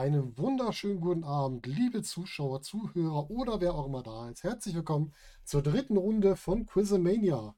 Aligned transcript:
Einen 0.00 0.38
wunderschönen 0.38 1.02
guten 1.02 1.24
Abend, 1.24 1.66
liebe 1.66 2.02
Zuschauer, 2.02 2.62
Zuhörer 2.62 3.28
oder 3.28 3.60
wer 3.60 3.74
auch 3.74 3.84
immer 3.84 4.02
da 4.02 4.30
ist. 4.30 4.44
Herzlich 4.44 4.74
willkommen 4.74 5.12
zur 5.44 5.60
dritten 5.60 5.98
Runde 5.98 6.36
von 6.36 6.64
Quizmania. 6.64 7.54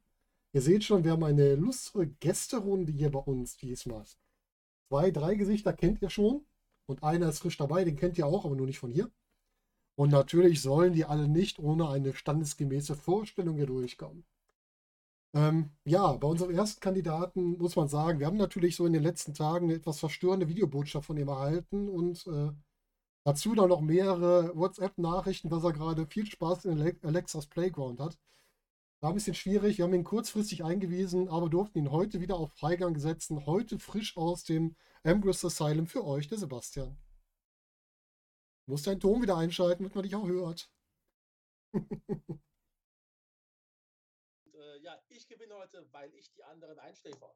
Ihr 0.53 0.61
seht 0.61 0.83
schon, 0.83 1.05
wir 1.05 1.13
haben 1.13 1.23
eine 1.23 1.55
lustige 1.55 2.09
Gästerunde 2.09 2.91
hier 2.91 3.13
bei 3.13 3.21
uns 3.21 3.59
diesmal. 3.59 4.05
Zwei, 4.89 5.13
drei 5.13 5.37
Gesichter 5.37 5.73
kennt 5.73 6.03
ihr 6.03 6.11
schon 6.11 6.45
und 6.87 7.05
einer 7.05 7.29
ist 7.29 7.39
frisch 7.39 7.59
dabei, 7.59 7.85
den 7.85 7.95
kennt 7.95 8.19
ihr 8.19 8.27
auch, 8.27 8.45
aber 8.45 8.57
nur 8.57 8.67
nicht 8.67 8.81
von 8.81 8.91
hier. 8.91 9.09
Und 9.95 10.11
natürlich 10.11 10.63
sollen 10.63 10.95
die 10.95 11.05
alle 11.05 11.29
nicht 11.29 11.61
ohne 11.61 11.91
eine 11.91 12.13
standesgemäße 12.13 12.97
Vorstellung 12.97 13.55
hier 13.55 13.67
durchkommen. 13.67 14.25
Ähm, 15.35 15.71
ja, 15.85 16.13
bei 16.13 16.29
unserem 16.29 16.51
ersten 16.55 16.81
Kandidaten 16.81 17.57
muss 17.59 17.77
man 17.77 17.89
sagen, 17.89 18.19
wir 18.19 18.27
haben 18.27 18.37
natürlich 18.37 18.77
so 18.77 18.85
in 18.87 18.93
den 18.93 19.03
letzten 19.03 19.33
Tagen 19.35 19.67
eine 19.67 19.75
etwas 19.75 19.99
verstörende 19.99 20.49
Videobotschaft 20.49 21.07
von 21.07 21.17
ihm 21.17 21.29
erhalten 21.29 21.89
und 21.89 22.27
äh, 22.27 22.51
dazu 23.25 23.55
dann 23.55 23.71
noch 23.71 23.81
mehrere 23.83 24.57
WhatsApp-Nachrichten, 24.57 25.51
dass 25.51 25.65
er 25.65 25.73
gerade 25.73 26.07
viel 26.07 26.27
Spaß 26.27 26.67
in 26.67 26.99
Alexas 27.03 27.47
Playground 27.47 28.01
hat. 28.01 28.19
War 29.01 29.11
ein 29.13 29.15
bisschen 29.17 29.35
schwierig, 29.35 29.79
wir 29.79 29.85
haben 29.87 29.95
ihn 29.95 30.05
kurzfristig 30.05 30.65
eingewiesen, 30.65 31.29
aber 31.29 31.49
durften 31.51 31.79
ihn 31.79 31.93
heute 31.93 32.21
wieder 32.21 32.37
auf 32.37 32.53
Freigang 32.55 32.99
setzen. 32.99 33.47
Heute 33.47 33.79
frisch 33.79 34.17
aus 34.17 34.45
dem 34.45 34.77
Ambrose 35.05 35.49
Asylum 35.49 35.87
für 35.87 36.05
euch, 36.07 36.29
der 36.29 36.39
Sebastian. 36.39 36.97
Du 38.67 38.73
musst 38.73 38.87
deinen 38.89 38.99
Ton 39.01 39.23
wieder 39.23 39.37
einschalten, 39.37 39.85
damit 39.85 39.95
man 39.95 40.05
dich 40.05 40.15
auch 40.17 40.27
hört. 40.27 40.71
ich 45.13 45.29
gewinne 45.29 45.55
heute, 45.57 45.87
weil 45.93 46.13
ich 46.15 46.31
die 46.33 46.45
anderen 46.45 46.79
einschläfer. 46.79 47.35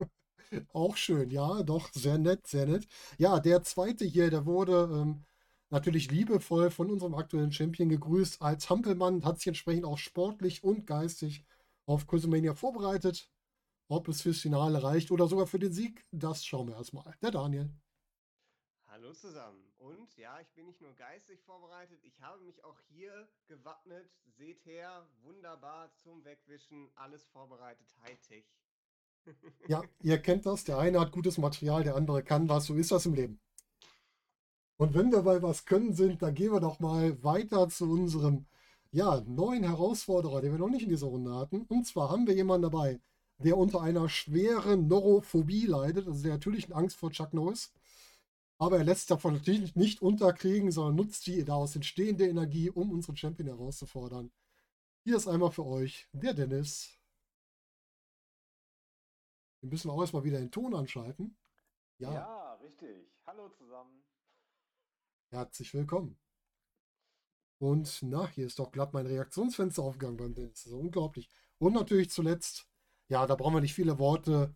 Auch 0.72 0.96
schön, 0.96 1.30
ja, 1.30 1.62
doch, 1.62 1.92
sehr 1.92 2.18
nett, 2.18 2.46
sehr 2.46 2.66
nett. 2.66 2.86
Ja, 3.18 3.40
der 3.40 3.62
zweite 3.62 4.04
hier, 4.04 4.30
der 4.30 4.46
wurde 4.46 4.88
ähm, 4.92 5.24
natürlich 5.70 6.10
liebevoll 6.10 6.70
von 6.70 6.90
unserem 6.90 7.14
aktuellen 7.14 7.52
Champion 7.52 7.88
gegrüßt 7.88 8.42
als 8.42 8.70
Hampelmann, 8.70 9.24
hat 9.24 9.38
sich 9.38 9.48
entsprechend 9.48 9.84
auch 9.84 9.98
sportlich 9.98 10.62
und 10.64 10.86
geistig 10.86 11.44
auf 11.86 12.06
Quizmania 12.06 12.54
vorbereitet. 12.54 13.30
Ob 13.88 14.08
es 14.08 14.22
fürs 14.22 14.40
Finale 14.40 14.82
reicht 14.82 15.10
oder 15.12 15.28
sogar 15.28 15.46
für 15.46 15.60
den 15.60 15.72
Sieg, 15.72 16.04
das 16.10 16.44
schauen 16.44 16.68
wir 16.68 16.76
erstmal. 16.76 17.14
Der 17.22 17.30
Daniel. 17.30 17.70
Hallo 18.96 19.12
zusammen. 19.12 19.62
Und 19.76 20.16
ja, 20.16 20.40
ich 20.40 20.48
bin 20.54 20.64
nicht 20.64 20.80
nur 20.80 20.94
geistig 20.94 21.38
vorbereitet, 21.42 21.98
ich 22.02 22.18
habe 22.22 22.42
mich 22.44 22.64
auch 22.64 22.78
hier 22.88 23.28
gewappnet. 23.46 24.08
Seht 24.38 24.64
her, 24.64 25.06
wunderbar 25.22 25.90
zum 26.02 26.24
Wegwischen, 26.24 26.88
alles 26.94 27.26
vorbereitet, 27.26 27.86
Hightech. 28.04 28.46
ja, 29.68 29.82
ihr 30.00 30.16
kennt 30.16 30.46
das. 30.46 30.64
Der 30.64 30.78
eine 30.78 30.98
hat 30.98 31.12
gutes 31.12 31.36
Material, 31.36 31.84
der 31.84 31.94
andere 31.94 32.22
kann 32.22 32.48
was. 32.48 32.64
So 32.64 32.74
ist 32.74 32.90
das 32.90 33.04
im 33.04 33.12
Leben. 33.12 33.38
Und 34.78 34.94
wenn 34.94 35.12
wir 35.12 35.20
bei 35.20 35.42
was 35.42 35.66
können 35.66 35.92
sind, 35.92 36.22
dann 36.22 36.34
gehen 36.34 36.52
wir 36.52 36.60
doch 36.60 36.80
mal 36.80 37.22
weiter 37.22 37.68
zu 37.68 37.90
unserem 37.90 38.46
ja, 38.92 39.20
neuen 39.26 39.64
Herausforderer, 39.64 40.40
den 40.40 40.52
wir 40.52 40.58
noch 40.58 40.70
nicht 40.70 40.84
in 40.84 40.88
dieser 40.88 41.08
Runde 41.08 41.34
hatten. 41.34 41.66
Und 41.68 41.86
zwar 41.86 42.08
haben 42.08 42.26
wir 42.26 42.34
jemanden 42.34 42.70
dabei, 42.70 42.98
der 43.36 43.58
unter 43.58 43.82
einer 43.82 44.08
schweren 44.08 44.88
Neurophobie 44.88 45.66
leidet, 45.66 46.06
also 46.06 46.22
der 46.22 46.32
natürlichen 46.32 46.72
Angst 46.72 46.96
vor 46.96 47.10
Chuck 47.10 47.34
Norris. 47.34 47.74
Aber 48.58 48.78
er 48.78 48.84
lässt 48.84 49.02
sich 49.02 49.08
davon 49.08 49.34
natürlich 49.34 49.76
nicht 49.76 50.00
unterkriegen, 50.00 50.70
sondern 50.70 50.96
nutzt 50.96 51.26
die 51.26 51.44
daraus 51.44 51.76
entstehende 51.76 52.26
Energie, 52.26 52.70
um 52.70 52.90
unseren 52.90 53.16
Champion 53.16 53.48
herauszufordern. 53.48 54.32
Hier 55.04 55.16
ist 55.16 55.28
einmal 55.28 55.52
für 55.52 55.66
euch 55.66 56.08
der 56.12 56.32
Dennis. 56.32 56.98
Wir 59.60 59.70
müssen 59.70 59.90
auch 59.90 60.00
erstmal 60.00 60.24
wieder 60.24 60.38
den 60.38 60.50
Ton 60.50 60.74
anschalten. 60.74 61.36
Ja. 61.98 62.12
ja, 62.12 62.54
richtig. 62.54 63.12
Hallo 63.26 63.48
zusammen. 63.50 64.04
Herzlich 65.30 65.72
willkommen. 65.74 66.18
Und 67.58 68.02
na, 68.02 68.26
hier 68.28 68.46
ist 68.46 68.58
doch 68.58 68.70
glatt 68.70 68.92
mein 68.92 69.06
Reaktionsfenster 69.06 69.82
aufgegangen 69.82 70.16
beim 70.16 70.34
Dennis. 70.34 70.64
Das 70.64 70.72
ist 70.72 70.78
unglaublich. 70.78 71.28
Und 71.58 71.72
natürlich 71.72 72.10
zuletzt, 72.10 72.66
ja, 73.08 73.26
da 73.26 73.34
brauchen 73.34 73.54
wir 73.54 73.60
nicht 73.60 73.74
viele 73.74 73.98
Worte 73.98 74.54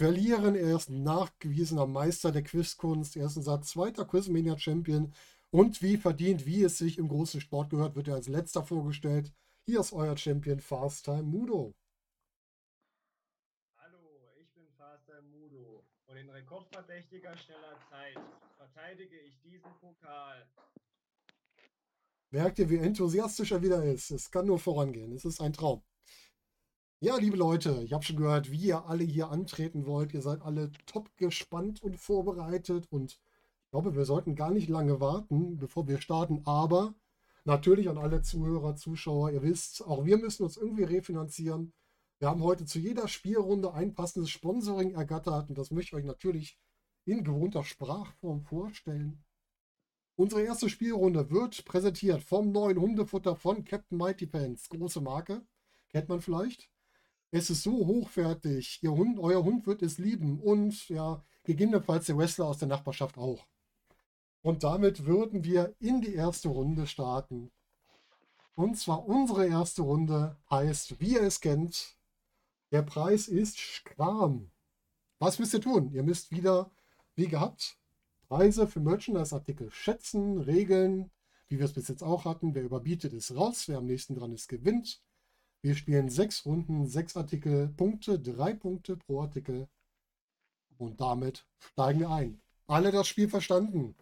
verlieren. 0.00 0.54
Er 0.54 0.76
ist 0.76 0.88
nachgewiesener 0.88 1.86
Meister 1.86 2.32
der 2.32 2.42
Quizkunst. 2.42 3.16
Er 3.16 3.26
ist 3.26 3.36
unser 3.36 3.60
zweiter 3.60 4.06
Quizmania 4.06 4.58
Champion. 4.58 5.12
Und 5.50 5.82
wie 5.82 5.98
verdient, 5.98 6.46
wie 6.46 6.62
es 6.62 6.78
sich 6.78 6.96
im 6.96 7.08
großen 7.08 7.42
Sport 7.42 7.68
gehört, 7.68 7.96
wird 7.96 8.08
er 8.08 8.14
als 8.14 8.26
letzter 8.26 8.64
vorgestellt. 8.64 9.30
Hier 9.66 9.80
ist 9.80 9.92
euer 9.92 10.16
Champion 10.16 10.58
Fast 10.58 11.04
Time 11.04 11.24
Mudo. 11.24 11.74
Hallo, 13.76 13.98
ich 14.40 14.50
bin 14.54 14.66
Fast 14.78 15.04
Time 15.04 15.28
Mudo. 15.28 15.84
Und 16.06 16.16
in 16.16 16.30
rekordverdächtiger 16.30 17.36
schneller 17.36 17.76
Zeit 17.90 18.18
verteidige 18.56 19.20
ich 19.20 19.38
diesen 19.42 19.70
Pokal. 19.82 20.48
Merkt 22.30 22.58
ihr, 22.58 22.70
wie 22.70 22.78
enthusiastisch 22.78 23.52
er 23.52 23.60
wieder 23.60 23.84
ist? 23.84 24.10
Es 24.12 24.30
kann 24.30 24.46
nur 24.46 24.58
vorangehen. 24.58 25.12
Es 25.12 25.26
ist 25.26 25.42
ein 25.42 25.52
Traum. 25.52 25.82
Ja, 27.02 27.16
liebe 27.16 27.38
Leute, 27.38 27.82
ich 27.82 27.94
habe 27.94 28.04
schon 28.04 28.16
gehört, 28.16 28.50
wie 28.50 28.58
ihr 28.58 28.84
alle 28.84 29.04
hier 29.04 29.30
antreten 29.30 29.86
wollt. 29.86 30.12
Ihr 30.12 30.20
seid 30.20 30.42
alle 30.42 30.70
top 30.84 31.16
gespannt 31.16 31.82
und 31.82 31.96
vorbereitet 31.98 32.86
und 32.90 33.12
ich 33.12 33.70
glaube, 33.70 33.94
wir 33.94 34.04
sollten 34.04 34.34
gar 34.34 34.50
nicht 34.50 34.68
lange 34.68 35.00
warten, 35.00 35.56
bevor 35.56 35.88
wir 35.88 35.98
starten. 35.98 36.42
Aber 36.44 36.94
natürlich 37.44 37.88
an 37.88 37.96
alle 37.96 38.20
Zuhörer, 38.20 38.76
Zuschauer, 38.76 39.30
ihr 39.30 39.42
wisst, 39.42 39.82
auch 39.86 40.04
wir 40.04 40.18
müssen 40.18 40.42
uns 40.42 40.58
irgendwie 40.58 40.84
refinanzieren. 40.84 41.72
Wir 42.18 42.28
haben 42.28 42.42
heute 42.42 42.66
zu 42.66 42.78
jeder 42.78 43.08
Spielrunde 43.08 43.72
ein 43.72 43.94
passendes 43.94 44.28
Sponsoring 44.28 44.92
ergattert 44.92 45.48
und 45.48 45.56
das 45.56 45.70
möchte 45.70 45.96
ich 45.96 46.02
euch 46.02 46.06
natürlich 46.06 46.58
in 47.06 47.24
gewohnter 47.24 47.64
Sprachform 47.64 48.42
vorstellen. 48.42 49.24
Unsere 50.16 50.42
erste 50.42 50.68
Spielrunde 50.68 51.30
wird 51.30 51.64
präsentiert 51.64 52.22
vom 52.22 52.52
neuen 52.52 52.78
Hundefutter 52.78 53.36
von 53.36 53.64
Captain 53.64 53.96
Mighty 53.96 54.26
Pants. 54.26 54.68
Große 54.68 55.00
Marke, 55.00 55.40
kennt 55.88 56.10
man 56.10 56.20
vielleicht. 56.20 56.70
Es 57.30 57.50
ist 57.50 57.62
so 57.62 57.86
hochwertig. 57.86 58.80
Ihr 58.82 58.92
Hund, 58.92 59.18
euer 59.18 59.44
Hund 59.44 59.66
wird 59.66 59.82
es 59.82 59.98
lieben. 59.98 60.40
Und 60.40 60.88
ja, 60.88 61.22
gegebenenfalls 61.44 62.06
der 62.06 62.18
Wrestler 62.18 62.46
aus 62.46 62.58
der 62.58 62.68
Nachbarschaft 62.68 63.18
auch. 63.18 63.46
Und 64.42 64.64
damit 64.64 65.06
würden 65.06 65.44
wir 65.44 65.74
in 65.78 66.00
die 66.00 66.14
erste 66.14 66.48
Runde 66.48 66.86
starten. 66.86 67.50
Und 68.54 68.76
zwar 68.78 69.06
unsere 69.06 69.46
erste 69.46 69.82
Runde 69.82 70.36
heißt, 70.50 71.00
wie 71.00 71.14
ihr 71.14 71.22
es 71.22 71.40
kennt, 71.40 71.96
der 72.72 72.82
Preis 72.82 73.28
ist 73.28 73.84
Kram. 73.84 74.50
Was 75.18 75.38
müsst 75.38 75.54
ihr 75.54 75.60
tun? 75.60 75.92
Ihr 75.92 76.02
müsst 76.02 76.30
wieder, 76.30 76.70
wie 77.14 77.28
gehabt, 77.28 77.78
Preise 78.28 78.66
für 78.66 78.80
Merchandise-Artikel 78.80 79.70
schätzen, 79.70 80.38
regeln, 80.38 81.10
wie 81.48 81.58
wir 81.58 81.64
es 81.64 81.72
bis 81.72 81.88
jetzt 81.88 82.02
auch 82.02 82.24
hatten. 82.24 82.54
Wer 82.54 82.62
überbietet, 82.62 83.12
ist 83.12 83.34
raus. 83.34 83.66
Wer 83.66 83.78
am 83.78 83.86
nächsten 83.86 84.14
dran 84.14 84.32
ist, 84.32 84.48
gewinnt. 84.48 85.02
Wir 85.62 85.74
spielen 85.74 86.08
sechs 86.08 86.46
Runden, 86.46 86.86
sechs 86.86 87.16
Artikel, 87.16 87.68
Punkte, 87.68 88.18
drei 88.18 88.54
Punkte 88.54 88.96
pro 88.96 89.20
Artikel. 89.20 89.68
Und 90.78 91.00
damit 91.00 91.46
steigen 91.58 92.00
wir 92.00 92.10
ein. 92.10 92.40
Alle 92.66 92.90
das 92.90 93.06
Spiel 93.06 93.28
verstanden? 93.28 93.94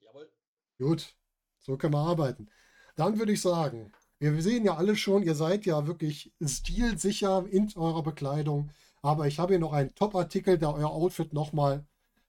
Jawohl. 0.00 0.30
Gut, 0.78 1.16
so 1.58 1.76
können 1.76 1.94
wir 1.94 1.98
arbeiten. 1.98 2.48
Dann 2.94 3.18
würde 3.18 3.32
ich 3.32 3.40
sagen, 3.40 3.90
wir 4.20 4.40
sehen 4.42 4.64
ja 4.64 4.76
alle 4.76 4.94
schon, 4.94 5.22
ihr 5.22 5.34
seid 5.34 5.66
ja 5.66 5.86
wirklich 5.86 6.32
stilsicher 6.40 7.46
in 7.48 7.72
eurer 7.76 8.02
Bekleidung. 8.02 8.70
Aber 9.02 9.26
ich 9.26 9.38
habe 9.38 9.54
hier 9.54 9.60
noch 9.60 9.72
einen 9.72 9.94
Top-Artikel, 9.94 10.58
der 10.58 10.74
euer 10.74 10.90
Outfit 10.90 11.32
nochmal 11.32 11.84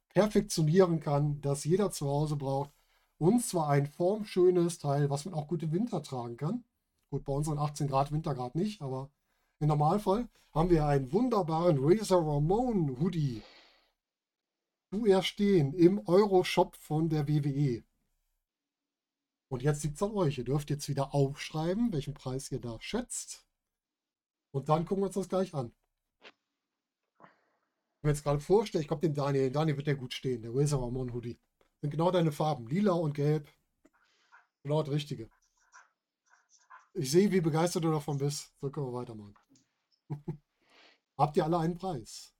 perfektionieren 0.09 0.99
kann, 0.99 1.41
das 1.41 1.65
jeder 1.65 1.91
zu 1.91 2.07
Hause 2.07 2.35
braucht. 2.35 2.71
Und 3.19 3.43
zwar 3.43 3.69
ein 3.69 3.85
formschönes 3.85 4.79
Teil, 4.79 5.09
was 5.09 5.25
man 5.25 5.33
auch 5.35 5.47
gut 5.47 5.61
im 5.61 5.71
Winter 5.71 6.01
tragen 6.01 6.37
kann. 6.37 6.63
Gut, 7.09 7.25
bei 7.25 7.33
unseren 7.33 7.57
18 7.57 7.87
Grad 7.87 8.11
Wintergrad 8.11 8.55
nicht, 8.55 8.81
aber 8.81 9.09
im 9.59 9.67
Normalfall 9.67 10.29
haben 10.51 10.69
wir 10.69 10.85
einen 10.85 11.11
wunderbaren 11.11 11.77
Razor 11.79 12.21
Ramon 12.21 12.99
Hoodie. 12.99 13.41
Du 14.91 15.05
erstehen 15.05 15.73
im 15.73 16.07
Euro-Shop 16.07 16.75
von 16.75 17.09
der 17.09 17.27
WWE. 17.27 17.83
Und 19.49 19.63
jetzt 19.63 19.83
liegt 19.83 19.95
es 19.95 20.03
an 20.03 20.11
euch. 20.11 20.37
Ihr 20.37 20.43
dürft 20.43 20.69
jetzt 20.69 20.87
wieder 20.87 21.13
aufschreiben, 21.13 21.91
welchen 21.91 22.13
Preis 22.13 22.51
ihr 22.51 22.61
da 22.61 22.79
schätzt. 22.79 23.45
Und 24.51 24.69
dann 24.69 24.85
gucken 24.85 25.03
wir 25.03 25.07
uns 25.07 25.15
das 25.15 25.29
gleich 25.29 25.53
an. 25.53 25.71
Ich 27.19 28.03
mir 28.03 28.11
jetzt 28.11 28.23
gerade 28.23 28.39
vorstelle, 28.39 28.81
ich 28.81 28.87
glaube 28.87 29.01
den 29.01 29.13
Daniel, 29.13 29.45
den 29.45 29.53
Daniel 29.53 29.77
wird 29.77 29.87
der 29.87 29.95
gut 29.95 30.13
stehen, 30.13 30.41
der 30.41 30.53
Razor 30.53 30.83
Ramon 30.83 31.13
Hoodie. 31.13 31.39
Sind 31.81 31.89
genau 31.89 32.11
deine 32.11 32.31
Farben, 32.31 32.67
lila 32.67 32.93
und 32.93 33.13
gelb. 33.13 33.51
Genau 34.63 34.83
das 34.83 34.93
Richtige. 34.93 35.29
Ich 36.93 37.11
sehe, 37.11 37.31
wie 37.31 37.41
begeistert 37.41 37.83
du 37.83 37.91
davon 37.91 38.17
bist. 38.17 38.53
So 38.59 38.69
können 38.69 38.87
wir 38.87 38.93
weitermachen. 38.93 39.35
Habt 41.17 41.37
ihr 41.37 41.43
alle 41.45 41.59
einen 41.59 41.75
Preis? 41.77 42.33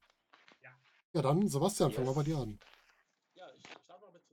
Ja. 0.62 0.72
Ja, 1.14 1.22
dann, 1.22 1.48
Sebastian, 1.48 1.90
yes. 1.90 1.96
fangen 1.96 2.08
wir 2.10 2.16
bei 2.16 2.24
dir 2.24 2.38
an. 2.38 2.60
Ja, 3.36 3.46
ich 3.56 3.64
starte 3.84 4.02
mal 4.02 4.12
mit 4.12 4.24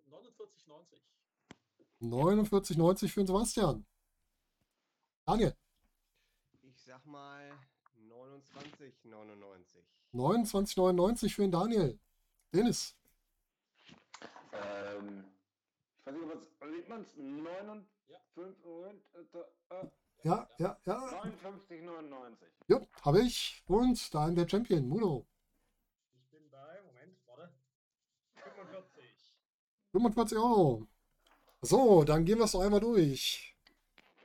49,90. 2.00 2.78
49,90 2.80 3.08
für 3.08 3.20
den 3.20 3.26
Sebastian. 3.26 3.86
Daniel. 5.26 5.56
Ich 6.62 6.82
sag 6.82 7.04
mal 7.04 7.52
29,99. 8.08 9.82
29,99 10.14 11.34
für 11.34 11.42
den 11.42 11.50
Daniel. 11.52 11.98
Dennis. 12.52 12.96
Ähm, 14.52 15.24
ich 15.98 16.06
weiß 16.06 16.14
nicht, 16.14 16.28
was 16.60 16.70
sieht 16.70 16.88
man 16.88 17.02
es? 17.02 17.08
9 17.16 17.68
und 17.68 17.86
Ja. 18.08 18.18
5 18.34 18.64
und 18.64 19.02
äh, 19.14 19.90
Ja, 20.26 20.48
ja, 20.58 20.76
ja. 20.86 20.96
59,99. 21.22 22.36
Ja, 22.66 22.80
habe 23.02 23.22
ich. 23.22 23.62
Und 23.68 24.12
dann 24.12 24.34
der 24.34 24.48
Champion, 24.48 24.88
Mudo. 24.88 25.24
Ich 26.16 26.28
bin 26.30 26.50
bei, 26.50 26.82
Moment, 26.82 27.16
warte. 27.26 27.52
45. 28.34 29.04
45 29.92 30.38
Euro. 30.38 30.88
So, 31.62 32.02
dann 32.02 32.24
gehen 32.24 32.38
wir 32.38 32.46
es 32.46 32.52
doch 32.52 32.62
einmal 32.62 32.80
durch. 32.80 33.56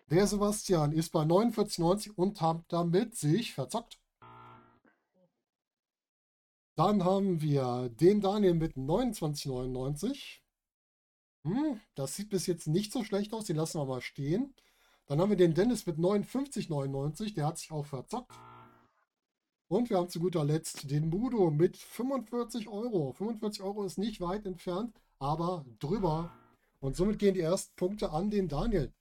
Der 0.08 0.26
Sebastian 0.26 0.92
ist 0.92 1.12
bei 1.12 1.22
49,90 1.22 2.16
und 2.16 2.42
hat 2.42 2.64
damit 2.70 3.16
sich 3.16 3.54
verzockt. 3.54 4.00
Dann 6.76 7.04
haben 7.04 7.42
wir 7.42 7.90
den 7.90 8.22
Daniel 8.22 8.56
mit 8.56 8.76
29,99. 8.76 10.40
Hm, 11.44 11.80
das 11.94 12.16
sieht 12.16 12.30
bis 12.30 12.48
jetzt 12.48 12.66
nicht 12.66 12.92
so 12.92 13.04
schlecht 13.04 13.34
aus, 13.34 13.46
den 13.46 13.58
lassen 13.58 13.80
wir 13.80 13.86
mal 13.86 14.02
stehen. 14.02 14.56
Dann 15.08 15.20
haben 15.20 15.30
wir 15.30 15.38
den 15.38 15.54
Dennis 15.54 15.86
mit 15.86 15.98
59,99, 15.98 17.34
der 17.36 17.48
hat 17.48 17.58
sich 17.58 17.72
auch 17.72 17.86
verzockt. 17.86 18.34
Und 19.68 19.90
wir 19.90 19.98
haben 19.98 20.10
zu 20.10 20.20
guter 20.20 20.44
Letzt 20.44 20.92
den 20.92 21.10
Mudo 21.10 21.50
mit 21.50 21.78
45 21.78 22.68
Euro. 22.68 23.14
45 23.14 23.62
Euro 23.64 23.86
ist 23.86 23.98
nicht 23.98 24.20
weit 24.20 24.46
entfernt, 24.46 24.94
aber 25.20 25.66
drüber. 25.80 26.32
Und 26.80 26.96
somit 26.96 27.20
gehen 27.20 27.34
die 27.34 27.42
ersten 27.42 27.74
Punkte 27.76 28.12
an 28.12 28.30
den 28.30 28.48
Daniel. 28.48 28.94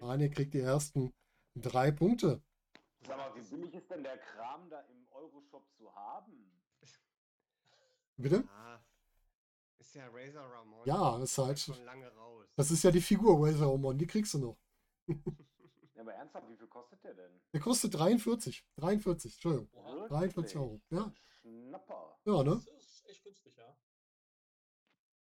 Daniel 0.00 0.30
kriegt 0.30 0.54
die 0.54 0.60
ersten 0.60 1.14
drei 1.54 1.90
Punkte. 1.90 2.42
Sag 3.06 3.16
mal, 3.16 3.34
wie 3.34 3.42
billig 3.42 3.74
ist 3.74 3.90
denn 3.90 4.02
der 4.02 4.18
Kram 4.18 4.68
da 4.68 4.80
im 4.80 5.06
Euroshop 5.12 5.64
zu 5.78 5.94
haben? 5.94 6.50
Bitte? 8.16 8.44
Ah, 8.48 8.78
ist 9.94 10.00
ja 10.00 10.08
Razor 10.12 10.50
Ramon. 10.52 10.86
Ja, 10.86 11.22
ist 11.22 11.38
halt- 11.38 11.58
Schon 11.58 11.84
lange 11.84 12.08
raus. 12.16 12.46
Das 12.56 12.70
ist 12.70 12.82
ja 12.82 12.90
die 12.90 13.00
Figur 13.00 13.46
Razor 13.46 13.72
Ramon, 13.72 13.96
die 13.98 14.06
kriegst 14.06 14.34
du 14.34 14.38
noch. 14.38 14.58
Ja, 15.06 16.00
aber 16.02 16.14
ernsthaft, 16.14 16.48
wie 16.48 16.56
viel 16.56 16.66
kostet 16.66 17.04
der 17.04 17.14
denn? 17.14 17.40
Der 17.52 17.60
kostet 17.60 17.94
43. 17.94 18.66
43, 18.76 19.32
Entschuldigung. 19.34 19.68
Oha, 19.72 20.08
43 20.08 20.56
Euro. 20.56 20.80
Ja, 20.90 21.12
Schnapper. 21.40 22.18
ja 22.24 22.42
ne? 22.42 22.50
das 22.56 22.84
ist 22.84 23.06
echt 23.08 23.22
günstig, 23.22 23.56
ja. 23.56 23.76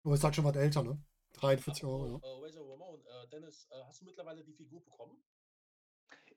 Aber 0.05 0.15
ist 0.15 0.23
halt 0.25 0.37
schon 0.37 0.45
was 0.45 0.57
älter, 0.57 0.83
ne? 0.85 1.03
43 1.33 1.85
Euro, 1.85 2.07
ja. 2.07 2.15
Apropos, 2.15 2.31
Äh, 2.39 2.45
Razor 2.45 2.71
Ramon, 2.73 3.01
äh, 3.07 3.29
Dennis, 3.29 3.67
äh, 3.71 3.83
hast 3.85 4.01
du 4.01 4.05
mittlerweile 4.05 4.45
die 4.45 4.53
Figur 4.53 4.85
bekommen? 4.85 5.21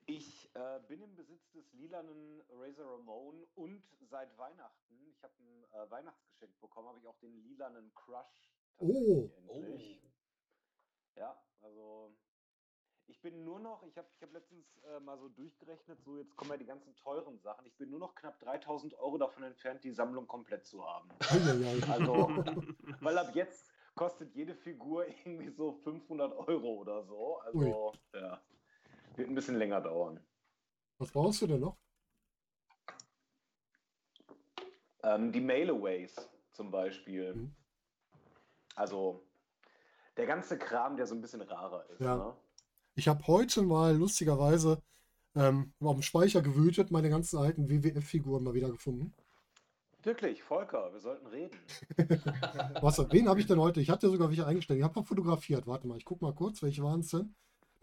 Ich 0.06 0.50
äh, 0.54 0.80
bin 0.86 1.00
im 1.00 1.14
Besitz 1.14 1.50
des 1.52 1.72
lilanen 1.72 2.42
Razor 2.50 2.98
Ramon 2.98 3.46
und 3.54 3.82
seit 4.10 4.36
Weihnachten, 4.36 5.06
ich 5.08 5.22
habe 5.22 5.32
ein 5.38 5.64
äh, 5.72 5.90
Weihnachtsgeschenk 5.90 6.60
bekommen, 6.60 6.88
habe 6.88 6.98
ich 6.98 7.06
auch 7.06 7.18
den 7.18 7.42
lilanen 7.42 7.92
Crush. 7.94 8.52
Oh. 8.78 8.86
tatsächlich 8.86 9.32
Oh. 9.48 9.54
endlich. 9.54 10.02
Ja, 11.16 11.42
also 11.62 12.14
ich 13.06 13.20
bin 13.22 13.44
nur 13.44 13.60
noch, 13.60 13.82
ich 13.84 13.96
habe 13.96 14.08
ich 14.16 14.22
hab 14.22 14.32
letztens 14.32 14.78
äh, 14.84 15.00
mal 15.00 15.18
so 15.18 15.28
durchgerechnet, 15.28 16.02
so 16.02 16.18
jetzt 16.18 16.36
kommen 16.36 16.50
ja 16.50 16.56
die 16.56 16.66
ganzen 16.66 16.94
teuren 16.96 17.38
Sachen. 17.38 17.64
Ich 17.66 17.76
bin 17.76 17.90
nur 17.90 18.00
noch 18.00 18.14
knapp 18.14 18.38
3000 18.40 18.94
Euro 18.98 19.16
davon 19.16 19.42
entfernt, 19.42 19.84
die 19.84 19.92
Sammlung 19.92 20.26
komplett 20.26 20.66
zu 20.66 20.84
haben. 20.84 21.08
Also, 21.88 22.28
weil 23.00 23.16
ab 23.18 23.34
jetzt 23.34 23.70
kostet 23.94 24.34
jede 24.34 24.54
Figur 24.54 25.06
irgendwie 25.06 25.50
so 25.50 25.72
500 25.72 26.32
Euro 26.48 26.74
oder 26.74 27.04
so. 27.04 27.38
Also, 27.38 27.92
ja, 28.12 28.42
wird 29.18 29.28
ein 29.28 29.34
bisschen 29.34 29.56
länger 29.56 29.80
dauern. 29.80 30.20
Was 30.98 31.10
brauchst 31.10 31.42
du 31.42 31.46
denn 31.46 31.60
noch? 31.60 31.76
Ähm, 35.02 35.32
die 35.32 35.40
Mailaways 35.40 36.14
zum 36.52 36.70
Beispiel. 36.70 37.34
Mhm. 37.34 37.54
Also, 38.74 39.22
der 40.16 40.26
ganze 40.26 40.58
Kram, 40.58 40.96
der 40.96 41.06
so 41.06 41.14
ein 41.14 41.20
bisschen 41.20 41.42
rarer 41.42 41.88
ist. 41.90 42.00
Ja. 42.00 42.16
Ne? 42.16 42.36
Ich 42.94 43.08
habe 43.08 43.26
heute 43.26 43.62
mal 43.62 43.94
lustigerweise 43.96 44.82
ähm, 45.34 45.72
auf 45.80 45.96
dem 45.96 46.02
Speicher 46.02 46.42
gewütet, 46.42 46.90
meine 46.90 47.10
ganzen 47.10 47.38
alten 47.38 47.68
WWF-Figuren 47.68 48.44
mal 48.44 48.54
wieder 48.54 48.70
gefunden. 48.70 49.12
Wirklich, 50.02 50.42
Volker, 50.42 50.92
wir 50.92 51.00
sollten 51.00 51.26
reden. 51.26 51.58
Was, 52.82 52.98
wen 53.10 53.28
habe 53.28 53.40
ich 53.40 53.46
denn 53.46 53.58
heute? 53.58 53.80
Ich 53.80 53.88
hatte 53.88 54.10
sogar 54.10 54.28
welche 54.28 54.46
eingestellt. 54.46 54.78
Ich 54.78 54.84
habe 54.84 55.00
noch 55.00 55.06
fotografiert. 55.06 55.66
Warte 55.66 55.86
mal, 55.86 55.96
ich 55.96 56.04
gucke 56.04 56.24
mal 56.24 56.34
kurz, 56.34 56.62
welche 56.62 56.82
waren 56.82 57.00
es 57.00 57.08
denn? 57.08 57.34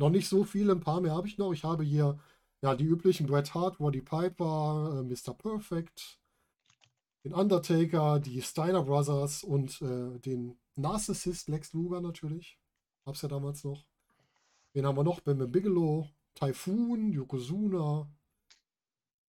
Noch 0.02 0.10
nicht 0.10 0.28
so 0.28 0.44
viele, 0.44 0.72
ein 0.72 0.80
paar 0.80 1.00
mehr 1.00 1.14
habe 1.14 1.28
ich 1.28 1.38
noch. 1.38 1.54
Ich 1.54 1.64
habe 1.64 1.84
hier 1.84 2.18
ja 2.64 2.76
die 2.76 2.86
üblichen 2.86 3.28
Bret 3.28 3.54
Hart, 3.54 3.80
Roddy 3.80 4.02
Piper, 4.02 4.98
äh, 5.00 5.04
Mr. 5.04 5.36
Perfect, 5.36 6.20
den 7.24 7.36
Undertaker, 7.36 8.20
die 8.20 8.42
Steiner 8.42 8.82
Brothers 8.82 9.44
und 9.44 9.80
äh, 9.84 10.18
den 10.18 10.58
Narcissist 10.76 11.50
Lex 11.50 11.74
Luger 11.74 12.02
natürlich. 12.02 12.58
Hab's 13.06 13.22
ja 13.22 13.30
damals 13.30 13.64
noch. 13.64 13.86
Wen 14.74 14.88
haben 14.88 14.98
wir 14.98 15.04
noch? 15.04 15.20
Bam 15.20 15.52
Bigelow, 15.52 16.10
Typhoon, 16.34 17.12
Yokozuna, 17.12 18.10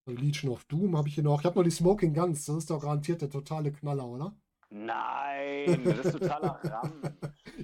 Legion 0.07 0.51
of 0.53 0.65
Doom 0.65 0.97
habe 0.97 1.09
ich 1.09 1.17
hier 1.17 1.25
noch. 1.25 1.41
Ich 1.41 1.45
habe 1.45 1.59
noch 1.59 1.65
die 1.65 1.71
Smoking 1.71 2.15
Guns. 2.15 2.47
Das 2.47 2.57
ist 2.57 2.71
doch 2.71 2.81
garantiert 2.81 3.21
der 3.21 3.29
totale 3.29 3.73
Knaller, 3.73 4.07
oder? 4.07 4.35
Nein, 4.75 5.85
das 5.85 6.07
ist 6.07 6.13
totaler 6.19 6.59
Ram. 6.65 7.03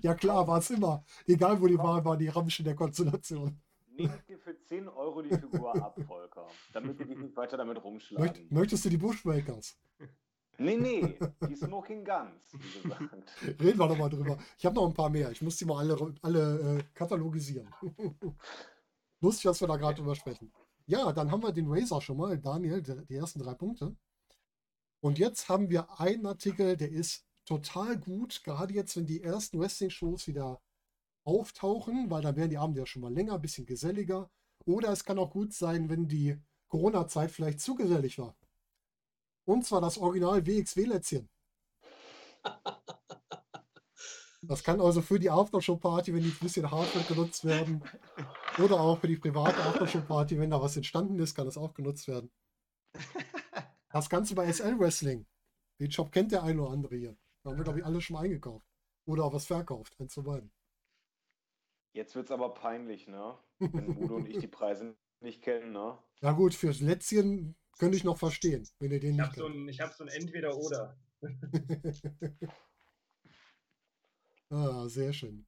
Ja 0.03 0.15
klar, 0.15 0.47
war 0.47 0.59
es 0.59 0.69
immer. 0.69 1.03
Egal 1.27 1.59
wo 1.59 1.67
die 1.67 1.79
waren, 1.79 2.05
war 2.05 2.19
die 2.19 2.29
Ramsche 2.29 2.63
der 2.63 2.75
Konstellation. 2.75 3.59
Nehmt 3.97 4.29
dir 4.29 4.39
für 4.39 4.55
10 4.61 4.89
Euro 4.89 5.23
die 5.23 5.31
Figur 5.31 5.75
ab, 5.75 5.99
Volker. 6.07 6.47
Damit 6.75 7.01
du 7.01 7.05
dich 7.07 7.17
nicht 7.17 7.35
weiter 7.35 7.57
damit 7.57 7.83
rumschlagen. 7.83 8.47
möchtest 8.51 8.85
du 8.85 8.91
die 8.91 8.99
Bushbreakers? 8.99 9.79
Nee, 10.59 10.77
nee, 10.77 11.19
die 11.49 11.57
Smoking 11.57 12.05
Guns, 12.05 12.53
wie 12.53 12.83
gesagt. 12.83 13.33
Reden 13.43 13.79
wir 13.79 13.89
doch 13.89 13.97
mal 13.97 14.11
drüber. 14.11 14.37
Ich 14.59 14.67
habe 14.67 14.75
noch 14.75 14.87
ein 14.87 14.95
paar 14.95 15.09
mehr. 15.09 15.31
Ich 15.31 15.41
muss 15.41 15.57
die 15.57 15.65
mal 15.65 15.79
alle, 15.79 16.15
alle 16.21 16.79
äh, 16.79 16.83
katalogisieren. 16.93 17.73
Lustig, 19.21 19.45
dass 19.45 19.61
wir 19.63 19.69
da 19.69 19.77
gerade 19.77 19.97
drüber 19.97 20.15
sprechen. 20.15 20.53
Ja, 20.87 21.11
dann 21.13 21.31
haben 21.31 21.43
wir 21.43 21.53
den 21.53 21.71
Razer 21.71 22.03
schon 22.03 22.19
mal. 22.19 22.37
Daniel, 22.39 22.83
die 22.83 23.15
ersten 23.15 23.39
drei 23.39 23.55
Punkte. 23.55 23.97
Und 25.01 25.19
jetzt 25.19 25.49
haben 25.49 25.71
wir 25.71 26.01
einen 26.01 26.27
Artikel, 26.27 26.77
der 26.77 26.91
ist 26.91 27.25
total 27.45 27.99
gut, 27.99 28.43
gerade 28.45 28.75
jetzt, 28.75 28.97
wenn 28.97 29.07
die 29.07 29.23
ersten 29.23 29.59
Wrestling-Shows 29.59 30.27
wieder 30.27 30.61
auftauchen, 31.25 32.11
weil 32.11 32.23
dann 32.23 32.37
werden 32.37 32.51
die 32.51 32.59
Abende 32.59 32.81
ja 32.81 32.87
schon 32.87 33.03
mal 33.03 33.13
länger, 33.13 33.35
ein 33.35 33.43
bisschen 33.43 33.67
geselliger. 33.67 34.31
Oder 34.65 34.91
es 34.91 35.05
kann 35.05 35.19
auch 35.19 35.31
gut 35.31 35.53
sein, 35.53 35.89
wenn 35.89 36.09
die 36.09 36.37
Corona-Zeit 36.69 37.31
vielleicht 37.31 37.61
zu 37.61 37.75
gesellig 37.75 38.19
war. 38.19 38.37
Und 39.45 39.65
zwar 39.65 39.81
das 39.81 39.99
Original 39.99 40.47
WXW-Lätzchen. 40.47 41.29
Das 44.43 44.63
kann 44.63 44.81
also 44.81 45.03
für 45.03 45.19
die 45.19 45.31
Aftershow-Party, 45.31 46.15
wenn 46.15 46.23
die 46.23 46.31
ein 46.31 46.39
bisschen 46.41 46.71
Hardware 46.71 47.05
genutzt 47.05 47.45
werden, 47.45 47.83
oder 48.59 48.81
auch 48.81 49.01
für 49.01 49.09
die 49.09 49.17
private 49.17 49.59
Aftershow-Party, 49.59 50.39
wenn 50.39 50.51
da 50.51 50.61
was 50.61 50.77
entstanden 50.77 51.19
ist, 51.19 51.35
kann 51.35 51.47
das 51.47 51.59
auch 51.59 51.75
genutzt 51.75 52.09
werden. 52.09 52.31
Das 53.91 54.09
Ganze 54.11 54.35
bei 54.35 54.51
SL 54.53 54.79
Wrestling. 54.79 55.27
Den 55.81 55.91
Shop 55.91 56.13
kennt 56.13 56.33
der 56.33 56.43
eine 56.43 56.61
oder 56.63 56.73
andere 56.73 56.97
hier. 56.97 57.17
Da 57.43 57.51
haben 57.51 57.57
wir, 57.57 57.65
glaube 57.65 57.79
ich, 57.79 57.85
alle 57.85 58.01
schon 58.01 58.15
mal 58.15 58.25
eingekauft. 58.25 58.67
Oder 59.07 59.25
auch 59.25 59.33
was 59.33 59.47
verkauft. 59.47 59.95
Eins 59.99 60.13
zu 60.13 60.23
beiden. 60.23 60.51
Jetzt 61.93 62.15
wird's 62.15 62.31
aber 62.31 62.53
peinlich, 62.53 63.09
ne? 63.09 63.39
Wenn 63.59 63.97
Udo 63.97 64.17
und 64.17 64.29
ich 64.29 64.39
die 64.39 64.47
Preise 64.49 64.97
nicht 65.21 65.43
kennen, 65.43 65.73
ne? 65.73 65.99
Ja 66.21 66.33
gut, 66.33 66.55
fürs 66.55 66.81
Lätzchen 66.81 67.57
könnte 67.79 67.97
ich 67.97 68.05
noch 68.05 68.19
verstehen, 68.19 68.69
wenn 68.79 68.93
ihr 68.93 69.01
den 69.01 69.13
Ich 69.13 69.17
nicht 69.17 69.27
habe 69.27 69.37
so 69.37 69.47
kennt. 69.47 69.57
ein, 69.57 69.69
ich 69.69 69.81
hab 69.81 69.95
so 69.95 70.05
ein 70.05 70.09
Entweder-Oder. 70.09 70.99
ah, 74.51 74.89
sehr 74.89 75.13
schön. 75.13 75.47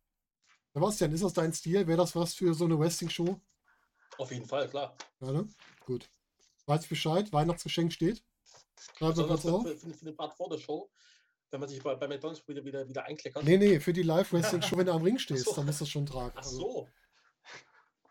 Sebastian, 0.73 1.13
ist 1.13 1.25
das 1.25 1.35
dein 1.35 1.53
Stil? 1.53 1.87
Wäre 1.87 1.99
das 1.99 2.17
was 2.17 2.35
für 2.35 2.55
so 2.55 2.65
eine 2.65 2.79
Wrestling-Show? 2.79 3.41
Auf 4.19 4.31
jeden 4.33 4.47
Fall, 4.47 4.69
klar. 4.69 4.97
Ja, 5.21 5.33
ne? 5.33 5.49
Gut. 5.85 6.11
Weiß 6.67 6.87
Bescheid, 6.87 7.33
Weihnachtsgeschenk 7.33 7.93
steht. 7.93 8.25
Kurz 8.99 9.19
auf. 9.19 9.63
für, 9.63 9.77
für, 9.77 9.95
für 9.95 10.05
den 10.05 10.17
Part 10.17 10.37
vor 10.37 10.49
der 10.49 10.59
Show, 10.59 10.91
wenn 11.51 11.61
man 11.61 11.69
sich 11.69 11.83
bei, 11.83 11.95
bei 11.95 12.09
McDonalds 12.09 12.47
wieder, 12.49 12.65
wieder, 12.65 12.89
wieder 12.89 13.05
einkleckert. 13.05 13.43
Nee, 13.45 13.57
nee, 13.57 13.81
für 13.81 13.93
die 13.93 14.03
Live-Wrestling-Show, 14.03 14.77
wenn 14.79 14.87
du 14.87 14.93
am 14.93 15.03
Ring 15.03 15.19
stehst, 15.19 15.45
so. 15.47 15.55
dann 15.55 15.67
musst 15.67 15.81
du 15.81 15.85
es 15.85 15.91
schon 15.91 16.07
tragen. 16.07 16.33
Ach 16.35 16.39
Also, 16.43 16.59
so. 16.59 16.89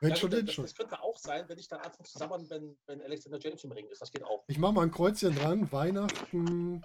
wenn 0.02 0.10
Ja, 0.12 0.16
schon, 0.16 0.32
denn 0.32 0.46
das, 0.46 0.56
schon. 0.56 0.66
das 0.66 0.76
könnte 0.76 1.02
auch 1.02 1.18
sein, 1.18 1.48
wenn 1.48 1.58
ich 1.58 1.68
dann 1.68 1.80
einfach 1.80 2.04
zusammen, 2.04 2.50
wenn, 2.50 2.78
wenn 2.86 3.02
Alexander 3.02 3.40
James 3.40 3.64
im 3.64 3.72
Ring 3.72 3.88
ist. 3.88 4.02
Das 4.02 4.12
geht 4.12 4.24
auch. 4.24 4.44
Ich 4.48 4.58
mache 4.58 4.74
mal 4.74 4.84
ein 4.84 4.92
Kreuzchen 4.92 5.36
dran. 5.36 5.72
Weihnachten, 5.72 6.82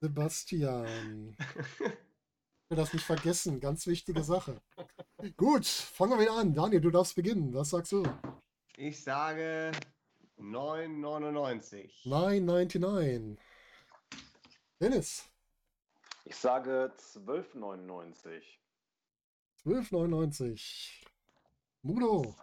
Sebastian. 0.00 1.36
Ich 1.78 2.70
will 2.70 2.76
das 2.76 2.92
nicht 2.92 3.04
vergessen. 3.04 3.60
Ganz 3.60 3.86
wichtige 3.86 4.24
Sache. 4.24 4.60
Gut, 5.36 5.66
fangen 5.66 6.12
wir 6.12 6.20
wieder 6.20 6.32
an. 6.36 6.54
Daniel, 6.54 6.80
du 6.80 6.90
darfst 6.90 7.14
beginnen. 7.14 7.52
Was 7.54 7.70
sagst 7.70 7.92
du? 7.92 8.02
Ich 8.76 9.02
sage 9.02 9.72
9,99. 10.42 11.88
9,99. 12.04 13.38
Dennis, 14.80 15.24
Ich 16.24 16.34
sage 16.34 16.92
12,99. 16.98 18.42
12,99. 19.64 21.04
Mudo, 21.82 22.34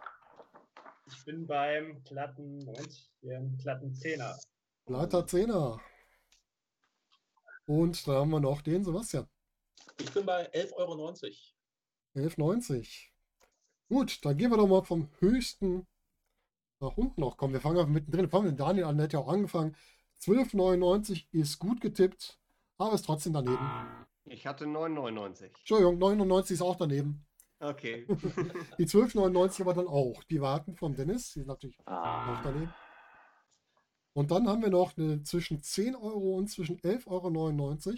Ich 1.06 1.24
bin 1.24 1.46
beim 1.46 2.02
glatten, 2.04 2.64
Moment, 2.64 3.10
hier 3.20 3.36
einen 3.36 3.58
glatten 3.58 3.94
Zehner. 3.94 4.38
Leiter 4.86 5.20
10er. 5.26 5.78
Und 7.66 8.06
da 8.08 8.12
haben 8.20 8.30
wir 8.30 8.40
noch 8.40 8.62
den 8.62 8.82
Sebastian. 8.84 9.28
Ich 10.00 10.10
bin 10.12 10.24
bei 10.24 10.50
11,90 10.52 10.72
Euro. 10.76 11.14
11,90. 12.14 13.08
Gut, 13.88 14.24
dann 14.24 14.36
gehen 14.38 14.50
wir 14.50 14.56
doch 14.56 14.66
mal 14.66 14.82
vom 14.82 15.10
höchsten 15.18 15.86
nach 16.80 16.96
unten 16.96 17.20
noch. 17.20 17.36
Komm, 17.36 17.52
wir 17.52 17.60
fangen 17.60 17.78
einfach 17.78 17.90
mittendrin. 17.90 18.28
Fangen 18.28 18.44
wir 18.44 18.50
mit 18.52 18.60
Daniel 18.60 18.84
an, 18.84 18.96
der 18.96 19.04
hat 19.04 19.12
ja 19.12 19.18
auch 19.20 19.28
angefangen. 19.28 19.76
12,99 20.22 21.26
ist 21.32 21.58
gut 21.58 21.80
getippt, 21.80 22.38
aber 22.78 22.94
ist 22.94 23.06
trotzdem 23.06 23.32
daneben. 23.32 23.58
Ich 24.24 24.46
hatte 24.46 24.64
9,99. 24.64 25.50
Entschuldigung, 25.58 25.98
99 25.98 26.54
ist 26.54 26.62
auch 26.62 26.76
daneben. 26.76 27.26
Okay. 27.58 28.06
Die 28.78 28.86
12,99 28.86 29.62
aber 29.62 29.74
dann 29.74 29.86
auch. 29.86 30.22
Die 30.24 30.40
warten 30.40 30.76
vom 30.76 30.94
Dennis, 30.94 31.32
die 31.32 31.40
sind 31.40 31.48
natürlich 31.48 31.78
auch 31.80 31.92
Ah, 31.92 32.40
daneben. 32.42 32.72
Und 34.12 34.30
dann 34.30 34.48
haben 34.48 34.62
wir 34.62 34.70
noch 34.70 34.96
eine 34.96 35.22
zwischen 35.22 35.62
10 35.62 35.94
Euro 35.94 36.36
und 36.36 36.48
zwischen 36.48 36.78
11,99 36.80 37.06
Euro. 37.06 37.96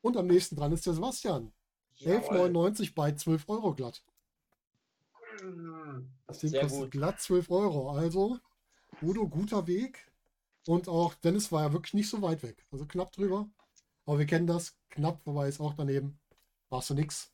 Und 0.00 0.16
am 0.16 0.26
nächsten 0.26 0.56
dran 0.56 0.72
ist 0.72 0.86
der 0.86 0.94
Sebastian. 0.94 1.52
11,99 2.00 2.94
bei 2.94 3.12
12 3.12 3.48
Euro 3.48 3.74
glatt. 3.74 4.04
Das 6.26 6.38
Ding 6.38 6.50
Sehr 6.50 6.62
kostet 6.62 6.80
gut. 6.80 6.90
glatt 6.90 7.20
12 7.20 7.50
Euro. 7.50 7.90
Also, 7.90 8.38
Udo, 9.02 9.28
guter 9.28 9.66
Weg. 9.66 10.10
Und 10.66 10.88
auch 10.88 11.14
Dennis 11.14 11.50
war 11.50 11.62
ja 11.62 11.72
wirklich 11.72 11.94
nicht 11.94 12.10
so 12.10 12.20
weit 12.20 12.42
weg. 12.42 12.66
Also 12.70 12.86
knapp 12.86 13.12
drüber. 13.12 13.48
Aber 14.04 14.18
wir 14.18 14.26
kennen 14.26 14.46
das. 14.46 14.76
Knapp 14.90 15.22
vorbei 15.22 15.48
ist 15.48 15.60
auch 15.60 15.74
daneben. 15.74 16.18
Machst 16.70 16.90
du 16.90 16.94
nix. 16.94 17.32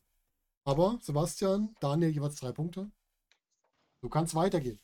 Aber 0.63 0.97
Sebastian, 1.01 1.75
Daniel 1.79 2.11
jeweils 2.11 2.35
drei 2.35 2.51
Punkte. 2.51 2.89
Du 4.01 4.09
kannst 4.09 4.35
weitergehen. 4.35 4.79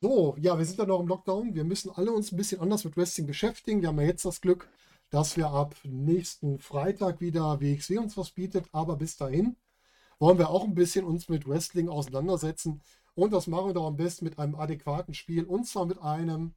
So, 0.00 0.36
ja, 0.38 0.58
wir 0.58 0.64
sind 0.64 0.78
ja 0.78 0.86
noch 0.86 1.00
im 1.00 1.08
Lockdown. 1.08 1.54
Wir 1.54 1.64
müssen 1.64 1.90
alle 1.90 2.12
uns 2.12 2.32
ein 2.32 2.36
bisschen 2.36 2.60
anders 2.60 2.84
mit 2.84 2.96
Wrestling 2.96 3.26
beschäftigen. 3.26 3.80
Wir 3.80 3.88
haben 3.88 4.00
ja 4.00 4.06
jetzt 4.06 4.24
das 4.24 4.40
Glück, 4.40 4.68
dass 5.10 5.36
wir 5.36 5.48
ab 5.48 5.76
nächsten 5.84 6.58
Freitag 6.58 7.20
wieder 7.20 7.60
WXW 7.60 7.98
uns 7.98 8.16
was 8.16 8.32
bietet. 8.32 8.66
Aber 8.72 8.96
bis 8.96 9.16
dahin 9.16 9.56
wollen 10.22 10.38
wir 10.38 10.48
auch 10.50 10.62
ein 10.62 10.76
bisschen 10.76 11.04
uns 11.04 11.28
mit 11.28 11.48
Wrestling 11.48 11.88
auseinandersetzen. 11.88 12.80
Und 13.16 13.32
das 13.32 13.48
machen 13.48 13.66
wir 13.66 13.74
doch 13.74 13.88
am 13.88 13.96
besten 13.96 14.24
mit 14.24 14.38
einem 14.38 14.54
adäquaten 14.54 15.14
Spiel. 15.14 15.44
Und 15.44 15.64
zwar 15.64 15.84
mit 15.84 16.00
einem 16.00 16.54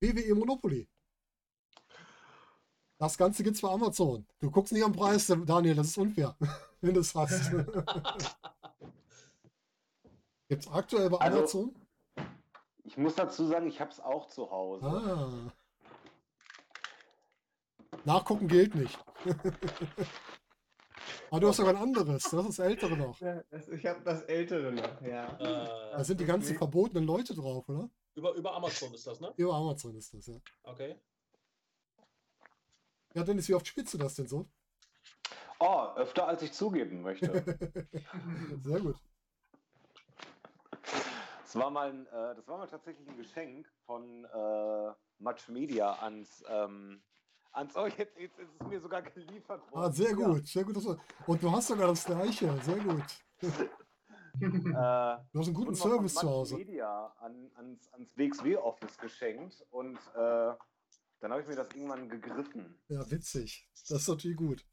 WWE 0.00 0.34
Monopoly. 0.34 0.88
Das 2.96 3.18
Ganze 3.18 3.42
gibt 3.44 3.56
es 3.56 3.60
bei 3.62 3.68
Amazon. 3.68 4.26
Du 4.40 4.50
guckst 4.50 4.72
nicht 4.72 4.86
am 4.86 4.92
Preis, 4.92 5.26
Daniel, 5.26 5.74
das 5.74 5.88
ist 5.88 5.98
unfair, 5.98 6.34
wenn 6.80 6.94
du 6.94 7.00
es 7.00 7.14
hast. 7.14 7.50
gibt 10.48 10.62
es 10.64 10.68
aktuell 10.72 11.10
bei 11.10 11.18
Also- 11.18 11.38
Amazon? 11.38 11.76
ich 12.84 12.96
muss 12.96 13.16
dazu 13.16 13.46
sagen, 13.46 13.66
ich 13.66 13.82
habe 13.82 13.90
es 13.90 14.00
auch 14.00 14.28
zu 14.28 14.50
Hause. 14.50 14.86
Ah. 14.86 15.52
Nachgucken 18.06 18.48
gilt 18.48 18.74
nicht. 18.74 18.98
Aber 21.30 21.40
du 21.40 21.48
hast 21.48 21.56
sogar 21.56 21.74
ein 21.74 21.82
anderes. 21.82 22.22
Das 22.24 22.32
ist 22.32 22.58
das 22.58 22.58
ältere 22.58 22.96
noch. 22.96 23.20
Ja, 23.20 23.42
das, 23.50 23.68
ich 23.68 23.84
habe 23.86 24.00
das 24.04 24.22
ältere 24.24 24.72
noch, 24.72 25.00
ja. 25.02 25.26
Da 25.38 26.00
Äh, 26.00 26.04
sind 26.04 26.20
die 26.20 26.24
ganzen 26.24 26.50
Okay. 26.50 26.58
verbotenen 26.58 27.04
Leute 27.04 27.34
drauf, 27.34 27.68
oder? 27.68 27.88
über, 28.14 28.32
über 28.34 28.54
Amazon 28.54 28.92
ist 28.94 29.06
das, 29.06 29.20
ne? 29.20 29.32
Über 29.36 29.54
Amazon 29.54 29.94
ist 29.96 30.12
das, 30.14 30.26
ja. 30.26 30.36
Okay. 30.64 30.96
Ja, 33.14 33.22
Dennis, 33.22 33.48
wie 33.48 33.54
oft 33.54 33.66
spielst 33.66 33.94
du 33.94 33.98
das 33.98 34.14
denn 34.14 34.26
so? 34.26 34.46
Oh, 35.60 35.88
öfter 35.96 36.28
als 36.28 36.42
ich 36.42 36.52
zugeben 36.52 37.02
möchte. 37.02 37.32
Sehr 38.62 38.80
gut. 38.80 38.96
Das 41.42 41.56
war 41.56 41.70
mal, 41.70 41.88
ein, 41.90 42.06
äh, 42.06 42.34
das 42.36 42.46
war 42.46 42.58
mal 42.58 42.68
tatsächlich 42.68 43.08
ein 43.08 43.16
Geschenk 43.16 43.66
von 43.86 44.24
äh, 44.24 44.92
Much 45.18 45.48
Media 45.48 45.94
ans, 46.02 46.44
ähm, 46.48 47.02
ans 47.52 47.74
euch. 47.76 47.96
Jetzt, 47.98 48.16
jetzt 48.18 48.38
ist 48.38 48.48
es 48.60 48.66
mir 48.66 48.80
sogar 48.80 49.02
geliefert 49.02 49.60
worden. 49.72 49.84
Ah, 49.84 49.90
sehr 49.92 50.10
Ja. 50.10 50.14
gut, 50.16 50.46
sehr 50.46 50.64
gut. 50.64 50.76
du- 50.76 50.96
Und 51.26 51.42
du 51.42 51.50
hast 51.52 51.68
sogar 51.68 51.88
das 51.88 52.04
gleiche. 52.04 52.56
Sehr 52.62 52.78
gut. 52.84 53.04
Äh, 54.40 54.40
Du 55.32 55.40
hast 55.40 55.46
einen 55.46 55.54
guten 55.54 55.74
Service 55.74 56.14
zu 56.14 56.28
Hause. 56.28 56.56
Media 56.58 57.06
an, 57.18 57.50
ans, 57.56 57.88
ans 57.92 58.16
WXW-Office 58.16 58.96
geschenkt 58.98 59.66
und 59.70 59.96
äh, 60.14 60.54
dann 61.20 61.32
habe 61.32 61.40
ich 61.40 61.48
mir 61.48 61.56
das 61.56 61.68
irgendwann 61.74 62.08
gegriffen. 62.08 62.78
Ja, 62.86 63.10
witzig. 63.10 63.68
Das 63.88 64.02
ist 64.02 64.08
natürlich 64.08 64.36
gut. 64.36 64.64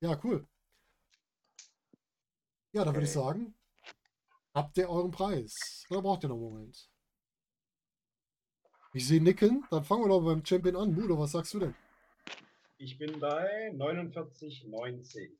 Ja, 0.00 0.20
cool. 0.22 0.46
Ja, 2.72 2.84
dann 2.84 2.94
würde 2.94 3.06
ich 3.06 3.16
Okay. 3.16 3.24
sagen, 3.26 3.54
habt 4.52 4.76
ihr 4.76 4.90
euren 4.90 5.10
Preis? 5.12 5.86
Oder 5.88 6.02
braucht 6.02 6.24
ihr 6.24 6.28
noch 6.28 6.36
einen 6.36 6.44
Moment? 6.44 6.90
Ich 8.92 9.06
sehe 9.08 9.22
Nicken. 9.22 9.64
Dann 9.70 9.82
fangen 9.84 10.02
wir 10.04 10.08
doch 10.08 10.20
beim 10.20 10.44
Champion 10.44 10.76
an. 10.76 10.94
Mudo, 10.94 11.18
was 11.18 11.32
sagst 11.32 11.54
du 11.54 11.60
denn? 11.60 11.74
Ich 12.84 12.98
bin 12.98 13.18
bei 13.18 13.72
49,90. 13.72 15.30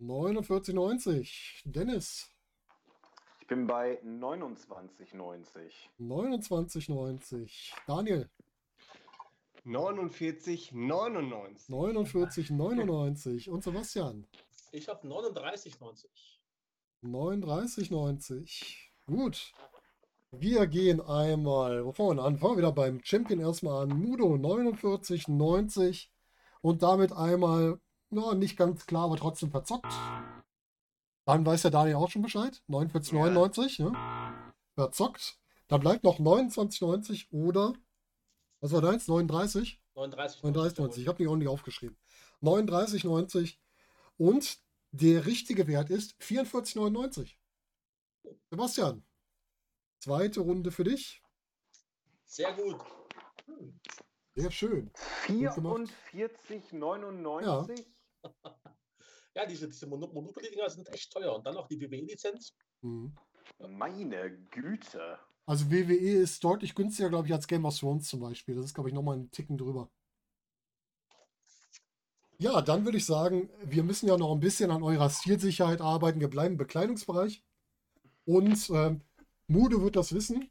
49,90. 0.00 1.60
Dennis. 1.66 2.30
Ich 3.38 3.46
bin 3.46 3.66
bei 3.66 4.00
29,90. 4.02 5.44
29,90. 6.00 7.74
Daniel. 7.86 8.30
49, 9.64 10.72
99. 10.72 11.68
49,99. 11.68 13.50
Und 13.50 13.62
Sebastian. 13.62 14.26
Ich 14.72 14.88
habe 14.88 15.06
39,90. 15.06 16.06
39,90. 17.04 18.74
Gut. 19.06 19.52
Wir 20.30 20.66
gehen 20.66 21.02
einmal, 21.02 21.84
wo 21.84 21.92
fangen 21.92 22.16
wir 22.16 22.24
an? 22.24 22.38
Fangen 22.38 22.54
wir 22.54 22.58
wieder 22.62 22.72
beim 22.72 23.04
Champion 23.04 23.40
erstmal 23.40 23.82
an. 23.82 24.00
Mudo 24.00 24.36
49,90. 24.36 26.08
Und 26.60 26.82
damit 26.82 27.12
einmal, 27.12 27.80
na, 28.10 28.34
nicht 28.34 28.56
ganz 28.56 28.86
klar, 28.86 29.04
aber 29.04 29.16
trotzdem 29.16 29.50
verzockt. 29.50 29.92
Dann 31.24 31.44
weiß 31.44 31.62
der 31.62 31.70
Daniel 31.70 31.96
auch 31.96 32.10
schon 32.10 32.22
Bescheid. 32.22 32.62
49,99. 32.68 33.82
Ja. 33.82 34.54
Verzockt. 34.74 35.38
Dann 35.68 35.80
bleibt 35.80 36.04
noch 36.04 36.20
29,90 36.20 37.32
oder, 37.32 37.74
was 38.60 38.72
war 38.72 38.80
deins? 38.80 39.08
39? 39.08 39.80
39,90. 39.96 40.42
39,90. 40.42 40.98
Ich 40.98 41.08
habe 41.08 41.18
die 41.18 41.26
auch 41.26 41.36
nicht 41.36 41.48
aufgeschrieben. 41.48 41.96
39,90. 42.42 43.56
Und 44.18 44.58
der 44.92 45.26
richtige 45.26 45.66
Wert 45.66 45.90
ist 45.90 46.14
44,99. 46.20 47.34
Sebastian, 48.50 49.04
zweite 49.98 50.40
Runde 50.40 50.70
für 50.70 50.84
dich. 50.84 51.22
Sehr 52.24 52.52
gut. 52.54 52.80
Sehr 54.36 54.50
schön. 54.50 54.90
gemacht. 55.26 55.90
44,99. 56.12 57.84
Ja, 59.34 59.46
diese, 59.46 59.66
diese 59.68 59.86
Mono- 59.86 60.12
Monopoly-Dinger 60.12 60.68
sind 60.70 60.88
echt 60.90 61.12
teuer. 61.12 61.34
Und 61.34 61.46
dann 61.46 61.54
noch 61.54 61.68
die 61.68 61.80
WWE-Lizenz. 61.80 62.54
Mhm. 62.82 63.14
Meine 63.58 64.36
Güte. 64.50 65.18
Also 65.46 65.70
WWE 65.70 65.94
ist 65.94 66.42
deutlich 66.44 66.74
günstiger, 66.74 67.08
glaube 67.08 67.28
ich, 67.28 67.32
als 67.34 67.46
Game 67.46 67.64
of 67.64 67.78
Thrones 67.78 68.08
zum 68.08 68.20
Beispiel. 68.20 68.54
Das 68.56 68.64
ist, 68.66 68.74
glaube 68.74 68.90
ich, 68.90 68.94
nochmal 68.94 69.16
einen 69.16 69.30
Ticken 69.30 69.56
drüber. 69.56 69.90
Ja, 72.38 72.60
dann 72.60 72.84
würde 72.84 72.98
ich 72.98 73.06
sagen, 73.06 73.48
wir 73.64 73.82
müssen 73.82 74.08
ja 74.08 74.18
noch 74.18 74.32
ein 74.32 74.40
bisschen 74.40 74.70
an 74.70 74.82
eurer 74.82 75.08
Stilsicherheit 75.08 75.80
arbeiten. 75.80 76.20
Wir 76.20 76.28
bleiben 76.28 76.52
im 76.54 76.58
Bekleidungsbereich. 76.58 77.42
Und 78.26 78.68
ähm, 78.70 79.00
Mude 79.46 79.80
wird 79.80 79.96
das 79.96 80.12
wissen. 80.12 80.50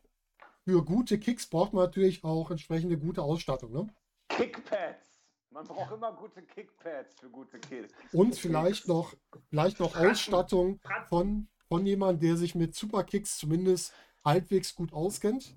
Für 0.65 0.83
gute 0.83 1.19
Kicks 1.19 1.45
braucht 1.45 1.73
man 1.73 1.85
natürlich 1.85 2.23
auch 2.23 2.49
entsprechende 2.49 2.97
gute 2.97 3.21
Ausstattung. 3.21 3.71
Ne? 3.71 3.87
Kickpads. 4.29 5.21
Man 5.51 5.63
braucht 5.63 5.93
immer 5.93 6.11
gute 6.11 6.41
Kickpads 6.41 7.19
für 7.19 7.29
gute 7.29 7.59
Kills. 7.59 7.93
Und 8.11 8.35
vielleicht 8.35 8.87
noch, 8.87 9.13
vielleicht 9.49 9.79
noch 9.79 9.95
Ausstattung 9.95 10.81
von, 11.07 11.47
von 11.67 11.85
jemandem, 11.85 12.27
der 12.29 12.37
sich 12.37 12.55
mit 12.55 12.73
Superkicks 12.73 13.37
zumindest 13.37 13.93
halbwegs 14.25 14.73
gut 14.73 14.91
auskennt. 14.91 15.55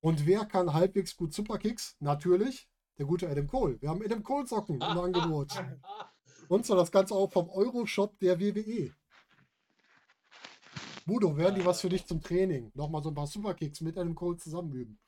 Und 0.00 0.26
wer 0.26 0.44
kann 0.44 0.74
halbwegs 0.74 1.16
gut 1.16 1.32
Superkicks? 1.32 1.96
Natürlich 1.98 2.68
der 2.98 3.06
gute 3.06 3.28
Adam 3.28 3.46
Cole. 3.46 3.80
Wir 3.80 3.88
haben 3.88 4.04
Adam 4.04 4.22
Cole 4.22 4.46
Socken 4.46 4.76
im 4.76 4.82
Angebot. 4.82 5.52
Und 6.48 6.66
zwar 6.66 6.76
das 6.76 6.92
Ganze 6.92 7.14
auch 7.14 7.32
vom 7.32 7.48
Euroshop 7.48 8.18
der 8.18 8.38
WWE. 8.38 8.94
Budo, 11.06 11.36
wären 11.36 11.54
die 11.54 11.64
was 11.64 11.80
für 11.80 11.88
dich 11.88 12.04
zum 12.04 12.20
Training? 12.20 12.72
Nochmal 12.74 13.00
so 13.00 13.10
ein 13.10 13.14
paar 13.14 13.28
Superkicks 13.28 13.80
mit 13.80 13.96
Adam 13.96 14.16
Cole 14.16 14.36
zusammen 14.38 14.72
üben. 14.72 14.98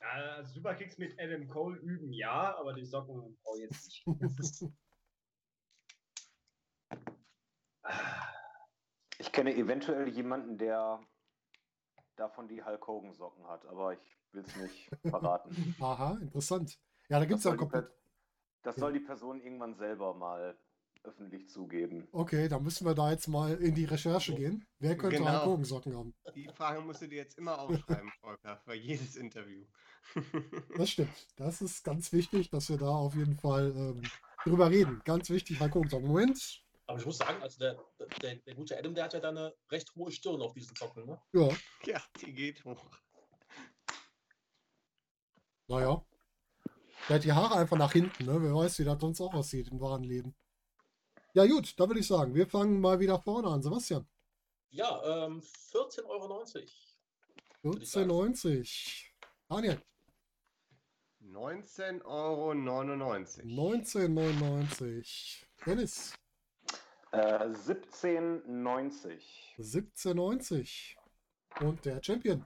Also 0.00 0.54
Superkicks 0.54 0.98
mit 0.98 1.16
Adam 1.20 1.46
Cole 1.46 1.78
üben, 1.78 2.12
ja, 2.12 2.56
aber 2.58 2.74
die 2.74 2.84
Socken 2.84 3.38
brauche 3.42 3.58
ich 3.58 3.62
jetzt 3.62 3.86
nicht. 3.86 4.04
Ich 9.18 9.32
kenne 9.32 9.54
eventuell 9.54 10.08
jemanden, 10.08 10.56
der 10.56 10.98
davon 12.16 12.48
die 12.48 12.64
Hulk 12.64 12.86
Hogan 12.86 13.12
Socken 13.12 13.46
hat, 13.46 13.66
aber 13.66 13.92
ich 13.92 14.18
will 14.32 14.42
es 14.42 14.56
nicht 14.56 14.90
verraten. 15.10 15.76
Aha, 15.78 16.18
interessant. 16.22 16.80
Ja, 17.08 17.20
da 17.20 17.26
gibt 17.26 17.38
es 17.38 17.44
ja 17.44 17.54
komplett. 17.54 17.92
Das 18.62 18.76
soll 18.76 18.94
die 18.94 19.00
Person 19.00 19.40
irgendwann 19.42 19.74
selber 19.74 20.14
mal 20.14 20.58
öffentlich 21.02 21.48
zugeben. 21.48 22.06
Okay, 22.12 22.48
dann 22.48 22.62
müssen 22.62 22.86
wir 22.86 22.94
da 22.94 23.10
jetzt 23.10 23.26
mal 23.28 23.54
in 23.56 23.74
die 23.74 23.84
Recherche 23.84 24.34
gehen. 24.34 24.66
Wer 24.78 24.96
könnte 24.96 25.16
Genau. 25.18 25.30
Hulk 25.32 25.44
Hogan 25.46 25.64
Socken 25.64 25.96
haben? 25.96 26.14
Die 26.34 26.48
Frage 26.54 26.80
musst 26.82 27.02
du 27.02 27.08
dir 27.08 27.16
jetzt 27.16 27.38
immer 27.38 27.58
aufschreiben, 27.58 28.10
Volker, 28.20 28.58
für 28.64 28.74
jedes 28.74 29.16
Interview. 29.16 29.64
Das 30.76 30.90
stimmt. 30.90 31.14
Das 31.36 31.60
ist 31.62 31.84
ganz 31.84 32.12
wichtig, 32.12 32.50
dass 32.50 32.68
wir 32.70 32.78
da 32.78 32.88
auf 32.88 33.14
jeden 33.14 33.36
Fall 33.36 33.72
ähm, 33.76 34.02
drüber 34.44 34.70
reden. 34.70 35.00
Ganz 35.04 35.28
wichtig, 35.30 35.60
Hulk 35.60 35.74
Hogan 35.74 35.90
Socken. 35.90 36.08
Moment. 36.08 36.62
Aber 36.86 36.98
ich 36.98 37.06
muss 37.06 37.18
sagen, 37.18 37.40
also 37.42 37.58
der, 37.58 37.78
der, 38.22 38.36
der 38.36 38.54
gute 38.54 38.76
Adam, 38.76 38.94
der 38.94 39.04
hat 39.04 39.12
ja 39.12 39.20
da 39.20 39.28
eine 39.28 39.54
recht 39.70 39.94
hohe 39.94 40.10
Stirn 40.10 40.40
auf 40.42 40.54
diesen 40.54 40.74
Socken. 40.74 41.06
Ne? 41.06 41.20
Ja, 41.32 41.48
ja, 41.86 42.02
die 42.20 42.32
geht 42.32 42.64
hoch. 42.64 42.84
naja. 45.68 46.02
Der 47.08 47.16
hat 47.16 47.24
die 47.24 47.32
Haare 47.32 47.56
einfach 47.56 47.76
nach 47.78 47.92
hinten, 47.92 48.24
ne? 48.26 48.42
Wer 48.42 48.54
weiß, 48.54 48.78
wie 48.78 48.84
das 48.84 49.00
sonst 49.00 49.20
auch 49.20 49.32
aussieht 49.34 49.68
im 49.68 49.80
wahren 49.80 50.02
Leben. 50.04 50.34
Ja, 51.32 51.46
gut, 51.46 51.78
da 51.78 51.86
würde 51.86 52.00
ich 52.00 52.08
sagen, 52.08 52.34
wir 52.34 52.44
fangen 52.46 52.80
mal 52.80 52.98
wieder 52.98 53.20
vorne 53.20 53.46
an. 53.48 53.62
Sebastian. 53.62 54.04
Ja, 54.70 55.26
ähm, 55.26 55.40
14,90 55.40 56.04
Euro. 56.06 56.44
Würde 57.62 57.82
ich 57.82 57.90
sagen. 57.90 58.10
14,90. 58.10 59.04
Daniel. 59.48 59.80
19,99 61.22 62.04
Euro. 62.04 62.50
19,99. 62.52 65.44
Dennis. 65.64 66.14
Äh, 67.12 67.18
17,90. 67.18 69.22
17,90. 69.58 70.96
Und 71.60 71.84
der 71.84 72.02
Champion. 72.02 72.44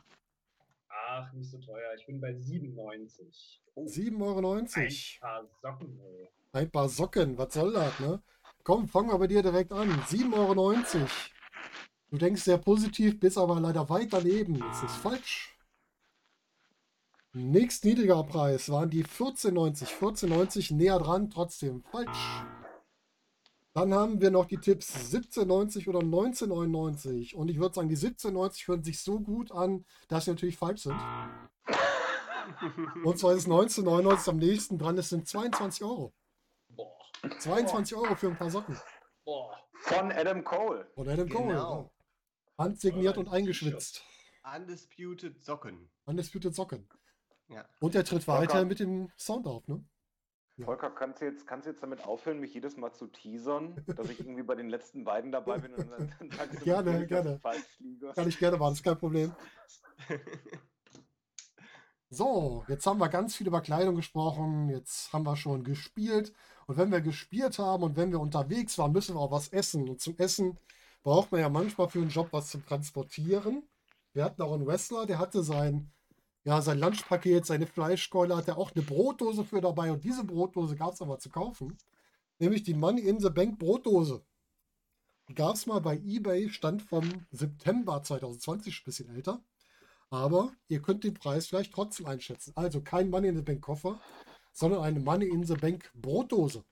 Ach, 0.88 1.32
nicht 1.32 1.50
so 1.50 1.58
teuer. 1.58 1.94
Ich 1.98 2.04
bin 2.06 2.20
bei 2.20 2.34
97. 2.34 3.62
Oh, 3.74 3.86
7,90 3.86 4.18
Euro. 4.22 4.48
Ein 4.48 5.20
paar 5.20 5.46
Socken, 5.62 6.00
ey. 6.00 6.30
Ein 6.52 6.70
paar 6.70 6.88
Socken, 6.88 7.36
was 7.38 7.54
soll 7.54 7.72
das, 7.72 7.98
ne? 8.00 8.22
Komm, 8.64 8.88
fangen 8.88 9.10
wir 9.10 9.18
bei 9.18 9.26
dir 9.26 9.42
direkt 9.42 9.72
an. 9.72 9.90
7,90 9.90 10.32
Euro. 10.32 11.08
Du 12.10 12.16
denkst 12.16 12.42
sehr 12.42 12.56
positiv, 12.56 13.20
bist 13.20 13.36
aber 13.36 13.60
leider 13.60 13.90
weit 13.90 14.14
daneben. 14.14 14.58
Das 14.58 14.82
ist 14.82 14.96
falsch. 14.96 15.58
Nächst 17.34 17.84
niedriger 17.84 18.22
Preis 18.22 18.70
waren 18.70 18.88
die 18.88 19.04
14,90. 19.04 19.86
14,90 19.98 20.74
näher 20.74 20.98
dran, 20.98 21.28
trotzdem 21.28 21.82
falsch. 21.82 22.42
Dann 23.74 23.92
haben 23.92 24.22
wir 24.22 24.30
noch 24.30 24.46
die 24.46 24.56
Tipps 24.56 24.94
17,90 25.12 25.88
oder 25.88 25.98
19,99. 25.98 27.34
Und 27.34 27.50
ich 27.50 27.58
würde 27.58 27.74
sagen, 27.74 27.88
die 27.90 27.98
17,90 27.98 28.68
hören 28.68 28.82
sich 28.82 29.00
so 29.00 29.20
gut 29.20 29.52
an, 29.52 29.84
dass 30.08 30.24
sie 30.24 30.30
natürlich 30.30 30.56
falsch 30.56 30.84
sind. 30.84 30.98
Und 33.04 33.18
zwar 33.18 33.34
ist 33.34 33.46
19,99 33.46 34.30
am 34.30 34.36
nächsten 34.38 34.78
dran. 34.78 34.96
Das 34.96 35.10
sind 35.10 35.28
22 35.28 35.84
Euro. 35.84 36.14
Boah, 37.28 37.38
22 37.38 37.96
Euro 37.96 38.14
für 38.14 38.28
ein 38.28 38.36
paar 38.36 38.50
Socken. 38.50 38.76
Von 39.74 40.12
Adam 40.12 40.44
Cole. 40.44 40.90
Von 40.94 41.08
Adam 41.08 41.28
Cole. 41.28 41.46
Genau. 41.48 41.92
Ja. 42.58 42.64
Handsigniert 42.64 43.18
und 43.18 43.28
eingeschwitzt. 43.28 44.02
Undisputed 44.56 45.42
Socken. 45.42 45.90
Undisputed 46.04 46.54
Socken. 46.54 46.88
Ja. 47.48 47.64
Und 47.80 47.94
er 47.94 48.04
tritt 48.04 48.26
weiter 48.28 48.52
Volker. 48.52 48.64
mit 48.66 48.80
dem 48.80 49.10
Sound 49.18 49.46
auf, 49.46 49.66
ne? 49.68 49.84
Ja. 50.56 50.66
Volker, 50.66 50.90
kannst 50.90 51.20
du 51.20 51.24
jetzt, 51.24 51.46
kannst 51.46 51.66
du 51.66 51.70
jetzt 51.70 51.82
damit 51.82 52.04
aufhören, 52.04 52.38
mich 52.38 52.54
jedes 52.54 52.76
Mal 52.76 52.92
zu 52.92 53.08
teasern, 53.08 53.84
dass 53.86 54.08
ich 54.08 54.20
irgendwie 54.20 54.44
bei 54.44 54.54
den 54.54 54.68
letzten 54.68 55.02
beiden 55.02 55.32
dabei 55.32 55.58
bin 55.58 55.74
und 55.74 55.90
dann, 55.90 56.14
dann 56.18 56.30
sagst 56.30 56.60
du, 56.60 56.64
Gerne, 56.64 57.02
ich 57.02 57.08
gerne. 57.08 57.38
falsch 57.40 57.78
liege? 57.80 58.12
Kann 58.14 58.28
ich 58.28 58.38
gerne 58.38 58.56
machen, 58.56 58.74
ist 58.74 58.84
kein 58.84 58.98
Problem. 58.98 59.34
So, 62.10 62.64
jetzt 62.68 62.86
haben 62.86 63.00
wir 63.00 63.08
ganz 63.08 63.34
viel 63.34 63.48
über 63.48 63.60
Kleidung 63.60 63.96
gesprochen. 63.96 64.68
Jetzt 64.68 65.12
haben 65.12 65.24
wir 65.24 65.34
schon 65.34 65.64
gespielt. 65.64 66.32
Und 66.66 66.76
wenn 66.76 66.90
wir 66.90 67.00
gespielt 67.00 67.58
haben 67.58 67.82
und 67.82 67.96
wenn 67.96 68.10
wir 68.10 68.20
unterwegs 68.20 68.78
waren, 68.78 68.92
müssen 68.92 69.14
wir 69.14 69.20
auch 69.20 69.30
was 69.30 69.48
essen. 69.48 69.88
Und 69.88 70.00
zum 70.00 70.16
Essen 70.18 70.58
braucht 71.02 71.32
man 71.32 71.40
ja 71.40 71.48
manchmal 71.48 71.88
für 71.88 72.00
einen 72.00 72.10
Job 72.10 72.28
was 72.32 72.50
zum 72.50 72.64
Transportieren. 72.64 73.62
Wir 74.12 74.24
hatten 74.24 74.42
auch 74.42 74.54
einen 74.54 74.66
Wrestler, 74.66 75.06
der 75.06 75.18
hatte 75.18 75.42
sein, 75.42 75.92
ja, 76.44 76.62
sein 76.62 76.78
Lunchpaket, 76.78 77.44
seine 77.46 77.66
Fleischkeule, 77.66 78.36
hat 78.36 78.48
er 78.48 78.58
auch 78.58 78.72
eine 78.74 78.84
Brotdose 78.84 79.44
für 79.44 79.60
dabei. 79.60 79.92
Und 79.92 80.04
diese 80.04 80.24
Brotdose 80.24 80.76
gab 80.76 80.94
es 80.94 81.02
aber 81.02 81.18
zu 81.18 81.30
kaufen. 81.30 81.76
Nämlich 82.38 82.62
die 82.62 82.74
Money 82.74 83.02
in 83.02 83.20
the 83.20 83.30
Bank 83.30 83.58
Brotdose. 83.58 84.24
Die 85.28 85.34
gab 85.34 85.54
es 85.54 85.66
mal 85.66 85.80
bei 85.80 85.96
eBay, 85.96 86.50
stand 86.50 86.82
vom 86.82 87.26
September 87.30 88.02
2020, 88.02 88.80
ein 88.80 88.84
bisschen 88.84 89.14
älter. 89.14 89.42
Aber 90.10 90.52
ihr 90.68 90.82
könnt 90.82 91.04
den 91.04 91.14
Preis 91.14 91.46
vielleicht 91.46 91.72
trotzdem 91.72 92.06
einschätzen. 92.06 92.52
Also 92.56 92.82
kein 92.82 93.10
Money 93.10 93.28
in 93.28 93.36
the 93.36 93.42
Bank 93.42 93.62
Koffer, 93.62 94.00
sondern 94.54 94.82
eine 94.82 95.00
Money 95.00 95.26
in 95.28 95.44
the 95.44 95.54
Bank 95.54 95.90
Brotdose. 95.94 96.64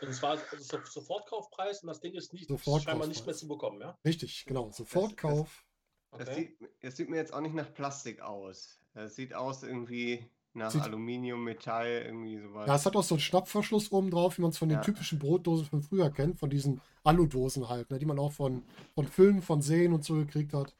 Und 0.00 0.08
es 0.08 0.20
war 0.22 0.30
also 0.30 0.44
so- 0.58 0.78
Sofortkaufpreis 0.84 1.82
und 1.82 1.86
das 1.88 2.00
Ding 2.00 2.14
ist 2.14 2.32
nicht 2.32 2.50
scheinbar 2.82 3.06
nicht 3.06 3.24
mehr 3.24 3.34
zu 3.36 3.46
bekommen, 3.46 3.80
ja? 3.80 3.96
Richtig, 4.04 4.44
genau. 4.46 4.70
Sofortkauf. 4.72 5.64
Das, 6.10 6.28
Okay. 6.28 6.56
sieht, 6.60 6.70
das 6.82 6.96
sieht 6.96 7.08
mir 7.08 7.16
jetzt 7.16 7.32
auch 7.32 7.40
nicht 7.40 7.54
nach 7.54 7.72
Plastik 7.72 8.20
aus. 8.20 8.80
Das 8.94 9.14
sieht 9.14 9.32
aus 9.32 9.62
irgendwie 9.62 10.28
nach 10.54 10.70
Sieht- 10.70 10.82
Aluminium, 10.82 11.44
Metall, 11.44 12.02
irgendwie 12.04 12.38
sowas. 12.38 12.66
Ja, 12.66 12.74
es 12.74 12.84
hat 12.84 12.96
auch 12.96 13.02
so 13.02 13.14
einen 13.14 13.20
Schnappverschluss 13.20 13.90
oben 13.92 14.10
drauf, 14.10 14.36
wie 14.36 14.42
man 14.42 14.50
es 14.50 14.58
von 14.58 14.68
den 14.68 14.78
Ja. 14.78 14.82
typischen 14.82 15.18
Brotdosen 15.18 15.66
von 15.66 15.82
früher 15.82 16.10
kennt, 16.10 16.38
von 16.38 16.50
diesen 16.50 16.80
Aludosen 17.04 17.68
halt, 17.68 17.90
ne, 17.90 17.98
die 17.98 18.04
man 18.06 18.18
auch 18.18 18.32
von, 18.32 18.62
von 18.94 19.06
Filmen, 19.06 19.40
von 19.40 19.62
Serien 19.62 19.92
und 19.94 20.04
so 20.04 20.14
gekriegt 20.16 20.52
hat. 20.52 20.74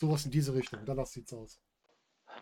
Sowas 0.00 0.24
in 0.24 0.30
diese 0.30 0.54
Richtung. 0.54 0.80
Danach 0.86 1.06
sieht's 1.06 1.32
aus. 1.34 1.60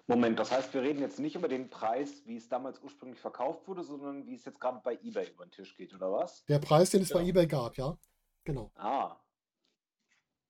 Moment, 0.08 0.38
das 0.38 0.52
heißt, 0.52 0.72
wir 0.72 0.82
reden 0.82 1.00
jetzt 1.00 1.18
nicht 1.18 1.34
über 1.34 1.48
den 1.48 1.68
Preis, 1.68 2.22
wie 2.26 2.36
es 2.36 2.48
damals 2.48 2.80
ursprünglich 2.80 3.18
verkauft 3.20 3.66
wurde, 3.66 3.82
sondern 3.82 4.24
wie 4.26 4.34
es 4.36 4.44
jetzt 4.44 4.60
gerade 4.60 4.80
bei 4.84 4.94
eBay 5.02 5.28
über 5.30 5.44
den 5.46 5.50
Tisch 5.50 5.76
geht, 5.76 5.92
oder 5.94 6.12
was? 6.12 6.44
Der 6.46 6.60
Preis, 6.60 6.90
den 6.90 7.02
es 7.02 7.08
bei 7.10 7.18
Genau. 7.20 7.30
eBay 7.30 7.46
gab, 7.48 7.76
ja. 7.76 7.98
Genau. 8.44 8.70
Ah, 8.76 9.16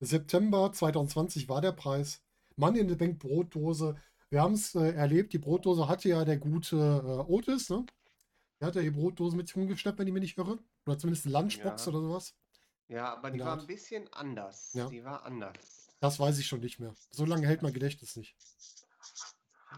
September 0.01 0.71
2020 0.73 1.49
war 1.49 1.61
der 1.63 1.73
Preis. 1.73 2.21
Money 2.57 2.81
in 2.81 2.89
the 2.89 2.95
Bank 2.97 3.19
Brotdose. 3.19 3.97
Wir 4.29 4.43
haben 4.43 4.55
es 4.55 4.75
äh, 4.75 4.93
erlebt, 4.93 5.33
die 5.33 5.39
Brotdose 5.39 5.89
hatte 5.89 6.09
ja 6.11 6.25
der 6.25 6.37
gute 6.37 6.77
äh, 6.77 7.33
Otis, 7.33 7.71
ne? 7.71 7.87
Der 8.61 8.69
hat 8.69 8.75
ja 8.75 8.83
die 8.83 8.91
Brotdose 8.91 9.37
mit 9.37 9.49
sich 9.49 9.57
rumgeschleppt, 9.57 9.99
wenn 9.99 10.07
ich 10.07 10.13
mich 10.13 10.23
nicht 10.23 10.39
irre. 10.39 10.59
Oder 10.87 10.99
zumindest 10.99 11.27
eine 11.27 11.33
Lunchbox 11.39 11.87
Ja. 11.87 11.93
oder 11.93 12.01
sowas. 12.01 12.35
ja, 12.89 13.13
aber 13.15 13.31
die 13.31 13.39
der 13.39 13.47
war 13.47 13.53
Art. 13.55 13.63
ein 13.63 13.67
bisschen 13.67 14.13
anders. 14.13 14.73
Ja. 14.75 14.89
Die 14.89 15.05
war 15.05 15.25
anders. 15.25 15.89
Das 16.01 16.19
weiß 16.21 16.39
ich 16.39 16.47
schon 16.47 16.61
nicht 16.61 16.79
mehr. 16.79 16.95
So 17.11 17.25
lange 17.25 17.47
hält 17.47 17.63
mein 17.63 17.73
Gedächtnis 17.73 18.17
nicht. 18.17 18.37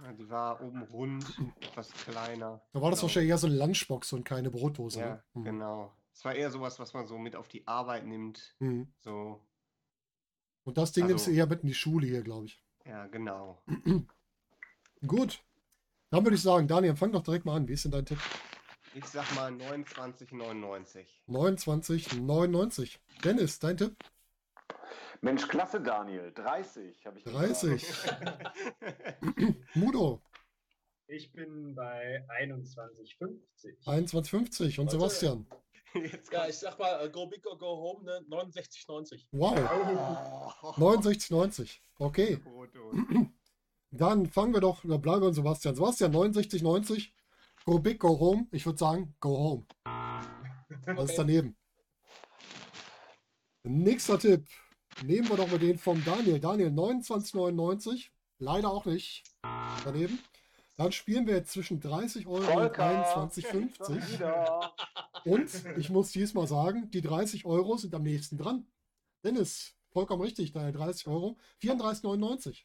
Ja, 0.02 0.12
die 0.12 0.28
war 0.30 0.60
oben 0.62 0.82
rund, 0.84 1.24
etwas 1.60 1.92
kleiner. 1.92 2.60
Da 2.72 2.80
war 2.80 2.90
das 2.90 3.00
Genau. 3.00 3.08
wahrscheinlich 3.08 3.30
eher 3.30 3.38
so 3.38 3.46
eine 3.46 3.56
Lunchbox 3.56 4.12
und 4.12 4.24
keine 4.24 4.50
Brotdose. 4.50 5.00
Ja, 5.00 5.06
ne? 5.14 5.22
Hm. 5.34 5.44
genau. 5.44 5.92
Es 6.12 6.24
war 6.24 6.34
eher 6.34 6.50
sowas, 6.50 6.78
was 6.78 6.94
man 6.94 7.06
so 7.06 7.16
mit 7.18 7.36
auf 7.36 7.48
die 7.48 7.66
Arbeit 7.66 8.06
nimmt. 8.06 8.54
Hm. 8.58 8.92
So, 8.98 9.40
Und 10.64 10.76
das 10.76 10.92
Ding 10.92 11.06
nimmst 11.06 11.26
du 11.26 11.30
Also- 11.30 11.38
eher 11.40 11.46
mit 11.46 11.62
in 11.62 11.68
die 11.68 11.74
Schule 11.74 12.06
hier, 12.06 12.22
glaube 12.22 12.46
ich. 12.46 12.60
ja, 12.84 13.06
genau. 13.06 13.62
Gut. 15.06 15.40
Dann 16.10 16.24
würde 16.24 16.36
ich 16.36 16.42
sagen, 16.42 16.66
Daniel, 16.68 16.96
fang 16.96 17.12
doch 17.12 17.22
direkt 17.22 17.44
mal 17.44 17.56
an. 17.56 17.68
Wie 17.68 17.74
ist 17.74 17.84
denn 17.84 17.92
dein 17.92 18.06
Tipp? 18.06 18.18
Ich 18.94 19.04
sag 19.04 19.32
mal 19.34 19.50
29,99. 19.52 21.06
29,99. 21.28 22.98
Dennis, 23.22 23.58
dein 23.58 23.76
Tipp? 23.76 23.96
Mensch, 25.20 25.48
klasse, 25.48 25.80
Daniel. 25.80 26.32
30 26.32 27.06
habe 27.06 27.18
ich 27.18 27.24
gesagt. 27.24 27.62
30. 27.62 27.86
Mudo, 29.74 30.22
Ich 31.08 31.32
bin 31.32 31.74
bei 31.74 32.24
21,50. 32.40 33.84
21,50. 33.84 34.80
Und 34.80 34.86
Warte. 34.86 34.90
Sebastian? 34.90 35.46
Jetzt 35.94 36.32
Ja, 36.32 36.46
ich 36.48 36.56
sag 36.56 36.78
mal, 36.78 37.04
äh, 37.04 37.10
go 37.10 37.26
big 37.26 37.46
or 37.46 37.58
go 37.58 37.66
home, 37.66 38.04
ne? 38.04 38.20
69,90. 38.28 39.26
Wow. 39.32 40.52
Oh. 40.62 40.68
69,90. 40.72 41.78
Okay. 41.98 42.38
Dann 43.90 44.26
fangen 44.26 44.52
wir 44.52 44.60
doch, 44.60 44.84
da 44.84 44.98
bleiben 44.98 45.22
wir 45.22 45.28
bei 45.28 45.34
Sebastian. 45.34 45.74
Sebastian, 45.74 46.12
69,90. 46.14 47.10
Go 47.64 47.78
big, 47.78 47.98
go 47.98 48.20
home. 48.20 48.46
Ich 48.52 48.66
würde 48.66 48.78
sagen, 48.78 49.14
go 49.18 49.30
home. 49.36 49.66
Was 50.96 51.10
ist 51.10 51.18
daneben? 51.18 51.56
Nächster 53.64 54.18
Tipp. 54.18 54.46
Nehmen 55.04 55.28
wir 55.28 55.36
doch 55.36 55.48
mal 55.48 55.58
den 55.58 55.78
vom 55.78 56.04
Daniel. 56.04 56.40
Daniel, 56.40 56.70
29,99. 56.70 58.08
Leider 58.38 58.70
auch 58.70 58.84
nicht. 58.84 59.24
Daneben. 59.84 60.18
Dann 60.76 60.92
spielen 60.92 61.26
wir 61.26 61.34
jetzt 61.34 61.52
zwischen 61.52 61.80
30 61.80 62.26
Euro 62.26 62.36
und 62.36 62.44
Volker, 62.44 63.04
21,50. 63.04 63.76
schon 63.84 64.12
wieder. 64.12 64.74
Und 65.24 65.50
ich 65.76 65.90
muss 65.90 66.12
diesmal 66.12 66.46
sagen, 66.46 66.90
die 66.90 67.00
30 67.00 67.44
Euro 67.44 67.76
sind 67.76 67.94
am 67.94 68.02
nächsten 68.02 68.38
dran. 68.38 68.66
Dennis, 69.24 69.74
vollkommen 69.90 70.22
richtig, 70.22 70.52
deine 70.52 70.72
30 70.72 71.08
Euro. 71.08 71.36
34,99. 71.62 72.64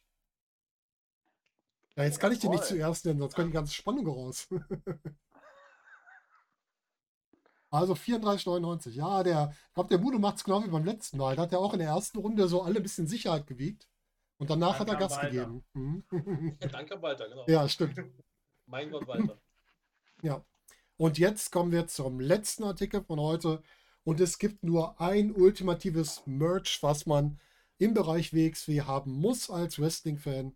Ja, 1.95 2.03
jetzt 2.03 2.19
kann 2.19 2.31
ich 2.31 2.39
dir 2.39 2.49
nicht 2.49 2.65
zuerst 2.65 3.05
nennen, 3.05 3.19
sonst 3.19 3.35
kommt 3.35 3.49
die 3.49 3.53
ganze 3.53 3.73
Spannung 3.73 4.07
raus. 4.07 4.47
also 7.73 7.93
34,99. 7.93 8.91
Ja, 8.91 9.23
der, 9.23 9.53
ich 9.67 9.73
glaube, 9.73 9.89
der 9.89 9.97
Mudo 9.97 10.19
macht 10.19 10.37
es 10.37 10.43
genau 10.43 10.63
wie 10.63 10.69
beim 10.69 10.85
letzten 10.85 11.17
Mal. 11.17 11.35
Da 11.35 11.43
hat 11.43 11.51
er 11.51 11.59
auch 11.59 11.73
in 11.73 11.79
der 11.79 11.89
ersten 11.89 12.19
Runde 12.19 12.47
so 12.47 12.61
alle 12.61 12.77
ein 12.77 12.83
bisschen 12.83 13.07
Sicherheit 13.07 13.47
gewiegt. 13.47 13.87
Und 14.37 14.49
danach 14.49 14.77
Dann 14.77 14.87
hat 14.87 14.89
er 14.89 14.99
Gas 14.99 15.17
Walter. 15.17 15.29
gegeben. 15.29 15.63
Mhm. 15.73 16.03
Ja, 16.61 16.67
danke, 16.67 17.01
Walter, 17.01 17.27
genau. 17.29 17.45
ja, 17.47 17.67
stimmt. 17.67 17.95
Mein 18.67 18.91
Gott, 18.91 19.07
Walter. 19.07 19.37
Ja. 20.21 20.41
Und 20.95 21.17
jetzt 21.17 21.51
kommen 21.51 21.71
wir 21.73 21.87
zum 21.87 22.21
letzten 22.21 22.63
Artikel 22.63 23.03
von 23.03 23.19
heute. 23.19 23.61
Und 24.05 24.21
es 24.21 24.37
gibt 24.37 24.63
nur 24.63 25.01
ein 25.01 25.33
ultimatives 25.33 26.21
Merch, 26.25 26.79
was 26.81 27.05
man 27.05 27.39
im 27.77 27.93
Bereich 27.93 28.33
WXW 28.33 28.81
haben 28.81 29.11
muss 29.19 29.49
als 29.49 29.79
Wrestling-Fan. 29.79 30.53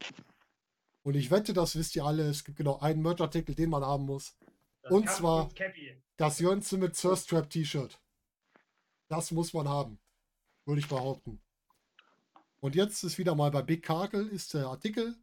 Und 1.04 1.16
ich 1.16 1.32
wette, 1.32 1.54
das 1.54 1.76
wisst 1.76 1.96
ihr 1.98 2.06
alle. 2.06 2.30
Es 2.30 2.46
gibt 2.46 2.58
genau 2.58 2.78
einen 2.80 3.02
Merch-Artikel, 3.02 3.56
den 3.56 3.70
man 3.72 3.84
haben 3.84 4.06
muss. 4.06 4.38
Das 4.88 4.92
Und 4.92 5.10
zwar-. 5.10 5.50
Das 6.18 6.40
Jönze 6.40 6.78
mit 6.78 6.96
Thirst 6.96 7.30
Trap 7.30 7.50
T-Shirt. 7.50 8.00
Das 9.08 9.32
muss 9.32 9.54
man 9.54 9.68
haben. 9.68 10.00
Würde 10.66 10.80
ich 10.80 10.88
behaupten. 10.88 11.40
Und 12.60 12.76
jetzt 12.76 13.04
ist 13.04 13.18
wieder 13.18 13.36
mal 13.36 13.52
bei 13.52 13.62
Big 13.62 13.84
Cartel 13.84 14.28
ist 14.28 14.54
der 14.54 14.68
Artikel. 14.68 15.16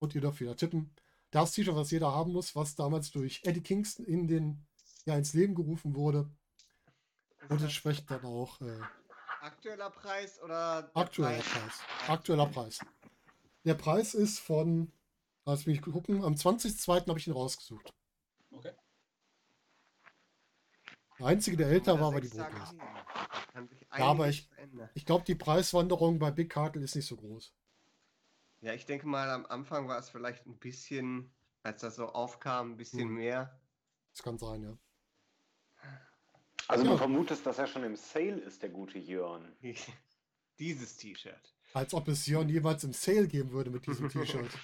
Und 0.00 0.14
ihr 0.14 0.20
dürft 0.20 0.40
wieder 0.40 0.56
tippen. 0.56 0.90
Das 1.30 1.52
T-Shirt, 1.52 1.74
was 1.74 1.90
jeder 1.90 2.12
haben 2.12 2.32
muss, 2.32 2.56
was 2.56 2.74
damals 2.74 3.10
durch 3.10 3.40
Eddie 3.44 3.62
Kingston 3.62 4.04
in 4.06 4.26
den, 4.26 4.66
ja, 5.06 5.16
ins 5.16 5.34
Leben 5.34 5.54
gerufen 5.54 5.94
wurde. 5.94 6.28
Und 7.48 7.60
entsprechend 7.60 8.10
dann 8.10 8.24
auch 8.24 8.60
äh, 8.60 8.80
Aktueller 9.44 9.90
Preis 9.90 10.40
oder 10.42 10.82
der 10.82 10.96
aktueller 10.96 11.36
Preis? 11.36 11.44
Preis. 11.44 12.08
Aktueller 12.08 12.46
Preis. 12.46 12.78
Der 13.64 13.74
Preis 13.74 14.14
ist 14.14 14.38
von, 14.38 14.90
lass 15.44 15.66
mich 15.66 15.82
gucken, 15.82 16.24
am 16.24 16.34
20.02. 16.34 17.08
habe 17.08 17.18
ich 17.18 17.26
ihn 17.26 17.34
rausgesucht. 17.34 17.92
Okay. 18.50 18.72
Der 21.18 21.26
einzige, 21.26 21.56
der 21.56 21.68
älter 21.68 22.00
war, 22.00 22.12
war 22.12 22.20
die 22.20 22.28
sich 22.28 22.38
Ja, 22.38 24.06
aber 24.06 24.28
ich-. 24.28 24.48
Ich 24.94 25.06
glaube, 25.06 25.24
die 25.24 25.34
Preiswanderung 25.34 26.18
bei 26.18 26.30
Big 26.30 26.50
Cartel 26.50 26.82
ist 26.82 26.96
nicht 26.96 27.06
so 27.06 27.16
groß. 27.16 27.54
Ja, 28.60 28.72
ich 28.72 28.86
denke 28.86 29.06
mal, 29.06 29.30
am 29.30 29.46
Anfang 29.46 29.88
war 29.88 29.98
es 29.98 30.08
vielleicht 30.08 30.46
ein 30.46 30.56
bisschen, 30.58 31.30
als 31.62 31.82
das 31.82 31.96
so 31.96 32.06
aufkam, 32.06 32.72
ein 32.72 32.76
bisschen 32.76 33.08
Hm. 33.08 33.14
mehr. 33.14 33.60
Das 34.12 34.22
kann 34.22 34.38
sein, 34.38 34.62
ja. 34.62 34.78
Also 36.68 36.84
Ja. 36.84 36.92
du 36.92 36.96
vermutest, 36.96 37.44
dass 37.44 37.58
er 37.58 37.66
schon 37.66 37.84
im 37.84 37.94
Sale 37.96 38.38
ist, 38.40 38.62
der 38.62 38.70
gute 38.70 38.98
Jörn. 38.98 39.54
Dieses 40.58 40.96
T-Shirt. 40.96 41.54
Als 41.74 41.92
ob 41.92 42.08
es 42.08 42.26
Jörn 42.26 42.48
jeweils 42.48 42.84
im 42.84 42.92
Sale 42.92 43.26
geben 43.28 43.50
würde 43.50 43.70
mit 43.70 43.86
diesem 43.86 44.08
T-Shirt. 44.08 44.50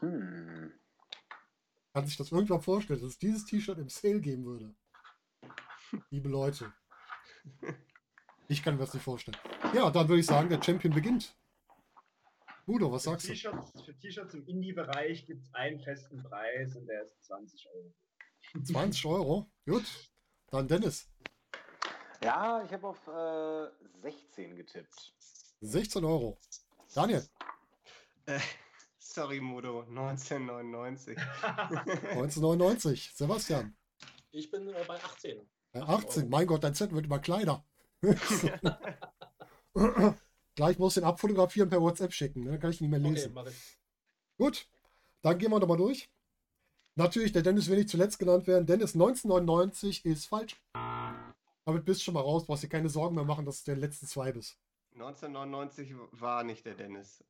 Hm. 0.00 0.72
Kann 1.92 2.06
sich 2.06 2.16
das 2.16 2.30
irgendwann 2.30 2.62
vorstellen, 2.62 3.00
dass 3.00 3.10
es 3.10 3.18
dieses 3.18 3.44
T-Shirt 3.46 3.78
im 3.78 3.88
Sale 3.88 4.20
geben 4.20 4.44
würde? 4.44 4.72
Liebe 6.10 6.28
Leute. 6.28 6.72
Ich 8.48 8.62
kann 8.62 8.74
mir 8.74 8.80
das 8.80 8.94
nicht 8.94 9.02
vorstellen. 9.02 9.36
Ja, 9.74 9.90
dann 9.90 10.08
würde 10.08 10.20
ich 10.20 10.26
sagen, 10.26 10.48
der 10.48 10.62
Champion 10.62 10.94
beginnt. 10.94 11.36
Udo, 12.66 12.92
was 12.92 13.04
Für 13.04 13.10
sagst 13.10 13.28
du? 13.28 13.82
Für 13.84 13.96
T-Shirts 13.96 14.34
im 14.34 14.46
Indie-Bereich 14.46 15.24
gibt 15.26 15.42
es 15.44 15.54
einen 15.54 15.80
festen 15.80 16.22
Preis 16.22 16.76
und 16.76 16.86
der 16.86 17.02
ist 17.02 17.24
20 17.24 17.66
Euro. 17.74 17.94
20 18.64 19.04
Euro? 19.06 19.50
Gut. 19.66 19.84
Dann 20.50 20.68
Dennis. 20.68 21.08
Ja, 22.22 22.62
ich 22.64 22.72
habe 22.72 22.88
auf 22.88 23.06
äh, 23.06 23.70
16 24.02 24.56
getippt. 24.56 25.14
16 25.60 26.04
Euro. 26.04 26.38
Daniel. 26.94 27.26
Äh, 28.26 28.40
sorry, 28.98 29.40
Modo, 29.40 29.82
1999. 29.82 31.18
1999. 31.42 33.12
Sebastian. 33.14 33.76
Ich 34.30 34.50
bin 34.50 34.68
äh, 34.68 34.84
bei 34.86 34.96
18. 34.96 35.48
Äh, 35.72 35.80
18. 35.80 36.28
Mein 36.28 36.46
Gott, 36.46 36.64
dein 36.64 36.74
Zettel 36.74 36.94
wird 36.94 37.06
immer 37.06 37.18
kleiner. 37.18 37.64
Gleich 40.54 40.78
muss 40.78 40.96
ich 40.96 41.02
den 41.02 41.08
abfotografieren 41.08 41.68
per 41.68 41.80
WhatsApp 41.80 42.12
schicken. 42.12 42.44
Ne? 42.44 42.52
Dann 42.52 42.60
kann 42.60 42.70
ich 42.70 42.80
nicht 42.80 42.90
mehr 42.90 43.00
Okay, 43.00 43.10
lesen. 43.10 43.36
ich. 43.48 43.78
Gut, 44.38 44.68
dann 45.22 45.38
gehen 45.38 45.50
wir 45.50 45.60
nochmal 45.60 45.76
durch. 45.76 46.10
Natürlich, 46.96 47.32
der 47.32 47.42
Dennis 47.42 47.68
will 47.68 47.76
nicht 47.76 47.90
zuletzt 47.90 48.18
genannt 48.18 48.46
werden. 48.48 48.66
Dennis 48.66 48.94
1999 48.94 50.04
ist 50.04 50.26
falsch. 50.26 50.56
Damit 51.64 51.84
bist 51.84 52.00
du 52.00 52.04
schon 52.06 52.14
mal 52.14 52.22
raus, 52.22 52.46
brauchst 52.46 52.64
dir 52.64 52.68
keine 52.68 52.88
Sorgen 52.88 53.14
mehr 53.14 53.24
machen, 53.24 53.44
dass 53.44 53.62
du 53.62 53.70
der 53.70 53.80
letzten 53.80 54.06
zwei 54.06 54.32
bist. 54.32 54.58
1999 54.94 55.94
war 56.12 56.42
nicht 56.42 56.66
der 56.66 56.74
Dennis. 56.74 57.22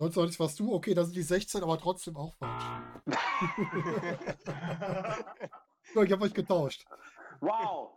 1990 0.00 0.38
warst 0.38 0.60
du, 0.60 0.72
okay, 0.72 0.94
da 0.94 1.02
sind 1.02 1.16
die 1.16 1.22
16, 1.22 1.62
aber 1.64 1.76
trotzdem 1.78 2.16
auch 2.16 2.34
falsch. 2.36 2.64
So, 5.94 6.02
ich 6.02 6.12
habe 6.12 6.24
euch 6.24 6.34
getauscht. 6.34 6.84
Wow! 7.40 7.90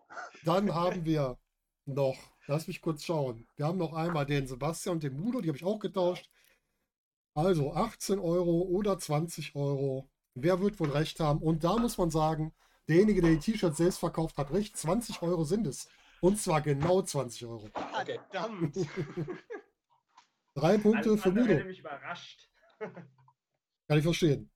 Dann 0.46 0.74
haben 0.74 1.06
wir 1.06 1.38
noch, 1.86 2.18
lass 2.48 2.68
mich 2.68 2.82
kurz 2.82 3.04
schauen. 3.04 3.48
Wir 3.56 3.66
haben 3.66 3.78
noch 3.78 3.94
einmal 3.94 4.26
den 4.26 4.48
Sebastian 4.48 4.96
und 4.96 5.04
den 5.04 5.20
Mudo, 5.20 5.42
die 5.42 5.50
habe 5.50 5.58
ich 5.58 5.66
auch 5.66 5.80
getauscht. 5.80 6.30
Also 7.34 7.74
18 7.74 8.20
Euro 8.20 8.62
oder 8.64 8.98
20 9.00 9.56
Euro. 9.56 10.10
Wer 10.34 10.62
wird 10.62 10.80
wohl 10.80 10.89
recht 10.92 11.20
haben? 11.20 11.42
Und 11.42 11.64
da 11.64 11.78
muss 11.78 11.98
man 11.98 12.10
sagen, 12.12 12.54
derjenige, 12.88 13.22
der 13.22 13.32
die 13.32 13.39
T-Shirts 13.39 13.78
selbst 13.78 14.00
verkauft, 14.00 14.38
hat 14.38 14.52
recht. 14.52 14.76
20 14.78 15.22
Euro 15.22 15.44
sind 15.44 15.66
es. 15.68 15.88
Und 16.22 16.39
zwar 16.39 16.62
genau 16.62 17.02
20 17.02 17.46
Euro. 17.46 17.70
Verdammt! 17.74 18.76
Drei 20.54 20.78
Punkte 20.78 21.10
Alles 21.12 21.22
für 21.22 21.32
Mudo. 21.32 21.46
hätte 21.46 21.64
mich 21.66 21.80
überrascht. 21.80 22.50
Kann 22.80 23.98
ich 23.98 24.04
verstehen. 24.04 24.52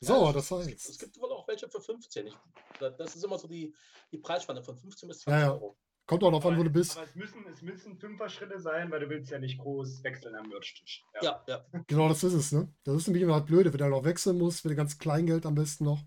So, 0.00 0.26
Ja, 0.26 0.32
das 0.32 0.50
Es 0.50 0.68
heißt. 0.68 1.00
gibt 1.00 1.18
wohl 1.20 1.29
welche 1.60 1.70
für 1.70 1.80
15. 1.80 2.26
Ich, 2.28 2.36
da- 2.78 2.90
das 2.90 3.16
ist 3.16 3.24
immer 3.24 3.38
so 3.38 3.48
die, 3.48 3.74
die 4.12 4.18
Preisspanne 4.18 4.62
von 4.62 4.76
15 4.76 5.08
bis 5.08 5.24
Ja, 5.24 5.32
20 5.32 5.42
ja. 5.46 5.52
Euro. 5.52 5.76
Kommt 6.06 6.24
auch 6.24 6.30
noch 6.32 6.44
an, 6.44 6.58
wo 6.58 6.64
du 6.64 6.70
bist. 6.70 6.96
Aber 6.96 7.06
es 7.06 7.14
müssen, 7.14 7.46
es 7.46 7.62
müssen 7.62 7.96
Fünfer-Schritte 7.96 8.58
sein, 8.58 8.90
weil 8.90 8.98
du 9.00 9.08
willst 9.08 9.30
ja 9.30 9.38
nicht 9.38 9.58
groß 9.58 10.02
wechseln 10.02 10.34
am 10.34 10.48
Merch-Tisch. 10.48 11.04
Ja, 11.22 11.44
ja. 11.46 11.64
Genau, 11.86 12.08
das 12.08 12.24
ist 12.24 12.32
es, 12.32 12.50
ne? 12.50 12.72
Das 12.82 12.96
ist 12.96 13.06
nämlich 13.06 13.22
immer 13.22 13.34
halt 13.34 13.46
blöde, 13.46 13.72
wenn 13.72 13.78
du 13.78 13.88
noch 13.88 14.04
wechseln 14.04 14.36
musst, 14.36 14.62
für 14.62 14.74
ganz 14.74 14.98
Kleingeld 14.98 15.46
am 15.46 15.54
besten 15.54 15.84
noch. 15.84 16.00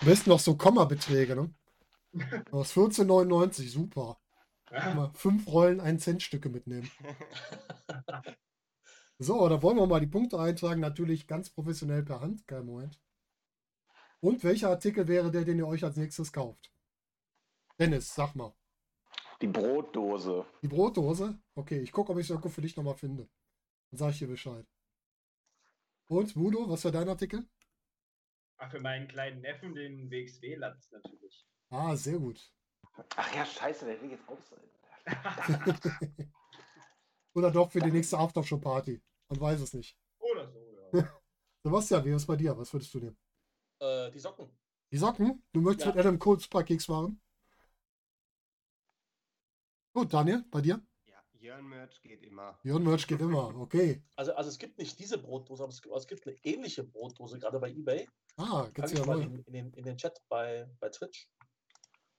Am 0.00 0.06
besten 0.06 0.30
noch 0.30 0.38
so 0.38 0.56
Kommabeträge, 0.56 1.34
ne? 1.34 1.52
Aus 2.52 2.72
14,99, 2.72 3.68
super. 3.68 4.20
Mal 4.70 5.10
fünf 5.14 5.48
Rollen, 5.48 5.80
ein 5.80 5.98
Cent 5.98 6.22
Stücke 6.22 6.50
mitnehmen. 6.50 6.90
So, 9.20 9.48
da 9.48 9.60
wollen 9.62 9.76
wir 9.76 9.86
mal 9.88 9.98
die 9.98 10.06
Punkte 10.06 10.38
eintragen. 10.38 10.80
Natürlich 10.80 11.26
ganz 11.26 11.50
professionell 11.50 12.04
per 12.04 12.20
Hand. 12.20 12.46
Kein 12.46 12.64
Moment. 12.64 13.00
Und 14.20 14.42
welcher 14.42 14.70
Artikel 14.70 15.06
wäre 15.06 15.30
der, 15.30 15.44
den 15.44 15.58
ihr 15.58 15.66
euch 15.66 15.84
als 15.84 15.96
nächstes 15.96 16.32
kauft? 16.32 16.72
Dennis, 17.78 18.14
sag 18.14 18.34
mal. 18.34 18.52
Die 19.40 19.46
Brotdose. 19.46 20.44
Die 20.62 20.68
Brotdose? 20.68 21.38
Okay, 21.54 21.78
ich 21.80 21.92
gucke, 21.92 22.10
ob 22.10 22.18
ich 22.18 22.26
es 22.26 22.30
irgendwo 22.30 22.48
für 22.48 22.60
dich 22.60 22.76
nochmal 22.76 22.96
finde. 22.96 23.28
Dann 23.90 23.98
sage 23.98 24.12
ich 24.12 24.18
dir 24.18 24.26
Bescheid. 24.26 24.66
Und, 26.08 26.34
Mudo, 26.34 26.68
was 26.68 26.82
wäre 26.84 26.92
dein 26.92 27.08
Artikel? 27.08 27.46
Ach, 28.56 28.70
für 28.70 28.80
meinen 28.80 29.06
kleinen 29.06 29.40
Neffen 29.40 29.74
den 29.74 30.10
WXW-Latz 30.10 30.90
natürlich. 30.90 31.46
Ah, 31.70 31.94
sehr 31.94 32.18
gut. 32.18 32.52
Ach 33.14 33.34
ja, 33.34 33.46
scheiße, 33.46 33.84
der 33.84 34.02
will 34.02 34.10
jetzt 34.10 34.28
auch 34.28 34.42
sein. 34.42 34.58
Oder 37.34 37.52
doch 37.52 37.70
für 37.70 37.80
die 37.80 37.92
nächste 37.92 38.18
Aftershow-Party. 38.18 39.00
Man 39.28 39.40
weiß 39.40 39.60
es 39.60 39.74
nicht. 39.74 39.96
Oder 40.18 40.48
so, 40.48 40.58
ja. 40.92 41.20
Sebastian, 41.62 42.04
wie 42.04 42.10
ist 42.10 42.22
es 42.22 42.26
bei 42.26 42.36
dir? 42.36 42.56
Was 42.58 42.72
würdest 42.72 42.92
du 42.94 42.98
nehmen? 42.98 43.16
Äh, 43.80 44.10
die 44.10 44.18
Socken. 44.18 44.50
Die 44.90 44.96
Socken? 44.96 45.42
Du 45.52 45.60
möchtest 45.60 45.86
Ja. 45.86 45.92
mit 45.92 46.00
Adam 46.00 46.18
Cole 46.18 46.40
Superkicks 46.40 46.88
machen? 46.88 47.20
Gut, 49.94 50.12
Daniel, 50.12 50.44
bei 50.50 50.60
dir? 50.60 50.80
ja, 51.06 51.22
Jörn-Merch 51.32 52.00
geht 52.02 52.22
immer. 52.22 52.58
Jörn 52.62 52.82
Merch 52.84 53.06
geht 53.06 53.20
immer. 53.20 53.54
Okay. 53.56 54.02
Also, 54.16 54.34
also 54.34 54.48
es 54.48 54.58
gibt 54.58 54.78
nicht 54.78 54.98
diese 54.98 55.18
Brotdose, 55.18 55.62
aber 55.62 55.70
es 55.72 55.82
gibt, 55.82 55.94
es 55.94 56.06
gibt 56.06 56.26
eine 56.26 56.36
ähnliche 56.44 56.84
Brotdose, 56.84 57.38
gerade 57.38 57.58
bei 57.58 57.70
Ebay. 57.70 58.08
Ah, 58.36 58.68
ich 58.72 58.92
ja 58.92 59.04
mal 59.04 59.20
in, 59.20 59.42
in, 59.42 59.52
den, 59.52 59.72
in 59.72 59.84
den 59.84 59.96
Chat 59.96 60.22
bei, 60.28 60.68
bei 60.78 60.88
Twitch. 60.90 61.28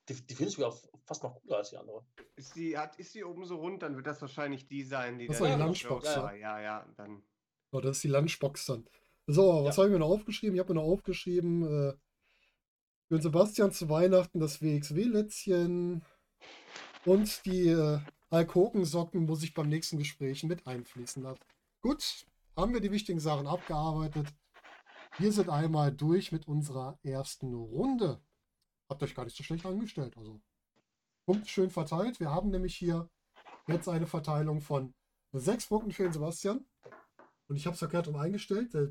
Die, 0.10 0.16
die 0.16 0.34
finde 0.34 0.50
ich 0.50 0.56
sogar 0.56 0.76
fast 1.06 1.24
noch 1.24 1.40
cooler 1.42 1.58
als 1.58 1.70
die 1.70 1.78
andere. 1.78 2.04
Ist 2.36 2.56
die, 2.56 2.78
hat, 2.78 2.98
ist 2.98 3.14
die 3.14 3.24
oben 3.24 3.46
so 3.46 3.58
rund, 3.58 3.84
dann 3.84 3.96
wird 3.96 4.08
das 4.08 4.20
wahrscheinlich 4.22 4.68
die 4.68 4.84
sein, 4.84 5.20
die 5.20 5.28
Das 5.28 5.38
der 5.38 5.50
war 5.50 5.56
die 5.56 5.64
Lunchbox, 5.64 6.06
ja. 6.06 6.34
Ja, 6.34 6.60
ja, 6.60 6.94
dann. 6.98 7.24
Oh, 7.72 7.80
das 7.80 7.98
ist 7.98 8.04
die 8.04 8.08
Lunchbox 8.10 8.66
dann. 8.66 8.90
So, 9.32 9.64
was 9.64 9.76
Ja. 9.76 9.84
habe 9.84 9.90
ich 9.90 9.94
mir 9.94 10.00
noch 10.00 10.10
aufgeschrieben? 10.10 10.56
Ich 10.56 10.60
habe 10.60 10.74
mir 10.74 10.82
noch 10.82 10.88
aufgeschrieben, 10.88 11.64
äh, 11.64 11.94
für 13.08 13.16
den 13.18 13.22
Sebastian 13.22 13.72
zu 13.72 13.88
Weihnachten 13.88 14.40
das 14.40 14.60
WXW-Lätzchen 14.60 16.04
und 17.06 17.46
die 17.46 17.68
äh, 17.68 18.00
Alkokensocken 18.32 19.26
muss 19.28 19.44
ich 19.44 19.54
beim 19.54 19.70
nächsten 19.70 20.00
Gespräch 20.00 20.44
mit 20.46 20.66
einfließen 20.66 21.22
lassen. 21.22 21.42
Gut, 21.82 22.26
haben 22.56 22.74
wir 22.74 22.82
die 22.82 22.92
wichtigen 22.92 23.20
Sachen 23.20 23.46
abgearbeitet. 23.46 24.28
Wir 25.20 25.32
sind 25.32 25.50
einmal 25.50 25.92
durch 25.92 26.32
mit 26.32 26.48
unserer 26.48 26.98
ersten 27.04 27.54
Runde. 27.54 28.20
Habt 28.90 29.04
euch 29.04 29.14
gar 29.14 29.26
nicht 29.26 29.38
so 29.38 29.44
schlecht 29.44 29.66
angestellt. 29.66 30.18
Also, 30.18 30.40
Punkte 31.28 31.48
schön 31.48 31.70
verteilt. 31.70 32.20
Wir 32.20 32.32
haben 32.32 32.50
nämlich 32.50 32.76
hier 32.76 33.08
jetzt 33.68 33.88
eine 33.90 34.08
Verteilung 34.08 34.60
von 34.60 34.96
sechs 35.34 35.68
Punkten 35.68 35.92
für 35.92 36.04
den 36.04 36.14
Sebastian. 36.14 36.66
Und 37.50 37.56
ich 37.56 37.66
habe 37.66 37.74
es 37.74 37.80
verkehrt 37.80 38.08
um 38.08 38.16
eingestellt. 38.16 38.74
Der, 38.74 38.90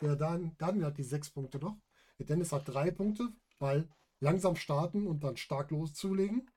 der 0.00 0.16
Dan, 0.16 0.54
Daniel 0.58 0.86
hat 0.86 0.96
die 0.98 1.02
sechs 1.02 1.28
Punkte 1.28 1.58
noch. 1.58 1.76
Der 2.18 2.26
Dennis 2.26 2.52
hat 2.52 2.66
drei 2.66 2.90
Punkte, 2.90 3.28
weil 3.58 3.88
langsam 4.20 4.56
starten 4.56 5.06
und 5.06 5.22
dann 5.24 5.36
stark 5.36 5.70
loszulegen. 5.72 6.48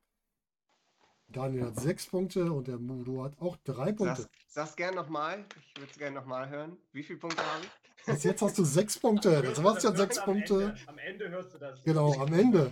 Daniel 1.28 1.66
hat 1.66 1.80
sechs 1.80 2.08
Punkte 2.08 2.52
und 2.52 2.68
der 2.68 2.78
Mudo 2.80 3.24
hat 3.24 3.38
auch 3.40 3.58
drei 3.58 3.92
Punkte. 3.92 4.22
Sag's, 4.24 4.30
sag's 4.48 4.76
gern 4.76 4.96
nochmal. 4.96 5.46
Ich 5.74 5.80
würde 5.82 5.92
es 5.92 5.98
gerne 5.98 6.16
nochmal 6.16 6.50
hören. 6.50 6.78
Wie 6.92 7.04
viele 7.04 7.20
Punkte 7.20 7.42
habe 7.44 7.64
ich? 7.66 8.06
Bis 8.06 8.24
jetzt 8.24 8.42
hast 8.42 8.58
du 8.58 8.64
sechs 8.64 8.98
Punkte. 8.98 9.42
Der 9.42 9.54
Sebastian 9.56 9.96
sechs 9.96 10.18
am 10.20 10.26
Punkte. 10.26 10.54
Ende, 10.64 10.78
am 10.88 10.98
Ende 10.98 11.30
hörst 11.30 11.54
du 11.54 11.58
das. 11.60 11.84
Genau, 11.84 12.14
am 12.20 12.34
Ende. 12.34 12.72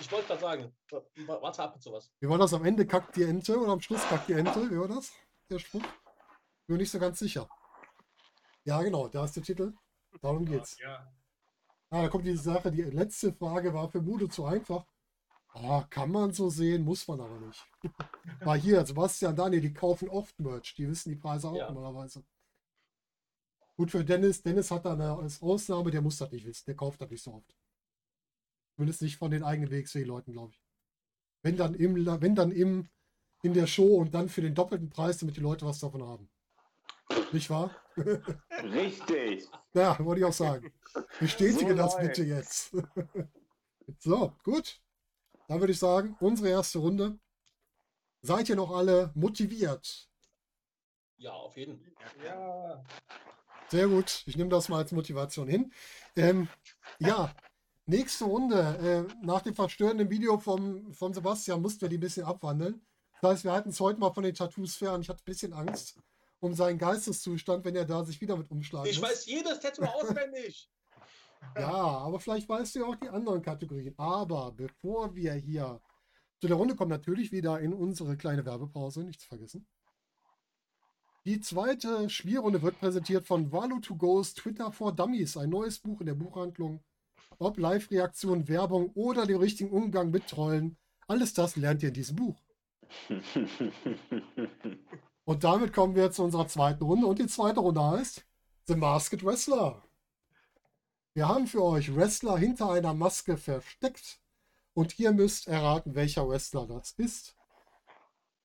Ich 0.00 0.10
wollte 0.10 0.26
gerade 0.28 0.40
sagen, 0.40 0.72
wa- 0.90 1.42
warte 1.42 1.62
ab 1.62 1.74
mit 1.74 1.82
sowas. 1.82 2.10
Wie 2.18 2.28
war 2.28 2.38
das? 2.38 2.54
Am 2.54 2.64
Ende 2.64 2.86
kackt 2.86 3.14
die 3.16 3.22
Ente 3.24 3.56
oder 3.60 3.72
am 3.72 3.80
Schluss 3.80 4.02
kackt 4.08 4.28
die 4.28 4.32
Ente? 4.32 4.68
Wie 4.70 4.78
war 4.78 4.88
das? 4.88 5.12
Der 5.50 5.58
Spruch? 5.60 5.82
Bin 5.82 6.76
mir 6.76 6.78
nicht 6.78 6.90
so 6.90 6.98
ganz 6.98 7.18
sicher. 7.20 7.48
Ja, 8.64 8.82
genau, 8.82 9.08
da 9.08 9.24
ist 9.24 9.36
der 9.36 9.42
Titel. 9.42 9.72
Darum 10.20 10.44
geht's. 10.44 10.78
Ja. 10.78 11.10
Ah, 11.90 12.02
da 12.02 12.08
kommt 12.08 12.26
die 12.26 12.36
Sache. 12.36 12.70
Die 12.70 12.82
letzte 12.82 13.32
Frage 13.32 13.74
war 13.74 13.88
für 13.88 14.00
Mudo 14.00 14.26
zu 14.28 14.44
einfach. 14.44 14.86
Ah, 15.48 15.84
kann 15.90 16.10
man 16.10 16.32
so 16.32 16.48
sehen, 16.48 16.84
muss 16.84 17.06
man 17.08 17.20
aber 17.20 17.38
nicht. 17.40 17.62
War 18.40 18.56
hier, 18.58 18.84
Sebastian, 18.86 19.36
Daniel, 19.36 19.60
die 19.60 19.72
kaufen 19.74 20.08
oft 20.08 20.38
Merch. 20.40 20.74
Die 20.74 20.88
wissen 20.88 21.10
die 21.10 21.16
Preise 21.16 21.48
auch 21.48 21.56
Ja. 21.56 21.70
normalerweise. 21.70 22.24
Gut 23.76 23.90
für 23.90 24.04
Dennis. 24.04 24.42
Dennis 24.42 24.70
hat 24.70 24.84
da 24.86 24.94
eine 24.94 25.12
als 25.16 25.42
Ausnahme, 25.42 25.90
der 25.90 26.00
muss 26.02 26.18
das 26.18 26.30
nicht 26.30 26.46
wissen. 26.46 26.64
Der 26.66 26.76
kauft 26.76 27.00
das 27.00 27.10
nicht 27.10 27.22
so 27.22 27.34
oft. 27.34 27.54
Zumindest 28.76 29.02
nicht 29.02 29.16
von 29.18 29.30
den 29.30 29.42
eigenen 29.42 29.70
WXW-Leuten, 29.70 30.32
glaube 30.32 30.52
ich. 30.52 30.62
Wenn 31.42 31.56
dann 31.56 31.74
im, 31.74 31.94
wenn 32.22 32.34
dann 32.34 32.52
im, 32.52 32.88
in 33.42 33.52
der 33.52 33.66
Show 33.66 33.96
und 33.96 34.14
dann 34.14 34.28
für 34.30 34.40
den 34.40 34.54
doppelten 34.54 34.88
Preis, 34.88 35.18
damit 35.18 35.36
die 35.36 35.40
Leute 35.40 35.66
was 35.66 35.80
davon 35.80 36.02
haben. 36.02 36.30
Nicht 37.32 37.50
wahr? 37.50 37.70
Richtig. 38.62 39.48
Ja, 39.74 39.98
wollte 40.04 40.20
ich 40.20 40.24
auch 40.26 40.32
sagen. 40.32 40.72
Bestätige 41.18 41.70
So 41.70 41.76
das 41.76 41.98
bitte 41.98 42.24
jetzt. 42.24 42.74
so, 43.98 44.32
gut. 44.44 44.80
Dann 45.48 45.60
würde 45.60 45.72
ich 45.72 45.78
sagen, 45.78 46.16
unsere 46.20 46.48
erste 46.48 46.78
Runde. 46.78 47.18
Seid 48.22 48.48
ihr 48.48 48.56
noch 48.56 48.70
alle 48.70 49.10
motiviert? 49.14 50.08
Ja, 51.16 51.32
auf 51.32 51.56
jeden. 51.56 51.94
Ja. 52.24 52.84
Sehr 53.68 53.88
gut. 53.88 54.22
Ich 54.26 54.36
nehme 54.36 54.50
das 54.50 54.68
mal 54.68 54.78
als 54.78 54.92
Motivation 54.92 55.48
hin. 55.48 55.72
Ähm, 56.16 56.48
ja, 56.98 57.34
nächste 57.86 58.24
Runde. 58.24 59.08
Äh, 59.10 59.24
nach 59.24 59.42
dem 59.42 59.54
verstörenden 59.54 60.10
Video 60.10 60.38
vom, 60.38 60.92
von 60.92 61.14
Sebastian 61.14 61.62
mussten 61.62 61.82
wir 61.82 61.88
die 61.88 61.98
ein 61.98 62.00
bisschen 62.00 62.26
abwandeln. 62.26 62.84
Das 63.20 63.30
heißt, 63.32 63.44
wir 63.44 63.52
halten 63.52 63.70
es 63.70 63.80
heute 63.80 63.98
mal 63.98 64.12
von 64.12 64.24
den 64.24 64.34
Tattoos 64.34 64.76
fern. 64.76 65.00
Ich 65.00 65.08
hatte 65.08 65.22
ein 65.22 65.26
bisschen 65.26 65.52
Angst 65.52 65.98
um 66.42 66.54
seinen 66.54 66.78
Geisteszustand, 66.78 67.64
wenn 67.64 67.76
er 67.76 67.84
da 67.84 68.04
sich 68.04 68.20
wieder 68.20 68.36
mit 68.36 68.50
umschlagen 68.50 68.90
Ich 68.90 69.00
muss. 69.00 69.10
weiß 69.10 69.26
jedes 69.26 69.60
Tattoo 69.60 69.84
auswendig. 70.00 70.68
Ja, 71.56 71.70
aber 71.70 72.18
vielleicht 72.18 72.48
weißt 72.48 72.74
du 72.74 72.80
ja 72.80 72.86
auch 72.86 72.96
die 72.96 73.08
anderen 73.08 73.42
Kategorien. 73.42 73.94
Aber 73.96 74.50
bevor 74.52 75.14
wir 75.14 75.34
hier 75.34 75.80
zu 76.40 76.48
der 76.48 76.56
Runde 76.56 76.74
kommen, 76.74 76.90
natürlich 76.90 77.30
wieder 77.30 77.60
in 77.60 77.72
unsere 77.72 78.16
kleine 78.16 78.44
Werbepause, 78.44 79.04
nicht 79.04 79.20
zu 79.20 79.28
vergessen. 79.28 79.66
Die 81.24 81.40
zweite 81.40 82.10
Spielrunde 82.10 82.60
wird 82.62 82.80
präsentiert 82.80 83.24
von 83.24 83.52
Valu2Go's 83.52 84.34
Twitter 84.34 84.72
for 84.72 84.92
Dummies, 84.92 85.36
ein 85.36 85.50
neues 85.50 85.78
Buch 85.78 86.00
in 86.00 86.06
der 86.06 86.14
Buchhandlung. 86.14 86.82
Ob 87.38 87.58
Live-Reaktion, 87.58 88.48
Werbung 88.48 88.90
oder 88.94 89.26
den 89.26 89.36
richtigen 89.36 89.70
Umgang 89.70 90.10
mit 90.10 90.26
Trollen, 90.26 90.76
alles 91.06 91.34
das 91.34 91.54
lernt 91.54 91.84
ihr 91.84 91.90
in 91.90 91.94
diesem 91.94 92.16
Buch. 92.16 92.36
Und 95.24 95.44
damit 95.44 95.72
kommen 95.72 95.94
wir 95.94 96.10
zu 96.10 96.24
unserer 96.24 96.48
zweiten 96.48 96.84
Runde. 96.84 97.06
Und 97.06 97.18
die 97.18 97.26
zweite 97.26 97.60
Runde 97.60 97.82
heißt 97.82 98.24
The 98.66 98.74
Masked 98.76 99.24
Wrestler. 99.24 99.82
Wir 101.14 101.28
haben 101.28 101.46
für 101.46 101.62
euch 101.62 101.94
Wrestler 101.94 102.38
hinter 102.38 102.70
einer 102.70 102.94
Maske 102.94 103.36
versteckt. 103.36 104.20
Und 104.74 104.98
ihr 104.98 105.12
müsst 105.12 105.48
erraten, 105.48 105.94
welcher 105.94 106.28
Wrestler 106.28 106.66
das 106.66 106.92
ist. 106.92 107.36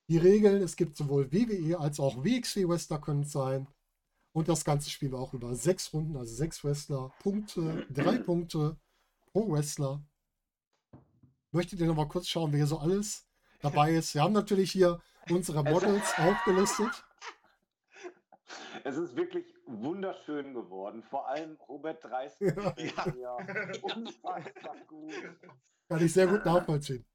Die 0.10 0.18
Regeln, 0.18 0.62
es 0.62 0.76
gibt 0.76 0.98
sowohl 0.98 1.32
WWE 1.32 1.80
als 1.80 2.00
auch 2.00 2.24
WXW 2.24 2.68
Wrestler 2.68 3.00
können 3.00 3.22
es 3.22 3.32
sein. 3.32 3.68
Und 4.34 4.48
das 4.48 4.64
Ganze 4.64 4.90
spielen 4.90 5.14
wir 5.14 5.20
auch 5.20 5.34
über 5.34 5.56
sechs 5.56 5.92
Runden, 5.94 6.16
also 6.16 6.34
sechs 6.34 6.64
Wrestler, 6.64 7.12
Punkte, 7.20 7.88
drei 7.90 8.18
Punkte 8.20 8.78
pro 9.32 9.50
Wrestler. 9.52 10.02
Möchtet 11.52 11.80
ihr 11.80 11.88
noch 11.88 11.96
mal 11.96 12.08
kurz 12.08 12.28
schauen, 12.28 12.54
wer 12.54 12.68
so 12.68 12.78
alles 12.78 13.26
dabei 13.62 13.96
ist? 13.96 14.14
Wir 14.14 14.22
haben 14.22 14.34
natürlich 14.34 14.72
hier 14.72 15.02
unsere 15.32 15.64
Models 15.64 16.18
aufgelistet. 16.18 17.06
Es 18.84 18.98
ist 18.98 19.16
wirklich 19.16 19.46
wunderschön 19.66 20.54
geworden. 20.54 21.04
Vor 21.04 21.28
allem 21.28 21.58
Robert 21.68 22.04
Dreist 22.04 22.40
gefällt 22.40 23.16
mir 23.16 23.38
unfassbar 23.82 24.76
gut. 24.88 25.14
Kann 25.90 26.06
ich 26.06 26.14
sehr 26.14 26.28
gut 26.28 26.46
nachvollziehen. 26.46 27.06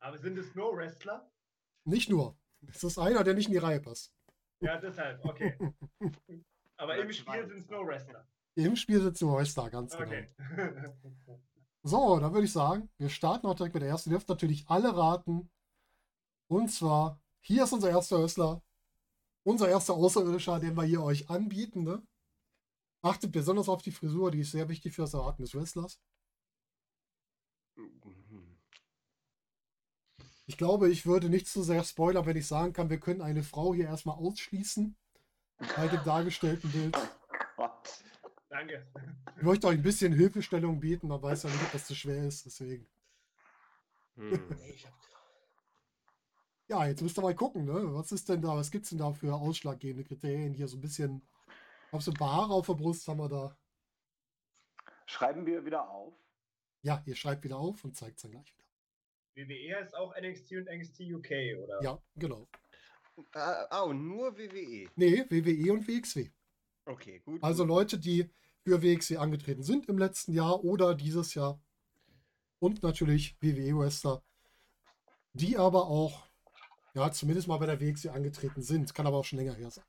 Aber 0.00 0.18
sind 0.18 0.38
es 0.38 0.54
nur 0.54 0.76
Wrestler? 0.76 1.30
Nicht 1.84 2.10
nur. 2.10 2.38
Es 2.68 2.82
ist 2.82 2.98
einer, 2.98 3.22
der 3.24 3.34
nicht 3.34 3.46
in 3.46 3.52
die 3.52 3.58
Reihe 3.58 3.80
passt. 3.80 4.12
Ja, 4.60 4.78
deshalb, 4.78 5.24
okay. 5.24 5.56
Aber 6.76 6.96
im. 6.96 7.12
Spiel 7.12 7.46
sind 7.46 7.60
es 7.60 7.70
nur 7.70 7.86
Wrestler. 7.86 8.26
Im 8.56 8.76
Spiel 8.76 9.00
sitzt 9.00 9.22
nur 9.22 9.38
Wrestler, 9.38 9.70
ganz 9.70 9.96
genau. 9.96 10.10
Okay. 10.10 10.26
So, 11.82 12.18
dann 12.18 12.32
würde 12.32 12.46
ich 12.46 12.52
sagen, 12.52 12.90
wir 12.98 13.08
starten 13.08 13.46
auch 13.46 13.54
direkt 13.54 13.74
mit 13.74 13.82
der 13.82 13.90
ersten. 13.90 14.10
Ihr 14.10 14.14
dürft 14.14 14.28
natürlich 14.28 14.68
alle 14.68 14.96
raten. 14.96 15.50
Und 16.48 16.68
zwar, 16.70 17.20
hier 17.40 17.64
ist 17.64 17.72
unser 17.72 17.90
erster 17.90 18.22
Wrestler. 18.22 18.62
Unser 19.42 19.68
erster 19.68 19.94
Außerirdischer, 19.94 20.58
den 20.58 20.76
wir 20.76 20.84
hier 20.84 21.02
euch 21.02 21.30
anbieten. 21.30 21.84
Ne? 21.84 22.02
Achtet 23.02 23.32
besonders 23.32 23.68
auf 23.68 23.82
die 23.82 23.92
Frisur, 23.92 24.30
die 24.30 24.40
ist 24.40 24.52
sehr 24.52 24.68
wichtig 24.68 24.94
für 24.94 25.02
das 25.02 25.14
Erraten 25.14 25.42
des 25.42 25.54
Wrestlers. 25.54 26.00
Ich 30.46 30.56
glaube, 30.56 30.88
ich 30.88 31.06
würde 31.06 31.28
nicht 31.28 31.48
zu 31.48 31.62
sehr 31.62 31.82
spoilern, 31.82 32.24
wenn 32.26 32.36
ich 32.36 32.46
sagen 32.46 32.72
kann, 32.72 32.88
wir 32.88 33.00
können 33.00 33.20
eine 33.20 33.42
Frau 33.42 33.74
hier 33.74 33.86
erstmal 33.86 34.16
ausschließen. 34.16 34.96
Bei 35.74 35.88
dem 35.88 36.02
dargestellten 36.04 36.70
Bild. 36.70 36.96
Gott. 37.56 38.04
Danke. 38.48 38.86
Ich 39.36 39.42
möchte 39.42 39.66
euch 39.66 39.78
ein 39.78 39.82
bisschen 39.82 40.12
Hilfestellung 40.12 40.80
bieten, 40.80 41.08
man 41.08 41.20
weiß 41.20 41.44
ja 41.44 41.50
nicht, 41.50 41.62
ob 41.62 41.72
das 41.72 41.86
zu 41.86 41.94
schwer 41.94 42.26
ist, 42.26 42.46
deswegen. 42.46 42.86
Hm. 44.14 44.30
Nee, 44.30 44.70
ich 44.70 44.86
hab, 44.86 44.94
Ja, 46.68 46.86
jetzt 46.86 47.02
müsst 47.02 47.18
ihr 47.18 47.22
mal 47.22 47.34
gucken, 47.34 47.64
ne? 47.64 47.94
Was 47.94 48.12
ist 48.12 48.28
denn 48.28 48.42
da, 48.42 48.56
was 48.56 48.70
gibt's 48.70 48.90
denn 48.90 48.98
da 48.98 49.12
für 49.12 49.34
ausschlaggebende 49.34 50.04
Kriterien 50.04 50.52
hier? 50.52 50.66
So 50.66 50.76
ein 50.76 50.80
bisschen, 50.80 51.22
auf 51.92 52.02
so 52.02 52.10
ein 52.10 52.16
paar 52.16 52.32
Haare 52.32 52.54
auf 52.54 52.66
der 52.66 52.74
Brust 52.74 53.06
haben 53.06 53.18
wir 53.18 53.28
da. 53.28 53.56
Schreiben 55.06 55.46
wir 55.46 55.64
wieder 55.64 55.88
auf. 55.88 56.14
Ja, 56.82 57.02
ihr 57.06 57.14
schreibt 57.14 57.44
wieder 57.44 57.58
auf 57.58 57.84
und 57.84 57.96
zeigt 57.96 58.16
es 58.16 58.22
dann 58.22 58.32
gleich 58.32 58.52
wieder. 58.52 58.64
WWE 59.36 59.76
heißt 59.76 59.94
auch 59.96 60.14
NXT 60.20 60.52
und 60.52 60.68
NXT 60.68 61.00
UK, 61.00 61.30
oder? 61.62 61.82
Ja, 61.82 62.02
genau. 62.16 62.48
Ah, 63.32 63.84
oh, 63.84 63.92
nur 63.92 64.36
WWE. 64.36 64.88
Nee, 64.96 65.24
WWE 65.30 65.72
und 65.72 65.86
WXW. 65.86 66.30
Okay, 66.84 67.20
gut. 67.20 67.42
Also 67.42 67.64
gut. 67.64 67.68
Leute, 67.68 67.98
die 67.98 68.30
für 68.62 68.82
WXW 68.82 69.18
angetreten 69.18 69.62
sind 69.62 69.88
im 69.88 69.98
letzten 69.98 70.32
Jahr 70.32 70.64
oder 70.64 70.94
dieses 70.94 71.34
Jahr. 71.34 71.60
Und 72.58 72.82
natürlich 72.82 73.36
WWE-Wrestler, 73.40 74.22
die 75.34 75.56
aber 75.56 75.86
auch, 75.86 76.26
ja, 76.96 77.12
zumindest 77.12 77.46
mal 77.46 77.58
bei 77.58 77.66
der 77.66 77.78
WXW 77.78 78.08
angetreten 78.08 78.62
sind. 78.62 78.94
Kann 78.94 79.06
aber 79.06 79.18
auch 79.18 79.24
schon 79.24 79.38
länger 79.38 79.54
her 79.54 79.70
sein. 79.70 79.84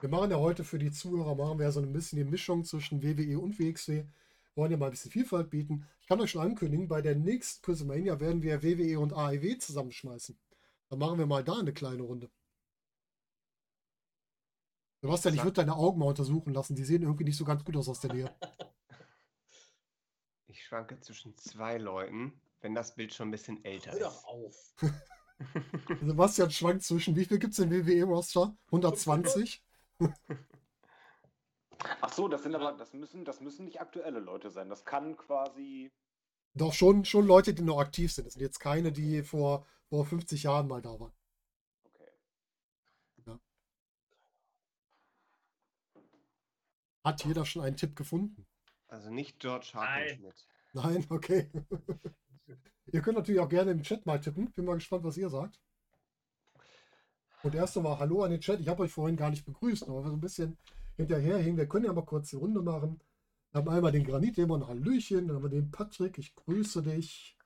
Wir 0.00 0.10
machen 0.10 0.30
ja 0.30 0.36
heute 0.36 0.64
für 0.64 0.78
die 0.78 0.92
Zuhörer, 0.92 1.34
machen 1.34 1.58
wir 1.58 1.64
ja 1.64 1.72
so 1.72 1.80
ein 1.80 1.94
bisschen 1.94 2.18
die 2.18 2.30
Mischung 2.30 2.64
zwischen 2.64 3.02
WWE 3.02 3.40
und 3.40 3.58
WXW. 3.58 4.04
Wollen 4.54 4.70
ja 4.70 4.76
mal 4.76 4.86
ein 4.86 4.90
bisschen 4.90 5.10
Vielfalt 5.10 5.48
bieten. 5.48 5.88
Ich 6.02 6.06
kann 6.06 6.20
euch 6.20 6.30
schon 6.30 6.42
ankündigen, 6.42 6.88
bei 6.88 7.00
der 7.00 7.14
nächsten 7.14 7.62
Quizmania 7.62 8.20
werden 8.20 8.42
wir 8.42 8.62
WWE 8.62 9.00
und 9.00 9.14
AEW 9.14 9.58
zusammenschmeißen. 9.58 10.38
Dann 10.90 10.98
machen 10.98 11.18
wir 11.18 11.26
mal 11.26 11.42
da 11.42 11.58
eine 11.58 11.72
kleine 11.72 12.02
Runde. 12.02 12.30
Sebastian, 15.00 15.34
ich 15.34 15.42
würde 15.42 15.54
deine 15.54 15.74
Augen 15.74 15.98
mal 15.98 16.06
untersuchen 16.06 16.52
lassen. 16.52 16.76
Die 16.76 16.84
sehen 16.84 17.02
irgendwie 17.02 17.24
nicht 17.24 17.36
so 17.36 17.46
ganz 17.46 17.64
gut 17.64 17.76
aus 17.76 17.88
aus 17.88 18.00
der 18.00 18.12
Nähe. 18.12 18.36
Ich 20.48 20.64
schwanke 20.64 20.98
zwischen 21.00 21.36
zwei 21.36 21.76
Leuten, 21.76 22.40
wenn 22.60 22.74
das 22.74 22.94
Bild 22.94 23.14
schon 23.14 23.28
ein 23.28 23.32
bisschen 23.32 23.64
älter 23.64 23.92
hör 23.92 24.00
doch 24.00 24.16
ist. 24.16 24.24
auf. 24.24 24.74
Sebastian 26.02 26.50
schwankt 26.50 26.82
zwischen, 26.82 27.14
wie 27.16 27.24
viel 27.24 27.38
gibt 27.38 27.52
es 27.52 27.58
im 27.58 27.70
WWE-Roster? 27.70 28.56
120? 28.66 29.62
Ach 32.00 32.12
so, 32.12 32.26
das 32.28 32.42
sind 32.42 32.54
aber, 32.54 32.72
das 32.72 32.92
müssen, 32.94 33.24
das 33.24 33.40
müssen 33.40 33.64
nicht 33.66 33.80
aktuelle 33.80 34.18
Leute 34.20 34.50
sein. 34.50 34.68
Das 34.68 34.84
kann 34.84 35.16
quasi. 35.16 35.92
Doch 36.54 36.72
schon, 36.72 37.04
schon 37.04 37.26
Leute, 37.26 37.52
die 37.52 37.62
noch 37.62 37.78
aktiv 37.78 38.12
sind. 38.12 38.24
Das 38.24 38.34
sind 38.34 38.42
jetzt 38.42 38.60
keine, 38.60 38.92
die 38.92 39.22
vor, 39.22 39.66
vor 39.88 40.06
50 40.06 40.42
Jahren 40.42 40.68
mal 40.68 40.80
da 40.80 40.98
waren. 40.98 41.12
Okay. 41.94 43.38
Hat 47.04 47.24
jeder 47.24 47.44
schon 47.44 47.62
einen 47.62 47.76
Tipp 47.76 47.94
gefunden? 47.94 48.46
Also 48.88 49.10
nicht 49.10 49.38
George 49.38 49.70
Nein. 49.74 49.82
Hartmann-Schmidt. 49.82 50.46
Nein, 50.72 51.06
okay. 51.10 51.50
ihr 52.86 53.00
könnt 53.00 53.16
natürlich 53.16 53.40
auch 53.40 53.48
gerne 53.48 53.70
im 53.70 53.82
Chat 53.82 54.06
mal 54.06 54.20
tippen. 54.20 54.50
Bin 54.52 54.64
mal 54.64 54.74
gespannt, 54.74 55.04
was 55.04 55.16
ihr 55.16 55.28
sagt. 55.30 55.60
Und 57.42 57.54
erst 57.54 57.76
einmal 57.76 57.98
Hallo 57.98 58.22
an 58.22 58.30
den 58.30 58.40
Chat. 58.40 58.60
Ich 58.60 58.68
habe 58.68 58.82
euch 58.82 58.92
vorhin 58.92 59.16
gar 59.16 59.30
nicht 59.30 59.44
begrüßt, 59.44 59.84
aber 59.84 60.02
wir 60.02 60.10
so 60.10 60.16
ein 60.16 60.20
bisschen 60.20 60.56
hinterherhängen. 60.96 61.56
Wir 61.56 61.68
können 61.68 61.84
ja 61.84 61.92
mal 61.92 62.04
kurz 62.04 62.30
die 62.30 62.36
Runde 62.36 62.62
machen. 62.62 63.00
Wir 63.52 63.60
haben 63.60 63.68
einmal 63.68 63.92
den 63.92 64.04
Granitdämon, 64.04 64.66
Hallöchen. 64.66 65.28
Dann 65.28 65.36
haben 65.36 65.44
wir 65.44 65.50
den 65.50 65.70
Patrick, 65.70 66.18
ich 66.18 66.34
grüße 66.34 66.82
dich. 66.82 67.36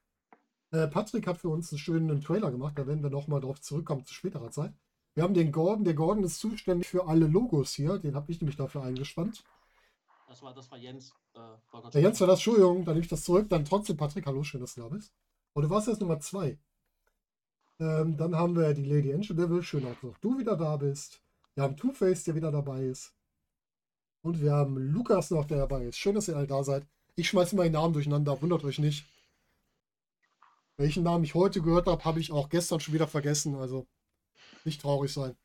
Äh, 0.70 0.86
Patrick 0.86 1.26
hat 1.26 1.38
für 1.38 1.48
uns 1.48 1.72
einen 1.72 1.78
schönen 1.78 2.20
Trailer 2.20 2.50
gemacht. 2.50 2.78
Da 2.78 2.86
werden 2.86 3.02
wir 3.02 3.10
nochmal 3.10 3.40
drauf 3.40 3.60
zurückkommen 3.60 4.04
zu 4.04 4.14
späterer 4.14 4.50
Zeit. 4.50 4.72
Wir 5.14 5.24
haben 5.24 5.34
den 5.34 5.52
Gordon. 5.52 5.84
Der 5.84 5.94
Gordon 5.94 6.24
ist 6.24 6.38
zuständig 6.38 6.88
für 6.88 7.08
alle 7.08 7.26
Logos 7.26 7.74
hier. 7.74 7.98
Den 7.98 8.14
habe 8.14 8.30
ich 8.30 8.40
nämlich 8.40 8.56
dafür 8.56 8.82
eingespannt. 8.82 9.44
Das 10.30 10.40
war, 10.42 10.54
das 10.54 10.70
war 10.70 10.78
Jens. 10.78 11.12
Äh, 11.34 11.90
Der 11.92 12.02
Jens 12.02 12.20
war 12.20 12.28
das, 12.28 12.38
Entschuldigung, 12.38 12.84
dann 12.84 12.94
nehme 12.94 13.02
ich 13.04 13.10
das 13.10 13.24
zurück. 13.24 13.48
Dann 13.48 13.64
trotzdem 13.64 13.96
Patrick, 13.96 14.26
hallo, 14.26 14.44
schön, 14.44 14.60
dass 14.60 14.76
du 14.76 14.82
da 14.82 14.88
bist. 14.88 15.12
Und 15.54 15.64
du 15.64 15.70
warst 15.70 15.88
jetzt 15.88 16.00
Nummer 16.00 16.20
zwei. 16.20 16.56
Ähm, 17.80 18.16
dann 18.16 18.36
haben 18.36 18.54
wir 18.54 18.72
die 18.72 18.84
Lady 18.84 19.12
Angel 19.12 19.34
Devil, 19.34 19.60
schön 19.64 19.84
auch 19.86 20.00
noch 20.04 20.16
du 20.18 20.38
wieder 20.38 20.56
da 20.56 20.76
bist. 20.76 21.20
Wir 21.54 21.64
haben 21.64 21.76
Two-Face, 21.76 22.22
der 22.22 22.36
wieder 22.36 22.52
dabei 22.52 22.84
ist. 22.84 23.12
Und 24.22 24.40
wir 24.40 24.52
haben 24.52 24.76
Lukas 24.78 25.32
noch, 25.32 25.46
der 25.46 25.58
dabei 25.58 25.86
ist. 25.86 25.98
Schön, 25.98 26.14
dass 26.14 26.28
ihr 26.28 26.36
alle 26.36 26.46
da 26.46 26.62
seid. 26.62 26.86
Ich 27.16 27.28
schmeiße 27.28 27.56
mal 27.56 27.64
die 27.64 27.70
Namen 27.70 27.92
durcheinander, 27.92 28.40
wundert 28.40 28.62
euch 28.62 28.78
nicht. 28.78 29.06
Welchen 30.76 31.02
Namen 31.02 31.24
ich 31.24 31.34
heute 31.34 31.60
gehört 31.60 31.88
habe, 31.88 32.04
habe 32.04 32.20
ich 32.20 32.30
auch 32.30 32.50
gestern 32.50 32.78
schon 32.78 32.94
wieder 32.94 33.08
vergessen. 33.08 33.56
Also 33.56 33.88
nicht 34.64 34.80
traurig 34.80 35.12
sein. 35.12 35.36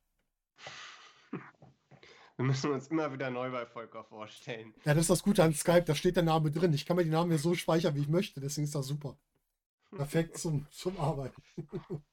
Wir 2.38 2.46
müssen 2.46 2.72
uns 2.72 2.88
immer 2.88 3.14
wieder 3.14 3.30
neu 3.30 3.50
bei 3.50 3.66
Volker 3.66 4.04
vorstellen. 4.04 4.74
Ja, 4.84 4.94
das 4.94 5.04
ist 5.04 5.10
das 5.10 5.24
Gute 5.24 5.44
an 5.44 5.54
Skype, 5.54 5.84
da 5.84 5.96
steht 5.96 6.18
der 6.18 6.24
Name 6.24 6.52
drin. 6.52 6.74
Ich 6.74 6.86
kann 6.86 6.98
mir 6.98 7.06
die 7.06 7.10
Namen 7.10 7.32
hier 7.32 7.40
so 7.40 7.56
speichern, 7.56 7.96
wie 7.96 8.02
ich 8.02 8.10
möchte. 8.10 8.42
Deswegen 8.42 8.66
ist 8.66 8.76
das 8.76 8.88
super. 8.88 9.18
Perfekt 9.92 10.38
zum, 10.38 10.68
zum 10.70 11.00
Arbeiten. 11.00 11.42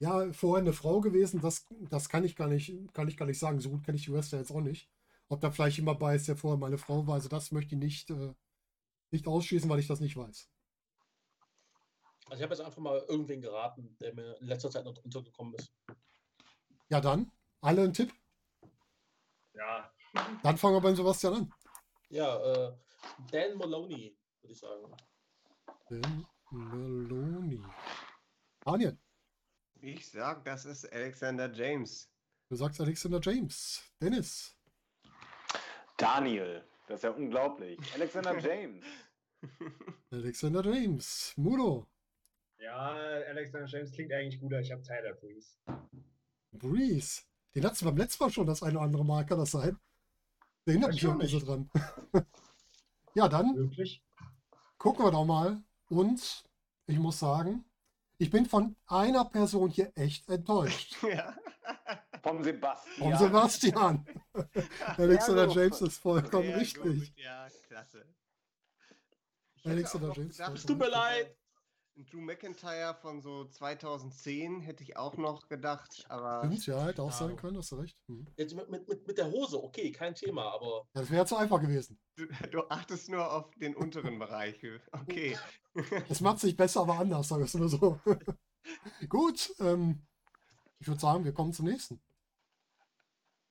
ja, 0.00 0.32
vorher 0.32 0.62
eine 0.62 0.72
Frau 0.72 1.00
gewesen, 1.00 1.40
das, 1.40 1.66
das 1.88 2.08
kann 2.08 2.24
ich 2.24 2.34
gar 2.34 2.48
nicht, 2.48 2.72
kann 2.92 3.06
ich 3.06 3.16
gar 3.16 3.26
nicht 3.26 3.38
sagen. 3.38 3.60
So 3.60 3.70
gut 3.70 3.84
kenne 3.84 3.96
ich 3.96 4.04
die 4.04 4.12
Wrestler 4.12 4.40
jetzt 4.40 4.50
auch 4.50 4.60
nicht. 4.60 4.90
Ob 5.28 5.40
da 5.40 5.52
vielleicht 5.52 5.76
jemand 5.76 6.00
bei 6.00 6.16
ist, 6.16 6.26
der 6.26 6.36
vorher 6.36 6.58
meine 6.58 6.78
Frau 6.78 7.06
war, 7.06 7.14
also 7.14 7.28
das 7.28 7.52
möchte 7.52 7.76
ich 7.76 7.80
nicht, 7.80 8.10
äh, 8.10 8.34
nicht 9.12 9.28
ausschließen, 9.28 9.70
weil 9.70 9.78
ich 9.78 9.86
das 9.86 10.00
nicht 10.00 10.16
weiß. 10.16 10.50
Also 12.24 12.36
ich 12.36 12.42
habe 12.42 12.54
jetzt 12.54 12.64
einfach 12.64 12.80
mal 12.80 12.98
irgendwen 13.08 13.40
geraten, 13.40 13.96
der 14.00 14.14
mir 14.14 14.36
in 14.40 14.48
letzter 14.48 14.70
Zeit 14.70 14.84
noch 14.84 14.96
untergekommen 15.04 15.54
ist. 15.54 15.72
Ja, 16.88 17.00
dann, 17.00 17.30
alle 17.60 17.82
einen 17.82 17.92
Tipp. 17.92 18.12
Ja, 19.54 19.92
Dann 20.42 20.56
fangen 20.56 20.76
wir 20.76 20.80
beim 20.80 20.96
Sebastian 20.96 21.34
an. 21.34 21.54
Ja, 22.08 22.36
äh, 22.38 22.72
Dan 23.30 23.56
Maloney, 23.58 24.16
würde 24.40 24.52
ich 24.52 24.58
sagen. 24.58 24.94
Ben 25.88 26.26
Meloni. 26.50 27.62
Daniel, 28.60 28.98
Ich 29.80 30.10
sag, 30.10 30.44
das 30.44 30.64
ist 30.64 30.90
Alexander 30.92 31.50
James. 31.52 32.10
du 32.48 32.56
sagst 32.56 32.80
Alexander 32.80 33.20
James. 33.22 33.82
Dennis. 34.00 34.56
Daniel, 35.96 36.64
das 36.88 37.00
ist 37.00 37.04
ja 37.04 37.10
unglaublich. 37.10 37.78
Alexander 37.94 38.38
James. 38.40 38.84
Alexander 40.10 40.64
James. 40.64 41.32
Mudo. 41.36 41.86
ja, 42.58 42.90
Alexander 43.28 43.66
James 43.66 43.92
klingt 43.92 44.12
eigentlich 44.12 44.40
guter. 44.40 44.60
Ich 44.60 44.70
habe 44.72 44.82
Tyler 44.82 45.14
Breeze. 45.14 45.56
Breeze. 46.52 47.22
Den 47.54 47.64
hattest 47.64 47.82
du 47.82 47.86
beim 47.86 47.96
letzten 47.96 48.24
Mal 48.24 48.30
schon 48.30 48.46
das 48.46 48.62
eine 48.62 48.76
oder 48.78 48.86
andere 48.86 49.04
Mal, 49.04 49.26
kann 49.26 49.38
das 49.38 49.50
sein? 49.50 49.78
Der 50.66 50.74
hindert 50.74 50.92
mich 50.92 51.02
irgendwie 51.02 51.26
so 51.26 51.40
dran. 51.40 51.70
ja, 53.14 53.28
dann 53.28 53.56
Wirklich? 53.56 54.02
gucken 54.78 55.04
wir 55.04 55.10
doch 55.10 55.24
mal. 55.24 55.62
Und 55.88 56.44
ich 56.86 56.98
muss 56.98 57.18
sagen, 57.18 57.64
ich 58.18 58.30
bin 58.30 58.46
von 58.46 58.76
einer 58.86 59.24
Person 59.24 59.70
hier 59.70 59.92
echt 59.96 60.28
enttäuscht. 60.28 60.96
ja. 61.02 61.34
Vom 62.22 62.44
Sebastian. 62.44 63.10
Vom 63.10 63.16
Sebastian. 63.18 64.06
Alexander 64.96 65.46
gut. 65.46 65.56
James 65.56 65.80
ist 65.80 65.98
vollkommen 65.98 66.48
Sehr 66.48 66.60
richtig. 66.60 66.82
gut, 66.82 67.12
Ja, 67.16 67.48
klasse. 67.66 68.06
Alexander 69.64 70.12
James 70.14 70.38
Es 70.38 70.66
tut 70.66 70.78
mir 70.78 70.88
leid. 70.88 71.36
Ein 72.00 72.06
Drew 72.06 72.22
McIntyre 72.22 72.94
von 72.94 73.20
so 73.20 73.44
2010 73.44 74.60
hätte 74.62 74.82
ich 74.82 74.96
auch 74.96 75.18
noch 75.18 75.48
gedacht, 75.48 76.06
aber 76.08 76.46
Stimmt, 76.46 76.66
ja, 76.66 76.86
hätte 76.86 77.02
auch 77.02 77.10
Ja. 77.10 77.12
sein 77.12 77.36
können, 77.36 77.58
hast 77.58 77.72
du 77.72 77.76
recht. 77.76 77.94
Hm. 78.08 78.26
Jetzt 78.38 78.54
mit, 78.54 78.70
mit, 78.70 78.88
mit, 78.88 79.06
mit 79.06 79.18
der 79.18 79.30
Hose, 79.30 79.62
okay, 79.62 79.92
kein 79.92 80.14
Thema, 80.14 80.50
aber 80.50 80.86
Ja, 80.94 81.02
das 81.02 81.10
wäre 81.10 81.26
zu 81.26 81.36
einfach 81.36 81.60
gewesen. 81.60 82.00
du, 82.16 82.24
du 82.50 82.62
achtest 82.70 83.10
nur 83.10 83.30
auf 83.30 83.50
den 83.56 83.76
unteren 83.76 84.18
Bereich. 84.18 84.58
Okay. 84.92 85.36
Es 86.08 86.22
macht 86.22 86.40
sich 86.40 86.56
besser, 86.56 86.80
aber 86.80 86.98
anders, 86.98 87.28
sag 87.28 87.40
ich 87.40 87.48
es 87.48 87.54
nur 87.54 87.68
so. 87.68 88.00
Gut, 89.10 89.54
ähm, 89.58 90.06
ich 90.78 90.88
würde 90.88 91.00
sagen, 91.00 91.24
wir 91.24 91.34
kommen 91.34 91.52
zum 91.52 91.66
nächsten. 91.66 92.00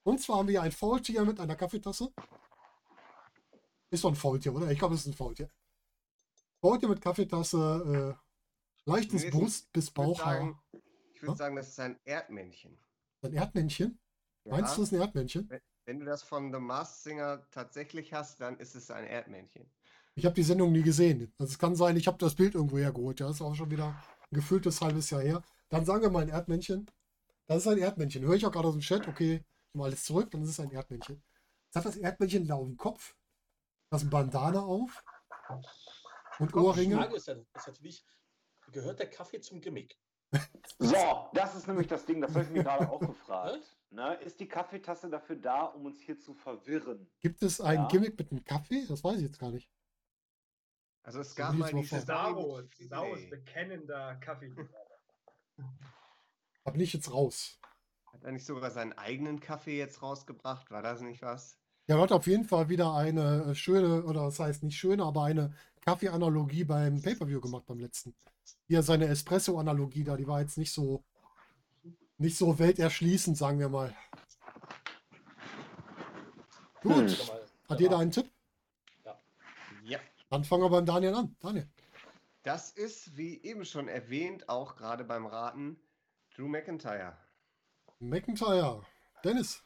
Und 0.02 0.20
zwar 0.22 0.40
haben 0.40 0.48
wir 0.48 0.64
ein 0.64 0.72
Faultier 0.72 1.24
mit 1.24 1.40
einer 1.40 1.56
Kaffeetasse. 1.56 2.12
Ist 3.92 4.04
doch 4.04 4.10
ein 4.10 4.16
Faultier, 4.16 4.56
oder? 4.56 4.72
Ich 4.72 4.80
glaube, 4.80 4.96
es 4.96 5.02
ist 5.02 5.08
ein 5.08 5.14
Faultier. 5.14 5.52
Faultier 6.62 6.90
mit 6.90 7.00
Kaffeetasse, 7.00 8.18
äh, 8.18 8.29
leichtes 8.90 9.24
Nee, 9.24 9.30
Brust- 9.32 9.72
bis 9.72 9.92
Bauchhaar. 9.92 10.34
sagen, 10.34 10.60
ich 11.14 11.22
würde 11.22 11.32
Ja? 11.34 11.38
sagen, 11.38 11.56
das 11.56 11.70
ist 11.70 11.80
ein 11.80 12.00
Erdmännchen. 12.06 12.78
Ein 13.22 13.34
Erdmännchen. 13.34 14.00
Meinst 14.46 14.78
du, 14.78 14.82
es 14.84 14.90
ist 14.90 14.94
ein 14.94 15.02
Erdmännchen? 15.02 15.50
Wenn 15.86 16.00
du 16.00 16.06
das 16.06 16.24
von 16.24 16.52
The 16.54 16.60
Masked 16.60 17.04
Singer 17.04 17.48
tatsächlich 17.52 18.14
hast, 18.14 18.40
dann 18.42 18.58
ist 18.58 18.76
es 18.76 18.90
ein 18.92 19.06
Erdmännchen. 19.06 19.70
Ich 20.16 20.26
habe 20.26 20.36
die 20.36 20.44
Sendung 20.44 20.72
nie 20.72 20.82
gesehen. 20.82 21.34
Also 21.38 21.52
es 21.52 21.60
kann 21.60 21.76
sein, 21.76 21.96
ich 21.98 22.08
habe 22.08 22.18
das 22.18 22.36
Bild 22.36 22.56
irgendwo 22.56 22.78
hergeholt. 22.78 23.20
Ja, 23.20 23.28
das 23.28 23.38
ist 23.38 23.42
auch 23.42 23.56
schon 23.56 23.72
wieder 23.72 23.88
ein 23.88 24.36
gefühltes 24.36 24.82
halbes 24.82 25.10
Jahr 25.10 25.22
her. 25.22 25.44
Dann 25.70 25.86
sagen 25.86 26.02
wir 26.02 26.10
mal 26.10 26.24
ein 26.24 26.30
Erdmännchen. 26.30 26.90
Das 27.48 27.58
ist 27.60 27.68
ein 27.68 27.78
Erdmännchen. 27.78 28.24
Höre 28.24 28.36
ich 28.36 28.46
auch 28.46 28.52
gerade 28.52 28.68
aus 28.68 28.74
dem 28.76 28.82
Chat. 28.82 29.08
Okay, 29.08 29.44
ich 29.72 29.78
mal 29.78 29.86
alles 29.86 30.04
zurück, 30.04 30.30
dann 30.32 30.44
ist 30.44 30.50
es 30.50 30.60
ein 30.60 30.72
Erdmännchen. 30.72 31.22
Jetzt 31.66 31.76
hat 31.76 31.86
das 31.86 31.98
Erdmännchen 31.98 32.48
da 32.48 32.56
auf 32.56 32.66
dem 32.66 32.78
Kopf. 32.78 33.16
Das 33.92 34.04
ein 34.04 34.10
Bandana 34.10 34.60
auf. 34.62 35.04
Und 36.40 36.54
Ohrringe. 36.56 36.96
Ist, 37.16 37.28
ja, 37.28 37.34
ist 37.34 37.68
natürlich, 37.68 38.04
gehört 38.72 39.00
der 39.00 39.10
Kaffee 39.10 39.40
zum 39.42 39.62
Gimmick? 39.62 39.98
So, 40.78 41.30
das 41.34 41.56
ist 41.56 41.68
nämlich 41.68 41.88
das 41.88 42.06
Ding, 42.06 42.22
das 42.22 42.34
habe 42.36 42.44
ich 42.44 42.50
mir 42.52 42.64
gerade 42.64 42.90
auch 42.90 43.00
gefragt. 43.00 43.60
Ne, 43.92 44.14
ist 44.18 44.40
die 44.40 44.48
Kaffeetasse 44.48 45.10
dafür 45.10 45.36
da, 45.36 45.64
um 45.64 45.88
uns 45.88 46.00
hier 46.00 46.16
zu 46.20 46.36
verwirren? 46.36 47.10
Gibt 47.22 47.42
es 47.42 47.60
ein 47.60 47.80
Ja. 47.80 47.88
Gimmick 47.88 48.20
mit 48.20 48.30
einem 48.32 48.44
Kaffee? 48.44 48.86
Das 48.88 49.04
weiß 49.04 49.16
ich 49.18 49.24
jetzt 49.24 49.40
gar 49.40 49.50
nicht. 49.50 49.68
Also 51.02 51.22
es 51.22 51.36
gab 51.36 51.56
mal 51.56 51.70
es 51.70 51.74
mal 51.74 51.82
diese 51.82 51.96
mit 51.96 52.06
Saros, 52.06 52.66
Saros 52.88 53.18
Finlay. 53.18 53.30
bekennender 53.32 54.16
Kaffee. 54.18 54.54
Hab 56.66 56.76
nicht 56.76 56.94
jetzt 56.94 57.12
raus. 57.12 57.60
Hat 58.14 58.24
er 58.24 58.32
nicht 58.32 58.46
sogar 58.46 58.70
seinen 58.70 58.94
eigenen 58.94 59.40
Kaffee 59.40 59.80
jetzt 59.80 60.04
rausgebracht? 60.04 60.70
War 60.70 60.84
das 60.84 61.02
nicht 61.02 61.24
was? 61.24 61.59
Er 61.90 62.00
hat 62.00 62.12
auf 62.12 62.28
jeden 62.28 62.46
Fall 62.46 62.70
wieder 62.70 62.94
eine 62.94 63.46
äh, 63.46 63.56
schöne, 63.56 64.04
oder 64.04 64.26
das 64.26 64.40
heißt 64.40 64.62
nicht 64.62 64.78
schöne, 64.78 65.04
aber 65.04 65.24
eine 65.24 65.56
Kaffee-Analogie 65.82 66.64
beim 66.64 67.02
Pay-Per-View 67.02 67.42
gemacht 67.42 67.66
beim 67.66 67.80
letzten. 67.80 68.14
Hier 68.68 68.84
seine 68.84 69.08
Espresso-Analogie 69.08 70.04
da, 70.04 70.16
die 70.16 70.28
war 70.28 70.40
jetzt 70.40 70.60
nicht 70.60 70.72
so, 70.72 71.04
nicht 72.20 72.38
so 72.38 72.60
welterschließend, 72.60 73.36
sagen 73.36 73.58
wir 73.58 73.70
mal. 73.70 73.96
Gut, 76.84 77.10
Hm. 77.10 77.30
Hat 77.68 77.80
jeder 77.80 77.98
einen 77.98 78.12
Tipp? 78.12 78.30
Ja. 79.84 80.00
Dann 80.30 80.44
fangen 80.44 80.62
wir 80.62 80.70
beim 80.70 80.86
Daniel 80.86 81.16
an. 81.16 81.36
Daniel. 81.40 81.68
Das 82.44 82.70
ist, 82.70 83.18
wie 83.18 83.42
eben 83.42 83.66
schon 83.66 83.88
erwähnt, 83.88 84.48
auch 84.48 84.76
gerade 84.76 85.04
beim 85.04 85.26
Raten, 85.26 85.80
Drew 86.36 86.48
McIntyre. 86.48 87.18
McIntyre. 87.98 88.86
Dennis. 89.24 89.64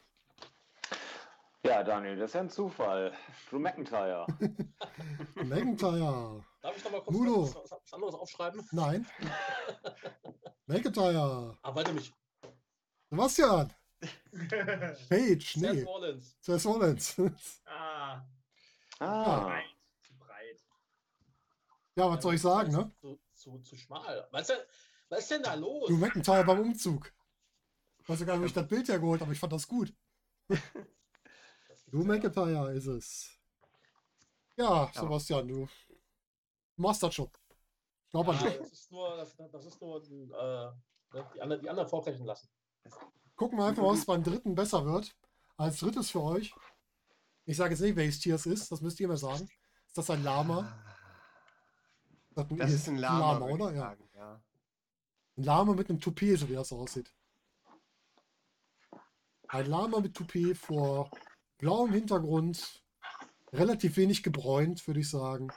Ja, 1.64 1.82
Daniel, 1.82 2.16
das 2.16 2.30
ist 2.30 2.34
ja 2.34 2.40
ein 2.42 2.50
Zufall. 2.50 3.12
Drew 3.48 3.58
McIntyre. 3.58 4.26
McIntyre. 5.34 6.44
Darf 6.60 6.76
ich 6.76 6.84
noch 6.84 6.90
mal 6.92 7.00
kurz 7.00 7.16
Mudo. 7.16 7.54
was, 7.54 7.70
was, 7.70 7.92
anderes 7.92 8.14
aufschreiben? 8.14 8.68
Nein. 8.72 9.06
McIntyre. 10.66 11.56
Ah, 11.62 11.74
warte 11.74 11.92
mich. 11.94 12.12
Sebastian. 13.08 13.72
Page. 15.08 15.54
Seth 15.54 15.72
Nee. 15.74 15.82
Rollins. 15.84 16.36
Seth 16.40 16.66
Rollins. 16.66 17.16
ah, 17.64 18.22
Ah, 19.00 19.40
breit. 19.44 19.64
Zu 20.02 20.14
breit. 20.18 20.60
ja, 21.96 22.10
was 22.10 22.22
soll 22.22 22.34
ich 22.34 22.42
sagen, 22.42 22.72
ne? 22.72 22.92
Zu, 23.00 23.18
zu, 23.32 23.58
zu 23.60 23.76
schmal. 23.76 24.28
Was 24.30 24.42
ist, 24.42 24.50
denn, 24.50 24.58
was 25.08 25.18
ist 25.20 25.30
denn 25.30 25.42
da 25.42 25.54
los? 25.54 25.88
Du 25.88 25.96
McIntyre 25.96 26.44
beim 26.44 26.60
Umzug. 26.60 27.10
Ich 28.00 28.08
weiß 28.08 28.18
sogar, 28.18 28.38
wie 28.42 28.46
ich 28.46 28.52
das 28.52 28.68
Bild 28.68 28.86
hergeholt 28.86 29.22
habe. 29.22 29.32
Ich 29.32 29.40
fand 29.40 29.54
das 29.54 29.66
gut. 29.66 29.94
Ja. 32.00 32.04
McIntyre 32.04 32.72
ist 32.74 32.86
es. 32.86 33.30
Ja, 34.56 34.90
Sebastian, 34.92 35.48
du 35.48 35.68
machst 36.76 37.02
das 37.02 37.14
schon. 37.14 37.30
Ich 38.06 38.10
glaube 38.10 38.32
an 38.32 38.40
Ja, 38.44 38.50
dich. 38.50 38.58
das 38.58 38.72
ist 38.72 38.92
nur, 38.92 39.16
das, 39.16 39.36
das 39.36 39.66
ist 39.66 39.80
nur 39.80 40.02
äh, 40.02 41.16
ne, 41.16 41.30
die, 41.34 41.40
anderen, 41.42 41.62
die 41.62 41.68
anderen 41.70 41.88
vorbrechen 41.88 42.24
lassen. 42.24 42.48
Gucken 43.36 43.58
wir 43.58 43.66
einfach, 43.66 43.82
was 43.84 44.04
beim 44.06 44.22
dritten 44.22 44.54
besser 44.54 44.84
wird. 44.84 45.14
Als 45.56 45.78
drittes 45.80 46.10
für 46.10 46.22
euch. 46.22 46.54
Ich 47.46 47.56
sage 47.56 47.74
jetzt 47.74 47.80
nicht, 47.80 47.96
welches 47.96 48.20
Tier 48.20 48.36
es 48.36 48.46
ist. 48.46 48.70
Das 48.70 48.80
müsst 48.80 48.98
ihr 49.00 49.08
mir 49.08 49.16
sagen. 49.16 49.48
Ist 49.86 49.98
das 49.98 50.10
ein 50.10 50.22
Lama? 50.22 50.72
Das, 52.30 52.46
Das 52.50 52.72
ist 52.72 52.88
ein 52.88 52.96
Lama, 52.98 53.40
würde 53.40 53.52
oder? 53.54 53.72
Ja. 53.72 53.78
sagen, 53.80 54.08
ja. 54.14 54.40
Ein 55.36 55.42
Lama 55.44 55.72
mit 55.74 55.88
einem 55.90 56.00
Toupet, 56.00 56.38
so 56.38 56.48
wie 56.48 56.54
das 56.54 56.72
aussieht. 56.72 57.12
Ein 59.48 59.66
Lama 59.66 60.00
mit 60.00 60.14
Toupet 60.16 60.56
vor 60.56 61.10
blauem 61.58 61.92
Hintergrund. 61.92 62.82
Relativ 63.52 63.96
wenig 63.96 64.22
gebräunt, 64.22 64.84
würde 64.86 65.00
ich 65.00 65.08
sagen. 65.08 65.48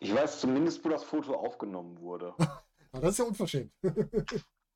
ich 0.00 0.14
weiß 0.14 0.40
zumindest, 0.40 0.82
wo 0.84 0.88
das 0.88 1.04
Foto 1.04 1.34
aufgenommen 1.34 1.98
wurde. 2.00 2.34
Ja, 2.92 3.00
das 3.02 3.10
ist 3.10 3.18
ja 3.18 3.24
unverschämt. 3.26 3.72
Das 3.82 3.92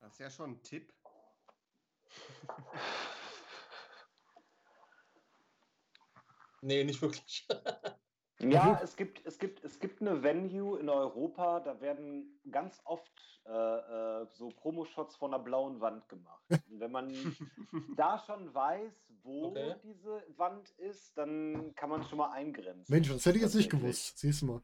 Das 0.00 0.12
ist 0.12 0.18
ja 0.18 0.30
schon 0.30 0.50
ein 0.50 0.62
Tipp. 0.62 0.92
Nee, 6.62 6.84
nicht 6.84 7.00
wirklich. 7.00 7.46
Ja, 8.42 8.80
es 8.82 8.96
gibt, 8.96 9.24
es, 9.26 9.38
gibt, 9.38 9.62
es 9.64 9.78
gibt 9.80 10.00
eine 10.00 10.22
Venue 10.22 10.78
in 10.78 10.88
Europa, 10.88 11.60
da 11.60 11.80
werden 11.80 12.40
ganz 12.50 12.80
oft 12.84 13.10
äh, 13.46 13.50
äh, 13.52 14.26
so 14.30 14.48
Promoshots 14.50 15.16
von 15.16 15.34
einer 15.34 15.42
blauen 15.42 15.80
Wand 15.80 16.08
gemacht. 16.08 16.42
Und 16.48 16.80
wenn 16.80 16.90
man 16.92 17.08
da 17.96 18.18
schon 18.18 18.52
weiß, 18.54 18.92
wo 19.22 19.48
Okay. 19.48 19.74
diese 19.82 20.24
Wand 20.36 20.70
ist, 20.78 21.16
dann 21.18 21.74
kann 21.74 21.90
man 21.90 22.02
schon 22.04 22.18
mal 22.18 22.32
eingrenzen. 22.32 22.92
Mensch, 22.92 23.08
das 23.08 23.26
hätte 23.26 23.36
ich 23.36 23.42
jetzt 23.42 23.54
nicht 23.54 23.70
gewusst. 23.70 24.18
Siehst 24.18 24.42
du 24.42 24.46
mal. 24.46 24.62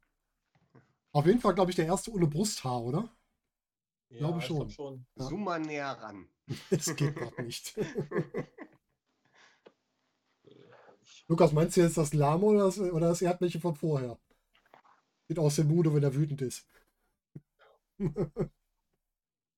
Auf 1.13 1.27
jeden 1.27 1.41
Fall, 1.41 1.55
glaube 1.55 1.71
ich, 1.71 1.77
der 1.77 1.87
erste 1.87 2.13
ohne 2.13 2.27
Brusthaar, 2.27 2.83
oder? 2.83 3.09
Ja, 4.09 4.19
Glaube 4.19 4.39
ich 4.39 4.47
schon. 4.47 4.59
glaub 4.59 4.71
schon. 4.71 5.07
Ja. 5.17 5.25
Zoom 5.25 5.45
mal 5.45 5.61
näher 5.61 5.91
ran. 6.01 6.29
Das 6.71 6.95
geht 6.95 7.17
gerade 7.17 7.43
nicht. 7.43 7.75
Lukas, 11.29 11.53
meinst 11.53 11.77
du 11.77 11.81
jetzt 11.81 11.97
das 11.97 12.15
Lama 12.15 12.47
oder 12.47 12.65
das, 12.67 12.79
oder 12.79 13.09
das 13.09 13.23
Erdmännchen 13.23 13.61
von 13.61 13.75
vorher? 13.75 14.19
Sieht 15.29 15.39
aus 15.39 15.57
dem 15.57 15.69
Mude, 15.69 15.93
wenn 15.93 16.03
er 16.03 16.15
wütend 16.15 16.41
ist. 16.43 16.67
ich 17.99 18.09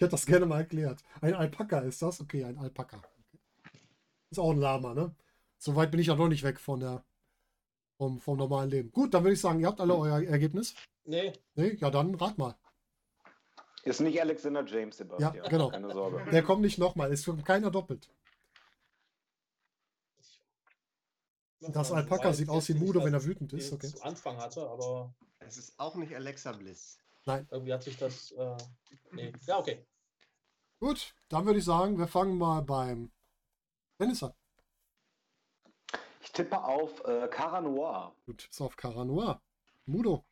hätte 0.01 0.09
das 0.09 0.25
gerne 0.25 0.47
mal 0.47 0.61
erklärt. 0.61 1.03
Ein 1.21 1.35
Alpaka 1.35 1.81
ist 1.81 2.01
das? 2.01 2.21
Okay, 2.21 2.45
ein 2.45 2.59
Alpaka. 2.59 3.03
Ist 4.31 4.39
auch 4.39 4.51
ein 4.51 4.59
Lama, 4.59 4.95
ne? 4.95 5.15
Soweit 5.59 5.91
bin 5.91 6.01
ich 6.01 6.07
ja 6.07 6.15
noch 6.15 6.29
nicht 6.29 6.43
weg 6.43 6.59
von 6.59 6.81
der, 6.81 7.05
vom, 7.99 8.19
vom 8.21 8.39
normalen 8.39 8.71
Leben. 8.71 8.93
Gut, 8.93 9.13
dann 9.13 9.25
würde 9.25 9.35
ich 9.35 9.41
sagen, 9.41 9.61
ihr 9.61 9.67
habt 9.67 9.81
alle 9.81 9.97
euer 9.97 10.23
Ergebnis. 10.23 10.75
Nee, 11.05 11.33
Nee, 11.55 11.77
ja, 11.81 11.91
dann 11.91 12.15
rat 12.15 12.39
mal. 12.39 12.55
Ist 13.83 14.01
nicht 14.01 14.21
Alexander 14.21 14.65
James, 14.65 14.97
Sebastian. 14.97 15.35
Ja, 15.35 15.49
genau. 15.49 15.71
Keine 15.71 15.91
Sorge. 15.93 16.31
Der 16.31 16.43
kommt 16.43 16.63
nicht 16.63 16.79
nochmal. 16.79 17.13
Es 17.13 17.25
kommt 17.25 17.45
keiner 17.45 17.71
doppelt. 17.71 18.09
Das 21.61 21.91
Alpaka 21.93 22.33
sieht 22.33 22.49
aus 22.49 22.69
wie 22.69 22.75
Mudo, 22.75 23.05
wenn 23.05 23.15
er 23.15 23.25
wütend 23.25 23.53
ist. 23.53 23.73
Okay. 23.73 23.89
Zu 23.89 24.03
Anfang 24.03 24.37
hatte, 24.37 24.69
aber 24.69 25.13
Es 25.41 25.57
ist 25.57 25.79
auch 25.79 25.95
nicht 25.97 26.15
Alexa 26.15 26.53
Bliss. 26.53 26.99
irgendwie 27.27 27.73
hat 27.73 27.83
sich 27.83 27.97
das. 27.97 28.31
Äh, 28.33 28.57
nee. 29.13 29.33
Ja, 29.47 29.59
okay. 29.59 29.85
Gut, 30.81 31.15
dann 31.29 31.45
würde 31.47 31.59
ich 31.59 31.65
sagen, 31.65 31.99
wir 31.99 32.07
fangen 32.07 32.39
mal 32.39 32.63
beim 32.63 33.11
Dennis 33.99 34.23
an. 34.23 34.33
Ich 36.23 36.31
tippe 36.33 36.63
auf 36.63 37.05
äh, 37.05 37.27
Cara 37.29 37.61
Noir. 37.61 38.15
Du 38.27 38.33
tippst 38.35 38.61
auf 38.61 38.77
Caranoa. 38.77 39.43
Mudo. 39.87 40.25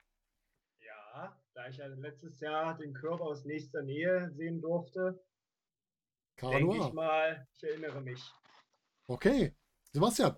Ja, 0.80 1.36
da 1.54 1.68
ich 1.68 1.78
ja 1.78 1.86
letztes 1.86 2.38
Jahr 2.40 2.76
den 2.76 2.92
Körper 2.94 3.24
aus 3.24 3.44
nächster 3.44 3.82
Nähe 3.82 4.30
sehen 4.36 4.60
durfte, 4.60 5.24
denke 6.40 6.74
ich 6.74 6.78
Caranoa. 6.78 6.92
mal, 6.92 7.48
ich 7.54 7.64
erinnere 7.64 8.00
mich. 8.02 8.22
Okay. 9.08 9.56
Sebastian. 9.92 10.36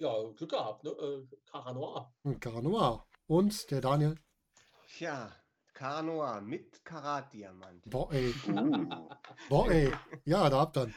Ja, 0.00 0.22
Glück 0.34 0.50
gehabt, 0.50 0.82
ne? 0.82 0.90
Äh, 0.90 1.26
Cara 1.50 1.74
Noir. 1.74 2.10
Und 2.22 2.40
Caranoa. 2.40 3.06
Und 3.26 3.70
der 3.70 3.82
Daniel. 3.82 4.14
Tja, 4.88 5.30
Cara 5.74 6.00
Noir 6.02 6.40
mit 6.40 6.82
Karat-Diamant. 6.86 7.82
Boah, 7.84 8.10
ey. 8.10 8.34
Uh. 8.48 8.88
Boah, 9.50 9.70
ey. 9.70 9.92
Ja, 10.24 10.48
da 10.48 10.60
habt 10.60 10.78
ihr. 10.78 10.90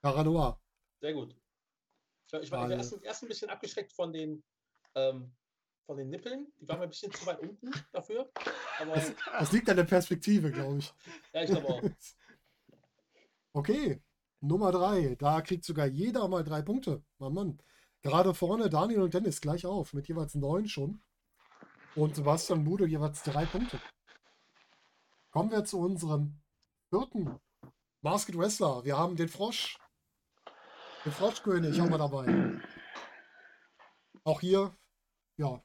Caranoa. 0.00 0.58
Sehr 1.02 1.12
gut. 1.12 1.36
Ich 2.26 2.32
war, 2.32 2.40
ich 2.42 2.50
war 2.50 2.70
erst, 2.70 3.02
erst 3.02 3.22
ein 3.22 3.28
bisschen 3.28 3.50
abgeschreckt 3.50 3.92
von 3.92 4.14
den, 4.14 4.42
ähm, 4.94 5.30
von 5.84 5.98
den 5.98 6.08
Nippeln. 6.08 6.50
Die 6.58 6.66
waren 6.66 6.78
mir 6.78 6.84
ein 6.84 6.88
bisschen 6.90 7.12
zu 7.12 7.26
weit 7.26 7.40
unten 7.40 7.70
dafür. 7.92 8.30
Aber 8.80 8.94
Das, 8.94 9.12
das 9.38 9.52
liegt 9.52 9.68
an 9.68 9.76
der 9.76 9.84
Perspektive, 9.84 10.50
glaube 10.50 10.78
ich. 10.78 10.94
ja, 11.34 11.42
ich 11.42 11.50
glaube 11.50 11.68
auch. 11.68 11.82
Okay. 13.52 14.02
Nummer 14.40 14.70
drei. 14.72 15.16
Da 15.16 15.40
kriegt 15.42 15.64
sogar 15.64 15.86
jeder 15.86 16.28
mal 16.28 16.44
drei 16.44 16.60
Punkte. 16.62 17.02
Mann, 17.18 17.32
Mann. 17.34 17.58
Gerade 18.02 18.34
vorne 18.34 18.70
Daniel 18.70 19.02
und 19.02 19.14
Dennis 19.14 19.40
gleich 19.40 19.66
auf. 19.66 19.92
Mit 19.92 20.08
jeweils 20.08 20.34
neun 20.34 20.68
schon. 20.68 21.02
Und 21.94 22.14
Sebastian 22.16 22.62
Mudo 22.62 22.84
jeweils 22.84 23.22
drei 23.22 23.46
Punkte. 23.46 23.80
Kommen 25.30 25.50
wir 25.50 25.64
zu 25.64 25.78
unserem 25.78 26.40
vierten 26.90 27.40
Masked 28.02 28.38
Wrestler. 28.38 28.84
Wir 28.84 28.96
haben 28.96 29.16
den 29.16 29.28
Frosch. 29.28 29.78
Den 31.04 31.12
Froschkönig 31.12 31.78
haben 31.80 31.90
wir 31.90 31.98
dabei. 31.98 32.60
Auch 34.24 34.40
hier, 34.40 34.76
ja, 35.36 35.62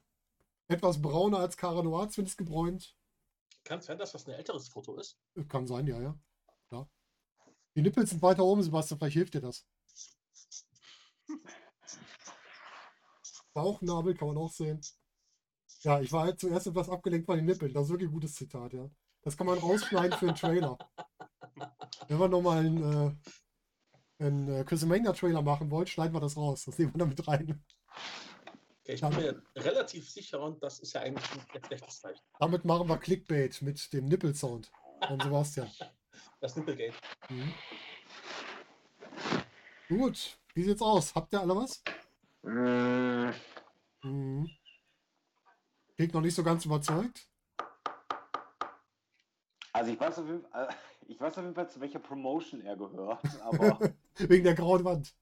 etwas 0.68 1.02
brauner 1.02 1.38
als 1.38 1.56
Cara 1.56 1.82
Noir, 1.82 2.08
zumindest 2.08 2.38
gebräunt. 2.38 2.96
Kann 3.64 3.78
es 3.78 3.86
sein, 3.86 3.98
dass 3.98 4.12
das 4.12 4.26
ein 4.26 4.34
älteres 4.34 4.68
Foto 4.68 4.96
ist? 4.96 5.18
Kann 5.48 5.66
sein, 5.66 5.86
ja, 5.86 6.00
ja. 6.00 6.18
Klar. 6.68 6.90
Die 7.74 7.82
Nippel 7.82 8.06
sind 8.06 8.22
weiter 8.22 8.44
oben, 8.44 8.62
Sebastian, 8.62 8.98
vielleicht 8.98 9.14
hilft 9.14 9.34
dir 9.34 9.40
das. 9.40 9.66
Bauchnabel 13.54 14.14
kann 14.14 14.28
man 14.28 14.38
auch 14.38 14.50
sehen. 14.50 14.80
Ja, 15.80 16.00
ich 16.00 16.12
war 16.12 16.24
halt 16.24 16.40
zuerst 16.40 16.66
etwas 16.66 16.88
abgelenkt 16.88 17.26
von 17.26 17.36
den 17.36 17.46
Nippeln. 17.46 17.72
Das 17.72 17.84
ist 17.84 17.90
wirklich 17.90 18.08
ein 18.08 18.14
gutes 18.14 18.34
Zitat, 18.34 18.72
ja. 18.72 18.88
Das 19.22 19.36
kann 19.36 19.46
man 19.46 19.58
rausschneiden 19.58 20.18
für 20.18 20.26
einen 20.26 20.36
Trailer. 20.36 20.78
Wenn 22.08 22.18
wir 22.18 22.28
nochmal 22.28 22.58
einen, 22.58 22.82
äh, 24.18 24.24
einen 24.24 24.48
äh, 24.48 24.64
Chrisomania-Trailer 24.64 25.42
machen 25.42 25.70
wollt, 25.70 25.88
schneiden 25.88 26.14
wir 26.14 26.20
das 26.20 26.36
raus. 26.36 26.64
Das 26.64 26.78
nehmen 26.78 26.92
wir 26.94 26.98
damit 26.98 27.26
rein. 27.26 27.64
Okay, 28.80 28.94
ich 28.94 29.00
bin 29.00 29.10
mir 29.10 29.42
relativ 29.56 30.10
sicher 30.10 30.40
und 30.40 30.60
das 30.62 30.80
ist 30.80 30.92
ja 30.92 31.02
eigentlich 31.02 31.24
ein 31.54 31.64
schlechtes 31.64 32.00
Zeichen. 32.00 32.20
Damit 32.40 32.64
machen 32.64 32.88
wir 32.88 32.98
Clickbait 32.98 33.62
mit 33.62 33.92
dem 33.92 34.06
Nippelsound 34.06 34.72
von 35.06 35.20
Sebastian. 35.20 35.70
Das 36.40 36.56
Nippelgate. 36.56 36.94
Mhm. 37.28 37.54
Gut, 39.88 40.38
wie 40.54 40.64
sieht's 40.64 40.82
aus? 40.82 41.14
Habt 41.14 41.32
ihr 41.32 41.40
alle 41.40 41.54
was? 41.54 41.82
Mm, 42.44 43.30
Mhm. 44.04 44.48
Klingt 45.96 46.14
noch 46.14 46.20
nicht 46.20 46.34
so 46.34 46.42
ganz 46.42 46.64
überzeugt. 46.64 47.28
Also 49.72 49.90
ich 49.92 50.00
weiß, 50.00 50.18
auf 50.18 50.26
jeden 50.26 50.42
Fall, 50.42 50.68
ich 51.08 51.20
weiß 51.20 51.38
auf 51.38 51.44
jeden 51.44 51.54
Fall, 51.54 51.70
zu 51.70 51.80
welcher 51.80 51.98
Promotion 51.98 52.60
er 52.62 52.76
gehört, 52.76 53.20
aber 53.42 53.94
Wegen 54.16 54.44
der 54.44 54.54
grauen 54.54 54.84
Wand. 54.84 55.14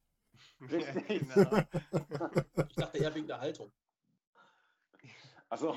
Richtig. 0.60 1.06
genau. 1.34 1.62
Ich 2.68 2.76
dachte 2.76 2.98
eher 2.98 3.14
wegen 3.14 3.26
der 3.26 3.40
Haltung. 3.40 3.70
also 5.48 5.76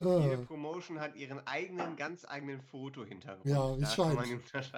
Jede 0.00 0.34
Äh, 0.34 0.36
Promotion 0.38 0.98
hat 1.00 1.14
ihren 1.14 1.46
eigenen, 1.46 1.96
ganz 1.96 2.24
eigenen 2.24 2.60
Foto-Hintergrund. 2.60 3.46
Ja, 3.46 3.78
wie 3.78 3.86
scheint. 3.86 4.74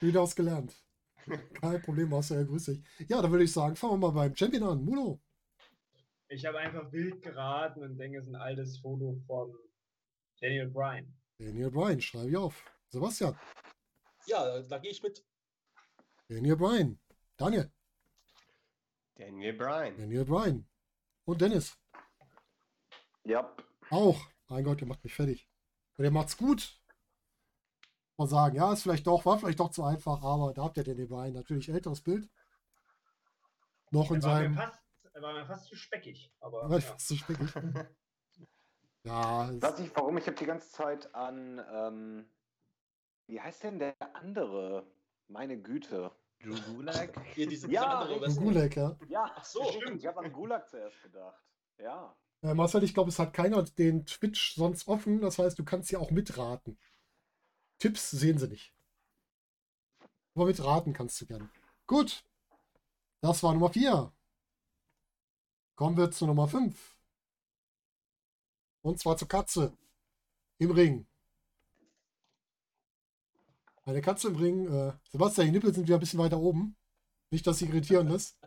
wieder 0.00 0.22
was 0.22 0.36
gelernt. 0.36 0.74
Kein 1.60 1.82
Problem, 1.82 2.10
ja 2.12 2.42
grüß 2.42 2.64
dich. 2.66 2.84
Ja, 3.08 3.20
dann 3.22 3.30
würde 3.30 3.44
ich 3.44 3.52
sagen, 3.52 3.76
fangen 3.76 3.94
wir 3.94 4.08
mal 4.08 4.28
beim 4.28 4.36
Champion 4.36 4.62
an. 4.64 4.84
Muno. 4.84 5.20
Ich 6.28 6.44
habe 6.44 6.58
einfach 6.58 6.90
wild 6.92 7.22
geraten 7.22 7.82
und 7.82 7.96
denke, 7.98 8.18
es 8.18 8.24
ist 8.24 8.30
ein 8.34 8.40
altes 8.40 8.78
Foto 8.78 9.20
von 9.26 9.54
Daniel 10.40 10.68
Bryan. 10.68 11.06
Daniel 11.38 11.70
Bryan, 11.70 12.00
schreibe 12.00 12.30
ich 12.30 12.36
auf. 12.36 12.64
Sebastian. 12.88 13.38
Ja, 14.26 14.60
da 14.62 14.78
gehe 14.78 14.90
ich 14.90 15.02
mit. 15.02 15.24
Daniel 16.28 16.56
Bryan. 16.56 16.98
Daniel. 17.36 17.70
Daniel 19.14 19.52
Bryan. 19.52 19.96
Daniel 19.96 20.24
Bryan. 20.24 20.68
Und 21.24 21.40
Dennis. 21.40 21.76
ja, 23.24 23.54
Auch. 23.90 24.20
Mein 24.48 24.64
Gott, 24.64 24.80
ihr 24.80 24.86
macht 24.86 25.02
mich 25.02 25.14
fertig. 25.14 25.48
Und 25.96 26.04
ihr 26.04 26.10
macht's 26.10 26.36
gut. 26.36 26.80
Mal 28.18 28.26
sagen, 28.26 28.56
ja, 28.56 28.72
ist 28.72 28.82
vielleicht 28.82 29.06
doch, 29.06 29.24
war 29.26 29.38
vielleicht 29.38 29.60
doch 29.60 29.70
zu 29.70 29.84
einfach, 29.84 30.22
aber 30.22 30.54
da 30.54 30.64
habt 30.64 30.76
ihr 30.78 30.84
Daniel 30.84 31.06
Bryan. 31.06 31.34
Natürlich 31.34 31.68
älteres 31.68 32.00
Bild. 32.00 32.28
Noch 33.90 34.10
in 34.10 34.20
seinem. 34.20 34.54
fast, 34.54 34.82
er 35.12 35.22
war 35.22 35.34
mir 35.34 35.46
fast 35.46 35.66
zu 35.66 35.76
speckig. 35.76 36.32
Aber 36.40 36.62
Ja, 36.62 36.74
ja. 36.74 36.80
fast 36.80 37.16
speckig. 37.16 37.50
Ja, 39.04 39.48
weiß 39.62 39.78
ich 39.78 39.94
warum, 39.94 40.18
ich 40.18 40.26
habe 40.26 40.36
die 40.36 40.46
ganze 40.46 40.68
Zeit 40.68 41.14
an, 41.14 41.64
ähm, 41.72 42.28
wie 43.28 43.40
heißt 43.40 43.62
denn 43.62 43.78
der 43.78 43.94
andere? 44.14 44.84
Meine 45.28 45.60
Güte. 45.60 46.10
Gulak. 46.42 47.12
Hier 47.34 47.46
diese, 47.46 47.70
Ja, 47.70 48.00
andere. 48.00 48.34
Gulag, 48.34 48.74
ja. 48.74 48.96
Ja, 49.08 49.32
Ach 49.36 49.44
so. 49.44 49.64
stimmt, 49.64 50.00
ich 50.00 50.06
habe 50.06 50.20
an 50.20 50.32
Gulag 50.32 50.68
zuerst 50.68 51.00
gedacht. 51.02 51.40
Ja. 51.78 52.16
Äh, 52.42 52.54
Marcel, 52.54 52.82
ich 52.82 52.94
glaube, 52.94 53.10
es 53.10 53.18
hat 53.20 53.32
keiner 53.32 53.62
den 53.62 54.06
Twitch 54.06 54.56
sonst 54.56 54.88
offen. 54.88 55.20
Das 55.20 55.38
heißt, 55.38 55.56
du 55.56 55.64
kannst 55.64 55.90
ja 55.92 56.00
auch 56.00 56.10
mitraten. 56.10 56.76
Tipps 57.78 58.10
sehen 58.10 58.38
sie 58.38 58.48
nicht. 58.48 58.72
Aber 60.34 60.46
mitraten 60.46 60.92
kannst 60.92 61.20
du 61.20 61.26
gerne. 61.26 61.48
Gut. 61.86 62.24
Das 63.20 63.42
war 63.42 63.54
Nummer 63.54 63.70
4. 63.70 64.12
Kommen 65.74 65.96
wir 65.96 66.10
zu 66.10 66.26
Nummer 66.26 66.48
5. 66.48 66.96
Und 68.82 68.98
zwar 69.00 69.16
zur 69.16 69.28
Katze. 69.28 69.76
Im 70.58 70.70
Ring. 70.70 71.06
Eine 73.84 74.00
Katze 74.00 74.28
im 74.28 74.36
Ring. 74.36 74.66
Äh, 74.72 74.92
Sebastian, 75.10 75.46
die 75.46 75.52
Nippel 75.52 75.74
sind 75.74 75.86
wieder 75.86 75.96
ein 75.96 76.00
bisschen 76.00 76.18
weiter 76.18 76.38
oben. 76.38 76.76
Nicht, 77.30 77.46
dass 77.46 77.58
sie 77.58 77.66
irritieren 77.66 78.08
lässt. 78.08 78.38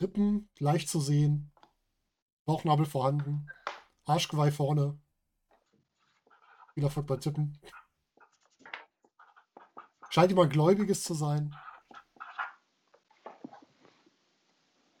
Rippen 0.00 0.48
leicht 0.58 0.88
zu 0.88 1.00
sehen. 1.00 1.52
Bauchnabel 2.44 2.86
vorhanden. 2.86 3.48
Arschgeweih 4.08 4.50
vorne. 4.50 4.98
Viel 6.74 6.84
Erfolg 6.84 7.06
beim 7.06 7.20
Tippen. 7.20 7.58
Scheint 10.10 10.30
jemand 10.30 10.52
Gläubiges 10.52 11.04
zu 11.04 11.14
sein. 11.14 11.54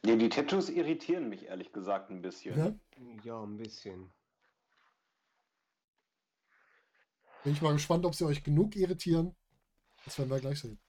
Nee, 0.02 0.16
die 0.16 0.28
Tattoos 0.28 0.68
irritieren 0.68 1.28
mich 1.28 1.46
ehrlich 1.46 1.72
gesagt 1.72 2.10
ein 2.10 2.22
bisschen. 2.22 2.58
Ja? 2.58 2.74
Ja, 3.22 3.42
ein 3.42 3.56
bisschen. 3.56 4.12
Bin 7.44 7.52
ich 7.52 7.62
mal 7.62 7.72
gespannt, 7.72 8.04
ob 8.04 8.14
sie 8.14 8.26
euch 8.26 8.42
genug 8.42 8.76
irritieren. 8.76 9.34
Das 10.04 10.18
werden 10.18 10.30
wir 10.30 10.40
gleich 10.40 10.60
sehen. 10.60 10.80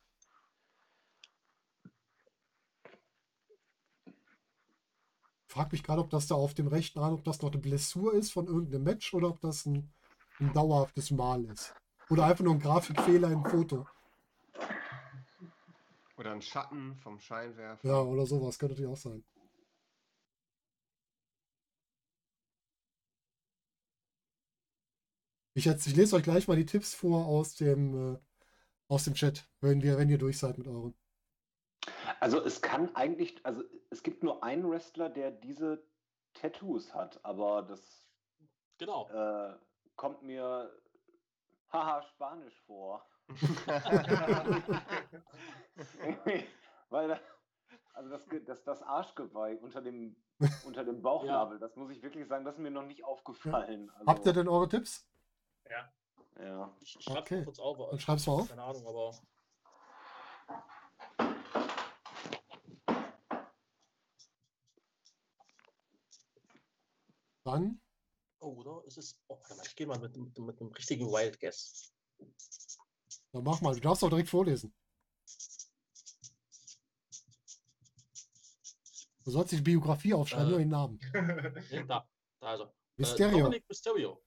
Frag 5.50 5.72
mich 5.72 5.82
gerade, 5.82 6.02
ob 6.02 6.12
das 6.12 6.28
da 6.28 6.36
auf 6.36 6.54
dem 6.54 6.68
rechten 6.68 7.00
Arm, 7.00 7.16
ob 7.16 7.24
das 7.24 7.42
noch 7.42 7.52
eine 7.52 7.60
Blessur 7.60 8.14
ist 8.14 8.32
von 8.32 8.46
irgendeinem 8.46 8.84
Match 8.84 9.16
oder 9.16 9.30
ob 9.30 9.42
das 9.42 9.66
ein, 9.66 9.92
ein 10.40 10.54
dauerhaftes 10.54 11.10
Mal 11.10 11.44
ist. 11.46 11.74
Oder 12.12 12.26
einfach 12.26 12.44
nur 12.44 12.54
ein 12.54 12.60
Grafikfehler 12.60 13.32
im 13.32 13.44
Foto. 13.44 13.88
Oder 16.18 16.34
ein 16.34 16.42
Schatten 16.44 16.96
vom 16.98 17.20
Scheinwerfer. 17.20 17.88
Ja, 17.88 18.00
oder 18.00 18.28
sowas. 18.28 18.60
Könnte 18.60 18.76
natürlich 18.76 18.92
auch 18.92 19.02
sein. 19.02 19.24
Ich, 25.56 25.66
jetzt, 25.66 25.88
ich 25.88 25.96
lese 25.96 26.16
euch 26.16 26.24
gleich 26.24 26.48
mal 26.48 26.58
die 26.58 26.68
Tipps 26.68 26.94
vor 26.94 27.26
aus 27.26 27.56
dem, 27.56 28.14
äh, 28.14 28.20
aus 28.88 29.06
dem 29.06 29.16
Chat, 29.16 29.50
wenn, 29.62 29.82
wir, 29.82 29.98
wenn 29.98 30.10
ihr 30.10 30.20
durch 30.20 30.38
seid 30.38 30.60
mit 30.60 30.68
euren. 30.68 30.94
Also 32.20 32.44
es 32.44 32.62
kann 32.62 32.94
eigentlich, 32.96 33.46
also 33.46 33.64
es 33.90 34.04
gibt 34.04 34.24
nur 34.24 34.44
einen 34.44 34.70
Wrestler, 34.70 35.10
der 35.10 35.32
diese 35.32 35.82
Tattoos 36.34 36.94
hat, 36.94 37.24
aber 37.24 37.62
das 37.64 38.08
Genau. 38.78 39.10
äh, 39.10 39.56
kommt 39.96 40.22
mir 40.24 40.72
haha 41.72 42.02
Spanisch 42.04 42.62
vor. 42.66 43.06
Weil 46.90 47.08
da, 47.10 47.20
also 47.94 48.10
das, 48.10 48.26
das, 48.46 48.64
das 48.64 48.82
Arschgeweih 48.84 49.58
unter 49.58 49.82
dem, 49.82 50.16
unter 50.66 50.84
dem 50.84 51.02
Bauchnabel, 51.02 51.60
das 51.60 51.76
muss 51.76 51.92
ich 51.92 52.02
wirklich 52.02 52.28
sagen, 52.28 52.46
das 52.46 52.56
ist 52.56 52.62
mir 52.62 52.72
noch 52.72 52.86
nicht 52.86 53.04
aufgefallen. 53.04 53.90
Also, 53.92 54.06
Habt 54.08 54.26
ihr 54.26 54.34
denn 54.34 54.48
eure 54.48 54.68
Tipps? 54.68 55.08
Ja. 55.70 55.92
Ja. 56.44 56.74
Ich 56.80 56.92
schreibe 57.04 57.20
Okay. 57.20 57.44
kurz 57.44 57.60
auf. 57.60 57.78
Schreib's 58.00 58.26
mal 58.26 58.34
auf. 58.34 58.50
Keine 58.50 58.64
Ahnung, 58.64 58.88
aber. 58.88 59.14
Dann, 67.52 67.82
Oh, 68.42 68.54
oder? 68.54 68.86
Ist 68.88 68.98
es. 68.98 69.20
Oh, 69.28 69.38
warte 69.38 69.56
mal, 69.56 69.66
ich 69.66 69.76
gehe 69.76 69.86
mal 69.88 70.00
mit, 70.00 70.16
mit, 70.16 70.38
mit 70.40 70.62
einem 70.62 70.72
richtigen 70.72 71.08
Wild 71.08 71.40
Guess. 71.42 71.92
dann 73.34 73.44
mach 73.44 73.60
mal. 73.62 73.74
Du 73.76 73.82
darfst 73.82 74.02
auch 74.04 74.10
direkt 74.10 74.30
vorlesen. 74.30 74.74
Du 79.26 79.32
sollst 79.32 79.52
die 79.52 79.62
Biografie 79.62 80.14
aufschreiben, 80.14 80.48
Äh. 80.48 80.50
nur 80.52 80.60
den 80.60 80.70
Namen. 80.70 81.00
Da, 81.88 82.08
da 82.40 82.48
also. 82.48 82.64
Äh, 82.66 82.72
Mysterio. 82.98 83.38
Dominic 83.40 83.68
Mysterio. 83.70 84.24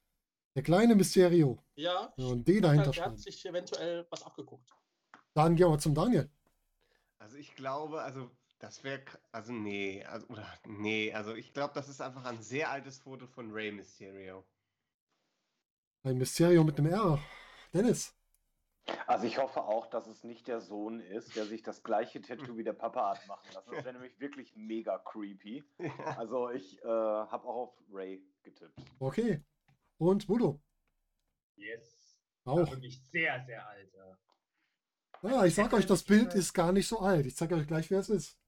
Der 0.55 0.63
kleine 0.63 0.95
Mysterio. 0.95 1.65
Ja. 1.75 2.13
Ja, 2.17 2.27
und 2.27 2.47
D 2.47 2.53
Der 2.55 2.63
dahinter 2.63 2.87
hat 2.89 2.95
schreiben. 2.97 3.17
sich 3.17 3.45
eventuell 3.47 4.07
was 4.11 4.23
abgeguckt. 4.23 4.71
Dann 5.35 5.57
gehen 5.57 5.71
wir 5.71 5.79
zum 5.79 5.95
Daniel. 5.95 6.31
Also 7.19 7.37
ich 7.37 7.55
glaube, 7.55 8.03
also 8.03 8.31
das 8.63 8.85
wäre, 8.85 9.03
also 9.33 9.53
nee, 9.53 10.05
also 10.05 10.29
oder 10.29 10.47
nee, 10.67 11.13
also 11.13 11.35
ich 11.35 11.53
glaube, 11.53 11.75
das 11.75 11.89
ist 11.89 12.01
einfach 12.01 12.25
ein 12.25 12.41
sehr 12.41 12.71
altes 12.71 13.01
Foto 13.01 13.27
von 13.27 13.51
Rey 13.51 13.73
Mysterio. 13.73 14.45
Ein 16.05 16.17
Mysterio 16.17 16.63
mit 16.63 16.79
einem 16.79 16.93
R. 16.93 17.19
Dennis. 17.75 18.17
Also 19.09 19.27
ich 19.27 19.39
hoffe 19.39 19.65
auch, 19.65 19.87
dass 19.89 20.07
es 20.07 20.23
nicht 20.23 20.47
der 20.47 20.61
Sohn 20.61 21.01
ist, 21.01 21.35
der 21.35 21.45
sich 21.45 21.65
das 21.65 21.83
gleiche 21.83 22.21
Tattoo 22.23 22.57
wie 22.57 22.63
der 22.63 22.73
Papa 22.73 23.11
hat 23.11 23.27
machen 23.27 23.49
lassen. 23.53 23.71
Das 23.73 23.85
wäre 23.85 23.95
nämlich 23.95 24.19
wirklich 24.21 24.55
mega 24.55 24.97
creepy. 24.99 25.65
Also 26.17 26.51
ich 26.51 26.81
äh, 26.85 26.87
habe 26.87 27.45
auch 27.45 27.69
auf 27.69 27.75
Ray 27.93 28.25
getippt. 28.45 28.81
Okay. 29.01 29.43
Und 29.99 30.29
Budo. 30.29 30.61
Yes. 31.57 32.17
Auch. 32.45 32.71
Wirklich 32.71 33.03
sehr, 33.11 33.45
sehr 33.45 33.67
alt. 33.67 33.93
ja. 33.93 34.19
Ja, 35.31 35.45
ich 35.45 35.55
sag 35.55 35.73
euch, 35.73 35.87
das 35.87 36.05
Bild 36.05 36.35
ist 36.35 36.53
gar 36.53 36.73
nicht 36.73 36.87
so 36.87 37.01
alt. 37.01 37.27
Ich 37.27 37.37
zeige 37.37 37.57
euch 37.57 37.67
gleich, 37.67 37.91
wer 37.91 38.01
es 38.01 38.09
ist. 38.09 38.42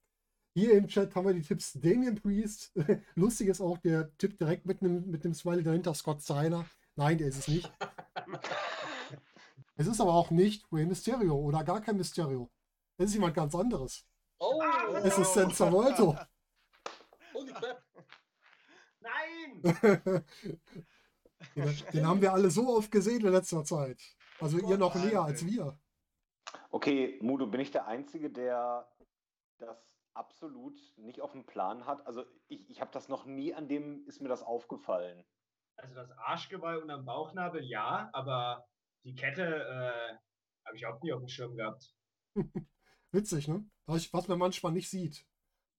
Hier 0.57 0.71
im 0.77 0.87
Chat 0.87 1.13
haben 1.15 1.27
wir 1.27 1.33
die 1.33 1.41
Tipps 1.41 1.73
Damien 1.73 2.15
Priest. 2.15 2.71
Lustig 3.15 3.49
ist 3.49 3.59
auch 3.59 3.77
der 3.77 4.15
Tipp 4.17 4.37
direkt 4.37 4.65
mit 4.65 4.81
einem 4.81 5.05
mit 5.11 5.25
einem 5.25 5.33
Smiley 5.33 5.63
dahinter, 5.63 5.93
Scott 5.93 6.21
Steiner. 6.21 6.65
Nein, 6.95 7.17
der 7.17 7.27
ist 7.27 7.39
es 7.39 7.47
nicht. 7.47 7.71
Es 9.77 9.87
ist 9.87 9.99
aber 9.99 10.13
auch 10.13 10.31
nicht 10.31 10.65
Rey 10.71 10.85
Mysterio 10.85 11.35
oder 11.35 11.61
gar 11.65 11.81
kein 11.81 11.97
Mysterio. 11.97 12.49
Es 12.97 13.07
ist 13.07 13.15
jemand 13.15 13.35
ganz 13.35 13.53
anderes. 13.53 14.07
Oh! 14.39 14.61
Es 15.03 15.17
ist 15.17 15.33
Senza 15.33 15.69
Volto. 15.69 16.15
Holy 17.33 17.51
crap! 17.51 17.83
Nein! 19.01 20.23
Den, 21.55 21.75
den 21.91 22.07
haben 22.07 22.21
wir 22.21 22.31
alle 22.31 22.49
so 22.49 22.69
oft 22.69 22.89
gesehen 22.89 23.25
in 23.25 23.33
letzter 23.33 23.65
Zeit. 23.65 24.01
Also 24.39 24.57
ihr 24.59 24.77
noch 24.77 24.95
näher 24.95 25.23
als 25.23 25.45
wir. 25.45 25.77
Okay, 26.69 27.19
Mudo, 27.21 27.45
bin 27.45 27.59
ich 27.59 27.71
der 27.71 27.85
Einzige, 27.85 28.29
der 28.29 28.87
das 29.57 29.94
absolut 30.15 30.79
nicht 30.97 31.21
auf 31.21 31.31
dem 31.31 31.45
Plan 31.45 31.85
hat? 31.85 32.05
Also 32.07 32.25
ich, 32.47 32.69
ich 32.69 32.81
habe 32.81 32.91
das 32.91 33.09
noch 33.09 33.25
nie, 33.25 33.53
an 33.53 33.67
dem 33.67 34.05
ist 34.07 34.21
mir 34.21 34.29
das 34.29 34.43
aufgefallen. 34.43 35.23
Also 35.77 35.93
das 35.95 36.11
Arschgeweih 36.11 36.77
und 36.77 36.89
am 36.89 37.05
Bauchnabel 37.05 37.63
ja, 37.63 38.09
aber 38.13 38.65
die 39.03 39.15
Kette 39.15 39.43
äh, 39.43 40.17
habe 40.65 40.77
ich 40.77 40.85
auch 40.85 41.01
nie 41.01 41.13
auf 41.13 41.19
dem 41.19 41.27
Schirm 41.27 41.55
gehabt. 41.55 41.93
Witzig, 43.11 43.47
ne? 43.47 43.65
Was 43.85 44.11
was 44.13 44.27
man 44.27 44.39
manchmal 44.39 44.71
nicht 44.71 44.89
sieht. 44.89 45.25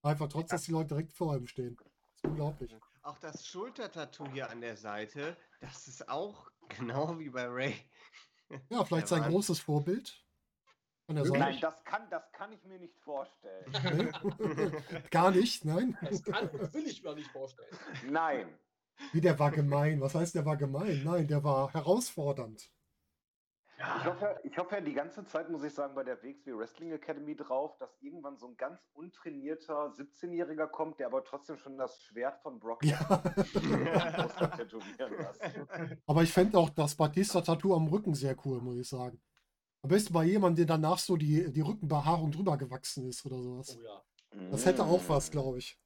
Einfach 0.03 0.29
trotz, 0.29 0.51
dass 0.51 0.63
die 0.63 0.73
Leute 0.73 0.89
direkt 0.89 1.13
vor 1.13 1.33
einem 1.33 1.47
stehen. 1.47 1.77
Das 1.77 2.17
ist 2.17 2.25
unglaublich. 2.25 2.77
Auch 3.03 3.19
das 3.19 3.47
Schultertattoo 3.47 4.29
hier 4.29 4.51
an 4.51 4.61
der 4.61 4.77
Seite, 4.77 5.37
das 5.61 5.89
ist 5.89 6.09
auch 6.09 6.51
genau 6.69 7.19
wie 7.19 7.31
bei 7.31 7.47
Ray. 7.47 7.75
Ja, 8.69 8.85
vielleicht 8.85 9.11
Der 9.11 9.19
sein 9.19 9.31
großes 9.31 9.61
Vorbild. 9.61 10.25
Nein, 11.09 11.59
das 11.61 11.85
kann, 11.85 12.09
das 12.11 12.33
kann 12.33 12.53
ich 12.53 12.65
mir 12.65 12.79
nicht 12.79 12.99
vorstellen. 12.99 13.73
Gar 15.11 15.31
nicht, 15.31 15.65
nein. 15.65 15.97
Das 16.03 16.23
kann 16.23 16.49
und 16.49 16.75
will 16.75 16.87
ich 16.87 17.03
mir 17.03 17.15
nicht 17.15 17.31
vorstellen. 17.31 17.69
Nein. 18.09 18.49
Wie 19.13 19.21
der 19.21 19.39
war 19.39 19.53
gemein. 19.53 20.01
Was 20.01 20.15
heißt, 20.15 20.35
der 20.35 20.45
war 20.45 20.57
gemein? 20.57 21.03
Nein, 21.05 21.29
der 21.29 21.45
war 21.45 21.73
herausfordernd. 21.73 22.71
Ich 23.79 24.07
hoffe, 24.07 24.41
ich 24.43 24.59
hoffe 24.59 24.75
ja 24.77 24.81
die 24.81 24.95
ganze 24.95 25.27
Zeit, 25.27 25.51
muss 25.51 25.63
ich 25.63 25.75
sagen, 25.75 25.95
bei 25.95 26.03
der 26.03 26.23
WXW 26.23 26.57
Wrestling 26.57 26.93
Academy 26.93 27.37
drauf, 27.37 27.77
dass 27.77 27.91
irgendwann 28.01 28.39
so 28.39 28.49
ein 28.49 28.57
ganz 28.57 28.81
untrainierter 28.95 29.93
17-Jähriger 29.93 30.67
kommt, 30.67 30.99
der 30.99 31.09
aber 31.09 31.23
trotzdem 31.23 31.59
schon 31.59 31.77
das 31.77 32.01
Schwert 32.01 32.41
von 32.41 32.59
Brock 32.59 32.83
Ja. 32.83 32.99
Tätowieren 34.57 35.13
lässt. 35.19 35.43
Aber 36.07 36.23
ich 36.23 36.33
fände 36.33 36.57
auch 36.57 36.71
das 36.71 36.95
Batista-Tattoo 36.95 37.75
am 37.75 37.87
Rücken 37.89 38.15
sehr 38.15 38.35
cool, 38.47 38.63
muss 38.63 38.79
ich 38.79 38.89
sagen. 38.89 39.21
Am 39.87 39.91
besten 39.91 40.13
bei 40.13 40.25
jemandem, 40.25 40.67
der 40.67 40.77
danach 40.77 40.99
so 40.99 41.17
die, 41.17 41.53
die 41.53 41.61
Rückenbehaarung 41.61 42.33
drüber 42.33 42.57
gewachsen 42.59 43.07
ist 43.09 43.25
oder 43.25 43.41
sowas. 43.41 43.79
Oh 43.79 43.83
ja. 43.85 44.03
Das 44.51 44.67
hätte 44.67 44.83
auch 44.83 45.01
Mm. 45.01 45.09
was, 45.09 45.31
glaube 45.31 45.59
ich. 45.59 45.79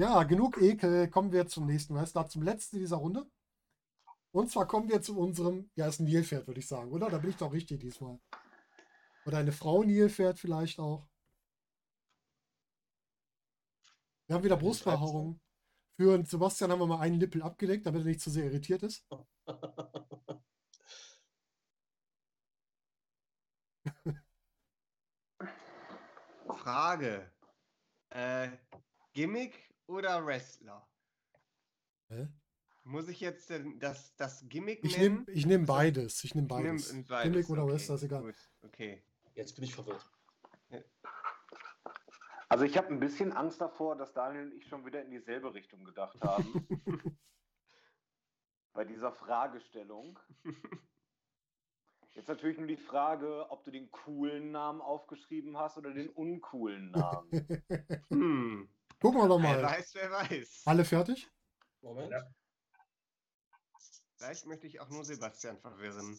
Ja, 0.00 0.24
genug 0.24 0.60
Ekel. 0.60 1.08
Kommen 1.08 1.30
wir 1.30 1.46
zum 1.46 1.66
nächsten 1.66 1.94
Wrestler, 1.94 2.26
zum 2.26 2.42
letzten 2.42 2.80
dieser 2.80 2.96
Runde. 2.96 3.30
Und 4.32 4.50
zwar 4.50 4.66
kommen 4.66 4.88
wir 4.88 5.00
zu 5.00 5.16
unserem, 5.16 5.70
ja, 5.76 5.86
ist 5.86 6.00
ein 6.00 6.06
Nilpferd, 6.06 6.48
würde 6.48 6.58
ich 6.58 6.66
sagen, 6.66 6.90
oder? 6.90 7.08
Da 7.08 7.18
bin 7.18 7.30
ich 7.30 7.36
doch 7.36 7.52
richtig 7.52 7.78
diesmal. 7.78 8.18
Oder 9.26 9.38
eine 9.38 9.52
Frau 9.52 9.84
Nilpferd 9.84 10.40
vielleicht 10.40 10.80
auch. 10.80 11.06
Wir 14.26 14.34
haben 14.34 14.42
wieder 14.42 14.56
Brustbehaarung. 14.56 15.38
Für 16.00 16.16
den 16.16 16.26
Sebastian 16.26 16.72
haben 16.72 16.80
wir 16.80 16.86
mal 16.88 16.98
einen 16.98 17.18
Nippel 17.18 17.42
abgedeckt, 17.42 17.86
damit 17.86 18.02
er 18.02 18.06
nicht 18.06 18.20
zu 18.20 18.30
sehr 18.30 18.46
irritiert 18.46 18.82
ist. 18.82 19.06
Frage. 26.68 27.32
Äh, 28.10 28.50
Gimmick 29.14 29.74
oder 29.86 30.24
Wrestler? 30.26 30.86
Hä? 32.08 32.28
Muss 32.84 33.08
ich 33.08 33.20
jetzt 33.20 33.48
denn 33.48 33.78
das, 33.78 34.14
das 34.16 34.46
Gimmick 34.48 34.84
Ich 34.84 34.98
nennen? 34.98 35.24
nehme 35.24 35.30
ich 35.38 35.46
nehm 35.46 35.64
beides. 35.64 36.24
Ich 36.24 36.34
nehme 36.34 36.46
Ich 36.46 36.54
nehm 36.56 36.64
beides. 36.66 37.08
beides, 37.08 37.22
Gimmick 37.22 37.48
oder 37.48 37.62
okay, 37.64 37.72
Wrestler, 37.72 37.94
ist 37.94 38.02
egal. 38.02 38.22
Gut, 38.22 38.50
okay. 38.62 39.02
Jetzt 39.34 39.54
bin 39.54 39.64
ich 39.64 39.74
verwirrt. 39.74 40.10
Also 42.50 42.64
ich 42.64 42.76
habe 42.76 42.88
ein 42.88 43.00
bisschen 43.00 43.32
Angst 43.32 43.60
davor, 43.60 43.96
dass 43.96 44.12
Daniel 44.12 44.44
und 44.46 44.52
ich 44.52 44.66
schon 44.68 44.84
wieder 44.84 45.02
in 45.02 45.10
dieselbe 45.10 45.52
Richtung 45.54 45.84
gedacht 45.84 46.20
haben. 46.22 46.66
bei 48.74 48.84
dieser 48.84 49.12
Fragestellung. 49.12 50.18
Jetzt 52.18 52.26
natürlich 52.26 52.58
nur 52.58 52.66
die 52.66 52.76
Frage, 52.76 53.48
ob 53.48 53.62
du 53.62 53.70
den 53.70 53.88
coolen 53.92 54.50
Namen 54.50 54.80
aufgeschrieben 54.80 55.56
hast 55.56 55.78
oder 55.78 55.94
den 55.94 56.08
uncoolen 56.10 56.90
Namen. 56.90 57.30
Hm. 58.10 58.68
Gucken 59.00 59.20
wir 59.20 59.28
doch 59.28 59.40
Wer 59.40 59.52
mal. 59.54 59.62
weiß, 59.62 59.94
wer 59.94 60.10
weiß. 60.10 60.62
Alle 60.66 60.84
fertig? 60.84 61.30
Moment. 61.80 62.10
Ja. 62.10 62.26
Vielleicht 64.16 64.46
möchte 64.46 64.66
ich 64.66 64.80
auch 64.80 64.88
nur 64.88 65.04
Sebastian 65.04 65.56
verwirren. 65.60 66.18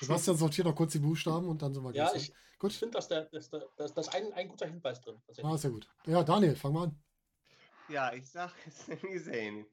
Sebastian 0.00 0.36
sortiert 0.36 0.68
noch 0.68 0.76
kurz 0.76 0.92
die 0.92 1.00
Buchstaben 1.00 1.48
und 1.48 1.60
dann 1.62 1.74
sind 1.74 1.82
wir 1.82 1.90
Ja, 1.92 2.10
gleich. 2.10 2.28
ich, 2.28 2.28
ich 2.52 2.58
Gut. 2.60 2.72
finde, 2.72 2.92
dass 2.98 3.08
da 3.08 3.22
dass, 3.24 3.50
da- 3.50 3.64
dass, 3.76 3.92
dass 3.92 4.08
ein, 4.10 4.32
ein 4.34 4.46
guter 4.48 4.66
Hinweis 4.68 5.00
drin. 5.00 5.20
tatsächlich. 5.26 5.52
Ah, 5.52 5.56
sehr 5.58 5.72
gut. 5.72 5.88
Ja, 6.06 6.22
Daniel, 6.22 6.54
fang 6.54 6.72
mal 6.74 6.84
an. 6.84 7.02
Ja, 7.88 8.12
ich 8.12 8.30
sag 8.30 8.52
Sami 8.70 9.20
Zayn. 9.20 9.66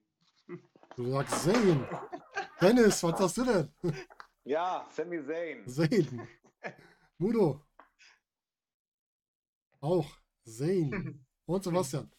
Du 0.96 1.12
sagst 1.12 1.44
Zane. 1.44 1.88
Dennis, 2.60 3.04
was 3.04 3.20
sagst 3.20 3.38
du 3.38 3.44
denn? 3.46 3.72
Ja, 4.48 4.88
Sami 4.92 5.22
Zayn. 5.26 5.68
Zane. 5.68 6.28
Mudo. 7.18 7.62
Auch. 9.82 10.10
Zane. 10.46 11.20
Und 11.46 11.64
Sebastian. 11.64 12.10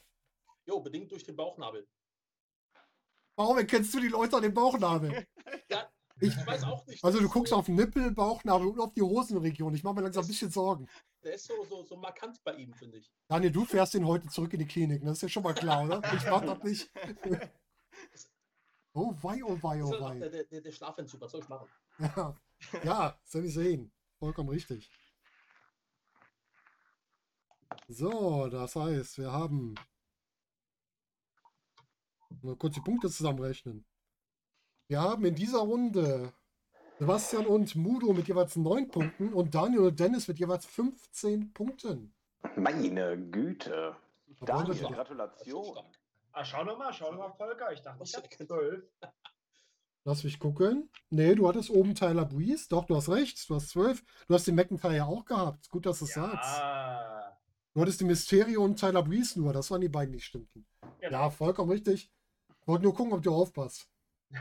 Jo, 0.66 0.80
bedingt 0.80 1.10
durch 1.10 1.24
den 1.24 1.36
Bauchnabel. 1.36 1.88
Warum 3.36 3.56
erkennst 3.56 3.94
du 3.94 4.00
die 4.00 4.08
Leute 4.08 4.36
an 4.36 4.42
dem 4.42 4.54
Bauchnabel? 4.54 5.26
Ja, 5.70 5.90
Ich- 6.20 6.46
weiß 6.46 6.64
auch 6.64 6.84
nicht. 6.86 7.02
Also 7.02 7.20
du 7.20 7.28
guckst 7.28 7.50
so, 7.50 7.56
auf 7.56 7.66
den 7.66 7.76
Nippel, 7.76 8.10
Bauchnabel 8.10 8.66
und 8.68 8.80
auf 8.80 8.92
die 8.92 9.00
Hosenregion. 9.02 9.74
Ich 9.74 9.82
mache 9.82 9.94
mir 9.94 10.02
langsam 10.02 10.24
ein 10.24 10.28
bisschen 10.28 10.50
Sorgen. 10.50 10.86
Der 11.22 11.34
ist 11.34 11.46
so, 11.46 11.64
so, 11.64 11.82
so 11.84 11.96
markant 11.96 12.42
bei 12.44 12.54
ihm, 12.56 12.74
finde 12.74 12.98
ich. 12.98 13.10
Daniel, 13.28 13.52
du 13.52 13.64
fährst 13.64 13.94
den 13.94 14.06
heute 14.06 14.28
zurück 14.28 14.52
in 14.52 14.58
die 14.58 14.66
Klinik. 14.66 15.02
Das 15.02 15.12
ist 15.18 15.22
ja 15.22 15.28
schon 15.28 15.42
mal 15.42 15.54
klar, 15.54 15.84
oder? 15.84 16.02
Ich 16.14 16.26
mach 16.26 16.44
das 16.44 16.62
nicht. 16.62 16.90
Oh 18.94 19.14
wei, 19.22 19.42
oh 19.44 19.56
wei, 19.62 19.82
oh 19.82 19.90
wei. 20.00 20.18
der, 20.18 20.44
der, 20.44 20.60
der 20.60 20.72
Schlafentzug, 20.72 21.20
was 21.20 21.30
soll 21.30 21.40
ich 21.40 21.48
machen? 21.48 21.68
Ja, 21.98 22.34
ja 22.84 23.18
Sammy 23.24 23.48
Zayn. 23.50 23.92
Vollkommen 24.18 24.48
richtig. 24.48 24.90
So, 27.88 28.48
das 28.48 28.76
heißt, 28.76 29.18
wir 29.18 29.32
haben. 29.32 29.74
Mal 32.42 32.56
kurz 32.56 32.74
die 32.74 32.80
Punkte 32.80 33.08
zusammenrechnen. 33.10 33.86
Wir 34.88 35.00
haben 35.00 35.24
in 35.24 35.34
dieser 35.34 35.58
Runde 35.60 36.32
Sebastian 36.98 37.46
und 37.46 37.74
Mudo 37.76 38.12
mit 38.12 38.28
jeweils 38.28 38.56
9 38.56 38.88
Punkten 38.90 39.32
und 39.32 39.54
Daniel 39.54 39.80
und 39.82 39.98
Dennis 40.00 40.28
mit 40.28 40.38
jeweils 40.38 40.66
15 40.66 41.52
Punkten. 41.52 42.14
Meine 42.56 43.18
Güte. 43.30 43.96
Daniel, 44.40 44.78
doch- 44.82 44.92
Gratulation. 44.92 45.78
Ah, 46.32 46.44
schau 46.44 46.64
noch 46.64 46.78
mal, 46.78 46.92
schau 46.92 47.10
noch 47.12 47.18
mal, 47.18 47.32
Volker. 47.32 47.72
Ich 47.72 47.82
dachte, 47.82 48.02
ich 48.04 48.14
hab 48.14 48.24
erkennt- 48.24 48.48
zwölf. 48.48 48.84
Lass 50.08 50.24
mich 50.24 50.38
gucken. 50.38 50.88
Nee, 51.10 51.34
du 51.34 51.46
hattest 51.46 51.68
oben 51.68 51.94
Tyler 51.94 52.24
Breeze. 52.24 52.66
Doch, 52.70 52.86
du 52.86 52.96
hast 52.96 53.10
recht. 53.10 53.46
Du 53.50 53.54
hast 53.54 53.68
12. 53.68 54.02
Du 54.26 54.32
hast 54.32 54.46
den 54.46 54.54
McIntyre 54.54 55.04
auch 55.04 55.26
gehabt. 55.26 55.68
Gut, 55.68 55.84
dass 55.84 55.98
du 55.98 56.06
es 56.06 56.14
sagst. 56.14 56.58
Ja. 56.58 57.36
Du 57.74 57.82
hattest 57.82 58.00
den 58.00 58.06
Mysterio 58.06 58.64
und 58.64 58.80
Tyler 58.80 59.02
Breeze 59.02 59.38
nur. 59.38 59.52
Das 59.52 59.70
waren 59.70 59.82
die 59.82 59.90
beiden, 59.90 60.14
die 60.14 60.20
stimmten. 60.20 60.64
Genau. 61.00 61.12
Ja, 61.12 61.28
vollkommen 61.28 61.70
richtig. 61.72 62.10
Wollte 62.64 62.84
nur 62.84 62.94
gucken, 62.94 63.12
ob 63.12 63.22
du 63.22 63.34
aufpasst. 63.34 63.86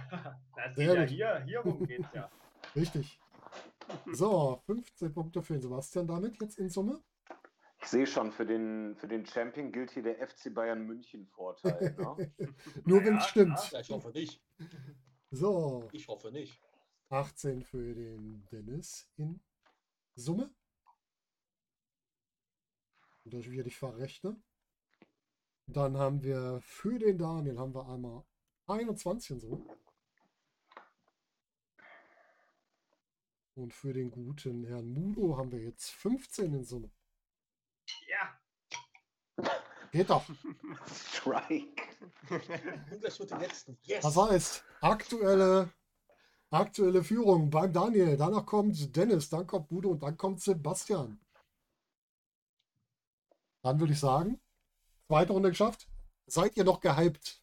Das 0.56 0.76
Sehr 0.78 0.94
ja 0.94 1.02
gut. 1.02 1.10
hier, 1.10 1.44
hier 1.46 1.60
rum 1.60 1.86
geht's 1.86 2.08
ja. 2.14 2.32
Richtig. 2.76 3.20
So, 4.14 4.62
15 4.68 5.14
Punkte 5.14 5.42
für 5.42 5.54
den 5.54 5.62
Sebastian 5.64 6.08
damit 6.08 6.42
jetzt 6.42 6.60
in 6.60 6.70
Summe. 6.70 7.02
Ich 7.82 7.88
sehe 7.88 8.08
schon, 8.08 8.32
für 8.32 8.46
den, 8.46 8.96
für 8.96 9.08
den 9.10 9.26
Champion 9.26 9.74
gilt 9.74 9.92
hier 9.92 10.04
der 10.04 10.16
FC 10.28 10.54
Bayern 10.54 10.84
München 10.84 11.28
Vorteil. 11.28 11.96
Ne? 11.98 12.32
Nur 12.86 13.00
Ja, 13.00 13.06
wenn 13.06 13.18
es 13.18 13.24
ja, 13.24 13.30
stimmt. 13.30 13.72
Ja, 13.72 13.80
ich 13.82 13.90
hoffe 13.90 14.12
nicht. 14.12 14.42
So, 15.32 15.90
Ich 15.92 16.08
hoffe 16.08 16.32
nicht. 16.32 16.62
18 17.10 17.64
für 17.64 17.94
den 17.94 18.46
Dennis 18.52 19.10
in 19.18 19.42
Summe. 20.16 20.54
Und 23.24 23.34
das 23.34 23.50
wieder 23.50 23.66
ich 23.66 23.78
verrechne. 23.78 24.42
Dann 25.66 25.98
haben 25.98 26.24
wir 26.24 26.62
für 26.62 26.98
den 26.98 27.18
Daniel 27.18 27.60
haben 27.60 27.76
wir 27.76 27.88
einmal 27.90 28.24
21 28.68 29.32
in 29.32 29.40
Summe. 29.40 29.78
Und 33.56 33.74
für 33.74 33.92
den 33.92 34.12
guten 34.12 34.66
Herrn 34.66 34.88
Mudo 34.88 35.36
haben 35.36 35.52
wir 35.52 35.60
jetzt 35.60 35.90
15 35.90 36.54
in 36.54 36.64
Summe. 36.64 36.90
Ja, 38.08 38.40
Geht 39.92 40.10
doch. 40.10 40.24
Strike. 40.94 41.84
Gleich 42.28 43.20
mit 43.20 43.32
den 43.32 43.40
letzten. 43.40 43.78
Yes! 43.84 44.04
Das 44.04 44.18
heißt, 44.18 44.64
aktuelle, 44.82 45.70
aktuelle 46.50 47.04
Führung 47.04 47.50
beim 47.50 47.72
Daniel. 47.72 48.18
Danach 48.18 48.46
kommt 48.46 48.96
Dennis, 48.96 49.30
dann 49.30 49.48
kommt 49.48 49.70
Budo 49.70 49.92
und 49.92 50.04
dann 50.04 50.18
kommt 50.18 50.42
Sebastian. 50.42 51.20
Dann 53.62 53.80
würde 53.80 53.94
ich 53.94 54.00
sagen, 54.00 54.40
zweite 55.08 55.34
Runde 55.34 55.50
geschafft. 55.50 55.88
Seid 56.26 56.58
ihr 56.58 56.64
noch 56.64 56.80
gehypt? 56.80 57.42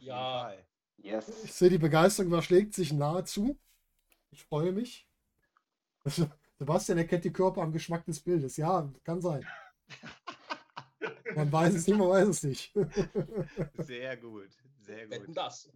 Ja. 0.00 0.52
Yes. 0.98 1.44
Ich 1.44 1.54
sehe, 1.54 1.70
die 1.70 1.78
Begeisterung 1.78 2.28
überschlägt 2.28 2.74
sich 2.74 2.92
nahezu. 2.92 3.58
Ich 4.30 4.44
freue 4.44 4.72
mich. 4.72 5.08
Sebastian 6.58 6.98
erkennt 6.98 7.24
die 7.24 7.32
Körper 7.32 7.62
am 7.62 7.72
Geschmack 7.72 8.04
des 8.04 8.20
Bildes. 8.20 8.56
Ja, 8.56 8.90
kann 9.04 9.20
sein. 9.20 9.46
Man 11.34 11.52
weiß 11.52 11.74
es 11.74 11.86
nicht, 11.86 11.98
man 11.98 12.08
weiß 12.08 12.28
es 12.28 12.42
nicht. 12.42 12.72
Sehr 13.78 14.16
gut. 14.16 14.48
Sehr 14.80 15.10
Wetten 15.10 15.26
gut. 15.26 15.36
das. 15.36 15.70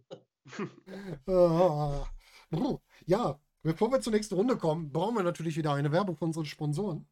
Ah. 1.27 2.05
Ja, 3.05 3.39
bevor 3.63 3.91
wir 3.91 4.01
zur 4.01 4.11
nächsten 4.11 4.35
Runde 4.35 4.57
kommen, 4.57 4.91
brauchen 4.91 5.15
wir 5.15 5.23
natürlich 5.23 5.55
wieder 5.55 5.73
eine 5.73 5.93
Werbung 5.93 6.17
von 6.17 6.29
unseren 6.29 6.45
Sponsoren. 6.45 7.07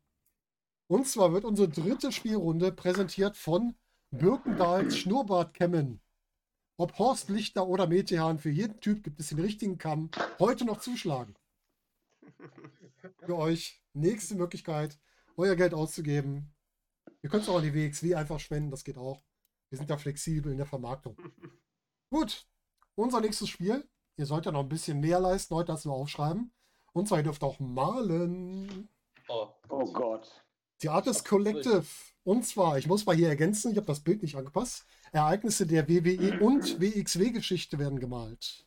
Und 0.87 1.07
zwar 1.07 1.31
wird 1.31 1.45
unsere 1.45 1.69
dritte 1.69 2.11
Spielrunde 2.11 2.71
präsentiert 2.73 3.37
von 3.37 3.75
Birkendahls 4.11 4.97
Schnurrbartkämmen. 4.97 6.01
Ob 6.77 6.97
Horst 6.97 7.29
Lichter 7.29 7.67
oder 7.67 7.87
Metehan, 7.87 8.39
für 8.39 8.49
jeden 8.49 8.79
Typ 8.79 9.03
gibt 9.03 9.19
es 9.19 9.29
den 9.29 9.39
richtigen 9.39 9.77
Kamm. 9.77 10.09
Heute 10.39 10.65
noch 10.65 10.79
zuschlagen. 10.79 11.35
Für 13.19 13.37
euch 13.37 13.83
nächste 13.93 14.35
Möglichkeit, 14.35 14.97
euer 15.37 15.55
Geld 15.55 15.73
auszugeben. 15.73 16.53
Ihr 17.21 17.29
könnt 17.29 17.43
es 17.43 17.49
auch 17.49 17.57
an 17.57 17.63
die 17.63 17.73
WXW 17.73 18.15
einfach 18.15 18.39
spenden, 18.39 18.71
das 18.71 18.83
geht 18.83 18.97
auch. 18.97 19.21
Wir 19.69 19.77
sind 19.77 19.89
da 19.89 19.97
flexibel 19.97 20.51
in 20.51 20.57
der 20.57 20.67
Vermarktung. 20.67 21.17
Gut, 22.09 22.47
unser 22.95 23.21
nächstes 23.21 23.49
Spiel. 23.49 23.87
Ihr 24.17 24.25
sollt 24.25 24.45
ja 24.45 24.51
noch 24.51 24.61
ein 24.61 24.69
bisschen 24.69 24.99
mehr 24.99 25.19
leisten 25.19 25.55
heute, 25.55 25.71
als 25.71 25.85
wir 25.85 25.91
aufschreiben. 25.91 26.51
Und 26.93 27.07
zwar, 27.07 27.19
ihr 27.19 27.23
dürft 27.23 27.43
auch 27.43 27.59
malen. 27.59 28.89
Oh, 29.27 29.47
Oh 29.69 29.91
Gott. 29.93 30.43
The 30.81 30.89
Artist 30.89 31.25
Collective. 31.25 31.85
Und 32.23 32.45
zwar, 32.45 32.77
ich 32.77 32.87
muss 32.87 33.05
mal 33.05 33.15
hier 33.15 33.29
ergänzen, 33.29 33.71
ich 33.71 33.77
habe 33.77 33.87
das 33.87 33.99
Bild 34.01 34.21
nicht 34.21 34.35
angepasst. 34.35 34.85
Ereignisse 35.11 35.65
der 35.65 35.87
WWE 35.87 36.39
und 36.39 36.79
WXW-Geschichte 36.79 37.79
werden 37.79 37.99
gemalt. 37.99 38.65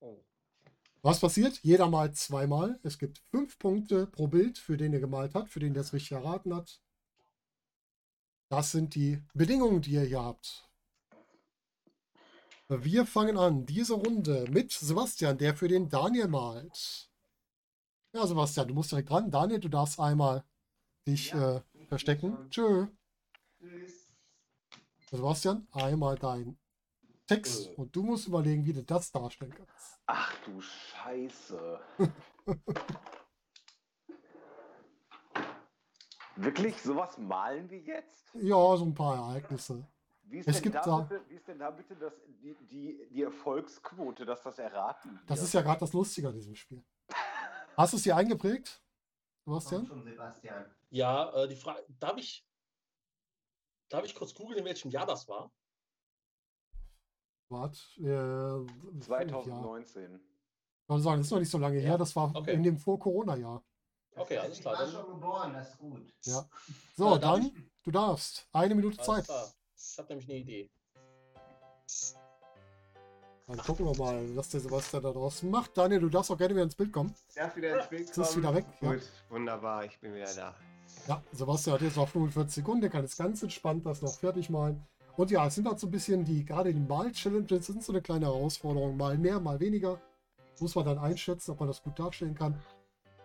Oh. 0.00 0.18
Was 1.02 1.20
passiert? 1.20 1.58
Jeder 1.62 1.88
malt 1.88 2.16
zweimal. 2.16 2.78
Es 2.82 2.98
gibt 2.98 3.18
fünf 3.30 3.58
Punkte 3.58 4.06
pro 4.06 4.26
Bild, 4.26 4.58
für 4.58 4.76
den 4.76 4.92
er 4.92 5.00
gemalt 5.00 5.34
hat, 5.34 5.48
für 5.48 5.60
den 5.60 5.74
der 5.74 5.82
es 5.82 5.92
richtig 5.92 6.12
erraten 6.12 6.54
hat. 6.54 6.80
Das 8.50 8.72
sind 8.72 8.96
die 8.96 9.22
Bedingungen, 9.32 9.80
die 9.80 9.92
ihr 9.92 10.02
hier 10.02 10.24
habt. 10.24 10.68
Wir 12.68 13.06
fangen 13.06 13.38
an, 13.38 13.64
diese 13.64 13.94
Runde 13.94 14.44
mit 14.50 14.72
Sebastian, 14.72 15.38
der 15.38 15.54
für 15.54 15.68
den 15.68 15.88
Daniel 15.88 16.26
malt. 16.26 17.08
Ja, 18.12 18.26
Sebastian, 18.26 18.66
du 18.66 18.74
musst 18.74 18.90
direkt 18.90 19.10
ran. 19.12 19.30
Daniel, 19.30 19.60
du 19.60 19.68
darfst 19.68 20.00
einmal 20.00 20.44
dich 21.06 21.30
Ja, 21.30 21.58
äh, 21.58 21.62
verstecken. 21.86 22.50
Tschö. 22.50 22.88
Tschüss. 23.60 24.12
Sebastian, 25.10 25.68
einmal 25.70 26.16
dein 26.18 26.58
Text. 27.28 27.68
Äh. 27.68 27.74
Und 27.74 27.94
du 27.94 28.02
musst 28.02 28.26
überlegen, 28.26 28.66
wie 28.66 28.72
du 28.72 28.82
das 28.82 29.12
darstellen 29.12 29.54
kannst. 29.54 30.00
Ach 30.06 30.34
du 30.44 30.60
Scheiße. 30.60 31.80
Wirklich? 36.42 36.80
Sowas 36.82 37.18
malen 37.18 37.68
wir 37.70 37.78
jetzt? 37.80 38.34
Ja, 38.34 38.76
so 38.76 38.84
ein 38.84 38.94
paar 38.94 39.16
Ereignisse. 39.16 39.86
Wie 40.22 40.38
ist, 40.38 40.48
Es 40.48 40.54
denn 40.56 40.62
gibt 40.64 40.74
da, 40.76 40.82
da- 40.82 40.98
bitte, 41.00 41.28
wie 41.28 41.34
ist 41.34 41.48
denn 41.48 41.58
da 41.58 41.70
bitte 41.70 41.96
das, 41.96 42.12
die, 42.40 42.54
die, 42.66 43.08
die 43.12 43.22
Erfolgsquote, 43.22 44.24
dass 44.24 44.42
das 44.42 44.58
erraten 44.58 45.10
wird? 45.12 45.28
Das 45.30 45.42
ist 45.42 45.52
ja 45.52 45.60
gerade 45.62 45.80
das 45.80 45.92
Lustige 45.92 46.28
an 46.28 46.34
diesem 46.34 46.54
Spiel. 46.54 46.82
Hast 47.76 47.92
du 47.92 47.96
es 47.96 48.04
dir 48.04 48.14
eingeprägt, 48.16 48.80
Sebastian? 49.44 49.86
schon, 49.86 50.04
Sebastian. 50.04 50.66
ja, 50.90 51.30
äh, 51.34 51.48
die 51.48 51.56
Frage, 51.56 51.84
darf 51.98 52.16
ich, 52.16 52.46
darf 53.88 54.04
ich 54.04 54.14
kurz 54.14 54.32
googeln, 54.34 54.58
in 54.60 54.64
welchem 54.64 54.90
Jahr 54.90 55.06
das 55.06 55.28
war? 55.28 55.50
Warte. 57.48 57.80
Äh, 57.98 58.04
Ja, 58.04 59.00
2019. 59.00 60.14
ich 60.14 60.88
wollte 60.88 61.02
sagen, 61.02 61.18
das 61.18 61.26
ist 61.26 61.32
noch 61.32 61.38
nicht 61.40 61.50
so 61.50 61.58
lange 61.58 61.76
Ja, 61.78 61.82
her. 61.82 61.98
Das 61.98 62.14
war 62.14 62.34
okay. 62.36 62.54
in 62.54 62.62
dem 62.62 62.78
Vor-Corona-Jahr. 62.78 63.64
Okay, 64.16 64.38
alles 64.38 64.56
Ich 64.56 64.60
klar. 64.62 64.74
war 64.74 64.84
Dann, 64.84 64.92
schon 64.92 65.06
geboren, 65.06 65.52
das 65.54 65.70
ist 65.70 65.78
gut. 65.78 66.12
Ja. 66.24 66.44
So, 66.96 67.16
darf 67.16 67.20
dann, 67.20 67.52
du 67.84 67.90
darfst. 67.90 68.46
Eine 68.52 68.74
Minute 68.74 68.96
alles 68.98 69.06
Zeit. 69.06 69.24
klar. 69.24 69.48
Ich 69.76 69.98
habe 69.98 70.08
nämlich 70.08 70.28
eine 70.28 70.38
Idee. 70.38 70.70
Dann 73.46 73.58
gucken 73.58 73.86
wir 73.86 73.96
mal, 73.98 74.36
was 74.36 74.48
der 74.50 74.60
Sebastian 74.60 75.02
da 75.02 75.10
draußen 75.12 75.50
macht. 75.50 75.76
Daniel, 75.76 76.00
du 76.00 76.08
darfst 76.08 76.30
auch 76.30 76.38
gerne 76.38 76.54
wieder 76.54 76.62
ins 76.62 76.76
Bild 76.76 76.92
kommen. 76.92 77.12
Ich 77.28 77.34
darf 77.34 77.56
wieder 77.56 77.78
ins 77.80 77.88
Bild 77.88 78.06
Jetzt 78.06 78.16
ist 78.18 78.28
kommen. 78.28 78.42
wieder 78.42 78.54
weg, 78.54 78.64
ja. 78.80 78.92
Gut, 78.92 79.02
wunderbar, 79.28 79.84
ich 79.84 79.98
bin 79.98 80.14
wieder 80.14 80.32
da. 80.34 80.54
Ja, 81.08 81.22
Sebastian 81.32 81.74
hat 81.74 81.82
jetzt 81.82 81.96
noch 81.96 82.08
45 82.08 82.54
Sekunden. 82.54 82.80
Der 82.82 82.90
kann 82.90 83.02
jetzt 83.02 83.16
ganz 83.18 83.42
entspannt 83.42 83.84
das 83.86 84.02
noch 84.02 84.14
fertig 84.16 84.50
malen. 84.50 84.86
Und 85.16 85.30
ja, 85.32 85.46
es 85.46 85.56
sind 85.56 85.66
halt 85.66 85.80
so 85.80 85.88
ein 85.88 85.90
bisschen 85.90 86.24
die, 86.24 86.44
gerade 86.44 86.72
die 86.72 86.78
Mal-Challenges 86.80 87.66
sind 87.66 87.82
so 87.82 87.92
eine 87.92 88.00
kleine 88.02 88.26
Herausforderung. 88.26 88.96
Mal 88.96 89.18
mehr, 89.18 89.40
mal 89.40 89.58
weniger. 89.58 90.00
Muss 90.60 90.74
man 90.76 90.84
dann 90.84 90.98
einschätzen, 90.98 91.50
ob 91.50 91.58
man 91.60 91.68
das 91.68 91.82
gut 91.82 91.98
darstellen 91.98 92.34
kann. 92.36 92.60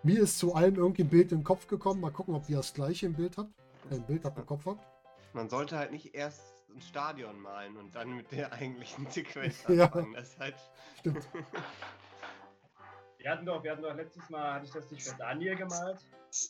Mir 0.05 0.21
ist 0.21 0.37
zu 0.37 0.53
allem 0.53 0.75
irgendwie 0.75 1.01
ein 1.01 1.09
Bild 1.09 1.31
den 1.31 1.43
Kopf 1.43 1.65
gekommen. 1.67 1.99
Mal 1.99 2.11
gucken, 2.11 2.35
ob 2.35 2.47
ihr 2.47 2.57
das 2.57 2.75
gleiche 2.75 3.07
im 3.07 3.13
Bild 3.13 3.37
habt. 3.37 3.49
Ein 3.89 4.03
Bild 4.05 4.23
habt 4.23 4.37
im 4.37 4.45
Kopf 4.45 4.63
habt. 4.67 4.85
Man 5.33 5.49
sollte 5.49 5.79
halt 5.79 5.91
nicht 5.91 6.13
erst 6.13 6.43
ein 6.69 6.79
Stadion 6.79 7.39
malen 7.41 7.75
und 7.75 7.95
dann 7.95 8.15
mit 8.15 8.31
der 8.31 8.53
eigentlichen 8.53 9.07
Sequenz 9.09 9.63
Ja. 9.67 9.85
anfangen. 9.85 10.13
Das 10.13 10.29
ist 10.29 10.39
halt. 10.39 10.55
Stimmt. 10.99 11.27
Wir 13.17 13.31
hatten 13.31 13.47
doch, 13.47 13.63
wir 13.63 13.71
hatten 13.71 13.81
doch 13.81 13.95
letztes 13.95 14.29
Mal, 14.29 14.53
hatte 14.53 14.65
ich 14.67 14.71
das 14.71 14.91
nicht 14.91 15.01
für 15.01 15.17
Daniel 15.17 15.55
gemalt? 15.55 15.97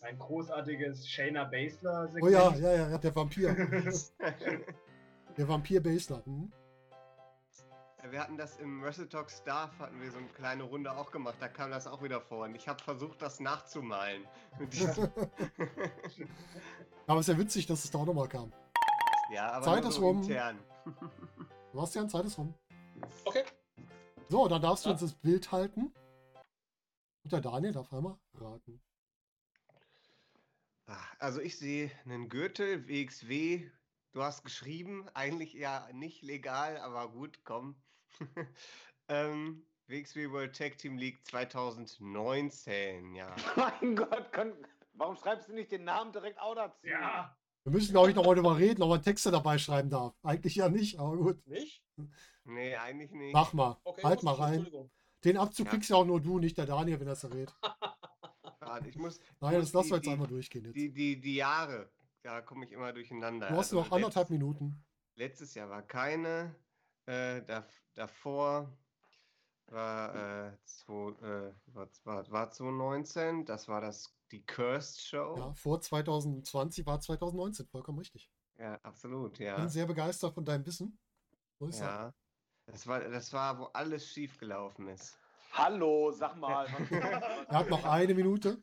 Ein 0.01 0.19
großartiges 0.19 1.07
Shayna 1.07 1.45
Baszler 1.45 2.09
Oh 2.21 2.27
ja, 2.27 2.53
ja, 2.53 2.73
ja, 2.73 2.89
ja, 2.89 2.97
der 2.97 3.15
Vampir. 3.15 3.55
Der 5.37 5.47
Vampir 5.47 5.81
Basler. 5.81 6.21
Hm? 6.25 6.51
Wir 8.11 8.19
hatten 8.19 8.37
das 8.37 8.57
im 8.57 8.81
Wrestle 8.83 9.07
Talk 9.09 9.31
Staff, 9.31 9.77
hatten 9.79 9.99
wir 10.01 10.11
so 10.11 10.17
eine 10.17 10.27
kleine 10.27 10.63
Runde 10.63 10.91
auch 10.91 11.11
gemacht, 11.11 11.37
da 11.39 11.47
kam 11.47 11.71
das 11.71 11.87
auch 11.87 12.03
wieder 12.03 12.21
vor. 12.21 12.45
Und 12.45 12.55
ich 12.55 12.67
habe 12.67 12.81
versucht, 12.83 13.21
das 13.21 13.39
nachzumalen. 13.39 14.27
Aber 17.07 17.19
es 17.19 17.27
ist 17.27 17.33
ja 17.33 17.39
witzig, 17.39 17.65
dass 17.67 17.83
es 17.83 17.91
da 17.91 17.99
auch 17.99 18.05
nochmal 18.05 18.27
kam. 18.27 18.51
ja, 19.31 19.51
aber 19.51 19.65
Zeit 19.65 19.81
nur 19.81 19.89
ist 19.89 19.95
so 19.97 20.01
rum. 20.07 20.21
intern. 20.21 20.59
Sebastian, 21.71 22.09
Zeit 22.09 22.25
ist 22.25 22.37
rum. 22.37 22.53
Okay. 23.25 23.43
So, 24.29 24.47
dann 24.47 24.61
darfst 24.61 24.85
du 24.85 24.89
Ja. 24.89 24.93
uns 24.93 25.01
das 25.01 25.13
Bild 25.13 25.51
halten. 25.51 25.93
Und 27.23 27.31
der 27.31 27.41
Daniel 27.41 27.73
darf 27.73 27.91
einmal 27.93 28.17
raten. 28.35 28.81
Also 31.19 31.41
ich 31.41 31.57
sehe 31.57 31.91
einen 32.05 32.29
Gürtel, 32.29 32.87
WXW. 32.87 33.69
Du 34.13 34.21
hast 34.23 34.43
geschrieben, 34.43 35.07
eigentlich 35.13 35.53
ja 35.53 35.87
nicht 35.91 36.21
legal, 36.21 36.77
aber 36.77 37.09
gut, 37.09 37.43
komm. 37.43 37.75
ähm, 39.09 39.65
WXW 39.87 40.29
World 40.31 40.55
Tag 40.57 40.77
Team 40.77 40.97
League 40.97 41.19
2019, 41.27 43.13
ja. 43.15 43.35
Mein 43.55 43.95
Gott, 43.95 44.31
kann, 44.31 44.53
warum 44.93 45.15
schreibst 45.15 45.49
du 45.49 45.53
nicht 45.53 45.71
den 45.71 45.83
Namen 45.83 46.11
direkt 46.11 46.39
auch 46.39 46.55
dazu? 46.55 46.85
Ja, 46.87 47.35
Wir 47.63 47.71
müssen, 47.71 47.91
glaube 47.91 48.09
ich, 48.09 48.15
noch 48.15 48.25
mal 48.25 48.35
drüber 48.35 48.57
reden, 48.57 48.81
ob 48.81 48.89
man 48.89 49.01
Texte 49.01 49.31
dabei 49.31 49.57
schreiben 49.57 49.89
darf. 49.89 50.13
Eigentlich 50.23 50.55
ja 50.55 50.69
nicht, 50.69 50.99
aber 50.99 51.15
gut. 51.17 51.45
Nicht? 51.47 51.83
Nee, 52.43 52.75
eigentlich 52.75 53.11
nicht. 53.11 53.33
Mach 53.33 53.53
mal. 53.53 53.77
Okay, 53.83 54.03
halt 54.03 54.23
mal 54.23 54.33
rein. 54.35 54.53
Entschuldigung. 54.55 54.91
Den 55.23 55.37
Abzug 55.37 55.65
Ja. 55.67 55.71
kriegst 55.71 55.89
ja 55.89 55.95
auch 55.95 56.05
nur 56.05 56.21
du, 56.21 56.37
nicht 56.39 56.57
der 56.57 56.65
Daniel, 56.67 56.99
wenn 56.99 57.07
er 57.07 57.13
es 57.13 57.23
redet. 57.25 57.55
Warte, 58.59 58.89
Ich 58.89 58.97
muss 58.97 59.19
Nein, 59.39 59.55
muss 59.55 59.65
das 59.65 59.73
lassen 59.73 59.89
wir 59.89 59.95
jetzt 59.97 60.05
die- 60.05 60.11
einmal 60.11 60.27
durchgehen 60.27 60.65
jetzt. 60.65 60.75
die, 60.75 60.91
die, 60.93 61.19
die 61.19 61.35
Jahre, 61.35 61.91
da 62.23 62.41
komme 62.41 62.65
ich 62.65 62.71
immer 62.71 62.91
durcheinander. 62.93 63.47
Du 63.47 63.53
hast 63.55 63.67
Also 63.73 63.79
noch 63.81 63.91
anderthalb 63.91 64.29
letzt- 64.29 64.31
Minuten. 64.31 64.83
Letztes 65.15 65.53
Jahr 65.55 65.69
war 65.69 65.81
keine, 65.81 66.55
äh, 67.05 67.41
dav 67.43 67.65
davor 67.93 68.71
war, 69.67 70.15
äh, 70.15 70.57
zwei, 70.65 71.11
äh, 71.21 71.53
war, 71.67 71.87
war, 72.03 72.31
war 72.31 72.51
2019, 72.51 73.45
das 73.45 73.67
war 73.67 73.81
das, 73.81 74.13
die 74.31 74.45
Cursed 74.45 75.01
Show. 75.01 75.35
Ja, 75.37 75.53
vor 75.53 75.81
2020 75.81 76.85
war 76.85 76.99
2019, 76.99 77.67
vollkommen 77.67 77.99
richtig. 77.99 78.29
Ja, 78.57 78.75
absolut, 78.83 79.37
Bin 79.37 79.47
ja. 79.47 79.67
sehr 79.67 79.85
begeistert 79.85 80.33
von 80.33 80.45
deinem 80.45 80.65
Wissen. 80.65 80.97
Muss 81.59 81.71
ich 81.71 81.77
sagen. 81.77 82.13
Ja. 82.13 82.13
Das 82.67 82.87
war, 82.87 82.99
das 82.99 83.33
war, 83.33 83.59
wo 83.59 83.63
alles 83.65 84.07
schief 84.07 84.37
gelaufen 84.37 84.87
ist. 84.87 85.19
Hallo, 85.57 86.11
sag 86.11 86.35
mal. 86.35 86.67
Er 87.47 87.59
hat 87.59 87.69
noch 87.69 87.85
eine 87.85 88.13
Minute. 88.13 88.57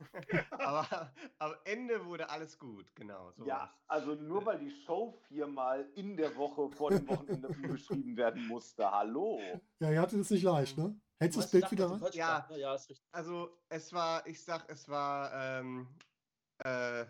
Aber 0.51 1.11
am 1.39 1.55
Ende 1.65 2.05
wurde 2.05 2.29
alles 2.29 2.59
gut, 2.59 2.95
genau. 2.95 3.33
So 3.33 3.47
Ja, 3.47 3.73
also 3.87 4.15
nur 4.15 4.45
weil 4.45 4.59
die 4.59 4.71
Show 4.71 5.19
viermal 5.27 5.89
in 5.95 6.17
der 6.19 6.37
Woche 6.37 6.69
vor 6.69 6.91
dem 6.91 7.09
Wochenende 7.09 7.49
umgeschrieben 7.63 8.15
werden 8.19 8.47
musste. 8.47 8.91
Hallo. 8.91 9.41
Ja, 9.81 9.91
ihr 9.91 10.03
hattet 10.03 10.21
es 10.21 10.31
nicht 10.31 10.43
leicht, 10.43 10.77
ne? 10.77 10.95
Hältst 11.19 11.37
du 11.37 11.41
das 11.41 11.47
Was 11.47 11.51
Bild 11.53 11.73
wieder 11.73 11.91
rein? 11.91 12.03
Ja. 12.13 12.47
Ja, 12.51 12.75
ist 12.75 12.91
richtig. 12.91 13.09
Also 13.13 13.59
es 13.71 13.93
war, 13.95 14.27
ich 14.27 14.45
sag, 14.45 14.69
es 14.69 14.87
war 14.89 15.33
ähm, 15.33 15.89
äh, 16.59 17.07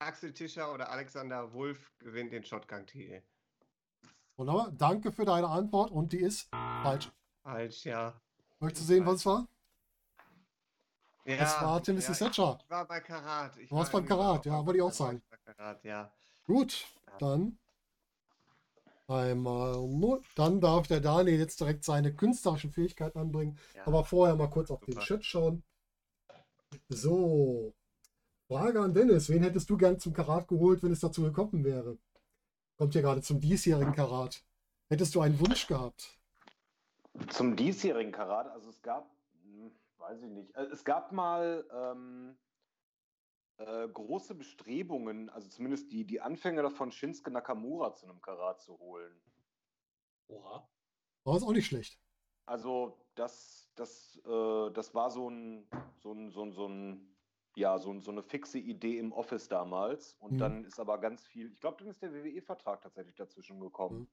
Axel 0.00 0.32
Tischer 0.32 0.74
oder 0.74 0.90
Alexander 0.90 1.52
Wulff 1.52 1.92
gewinnt 1.98 2.32
den 2.32 2.42
Shotgun-Titel. 2.42 3.22
Wunderbar. 4.36 4.72
Danke 4.72 5.12
für 5.12 5.24
deine 5.24 5.48
Antwort 5.48 5.92
und 5.92 6.12
die 6.12 6.20
ist 6.20 6.48
falsch. 6.82 7.12
Falsch, 7.44 7.84
ja. 7.84 8.20
Möchtest 8.62 8.88
du 8.88 8.94
sehen, 8.94 9.04
was 9.04 9.16
es 9.16 9.26
war? 9.26 9.48
ja 11.24 11.34
Es 11.34 11.60
war 11.60 11.82
Timothy 11.82 12.12
ja, 12.12 12.18
Thatcher. 12.18 12.58
Ich 12.62 12.70
war 12.70 12.86
bei 12.86 13.00
Karat. 13.00 13.56
Ich 13.56 13.68
Du 13.68 13.74
warst 13.74 13.92
war 13.92 14.00
beim 14.00 14.08
Karat, 14.08 14.46
ja, 14.46 14.64
wollte 14.64 14.76
ich 14.76 14.82
auch 14.82 14.92
sagen. 14.92 15.20
Karat, 15.44 15.82
ja. 15.82 16.12
Gut, 16.44 16.86
dann 17.18 17.58
einmal 19.08 19.80
null. 19.88 20.22
Dann 20.36 20.60
darf 20.60 20.86
der 20.86 21.00
Daniel 21.00 21.40
jetzt 21.40 21.58
direkt 21.58 21.84
seine 21.84 22.14
künstlerischen 22.14 22.70
Fähigkeiten 22.70 23.18
anbringen. 23.18 23.58
ja. 23.74 23.84
Aber 23.84 24.04
vorher 24.04 24.36
mal 24.36 24.48
kurz 24.48 24.70
auf 24.70 24.80
den 24.84 24.94
Super. 24.94 25.06
Chat 25.06 25.24
schauen. 25.24 25.64
So. 26.88 27.74
Frage 28.46 28.80
an 28.80 28.94
Dennis. 28.94 29.28
Wen 29.28 29.42
hättest 29.42 29.68
du 29.70 29.76
gern 29.76 29.98
zum 29.98 30.12
Karat 30.12 30.46
geholt, 30.46 30.84
wenn 30.84 30.92
es 30.92 31.00
dazu 31.00 31.22
gekommen 31.22 31.64
wäre? 31.64 31.98
Kommt 32.78 32.92
hier 32.92 33.02
gerade 33.02 33.22
zum 33.22 33.40
diesjährigen 33.40 33.92
Karat. 33.92 34.44
Hättest 34.88 35.16
du 35.16 35.20
einen 35.20 35.40
Wunsch 35.40 35.66
gehabt? 35.66 36.16
Zum 37.28 37.56
diesjährigen 37.56 38.12
Karat, 38.12 38.48
also 38.48 38.70
es 38.70 38.82
gab, 38.82 39.16
hm, 39.42 39.78
weiß 39.98 40.22
ich 40.22 40.30
nicht, 40.30 40.54
äh, 40.56 40.64
es 40.64 40.84
gab 40.84 41.12
mal 41.12 41.68
ähm, 41.70 42.38
äh, 43.58 43.88
große 43.88 44.34
Bestrebungen, 44.34 45.28
also 45.30 45.48
zumindest 45.48 45.92
die, 45.92 46.06
die 46.06 46.20
Anfänge 46.20 46.62
davon, 46.62 46.90
Shinsuke 46.90 47.30
Nakamura 47.30 47.94
zu 47.94 48.06
einem 48.06 48.20
Karat 48.20 48.60
zu 48.62 48.78
holen. 48.78 49.22
Oha. 50.28 50.68
War 51.24 51.36
es 51.36 51.42
auch 51.42 51.52
nicht 51.52 51.66
schlecht. 51.66 52.00
Also 52.46 53.06
das, 53.14 53.72
das, 53.76 54.20
äh, 54.24 54.70
das 54.72 54.94
war 54.94 55.10
so 55.10 55.28
ein, 55.28 55.68
so 55.96 56.12
ein, 56.12 56.30
so 56.30 56.42
ein, 56.44 56.52
so 56.52 56.66
ein, 56.68 57.16
ja, 57.56 57.78
so, 57.78 58.00
so 58.00 58.10
eine 58.10 58.22
fixe 58.22 58.58
Idee 58.58 58.98
im 58.98 59.12
Office 59.12 59.48
damals. 59.48 60.14
Und 60.14 60.32
Mhm. 60.34 60.38
dann 60.38 60.64
ist 60.64 60.80
aber 60.80 60.98
ganz 60.98 61.24
viel, 61.26 61.52
ich 61.52 61.60
glaube, 61.60 61.76
dann 61.78 61.88
ist 61.88 62.02
der 62.02 62.12
WWE-Vertrag 62.14 62.80
tatsächlich 62.80 63.14
dazwischen 63.16 63.60
gekommen. 63.60 64.00
Mhm. 64.00 64.08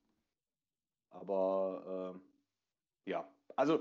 Aber 1.09 2.15
äh, 2.15 2.38
ja, 3.05 3.27
also 3.55 3.79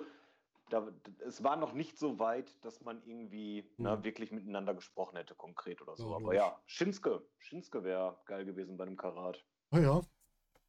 da, 0.70 0.86
es 1.20 1.42
war 1.42 1.56
noch 1.56 1.72
nicht 1.72 1.98
so 1.98 2.18
weit, 2.18 2.54
dass 2.64 2.82
man 2.82 3.02
irgendwie 3.04 3.62
Mhm. 3.78 3.84
ne, 3.84 4.04
wirklich 4.04 4.32
miteinander 4.32 4.74
gesprochen 4.74 5.16
hätte, 5.16 5.34
konkret 5.34 5.80
oder 5.80 5.96
so. 5.96 6.10
Ja, 6.10 6.16
aber 6.16 6.34
ja, 6.34 6.62
Shinsuke, 6.66 7.26
Shinsuke 7.38 7.84
wäre 7.84 8.18
geil 8.26 8.44
gewesen 8.44 8.76
bei 8.76 8.84
einem 8.84 8.96
Karat. 8.96 9.42
Naja, 9.70 10.02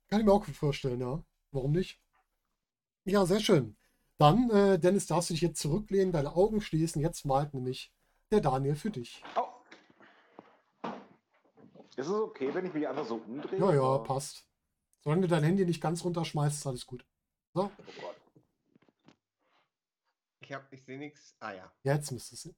kann 0.07 0.19
ich 0.21 0.25
mir 0.25 0.31
auch 0.33 0.45
gut 0.45 0.55
vorstellen, 0.55 1.01
ja. 1.01 1.21
Warum 1.51 1.71
nicht? 1.71 2.01
Ja, 3.05 3.25
sehr 3.25 3.39
schön. 3.39 3.75
Dann, 4.17 4.49
äh, 4.51 4.79
Dennis, 4.79 5.07
darfst 5.07 5.29
du 5.29 5.33
dich 5.33 5.41
jetzt 5.41 5.59
zurücklehnen, 5.59 6.11
deine 6.11 6.35
Augen 6.35 6.61
schließen. 6.61 7.01
Jetzt 7.01 7.25
malt 7.25 7.53
nämlich 7.53 7.91
der 8.31 8.41
Daniel 8.41 8.75
für 8.75 8.91
dich. 8.91 9.23
Oh. 9.35 9.47
Ist 11.95 12.07
es 12.07 12.13
okay, 12.13 12.53
wenn 12.53 12.65
ich 12.65 12.73
mich 12.73 12.87
einfach 12.87 13.05
so 13.05 13.15
umdrehe? 13.15 13.59
Ja, 13.59 13.73
ja, 13.73 13.97
passt. 13.99 14.45
Solange 15.01 15.23
du 15.23 15.27
dein 15.27 15.43
Handy 15.43 15.65
nicht 15.65 15.81
ganz 15.81 16.03
runterschmeißt, 16.03 16.57
ist 16.57 16.67
alles 16.67 16.85
gut. 16.85 17.05
So, 17.53 17.63
Oh 17.63 17.69
Gott. 18.01 18.15
Ich 20.49 20.55
hab, 20.55 20.73
ich 20.73 20.83
sehe 20.83 20.97
nichts. 20.97 21.35
Ah 21.39 21.51
ja, 21.51 21.71
jetzt 21.83 22.11
müsste 22.11 22.33
es. 22.33 22.49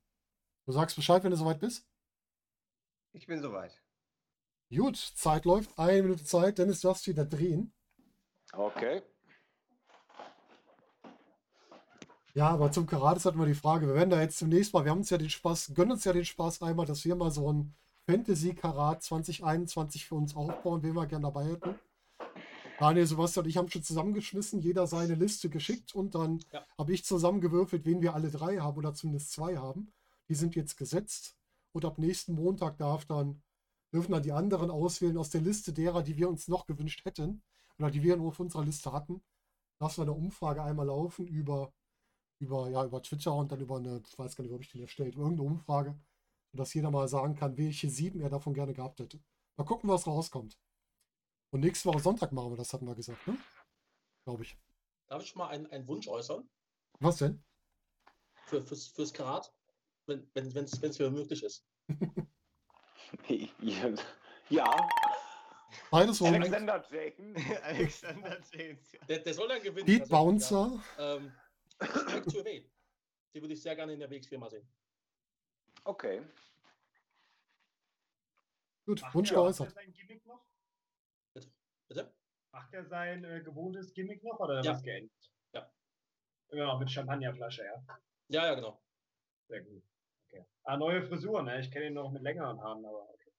Du 0.66 0.72
sagst 0.72 0.96
Bescheid, 0.96 1.22
wenn 1.26 1.32
du 1.32 1.36
soweit 1.36 1.60
bist. 1.60 1.86
ich 3.12 3.28
bin 3.28 3.42
soweit. 3.42 3.84
Gut, 4.74 4.96
Zeit 4.96 5.44
läuft. 5.44 5.78
Eine 5.78 6.04
Minute 6.04 6.24
Zeit. 6.24 6.58
Dennis, 6.58 6.80
du 6.80 6.88
darfst 6.88 7.06
wieder 7.08 7.26
drehen. 7.26 7.74
Okay. 8.54 9.02
Ja, 12.34 12.48
aber 12.48 12.72
zum 12.72 12.86
Karate 12.86 13.18
ist 13.18 13.26
halt 13.26 13.36
immer 13.36 13.46
die 13.46 13.54
Frage, 13.54 13.88
wir 13.88 13.96
werden 13.96 14.10
da 14.10 14.22
jetzt 14.22 14.38
zunächst 14.38 14.74
mal, 14.74 14.86
wir 14.86 14.92
haben 14.92 15.00
uns 15.00 15.10
ja 15.10 15.18
den 15.18 15.30
Spaß, 15.30 15.74
gönnen 15.74 15.92
uns 15.92 16.06
ja 16.06 16.14
den 16.14 16.24
Spaß 16.24 16.62
einmal, 16.62 16.86
dass 16.86 17.04
wir 17.04 17.18
mal 17.18 17.30
so 17.30 17.52
ein 17.52 17.76
Fantasy-Karat 18.06 19.04
2021 19.04 20.06
für 20.06 20.16
uns 20.16 20.34
aufbauen, 20.34 20.82
wen 20.82 20.94
wir 20.94 21.08
gerne 21.08 21.24
dabei 21.24 21.44
hätten. 21.44 21.78
Daniel, 22.82 23.06
Sebastian 23.06 23.46
und 23.46 23.50
ich 23.50 23.58
haben 23.58 23.70
schon 23.70 23.84
zusammengeschmissen, 23.84 24.60
jeder 24.60 24.88
seine 24.88 25.14
Liste 25.14 25.50
geschickt 25.50 25.94
und 25.94 26.16
dann 26.16 26.40
Ja. 26.52 26.66
habe 26.80 26.94
ich 26.94 27.06
zusammengewürfelt, 27.06 27.86
wen 27.86 28.02
wir 28.02 28.16
alle 28.16 28.32
drei 28.32 28.58
haben 28.58 28.76
oder 28.78 28.94
zumindest 28.96 29.32
zwei 29.32 29.58
haben. 29.58 29.94
Die 30.30 30.34
sind 30.36 30.56
jetzt 30.56 30.78
gesetzt 30.78 31.36
und 31.74 31.86
ab 31.86 32.00
nächsten 32.00 32.34
Montag 32.34 32.78
darf 32.78 33.06
dann, 33.06 33.44
dürfen 33.94 34.14
dann 34.14 34.24
die 34.24 34.32
anderen 34.32 34.72
auswählen 34.72 35.18
aus 35.18 35.30
der 35.30 35.42
Liste 35.42 35.74
derer, 35.74 36.02
die 36.02 36.18
wir 36.18 36.28
uns 36.28 36.48
noch 36.48 36.66
gewünscht 36.66 37.06
hätten 37.06 37.44
oder 37.78 37.92
die 37.92 38.02
wir 38.02 38.18
nur 38.18 38.30
auf 38.30 38.40
unserer 38.40 38.66
Liste 38.66 38.92
hatten. 38.92 39.22
Lassen 39.80 39.98
wir 39.98 40.04
eine 40.04 40.14
Umfrage 40.14 40.64
einmal 40.64 40.88
laufen 40.88 41.28
über 41.28 41.72
über, 42.40 42.70
ja, 42.70 42.84
über 42.84 43.02
Twitter 43.04 43.36
und 43.36 43.52
dann 43.52 43.62
über 43.62 43.78
eine, 43.78 44.02
ich 44.08 44.18
weiß 44.18 44.36
gar 44.36 44.44
nicht, 44.44 44.54
ob 44.54 44.62
ich 44.62 44.72
den 44.72 44.82
erstellt, 44.82 45.16
irgendeine 45.16 45.44
Umfrage, 45.48 45.96
sodass 46.52 46.74
jeder 46.74 46.90
mal 46.90 47.08
sagen 47.08 47.36
kann, 47.36 47.56
welche 47.58 47.90
sieben 47.90 48.20
er 48.20 48.30
davon 48.30 48.54
gerne 48.56 48.74
gehabt 48.74 49.00
hätte. 49.00 49.20
Mal 49.58 49.66
gucken, 49.66 49.90
was 49.90 50.08
rauskommt. 50.08 50.58
Und 51.52 51.60
nächste 51.62 51.90
Woche 51.90 52.00
Sonntag 52.00 52.32
machen 52.32 52.52
wir 52.52 52.58
das, 52.58 52.74
hatten 52.74 52.88
wir 52.88 52.96
gesagt, 52.96 53.28
ne? 53.28 53.38
Glaube 54.24 54.44
ich. 54.44 54.58
Darf 55.08 55.24
ich 55.24 55.36
mal 55.36 55.50
einen, 55.50 55.68
einen 55.68 55.88
Wunsch 55.88 56.08
äußern 56.08 56.50
Was 57.00 57.18
denn? 57.18 57.44
für, 58.46 58.62
fürs, 58.62 58.88
fürs 58.88 59.14
Karat? 59.14 59.54
Wenn 60.06 60.20
es 60.20 60.28
wenn, 60.34 60.54
wenn's, 60.56 60.82
wenn's 60.82 61.00
mir 61.00 61.10
möglich 61.10 61.44
ist. 61.44 61.66
Ja. 64.50 64.90
Beides. 65.90 66.22
Alexander 66.22 66.84
James. 66.90 67.42
Alexander 67.64 68.40
James. 68.52 68.92
Ja. 68.92 69.00
Der, 69.06 69.20
der 69.20 69.34
soll 69.34 69.48
dann 69.48 69.62
gewinnen. 69.62 69.86
Pete 69.86 70.08
tatsächlich, 70.08 70.10
Bouncer. 70.10 70.84
Ja. 70.98 71.16
Ähm. 71.16 71.32
Die 73.34 73.42
würde 73.42 73.54
ich 73.54 73.62
sehr 73.62 73.76
gerne 73.76 73.94
in 73.94 74.00
der 74.00 74.10
WXW 74.10 74.38
mal 74.38 74.50
sehen. 74.50 74.68
Okay. 75.84 76.22
Gut, 78.86 79.02
Macht 79.02 79.16
Wunsch 79.16 79.32
macht 79.32 79.36
geäußert. 79.36 79.68
er 79.68 79.74
sein 79.74 79.94
Gimmick 79.94 80.26
noch? 80.26 80.46
Bitte? 81.92 82.10
Macht 82.54 82.74
er 82.74 82.86
sein 82.86 83.26
äh, 83.26 83.42
gewohntes 83.42 83.94
Gimmick 83.94 84.24
noch 84.24 84.40
oder 84.40 84.62
Ja. 84.64 84.72
was 84.74 84.82
geändert? 84.82 85.12
Ja. 85.54 85.70
Immer 86.50 86.66
noch 86.68 86.80
mit 86.80 86.90
Champagnerflasche, 86.90 87.66
ja. 87.66 87.84
Ja, 88.30 88.46
ja, 88.46 88.56
genau. 88.56 88.82
Sehr 89.50 89.62
gut. 89.62 89.84
Okay. 90.30 90.46
Ah, 90.64 90.78
neue 90.78 91.04
Frisur, 91.04 91.44
ne? 91.44 91.60
Ich 91.60 91.70
kenne 91.70 91.88
ihn 91.88 91.94
noch 91.96 92.10
mit 92.12 92.22
längeren 92.22 92.62
Haaren, 92.62 92.86
aber 92.86 93.10
okay. 93.10 93.30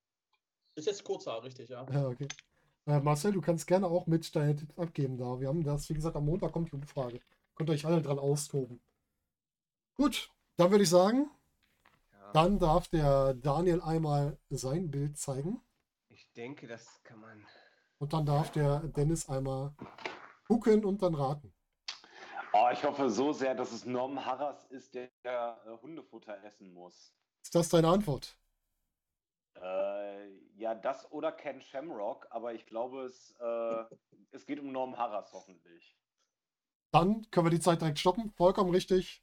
Ist 0.75 0.87
jetzt 0.87 1.03
Kurzhaar, 1.03 1.43
richtig, 1.43 1.71
ja. 1.71 1.87
Ja, 1.91 2.09
okay. 2.09 2.29
Äh, 2.87 3.01
Marcel, 3.01 3.33
du 3.33 3.41
kannst 3.41 3.67
gerne 3.67 3.87
auch 3.87 4.07
mit 4.07 4.37
deine 4.37 4.55
Tipps 4.55 4.79
abgeben 4.79 5.17
da. 5.17 5.41
Wir 5.41 5.49
haben 5.49 5.65
das, 5.65 5.89
wie 5.89 5.95
gesagt, 5.95 6.17
am 6.17 6.27
Montag 6.27 6.53
kommt 6.53 6.71
die 6.73 6.77
Umfrage. 6.77 7.21
Könnt 7.55 7.71
ihr 7.71 7.75
euch 7.75 7.87
alle 7.87 8.03
dran 8.03 8.19
austoben. 8.19 8.83
Gut, 9.95 10.31
dann 10.59 10.71
würde 10.71 10.85
ich 10.85 10.91
sagen, 10.91 11.31
Ja. 12.13 12.33
dann 12.33 12.59
darf 12.59 12.89
der 12.89 13.33
Daniel 13.33 13.81
einmal 13.81 14.37
sein 14.51 14.91
Bild 14.91 15.17
zeigen. 15.17 15.63
Ich 16.11 16.31
denke, 16.33 16.67
das 16.67 17.03
kann 17.03 17.19
man. 17.19 17.47
Und 18.03 18.13
dann 18.13 18.27
darf 18.27 18.51
der 18.51 18.81
Dennis 18.81 19.29
einmal 19.29 19.77
gucken 20.49 20.85
und 20.85 21.01
dann 21.01 21.15
raten. 21.15 21.55
Oh, 22.53 22.69
ich 22.73 22.83
hoffe 22.83 23.09
so 23.09 23.33
sehr, 23.33 23.55
dass 23.55 23.71
es 23.71 23.85
Norm 23.85 24.27
Harras 24.27 24.65
ist, 24.71 24.93
der 24.93 25.09
äh, 25.25 25.71
Hundefutter 25.81 26.43
essen 26.43 26.75
muss. 26.75 27.15
Ist 27.45 27.55
das 27.55 27.69
deine 27.69 27.87
Antwort? 27.87 28.37
Äh, 29.55 30.31
ja, 30.57 30.75
das 30.75 31.13
oder 31.13 31.31
Ken 31.31 31.61
Shamrock, 31.61 32.27
aber 32.31 32.55
ich 32.55 32.67
glaube, 32.67 33.05
es, 33.05 33.37
äh, 33.39 33.85
es 34.33 34.47
geht 34.47 34.59
um 34.59 34.73
Norm 34.73 34.99
Harras 34.99 35.33
hoffentlich. 35.33 35.97
Dann 36.91 37.31
können 37.31 37.47
wir 37.47 37.51
die 37.51 37.61
Zeit 37.61 37.83
direkt 37.83 38.01
stoppen. 38.01 38.33
Vollkommen 38.33 38.71
richtig. 38.71 39.23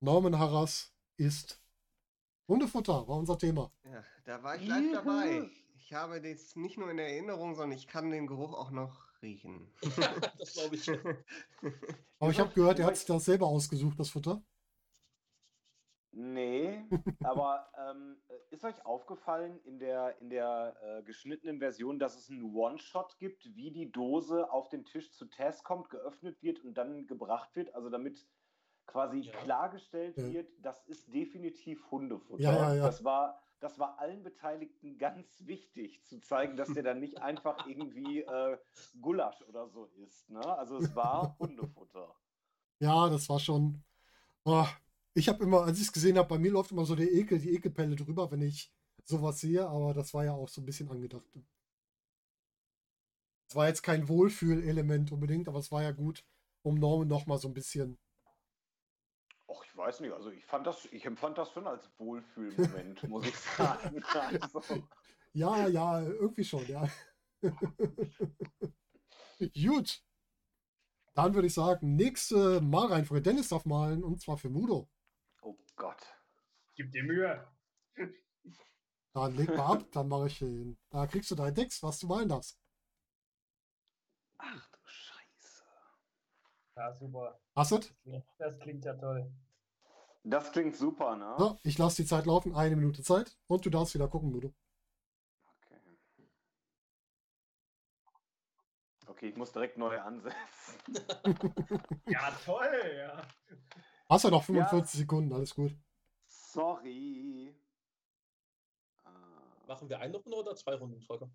Norman 0.00 0.38
Harras 0.38 0.94
ist 1.16 1.62
Hundefutter, 2.48 3.08
war 3.08 3.16
unser 3.16 3.38
Thema. 3.38 3.72
Ja, 3.84 4.04
da 4.26 4.42
war 4.42 4.56
ich 4.56 4.66
live 4.66 4.92
dabei. 4.92 5.50
Ich 5.88 5.94
habe 5.94 6.20
das 6.20 6.54
nicht 6.54 6.76
nur 6.76 6.90
in 6.90 6.98
Erinnerung, 6.98 7.54
sondern 7.54 7.78
ich 7.78 7.86
kann 7.86 8.10
den 8.10 8.26
Geruch 8.26 8.52
auch 8.52 8.70
noch 8.70 9.00
riechen. 9.22 9.72
das 10.38 10.52
glaube 10.52 10.74
ich. 10.74 10.86
Aber 12.18 12.30
ich 12.30 12.38
habe 12.38 12.52
gehört, 12.52 12.78
er 12.78 12.84
hat 12.84 12.96
sich 12.98 13.06
das 13.06 13.24
selber 13.24 13.46
ausgesucht, 13.46 13.98
das 13.98 14.10
Futter. 14.10 14.42
Nee, 16.10 16.84
aber 17.24 17.70
ähm, 17.78 18.20
ist 18.50 18.64
euch 18.64 18.84
aufgefallen 18.84 19.60
in 19.64 19.78
der, 19.78 20.20
in 20.20 20.28
der 20.28 20.76
äh, 20.82 21.02
geschnittenen 21.04 21.58
Version, 21.58 21.98
dass 21.98 22.16
es 22.16 22.28
einen 22.28 22.54
One-Shot 22.54 23.16
gibt, 23.18 23.56
wie 23.56 23.70
die 23.70 23.90
Dose 23.90 24.50
auf 24.50 24.68
den 24.68 24.84
Tisch 24.84 25.12
zu 25.12 25.24
Tess 25.24 25.62
kommt, 25.64 25.88
geöffnet 25.88 26.42
wird 26.42 26.62
und 26.64 26.74
dann 26.74 27.06
gebracht 27.06 27.56
wird? 27.56 27.74
Also 27.74 27.88
damit 27.88 28.26
quasi 28.86 29.20
Ja. 29.20 29.32
klargestellt 29.32 30.18
Ja. 30.18 30.32
wird, 30.32 30.50
das 30.60 30.84
ist 30.86 31.14
definitiv 31.14 31.90
Hundefutter. 31.90 32.42
Ja, 32.42 32.52
ja, 32.52 32.74
ja. 32.74 32.82
Das, 32.84 33.04
war, 33.04 33.42
das 33.60 33.78
war 33.78 33.98
allen 33.98 34.22
Beteiligten 34.22 34.98
ganz 34.98 35.26
wichtig, 35.46 36.02
zu 36.04 36.20
zeigen, 36.20 36.56
dass 36.56 36.72
der 36.72 36.82
dann 36.82 37.00
nicht 37.00 37.20
einfach 37.20 37.66
irgendwie 37.66 38.20
äh, 38.20 38.58
Gulasch 39.00 39.42
oder 39.48 39.68
so 39.68 39.86
ist. 40.04 40.30
Ne? 40.30 40.44
Also 40.44 40.76
es 40.76 40.94
war 40.94 41.36
Hundefutter. 41.38 42.14
Ja, 42.80 43.08
das 43.08 43.28
war 43.28 43.40
schon. 43.40 43.82
Oh, 44.44 44.66
ich 45.14 45.28
habe 45.28 45.42
immer, 45.42 45.62
als 45.62 45.78
ich 45.78 45.84
es 45.84 45.92
gesehen 45.92 46.16
habe, 46.18 46.28
bei 46.28 46.38
mir 46.38 46.52
läuft 46.52 46.70
immer 46.70 46.84
so 46.84 46.94
der 46.94 47.12
Ekel, 47.12 47.38
die 47.38 47.54
Ekelpelle 47.54 47.96
drüber, 47.96 48.30
wenn 48.30 48.42
ich 48.42 48.72
sowas 49.04 49.40
sehe, 49.40 49.66
aber 49.66 49.94
das 49.94 50.14
war 50.14 50.24
ja 50.24 50.32
auch 50.32 50.48
so 50.48 50.60
ein 50.60 50.66
bisschen 50.66 50.88
angedacht. 50.90 51.24
Es 53.48 53.56
war 53.56 53.66
jetzt 53.66 53.82
kein 53.82 54.08
Wohlfühlelement 54.08 55.10
unbedingt, 55.10 55.48
aber 55.48 55.58
es 55.58 55.72
war 55.72 55.82
ja 55.82 55.90
gut, 55.90 56.24
um 56.62 56.74
Norman 56.76 57.08
nochmal 57.08 57.38
so 57.38 57.48
ein 57.48 57.54
bisschen. 57.54 57.98
Weiß 59.78 60.00
nicht, 60.00 60.12
also 60.12 60.30
ich 60.32 60.44
fand 60.44 60.66
das, 60.66 60.86
ich 60.86 61.06
empfand 61.06 61.38
das 61.38 61.52
schon 61.52 61.68
als 61.68 61.88
Wohlfühlmoment, 61.98 63.08
muss 63.08 63.24
ich 63.26 63.36
sagen. 63.36 64.02
Also, 64.42 64.60
Ja, 65.32 65.68
ja, 65.68 66.02
irgendwie 66.02 66.42
schon, 66.42 66.66
ja. 66.66 66.88
Gut. 69.54 70.02
Dann 71.14 71.32
würde 71.34 71.46
ich 71.46 71.54
sagen, 71.54 71.94
nächste 71.94 72.60
Malreihenfolge. 72.60 73.22
Dennis 73.22 73.50
darf 73.50 73.64
malen 73.66 74.02
und 74.02 74.20
zwar 74.20 74.36
für 74.36 74.50
Mudo. 74.50 74.88
oh 75.42 75.56
Gott. 75.76 76.02
Gib 76.74 76.90
dir 76.90 77.04
Mühe. 77.04 77.46
Dann 79.12 79.36
leg 79.36 79.48
mal 79.48 79.74
ab, 79.74 79.84
dann 79.92 80.08
mache 80.08 80.26
ich 80.26 80.40
den. 80.40 80.76
Da 80.90 81.06
kriegst 81.06 81.30
du 81.30 81.36
deinen 81.36 81.54
Text, 81.54 81.84
was 81.84 82.00
du 82.00 82.08
malen 82.08 82.28
darfst. 82.28 82.58
Ach 84.38 84.68
du 84.70 84.78
Scheiße. 84.84 85.62
Ja, 86.74 86.92
super. 86.96 87.40
Hast 87.54 87.70
du? 87.70 87.76
es? 87.76 87.94
Das 88.38 88.58
klingt 88.58 88.84
ja 88.84 88.94
toll. 88.94 89.32
Das 90.30 90.52
klingt 90.52 90.76
super, 90.76 91.16
ne? 91.16 91.34
So, 91.38 91.58
ich 91.62 91.78
lasse 91.78 92.02
die 92.02 92.08
Zeit 92.08 92.26
laufen, 92.26 92.54
eine 92.54 92.76
Minute 92.76 93.02
Zeit 93.02 93.34
und 93.46 93.64
du 93.64 93.70
darfst 93.70 93.94
wieder 93.94 94.08
gucken, 94.08 94.30
Mudo. 94.30 94.52
Okay. 95.64 95.80
Okay, 99.06 99.28
ich 99.30 99.36
muss 99.36 99.52
direkt 99.52 99.78
neu 99.78 99.98
ansetzen. 100.00 100.36
Ja, 102.06 102.30
toll, 102.44 102.94
ja. 102.96 103.22
Hast 104.08 104.24
ja 104.24 104.30
noch 104.30 104.44
45 104.44 104.94
Ja. 104.94 104.98
Sekunden, 105.00 105.32
alles 105.32 105.54
gut. 105.54 105.74
Sorry. 106.26 107.54
Äh, 109.04 109.66
Machen 109.66 109.88
wir 109.88 109.98
eine 110.00 110.16
Runde 110.16 110.36
oder 110.36 110.56
zwei 110.56 110.74
Runden, 110.74 111.00
Volker? 111.02 111.30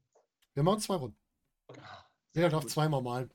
Wir 0.53 0.64
machen 0.64 0.80
zwei 0.80 0.95
Runden. 0.95 1.18
Jeder 2.34 2.49
darf 2.49 2.64
gut. 2.64 2.72
zweimal 2.72 3.02
malen. 3.02 3.32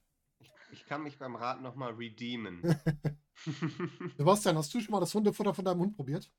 Ich 0.71 0.85
kann 0.87 1.03
mich 1.03 1.19
beim 1.19 1.37
Rat 1.37 1.61
nochmal 1.63 1.93
redeemen. 1.93 2.63
Sebastian, 4.17 4.57
hast 4.57 4.73
du 4.75 4.81
schon 4.81 4.93
mal 4.93 5.01
das 5.01 5.15
Hundefutter 5.15 5.55
von 5.55 5.65
deinem 5.65 5.81
Hund 5.81 5.97
probiert? 5.97 6.31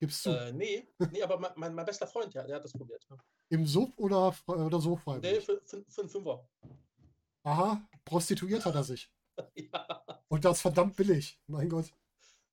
Gibst 0.00 0.26
du. 0.26 0.30
Äh, 0.30 0.52
nee, 0.52 0.88
nee, 1.12 1.22
aber 1.22 1.38
mein, 1.38 1.52
mein, 1.56 1.74
mein 1.74 1.86
bester 1.86 2.06
Freund, 2.06 2.34
ja, 2.34 2.44
der 2.44 2.56
hat 2.56 2.64
das 2.64 2.72
probiert. 2.72 3.06
Ja. 3.08 3.16
Im 3.50 3.66
Suff 3.66 3.90
oder, 3.96 4.34
oder 4.46 4.80
so 4.80 4.90
Nee, 4.90 4.96
freiwillig? 4.98 5.44
für, 5.44 5.60
für, 5.64 5.84
für 5.88 6.00
einen 6.00 6.10
Fünfer. 6.10 6.48
Aha, 7.44 7.86
prostituiert 8.04 8.64
hat 8.64 8.74
er 8.74 8.84
sich. 8.84 9.10
ja. 9.54 10.04
Und 10.28 10.44
das 10.44 10.60
verdammt 10.60 10.96
billig. 10.96 11.38
Mein 11.46 11.68
Gott. 11.68 11.92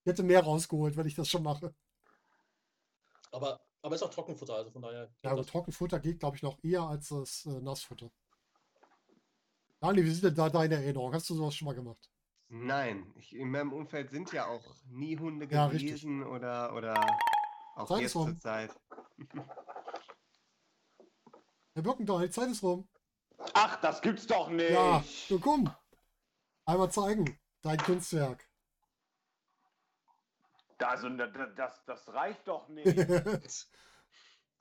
Ich 0.03 0.09
hätte 0.09 0.23
mehr 0.23 0.43
rausgeholt, 0.43 0.97
wenn 0.97 1.07
ich 1.07 1.15
das 1.15 1.29
schon 1.29 1.43
mache. 1.43 1.73
Aber, 3.31 3.61
aber 3.81 3.95
ist 3.95 4.03
auch 4.03 4.09
Trockenfutter, 4.09 4.55
also 4.55 4.71
von 4.71 4.81
daher. 4.81 5.05
geht 5.05 5.23
Ja, 5.23 5.31
aber 5.31 5.41
das. 5.41 5.47
Trockenfutter 5.47 5.99
geht, 5.99 6.19
glaube 6.19 6.35
ich, 6.35 6.43
noch 6.43 6.61
eher 6.63 6.83
als 6.83 7.09
das 7.09 7.45
äh, 7.45 7.61
Nassfutter. 7.61 8.11
Dani, 9.81 10.03
wie 10.05 10.11
sieht 10.11 10.23
denn 10.23 10.35
da 10.35 10.47
deine 10.49 10.75
Erinnerung? 10.75 11.11
Hast 11.13 11.27
du 11.29 11.33
sowas 11.35 11.55
schon 11.55 11.65
mal 11.65 11.73
gemacht? 11.73 12.07
Nein, 12.49 13.11
ich, 13.15 13.35
in 13.35 13.49
meinem 13.49 13.73
Umfeld 13.73 14.11
sind 14.11 14.31
ja 14.31 14.45
auch 14.45 14.63
nie 14.89 15.17
Hunde 15.17 15.47
Ja, 15.47 15.65
richtig. 15.65 15.87
gewesen 15.87 16.23
oder, 16.23 16.75
oder 16.75 16.93
auch 17.75 17.87
Zeit 17.87 17.97
ist 17.97 18.03
jetzt 18.03 18.15
rum. 18.15 18.27
zur 18.27 18.39
Zeit. 18.39 18.79
Herr 21.73 21.81
Birkenthal, 21.81 22.27
die 22.27 22.29
Zeit 22.29 22.49
ist 22.49 22.61
rum. 22.61 22.87
Ach, 23.53 23.79
das 23.81 24.01
gibt's 24.01 24.27
doch 24.27 24.49
nicht. 24.49 24.69
Ja, 24.71 25.03
so 25.27 25.39
komm. 25.39 25.73
Einmal 26.65 26.91
zeigen. 26.91 27.39
Dein 27.63 27.77
Kunstwerk. 27.79 28.47
Also, 30.77 31.09
da- 31.09 31.27
da- 31.27 31.45
das, 31.47 31.83
das 31.85 32.07
reicht 32.13 32.47
doch 32.47 32.67
nicht. 32.69 32.85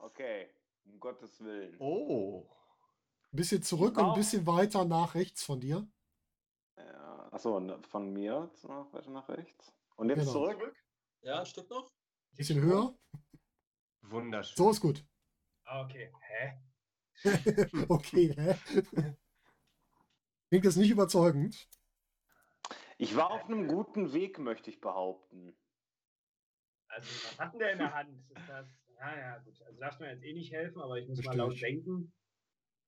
Okay, 0.02 0.48
um 0.86 0.98
Gottes 0.98 1.38
Willen. 1.44 1.76
Oh, 1.78 2.48
bisschen 3.36 3.62
zurück 3.62 3.96
und 3.96 4.04
ein 4.06 4.14
bisschen 4.14 4.46
weiter 4.46 4.84
nach 4.84 5.14
rechts 5.14 5.42
von 5.42 5.60
dir. 5.60 5.86
Ja, 6.76 7.28
achso, 7.32 7.56
und 7.56 7.86
von 7.86 8.12
mir 8.12 8.50
noch 8.64 8.92
weiter 8.92 9.10
nach 9.10 9.28
rechts. 9.28 9.72
Und 9.96 10.08
jetzt 10.08 10.20
Genau. 10.20 10.32
zurück? 10.32 10.74
Ja, 11.22 11.40
ein 11.40 11.46
Stück 11.46 11.68
noch? 11.70 11.90
Ein 12.32 12.36
bisschen 12.36 12.60
höher. 12.60 12.94
wunderschön. 14.02 14.56
So 14.56 14.70
ist 14.70 14.80
gut. 14.80 15.04
Ah, 15.64 15.82
okay. 15.84 16.12
Hä? 16.20 16.60
okay, 17.88 18.34
hä? 18.34 19.16
Klingt 20.48 20.64
jetzt 20.64 20.76
nicht 20.76 20.90
überzeugend. 20.90 21.68
Ich 22.98 23.14
war 23.16 23.30
auf 23.30 23.44
einem 23.44 23.68
guten 23.68 24.12
Weg, 24.12 24.38
möchte 24.38 24.70
ich 24.70 24.80
behaupten. 24.80 25.56
Also, 26.88 27.08
was 27.08 27.38
hat 27.38 27.52
denn 27.52 27.60
der 27.60 27.72
in 27.72 27.78
der 27.78 27.94
Hand? 27.94 28.30
Ist 28.30 28.48
das. 28.48 28.66
Ah, 28.98 29.16
ja, 29.16 29.38
gut. 29.38 29.62
Also, 29.62 29.78
darfst 29.80 30.00
du 30.00 30.04
mir 30.04 30.10
jetzt 30.12 30.24
eh 30.24 30.32
nicht 30.32 30.52
helfen, 30.52 30.80
aber 30.82 30.98
ich 30.98 31.06
muss 31.08 31.18
mal 31.18 31.22
Verstehe 31.36 31.38
laut 31.38 31.60
denken. 31.62 32.12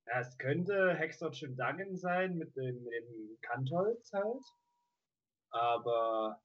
Ja, 0.06 0.20
es 0.20 0.36
könnte 0.38 0.94
Hexot 0.94 1.40
Duggan 1.40 1.96
sein 1.96 2.36
mit 2.36 2.56
dem, 2.56 2.82
mit 2.82 2.92
dem 2.92 3.38
Kantholz 3.40 4.12
halt. 4.12 4.44
Aber. 5.50 6.42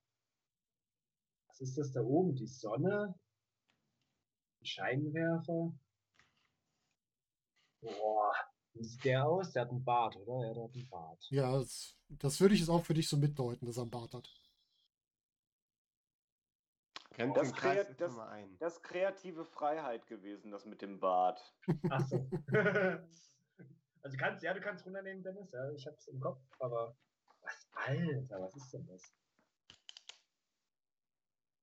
Was 1.48 1.62
ist 1.62 1.78
das 1.78 1.92
da 1.92 2.02
oben? 2.02 2.36
Die 2.36 2.46
Sonne? 2.46 3.16
Ein 4.60 4.66
Scheinwerfer? 4.66 5.74
Boah. 7.82 8.34
Wie 8.74 8.84
sieht 8.84 9.06
der 9.06 9.26
aus? 9.26 9.54
Der 9.54 9.64
hat 9.64 9.72
einen 9.72 9.84
Bart, 9.84 10.16
oder? 10.18 10.48
Ja, 10.48 10.54
der 10.54 10.64
hat 10.66 10.76
einen 10.76 10.90
Bart. 10.90 11.28
Ja, 11.30 11.58
das, 11.58 11.98
das 12.10 12.40
würde 12.40 12.54
ich 12.54 12.60
jetzt 12.60 12.70
auch 12.70 12.86
für 12.86 12.94
dich 12.94 13.10
so 13.10 13.18
mitdeuten, 13.18 13.66
dass 13.66 13.78
er 13.78 13.84
einen 13.84 13.92
Bart 13.92 14.14
hat. 14.14 14.30
Das 17.18 17.52
jetzt 17.74 18.00
das-. 18.00 18.16
Das 18.60 18.74
ist 18.74 18.84
kreative 18.84 19.44
Freiheit 19.44 20.06
gewesen, 20.06 20.52
das 20.52 20.66
mit 20.66 20.84
dem 20.84 21.00
Bart. 21.00 21.42
Achso. 21.90 22.30
Also 24.08 24.16
du 24.16 24.24
kannst, 24.24 24.42
ja, 24.42 24.54
du 24.54 24.62
kannst 24.62 24.86
runternehmen, 24.86 25.22
Dennis, 25.22 25.52
ja, 25.52 25.70
ich 25.72 25.86
hab's 25.86 26.08
im 26.08 26.18
Kopf, 26.22 26.40
aber 26.60 26.96
was, 27.42 27.68
Alter, 27.74 28.40
was 28.40 28.56
ist 28.56 28.72
denn 28.72 28.88
das? 28.88 29.02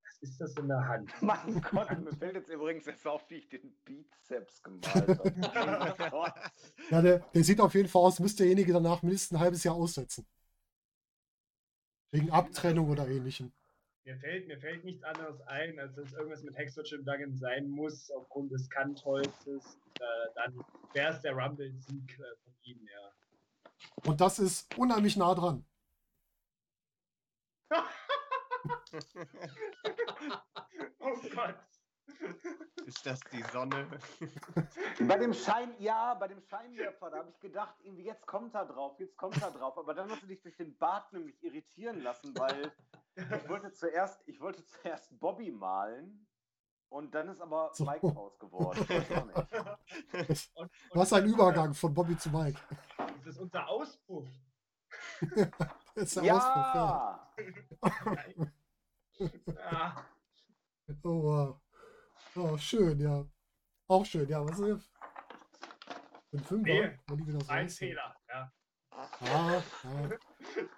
Was 0.04 0.18
ist 0.20 0.38
das 0.38 0.54
in 0.58 0.68
der 0.68 0.86
Hand? 0.86 1.10
Mein 1.22 1.62
Gott, 1.62 1.98
mir 1.98 2.12
fällt 2.12 2.34
jetzt 2.34 2.50
übrigens 2.50 2.86
erst 2.86 3.06
auf, 3.06 3.30
wie 3.30 3.36
ich 3.36 3.48
den 3.48 3.74
Bizeps 3.86 4.62
gemalt 4.62 4.84
habe. 4.84 6.34
Ja, 6.90 7.00
der, 7.00 7.20
der 7.20 7.44
sieht 7.44 7.62
auf 7.62 7.72
jeden 7.72 7.88
Fall 7.88 8.02
aus, 8.02 8.20
müsste 8.20 8.42
derjenige 8.42 8.74
danach 8.74 9.00
mindestens 9.00 9.38
ein 9.38 9.40
halbes 9.40 9.64
Jahr 9.64 9.76
aussetzen. 9.76 10.26
Wegen 12.10 12.30
Abtrennung 12.30 12.90
oder 12.90 13.08
ähnlichem. 13.08 13.54
Mir 14.04 14.16
fällt, 14.18 14.46
mir 14.48 14.58
fällt 14.58 14.84
nichts 14.84 15.02
anderes 15.02 15.40
ein, 15.46 15.78
als 15.78 15.94
dass 15.94 16.12
irgendwas 16.12 16.42
mit 16.42 16.54
Hexerchip 16.56 17.06
Duggan 17.06 17.34
sein 17.34 17.68
muss, 17.68 18.10
aufgrund 18.10 18.52
des 18.52 18.68
Kantholzes. 18.68 19.78
Äh, 19.98 20.04
dann 20.34 20.62
wäre 20.92 21.14
es 21.14 21.22
der 21.22 21.32
Rumble-Sieg 21.32 22.18
äh, 22.18 22.36
von 22.44 22.52
ihm, 22.64 22.86
ja. 22.86 23.10
Und 24.04 24.20
das 24.20 24.38
ist 24.38 24.76
unheimlich 24.76 25.16
nah 25.16 25.34
dran. 25.34 25.64
oh 31.00 31.16
Gott. 31.34 31.56
Ist 32.86 33.06
das 33.06 33.20
die 33.32 33.42
Sonne? 33.52 33.86
Bei 35.08 35.18
dem 35.18 35.32
Schein, 35.32 35.74
ja, 35.78 36.14
bei 36.14 36.28
dem 36.28 36.40
Scheinwerfer, 36.40 37.10
da 37.10 37.18
habe 37.18 37.30
ich 37.30 37.40
gedacht, 37.40 37.74
irgendwie 37.82 38.04
jetzt 38.04 38.26
kommt 38.26 38.54
er 38.54 38.66
drauf, 38.66 38.98
jetzt 38.98 39.16
kommt 39.16 39.40
er 39.42 39.50
drauf. 39.50 39.76
Aber 39.78 39.94
dann 39.94 40.10
hast 40.10 40.22
du 40.22 40.26
dich 40.26 40.42
durch 40.42 40.56
den 40.56 40.76
Bart 40.76 41.12
nämlich 41.12 41.42
irritieren 41.42 42.00
lassen, 42.02 42.36
weil 42.36 42.72
ich 43.16 43.48
wollte 43.48 43.72
zuerst, 43.72 44.22
ich 44.26 44.40
wollte 44.40 44.64
zuerst 44.66 45.18
Bobby 45.18 45.50
malen 45.50 46.26
und 46.90 47.14
dann 47.14 47.28
ist 47.28 47.40
aber 47.40 47.70
So. 47.74 47.84
Mike 47.84 48.06
draus 48.06 48.38
geworden. 48.38 48.86
Und, 50.54 50.70
hast 50.94 51.12
einen 51.12 51.28
Übergang 51.32 51.74
von 51.74 51.92
Bobby 51.94 52.16
zu 52.16 52.30
Mike. 52.30 52.60
Das 53.24 53.26
ist 53.36 53.38
unser 53.40 53.66
Auspuff. 53.68 54.28
Das 55.94 56.04
ist 56.04 56.16
der 56.16 56.36
Auspuff, 56.36 56.74
ja. 56.74 57.02
Ja! 59.42 59.54
Ja. 59.54 60.06
Oh, 61.04 61.22
wow. 61.22 61.63
Oh, 62.36 62.56
schön, 62.58 62.98
ja. 63.00 63.24
Auch 63.86 64.04
schön, 64.04 64.28
ja. 64.28 64.44
Was 64.44 64.58
ist 64.58 64.68
das? 64.68 64.90
Ein 66.32 66.40
Fünfer? 66.40 66.72
Nee, 66.72 66.98
Wo 67.06 67.14
liegen 67.14 67.32
wir 67.32 67.38
das 67.38 67.48
Ein? 67.48 67.68
Fehler, 67.68 68.16
ja. 68.28 68.52
Ja, 69.24 69.62
ja. 69.84 70.18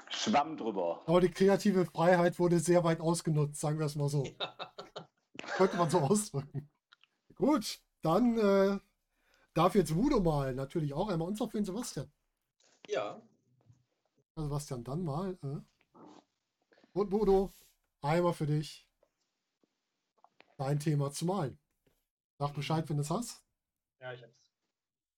Schwamm 0.09 0.57
drüber. 0.57 1.03
Aber 1.07 1.21
die 1.21 1.31
kreative 1.31 1.85
Freiheit 1.87 2.39
wurde 2.39 2.59
sehr 2.61 2.83
weit 2.85 3.01
ausgenutzt, 3.01 3.61
sagen 3.61 3.79
wir 3.79 3.87
es 3.87 3.95
mal 3.95 4.09
so. 4.09 4.25
Könnte 5.57 5.77
man 5.77 5.91
so 5.91 6.01
ausdrücken. 6.01 6.71
Gut, 7.35 7.81
dann 8.03 8.39
äh, 8.39 8.79
darf 9.55 9.75
jetzt 9.75 9.95
Wudo 9.95 10.21
mal 10.21 10.55
natürlich 10.55 10.95
auch 10.95 11.09
einmal 11.09 11.29
uns 11.29 11.41
auf 11.41 11.53
den 11.53 11.65
Sebastian. 11.65 12.11
Ja, 12.89 13.21
Also 14.35 14.49
Sebastian, 14.49 14.85
dann 14.85 15.05
mal. 15.05 15.39
Äh. 15.43 15.99
Und 16.93 17.13
Wudo, 17.13 17.53
einmal 18.01 18.33
für 18.33 18.47
dich 18.47 18.86
dein 20.57 20.79
Thema 20.79 21.11
zu 21.11 21.25
malen. 21.25 21.59
Sag 22.39 22.55
Bescheid, 22.55 22.89
wenn 22.89 22.97
du 22.97 23.03
es 23.03 23.11
hast. 23.11 23.43
Ja, 24.01 24.13
ich 24.13 24.23
hab's. 24.23 24.53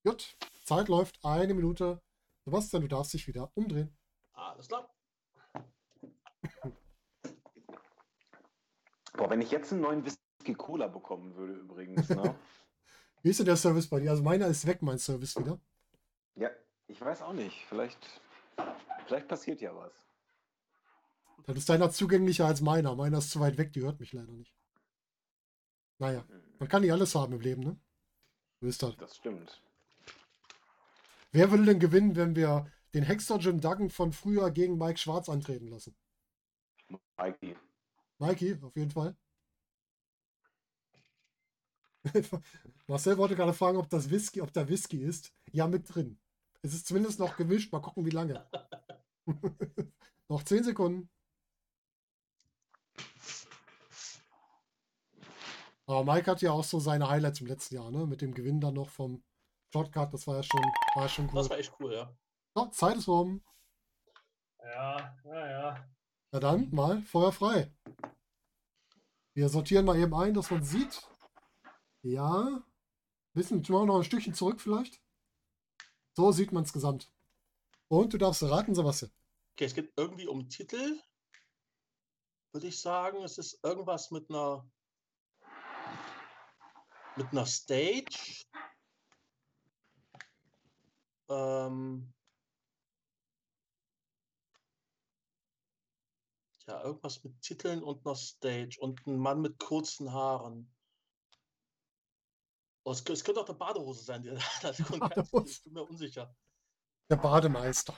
Gut, 0.05 0.37
Zeit 0.65 0.89
läuft, 0.89 1.25
eine 1.25 1.55
Minute. 1.55 2.01
Sebastian, 2.45 2.83
du 2.83 2.89
darfst 2.89 3.13
dich 3.13 3.27
wieder 3.27 3.51
umdrehen. 3.55 3.97
alles 4.33 4.69
klar. 4.69 4.89
Boah, 9.15 9.31
wenn 9.31 9.41
ich 9.41 9.51
jetzt 9.51 9.73
einen 9.73 9.81
neuen 9.83 10.05
Whisky 10.05 10.55
Cola 10.55 10.87
bekommen 10.87 11.35
würde, 11.35 11.55
übrigens, 11.55 12.09
ne? 12.11 12.39
Wie 13.23 13.31
ist 13.31 13.41
denn 13.41 13.47
der 13.47 13.57
Service 13.57 13.89
bei 13.89 13.99
dir? 13.99 14.11
Also 14.11 14.23
meiner 14.23 14.47
ist 14.47 14.65
weg, 14.67 14.81
mein 14.81 14.99
Service 14.99 15.37
wieder. 15.37 15.61
ja, 16.37 16.51
ich 16.87 17.01
weiß 17.01 17.23
auch 17.23 17.33
nicht. 17.33 17.67
Vielleicht, 17.69 17.99
vielleicht 19.07 19.27
passiert 19.27 19.61
ja 19.61 19.75
was. 19.75 19.93
Dann 21.45 21.57
ist 21.57 21.69
deiner 21.69 21.91
zugänglicher 21.91 22.47
als 22.47 22.61
meiner. 22.61 22.95
Meiner 22.95 23.19
ist 23.19 23.31
zu 23.31 23.41
weit 23.41 23.59
weg, 23.59 23.73
die 23.73 23.83
hört 23.83 23.99
mich 23.99 24.13
leider 24.13 24.33
nicht. 24.33 24.55
Naja, 25.99 26.25
man 26.59 26.69
kann 26.69 26.83
nicht 26.83 26.93
alles 26.93 27.15
haben 27.15 27.33
im 27.33 27.41
Leben, 27.41 27.63
ne? 27.63 27.77
So 28.61 28.67
ist 28.69 28.83
das. 28.83 28.97
Das 28.97 29.17
stimmt. 29.17 29.63
Wer 31.31 31.51
würde 31.51 31.65
denn 31.65 31.79
gewinnen, 31.79 32.17
wenn 32.17 32.35
wir 32.35 32.71
den 32.95 33.05
Hexer 33.05 33.39
Jim 33.39 33.61
Duggan 33.61 33.91
von 33.91 34.13
früher 34.13 34.51
gegen 34.51 34.79
Mike 34.79 34.99
Schwarz 34.99 35.29
antreten 35.29 35.69
lassen? 35.69 35.95
Mikey. 37.17 37.57
Mikey, 38.19 38.59
auf 38.63 38.77
jeden 38.77 38.91
Fall. 38.91 39.17
Marcel 42.87 43.19
wollte 43.19 43.37
gerade 43.37 43.53
fragen, 43.53 43.77
ob 43.77 43.89
das 43.91 44.11
Whisky, 44.11 44.41
ob 44.41 44.53
da 44.53 44.69
Whisky 44.69 45.03
ist. 45.03 45.33
Ja, 45.53 45.67
mit 45.67 45.95
drin. 45.95 46.19
Es 46.63 46.75
ist 46.75 46.87
zumindest 46.87 47.21
noch 47.21 47.37
gemischt. 47.37 47.73
Mal 47.73 47.81
gucken, 47.81 48.07
wie 48.07 48.11
lange. 48.11 48.49
noch 50.29 50.43
10 50.43 50.65
Sekunden. 50.65 51.11
Aber 55.89 56.05
Mike 56.05 56.31
hat 56.31 56.43
ja 56.43 56.53
auch 56.53 56.65
so 56.65 56.79
seine 56.81 57.09
Highlights 57.09 57.41
im 57.41 57.47
letzten 57.47 57.77
Jahr, 57.77 57.91
ne? 57.91 58.05
Mit 58.07 58.21
dem 58.21 58.35
Gewinn 58.35 58.61
dann 58.61 58.75
noch 58.75 58.91
vom 58.91 59.25
Shotcut. 59.73 60.13
Das 60.13 60.27
war 60.27 60.37
ja 60.37 60.43
schon, 60.43 60.61
war 60.95 61.05
ja 61.05 61.09
schon 61.09 61.27
Das 61.29 61.47
cool. 61.47 61.51
war 61.51 61.59
echt 61.59 61.73
cool, 61.81 61.95
ja. 61.95 62.15
So, 62.55 62.67
Zeit 62.67 62.97
ist 62.99 63.09
rum. 63.09 63.43
Ja, 64.63 65.17
naja. 65.25 65.89
Na 66.31 66.41
dann, 66.41 66.69
mal 66.75 67.01
Feuer 67.01 67.33
frei. 67.33 67.73
Wir 69.33 69.49
sortieren 69.49 69.87
mal 69.87 69.97
eben 69.99 70.15
ein, 70.15 70.35
dass 70.35 70.51
man 70.51 70.63
sieht. 70.63 71.09
Ja. 72.03 72.63
Bisschen, 73.33 73.61
machen 73.61 73.73
wir 73.73 73.87
noch 73.87 73.97
ein 73.97 74.05
Stückchen 74.05 74.35
zurück 74.35 74.61
vielleicht. 74.61 75.01
So 76.15 76.33
sieht 76.33 76.53
man 76.53 76.65
es 76.65 76.73
gesamt. 76.75 77.11
Und 77.89 78.13
du 78.13 78.19
darfst 78.19 78.43
raten, 78.43 78.75
Sebastian. 78.75 79.11
Okay, 79.55 79.65
es 79.65 79.75
geht 79.75 79.91
irgendwie 79.97 80.27
um 80.27 80.51
Titel. 80.51 81.01
Würde 82.53 82.67
ich 82.67 82.79
sagen, 82.79 83.23
es 83.23 83.39
ist 83.39 83.65
irgendwas 83.65 84.11
mit 84.11 84.29
einer 84.29 84.69
mit 87.19 87.33
einer 87.33 87.45
Stage. 87.47 88.45
Ähm, 91.29 92.15
ja, 96.67 96.83
irgendwas 96.83 97.23
mit 97.25 97.41
Titeln 97.43 97.83
und 97.83 98.07
einer 98.07 98.15
Stage 98.15 98.79
und 98.81 99.07
ein 99.07 99.19
Mann 99.19 99.41
mit 99.43 99.59
kurzen 99.59 100.13
Haaren. 100.13 100.73
Oh, 102.85 102.93
es, 102.93 103.05
kö- 103.05 103.13
es 103.13 103.23
könnte 103.25 103.41
auch 103.43 103.49
eine 103.49 103.59
Badehose 103.59 104.03
sein, 104.05 104.23
die 104.23 104.31
da 104.63 104.73
drin 104.73 105.01
Badehose. 105.01 105.45
ist. 105.45 105.57
Ich 105.59 105.63
bin 105.65 105.73
mir 105.75 105.83
unsicher. 105.83 106.35
Der 107.11 107.17
Bademeister. 107.17 107.95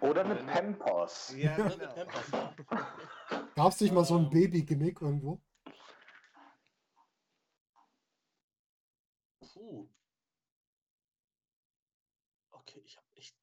Oder 0.00 0.24
eine 0.24 0.36
Pampers. 0.36 1.32
Ja, 1.36 1.56
genau. 1.68 2.54
Gab 3.54 3.72
es 3.72 3.80
nicht 3.80 3.92
mal 3.94 4.04
so 4.04 4.16
ein 4.18 4.24
Ähm. 4.24 4.30
Baby-Gimmick 4.30 5.00
irgendwo? 5.00 5.40
Puh. 9.40 9.88
Okay, 12.50 12.82
ich 12.84 12.96
habe 12.96 13.06
echt. 13.14 13.36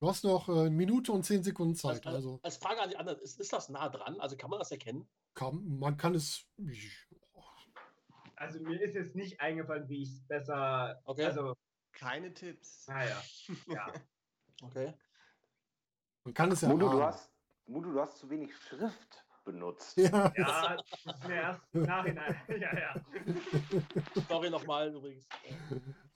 Du 0.00 0.08
hast 0.08 0.24
noch 0.24 0.48
äh, 0.48 0.52
eine 0.52 0.70
Minute 0.70 1.12
und 1.12 1.24
zehn 1.24 1.42
Sekunden 1.42 1.74
Zeit. 1.74 2.06
als, 2.06 2.14
Also 2.14 2.40
als 2.42 2.56
Frage 2.56 2.80
an 2.80 2.88
die 2.88 2.96
anderen, 2.96 3.20
ist, 3.20 3.38
ist 3.38 3.52
das 3.52 3.68
nah 3.68 3.88
dran? 3.90 4.18
Also 4.18 4.36
kann 4.36 4.48
man 4.50 4.58
das 4.58 4.70
erkennen? 4.70 5.06
kann, 5.34 5.78
man 5.78 5.96
kann 5.96 6.14
es. 6.14 6.46
Also 8.36 8.60
mir 8.60 8.80
ist 8.80 8.94
jetzt 8.94 9.14
nicht 9.14 9.40
eingefallen, 9.40 9.88
wie 9.88 10.02
ich 10.02 10.10
es 10.10 10.26
besser. 10.26 11.00
Okay. 11.04 11.26
Also, 11.26 11.54
Keine 11.92 12.32
Tipps. 12.32 12.86
naja. 12.88 13.22
Ja. 13.66 13.92
Okay. 14.62 14.94
Man 16.24 16.34
kann 16.34 16.50
es 16.52 16.62
ja. 16.62 16.68
Mudu, 16.68 16.88
du 16.88 17.02
hast, 17.02 17.30
Mudu, 17.66 17.92
du 17.92 18.00
hast 18.00 18.16
zu 18.18 18.28
wenig 18.30 18.54
Schrift 18.56 19.24
benutzt. 19.44 19.96
Ja. 19.96 20.32
Ja, 20.36 20.76
das 20.76 21.16
ist 21.16 21.28
mir 21.28 21.34
erst 21.34 21.62
im 21.72 21.82
Nachhinein. 21.82 22.36
Ja, 22.48 22.78
ja. 22.78 22.94
Sorry 24.28 24.48
nochmal 24.50 24.94
übrigens. 24.94 25.26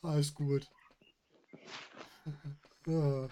Alles 0.03 0.35
gut. 0.35 0.71
Ja. 2.87 3.29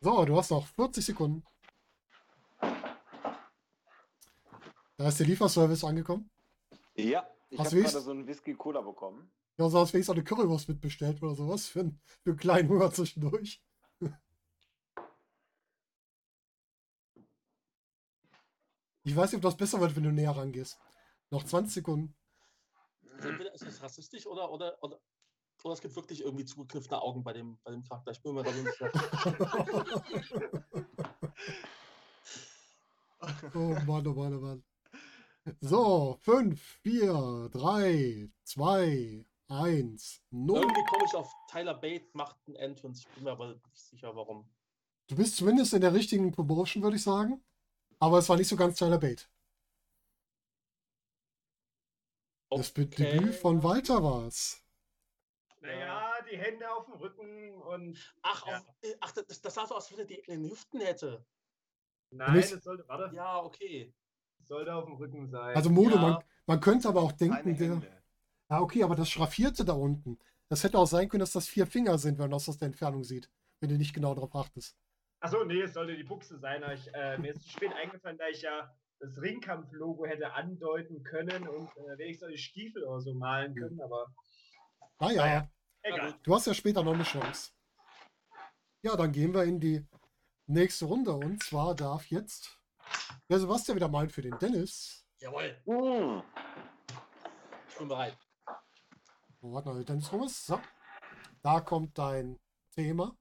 So, 0.00 0.24
du 0.24 0.36
hast 0.36 0.50
noch 0.50 0.66
40 0.66 1.04
Sekunden. 1.04 1.44
Da 4.96 5.08
ist 5.08 5.18
der 5.20 5.26
Lieferservice 5.26 5.84
angekommen. 5.84 6.30
Ja, 6.94 7.28
ich 7.50 7.58
habe 7.58 7.70
gerade 7.82 8.00
so 8.00 8.10
einen 8.10 8.26
Whisky 8.26 8.54
Cola 8.54 8.80
bekommen. 8.80 9.30
Ja, 9.56 9.68
so 9.68 9.78
als 9.78 9.92
wenigstens 9.92 10.10
auch 10.12 10.16
eine 10.16 10.24
Currywurst 10.24 10.68
mitbestellt 10.68 11.22
oder 11.22 11.34
sowas 11.34 11.66
für, 11.66 11.80
einen- 11.80 12.00
für 12.22 12.30
einen 12.30 12.38
kleinen 12.38 12.68
Hunger 12.68 12.92
zwischendurch. 12.92 13.62
Ich 19.04 19.16
weiß 19.16 19.32
nicht, 19.32 19.38
ob 19.38 19.42
das 19.42 19.56
besser 19.56 19.80
wird, 19.80 19.96
wenn 19.96 20.02
du 20.02 20.12
näher 20.12 20.32
rangehst. 20.36 20.78
Noch 21.30 21.44
20 21.44 21.74
Sekunden. 21.74 22.14
Also 23.16 23.28
entweder 23.30 23.52
ist 23.54 23.62
es 23.62 23.82
rassistisch 23.82 24.26
oder, 24.26 24.50
oder, 24.52 24.82
oder, 24.82 25.00
oder 25.64 25.74
es 25.74 25.80
gibt 25.80 25.96
wirklich 25.96 26.22
irgendwie 26.22 26.44
zugekniffene 26.44 27.00
Augen 27.00 27.22
bei 27.22 27.32
dem, 27.32 27.58
bei 27.64 27.70
dem 27.70 27.82
Charakter. 27.82 28.12
Ich 28.12 28.22
bin 28.22 28.34
mir 28.34 28.42
da 28.42 28.52
so 28.52 28.62
nicht 28.62 28.72
sicher. 28.72 28.92
Oh 33.54 33.76
Mann, 33.86 34.06
oh 34.06 34.14
Mann, 34.14 34.34
oh 34.34 34.40
Mann. 34.40 34.64
So, 35.60 36.18
5, 36.22 36.60
4, 36.82 37.50
3, 37.52 38.30
2, 38.44 39.26
1, 39.48 40.22
0. 40.30 40.60
Irgendwie 40.60 40.84
komme 40.84 41.04
ich 41.06 41.14
auf 41.14 41.32
Tyler 41.50 41.74
Bate 41.74 42.06
macht 42.12 42.36
einen 42.46 42.56
Entrance. 42.56 43.02
Ich 43.02 43.14
bin 43.14 43.24
mir 43.24 43.32
aber 43.32 43.48
nicht 43.48 43.76
sicher, 43.76 44.14
warum. 44.14 44.48
Du 45.08 45.16
bist 45.16 45.36
zumindest 45.36 45.72
in 45.72 45.80
der 45.80 45.94
richtigen 45.94 46.32
Promotion, 46.32 46.82
würde 46.82 46.96
ich 46.96 47.02
sagen. 47.02 47.42
Aber 47.98 48.18
es 48.18 48.28
war 48.28 48.36
nicht 48.36 48.48
so 48.48 48.56
ganz 48.56 48.78
Tyler 48.78 48.98
Bate. 48.98 49.24
Das 52.50 52.70
Okay. 52.70 52.86
Debüt 52.86 53.34
von 53.34 53.62
Walter 53.62 54.02
war 54.02 54.26
es. 54.26 54.62
Naja, 55.60 56.12
die 56.30 56.36
Hände 56.36 56.70
auf 56.72 56.84
dem 56.86 56.94
Rücken 56.94 57.54
und. 57.62 58.14
Ach, 58.22 58.46
Ja. 58.46 58.58
auf, 58.58 58.64
äh, 58.82 58.94
ach 59.00 59.12
das, 59.12 59.40
das 59.40 59.54
sah 59.54 59.66
so 59.66 59.74
aus, 59.74 59.84
als 59.84 59.92
wenn 59.92 59.98
er 60.00 60.04
die 60.06 60.14
in 60.20 60.42
den 60.42 60.50
Hüften 60.50 60.80
hätte. 60.80 61.24
Nein, 62.10 62.36
es 62.36 62.50
sollte, 62.50 62.86
warte, 62.88 63.14
Ja, 63.14 63.42
okay. 63.42 63.92
es 64.40 64.48
sollte 64.48 64.74
auf 64.74 64.84
dem 64.86 64.94
Rücken 64.94 65.28
sein. 65.28 65.54
Also 65.56 65.70
Modo, 65.70 65.96
Ja. 65.96 66.00
man, 66.00 66.24
man 66.46 66.60
könnte 66.60 66.88
aber 66.88 67.02
auch 67.02 67.12
denken, 67.12 67.56
der. 67.56 67.82
Ja, 68.50 68.60
okay, 68.60 68.82
aber 68.82 68.94
das 68.96 69.10
Schraffierte 69.10 69.64
da 69.64 69.74
unten, 69.74 70.18
das 70.48 70.64
hätte 70.64 70.78
auch 70.78 70.86
sein 70.86 71.08
können, 71.08 71.20
dass 71.20 71.32
das 71.32 71.46
vier 71.48 71.66
Finger 71.66 71.98
sind, 71.98 72.14
wenn 72.18 72.24
man 72.24 72.30
das 72.30 72.48
aus 72.48 72.56
der 72.56 72.66
Entfernung 72.66 73.04
sieht. 73.04 73.30
Wenn 73.60 73.68
du 73.68 73.76
nicht 73.76 73.92
genau 73.92 74.14
darauf 74.14 74.34
achtest. 74.34 74.78
Achso, 75.20 75.44
nee, 75.44 75.60
es 75.62 75.74
sollte 75.74 75.96
die 75.96 76.04
Buchse 76.04 76.38
sein. 76.38 76.62
Ich, 76.72 76.88
äh, 76.94 77.18
mir 77.18 77.32
ist 77.32 77.42
zu 77.42 77.50
spät 77.50 77.72
eingefallen, 77.74 78.16
da 78.16 78.28
ich 78.28 78.40
ja 78.40 78.72
das 79.00 79.20
Ringkampf-Logo 79.20 80.06
hätte 80.06 80.32
andeuten 80.32 81.02
können 81.02 81.46
und 81.48 81.68
äh, 81.76 81.98
wenigstens 81.98 82.30
die 82.30 82.38
Stiefel 82.38 82.84
oder 82.84 83.00
so 83.00 83.14
malen 83.14 83.54
können, 83.54 83.80
aber 83.80 84.06
Naja, 85.00 85.22
Naja. 85.24 85.50
egal. 85.82 86.18
du 86.22 86.34
hast 86.34 86.46
ja 86.46 86.54
später 86.54 86.82
noch 86.82 86.94
eine 86.94 87.04
Chance. 87.04 87.52
Ja, 88.82 88.96
dann 88.96 89.12
gehen 89.12 89.32
wir 89.34 89.44
in 89.44 89.60
die 89.60 89.84
nächste 90.46 90.86
Runde. 90.86 91.12
Und 91.12 91.42
zwar 91.42 91.74
darf 91.74 92.06
jetzt 92.10 92.58
der 93.28 93.38
Sebastian 93.40 93.76
wieder 93.76 93.88
malen 93.88 94.10
für 94.10 94.22
den 94.22 94.38
Dennis. 94.38 95.04
Jawohl, 95.20 95.56
Hm. 95.64 96.22
ich 97.68 97.76
bin 97.76 97.88
bereit. 97.88 98.16
Oh, 99.40 99.52
warte 99.52 99.68
mal, 99.68 99.84
Dennis 99.84 100.10
rum 100.12 100.24
ist. 100.24 100.46
So. 100.46 100.60
Da 101.42 101.60
kommt 101.60 101.96
dein 101.98 102.38
Thema. 102.72 103.16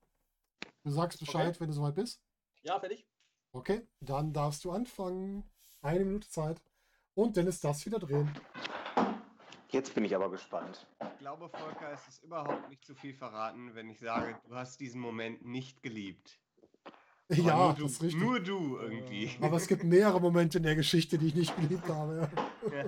Du 0.83 0.91
sagst 0.91 1.19
Bescheid, 1.19 1.49
Okay. 1.49 1.59
wenn 1.59 1.67
du 1.67 1.73
soweit 1.73 1.95
bist. 1.95 2.21
Ja, 2.61 2.79
fertig? 2.79 3.07
Okay, 3.51 3.87
dann 3.99 4.33
darfst 4.33 4.63
du 4.65 4.71
anfangen. 4.71 5.49
Eine 5.81 6.05
Minute 6.05 6.29
Zeit. 6.29 6.61
Und 7.13 7.35
Dennis 7.37 7.59
darfst 7.59 7.85
wieder 7.85 7.99
drehen. 7.99 8.31
Jetzt 9.69 9.93
bin 9.93 10.05
ich 10.05 10.15
aber 10.15 10.29
gespannt. 10.29 10.87
Ich 11.01 11.19
glaube, 11.19 11.49
Volker, 11.49 11.91
es 11.91 12.07
ist 12.07 12.23
überhaupt 12.23 12.69
nicht 12.69 12.85
zu 12.85 12.95
viel 12.95 13.13
verraten, 13.13 13.75
wenn 13.75 13.89
ich 13.89 13.99
sage, 13.99 14.39
du 14.47 14.55
hast 14.55 14.79
diesen 14.79 15.01
Moment 15.01 15.45
nicht 15.45 15.83
geliebt. 15.83 16.39
Aber 17.29 17.41
ja, 17.41 17.57
nur 17.57 17.69
das 17.69 17.77
du, 17.77 17.85
ist 17.85 18.01
richtig. 18.03 18.21
Nur 18.21 18.39
du 18.39 18.77
irgendwie. 18.77 19.37
Aber 19.41 19.57
es 19.57 19.67
gibt 19.67 19.83
mehrere 19.83 20.21
Momente 20.21 20.59
in 20.59 20.63
der 20.63 20.75
Geschichte, 20.75 21.17
die 21.17 21.27
ich 21.27 21.35
nicht 21.35 21.55
geliebt 21.57 21.87
habe. 21.89 22.29
Ja. 22.71 22.85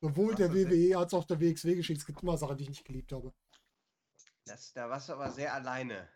Sowohl 0.00 0.34
der 0.34 0.48
das 0.48 0.56
WWE 0.56 0.98
als 0.98 1.14
auch 1.14 1.24
der 1.24 1.38
WXW-Geschichte. 1.40 2.00
Es 2.00 2.06
gibt 2.06 2.22
immer 2.22 2.36
Sachen, 2.36 2.56
die 2.56 2.64
ich 2.64 2.70
nicht 2.70 2.84
geliebt 2.84 3.12
habe. 3.12 3.32
Das, 4.46 4.72
da 4.72 4.88
warst 4.90 5.08
du 5.08 5.12
aber 5.12 5.30
sehr 5.30 5.54
alleine. 5.54 6.08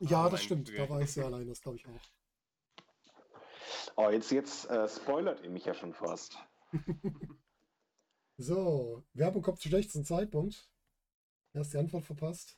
Ja, 0.00 0.28
das 0.28 0.42
stimmt. 0.42 0.68
Da 0.68 0.72
Gefühl. 0.72 0.88
war 0.88 1.00
ich 1.00 1.12
sehr 1.12 1.26
allein, 1.26 1.46
das 1.46 1.60
glaube 1.60 1.76
ich 1.76 1.86
auch. 1.86 2.00
Oh, 3.96 4.10
jetzt, 4.10 4.30
jetzt 4.30 4.68
äh, 4.70 4.88
spoilert 4.88 5.42
ihr 5.42 5.50
mich 5.50 5.64
ja 5.64 5.74
schon 5.74 5.92
fast. 5.92 6.38
So, 8.40 9.02
Werbung 9.14 9.42
kommt 9.42 9.60
zum 9.60 9.70
schlechtesten 9.70 10.04
Zeitpunkt. 10.04 10.70
Erst 11.52 11.74
die 11.74 11.78
Antwort 11.78 12.04
verpasst. 12.04 12.56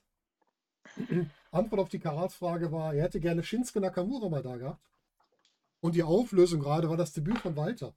Antwort 1.51 1.81
auf 1.81 1.89
die 1.89 1.99
Karat-Frage 1.99 2.71
war, 2.71 2.95
er 2.95 3.05
hätte 3.05 3.19
gerne 3.19 3.43
Shinsuke 3.43 3.81
Nakamura 3.81 4.29
mal 4.29 4.43
da 4.43 4.59
gehabt. 4.59 4.85
Und 5.81 5.95
die 5.95 6.03
Auflösung 6.03 6.61
gerade 6.61 6.91
war 6.91 6.99
das 6.99 7.15
Debüt 7.15 7.39
von 7.39 7.57
Walter. 7.57 7.95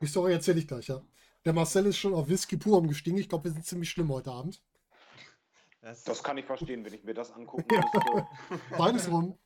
Die 0.00 0.06
Story 0.06 0.32
erzähle 0.32 0.60
ich 0.60 0.68
gleich, 0.68 0.86
ja. 0.86 1.02
Der 1.44 1.52
Marcel 1.52 1.86
ist 1.86 1.98
schon 1.98 2.14
auf 2.14 2.28
Whisky 2.28 2.56
pur 2.56 2.78
umgestiegen. 2.78 3.18
Ich 3.18 3.28
glaube, 3.28 3.44
wir 3.44 3.50
sind 3.50 3.66
ziemlich 3.66 3.90
schlimm 3.90 4.12
heute 4.12 4.30
Abend. 4.30 4.62
Das, 5.80 6.04
Das 6.04 6.22
kann 6.22 6.38
ich 6.38 6.44
verstehen, 6.44 6.84
wenn 6.84 6.94
ich 6.94 7.02
mir 7.02 7.14
das 7.14 7.32
angucken 7.32 7.66
müsste. 7.76 8.28
Beides 8.78 9.10
rum. 9.10 9.36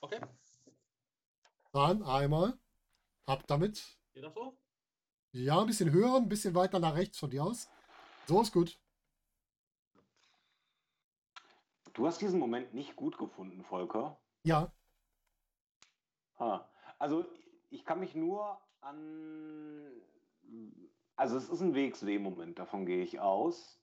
Okay, 0.00 0.20
Dann 1.72 2.02
einmal. 2.02 2.58
Ab 3.26 3.44
damit. 3.46 3.98
geht 4.12 4.24
das 4.24 4.34
so? 4.34 4.56
Ja, 5.32 5.60
ein 5.60 5.66
bisschen 5.66 5.92
höher, 5.92 6.16
ein 6.16 6.28
bisschen 6.28 6.54
weiter 6.54 6.80
nach 6.80 6.96
rechts 6.96 7.18
von 7.18 7.30
dir 7.30 7.44
aus. 7.44 7.68
So 8.26 8.40
ist 8.42 8.52
gut. 8.52 8.78
Du 11.92 12.06
hast 12.06 12.20
diesen 12.20 12.40
Moment 12.40 12.74
nicht 12.74 12.96
gut 12.96 13.18
gefunden, 13.18 13.62
Volker. 13.64 14.18
Ja, 14.42 14.72
Ah, 16.40 16.66
also 16.98 17.26
ich 17.68 17.84
kann 17.84 18.00
mich 18.00 18.14
nur 18.14 18.58
an. 18.80 19.92
Also 21.16 21.36
es 21.36 21.50
ist 21.50 21.60
ein 21.60 21.74
WXW-Moment, 21.74 22.58
davon 22.58 22.86
gehe 22.86 23.02
ich 23.04 23.20
aus. 23.20 23.78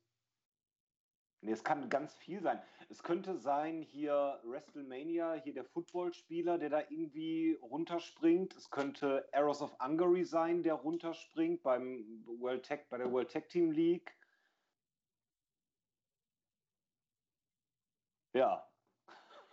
Nee, 1.41 1.51
es 1.51 1.63
kann 1.63 1.89
ganz 1.89 2.15
viel 2.15 2.41
sein. 2.41 2.61
Es 2.89 3.03
könnte 3.03 3.37
sein, 3.37 3.81
hier 3.81 4.39
WrestleMania, 4.43 5.33
hier 5.35 5.53
der 5.53 5.65
Footballspieler, 5.65 6.57
der 6.57 6.69
da 6.69 6.79
irgendwie 6.89 7.53
runterspringt. 7.61 8.55
Es 8.55 8.69
könnte 8.71 9.27
Arrows 9.33 9.61
of 9.61 9.77
Hungary 9.79 10.25
sein, 10.25 10.63
der 10.63 10.73
runterspringt 10.75 11.61
beim 11.63 12.23
World 12.25 12.65
Tag, 12.65 12.89
bei 12.89 12.97
der 12.97 13.11
World 13.11 13.31
Tag 13.31 13.49
Team 13.49 13.71
League. 13.71 14.15
Ja, 18.33 18.67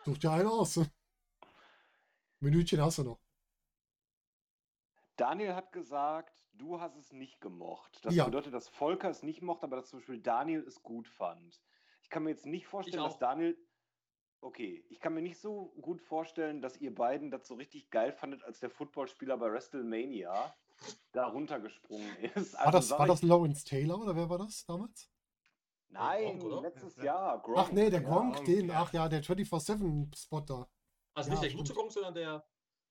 such 0.05 0.19
dir 0.19 0.31
einen 0.33 0.49
aus. 0.49 0.81
Minütchen 2.41 2.81
hast 2.81 2.99
du 2.99 3.05
noch. 3.05 3.21
Daniel 5.17 5.55
hat 5.55 5.73
gesagt, 5.73 6.45
du 6.53 6.81
hast 6.81 6.97
es 6.97 7.13
nicht 7.13 7.41
gemocht. 7.41 8.05
Das 8.05 8.15
Ja. 8.15 8.25
bedeutet, 8.25 8.53
dass 8.53 8.69
Volker 8.69 9.09
es 9.09 9.23
nicht 9.23 9.43
mochte, 9.43 9.65
aber 9.65 9.77
dass 9.77 9.89
zum 9.89 10.01
Beispiel 10.01 10.21
Daniel 10.21 10.63
es 10.67 10.83
gut 10.83 11.09
fand. 11.09 11.61
Ich 12.05 12.11
kann 12.11 12.23
mir 12.25 12.31
jetzt 12.31 12.45
nicht 12.47 12.67
vorstellen, 12.67 13.03
dass. 13.03 13.19
Daniel. 13.19 13.57
Okay, 14.43 14.85
ich 14.91 15.01
kann 15.01 15.15
mir 15.15 15.23
nicht 15.23 15.41
so 15.41 15.73
gut 15.81 16.03
vorstellen, 16.03 16.61
dass 16.61 16.77
ihr 16.77 16.95
beiden 16.95 17.31
das 17.31 17.47
so 17.49 17.55
richtig 17.55 17.89
geil 17.91 18.13
fandet, 18.13 18.43
als 18.45 18.61
der 18.61 18.69
Footballspieler 18.69 19.39
bei 19.39 19.51
WrestleMania 19.51 20.55
da 21.13 21.27
runtergesprungen 21.29 22.15
ist. 22.35 22.53
War 22.53 22.61
Also 22.67 22.79
das, 22.79 22.89
sag 22.89 22.99
war 22.99 23.07
ich- 23.07 23.13
das 23.13 23.23
Lawrence 23.23 23.65
Taylor 23.65 23.99
oder 23.99 24.15
wer 24.15 24.29
war 24.29 24.37
das 24.37 24.67
damals? 24.67 25.11
Nein, 25.89 26.39
Gronk, 26.41 26.63
letztes 26.63 26.97
Jahr. 26.97 27.41
Gronk. 27.41 27.59
Ach 27.59 27.73
nee, 27.73 27.89
der 27.89 28.03
Ja. 28.03 28.09
Gronk, 28.09 28.35
Gronk, 28.35 28.47
den, 28.47 28.69
ja. 28.69 28.83
ach 28.83 28.93
ja, 28.93 29.09
der 29.09 29.23
24-7-Spot 29.25 30.41
da. 30.41 30.69
Also 31.15 31.29
Ja, 31.31 31.35
nicht 31.35 31.43
der 31.45 31.49
stimmt. 31.51 31.69
gute 31.69 31.75
Gong, 31.75 31.91
sondern 31.91 32.15
der, 32.15 32.31
der 32.33 32.45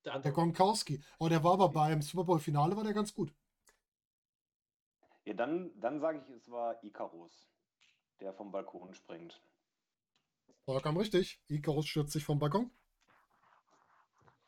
Der 0.06 0.14
andere. 0.16 0.34
Gronkowski. 0.34 1.04
Oh, 1.20 1.30
der 1.30 1.44
war 1.44 1.54
aber 1.54 1.70
beim 1.70 2.02
Super 2.02 2.24
Bowl-Finale, 2.24 2.76
war 2.76 2.84
der 2.84 2.94
ganz 2.94 3.14
gut. 3.14 3.32
Ja, 5.26 5.34
dann, 5.34 5.72
dann 5.80 6.00
sage 6.00 6.18
ich, 6.20 6.30
es 6.36 6.50
war 6.50 6.84
Icarus, 6.84 7.53
der 8.20 8.34
vom 8.34 8.52
Balkon 8.52 8.94
springt. 8.94 9.42
Vollkommen 10.66 10.98
richtig. 10.98 11.40
Icarus 11.50 11.88
stürzt 11.88 12.14
sich 12.14 12.24
vom 12.24 12.40
Balkon. 12.40 12.72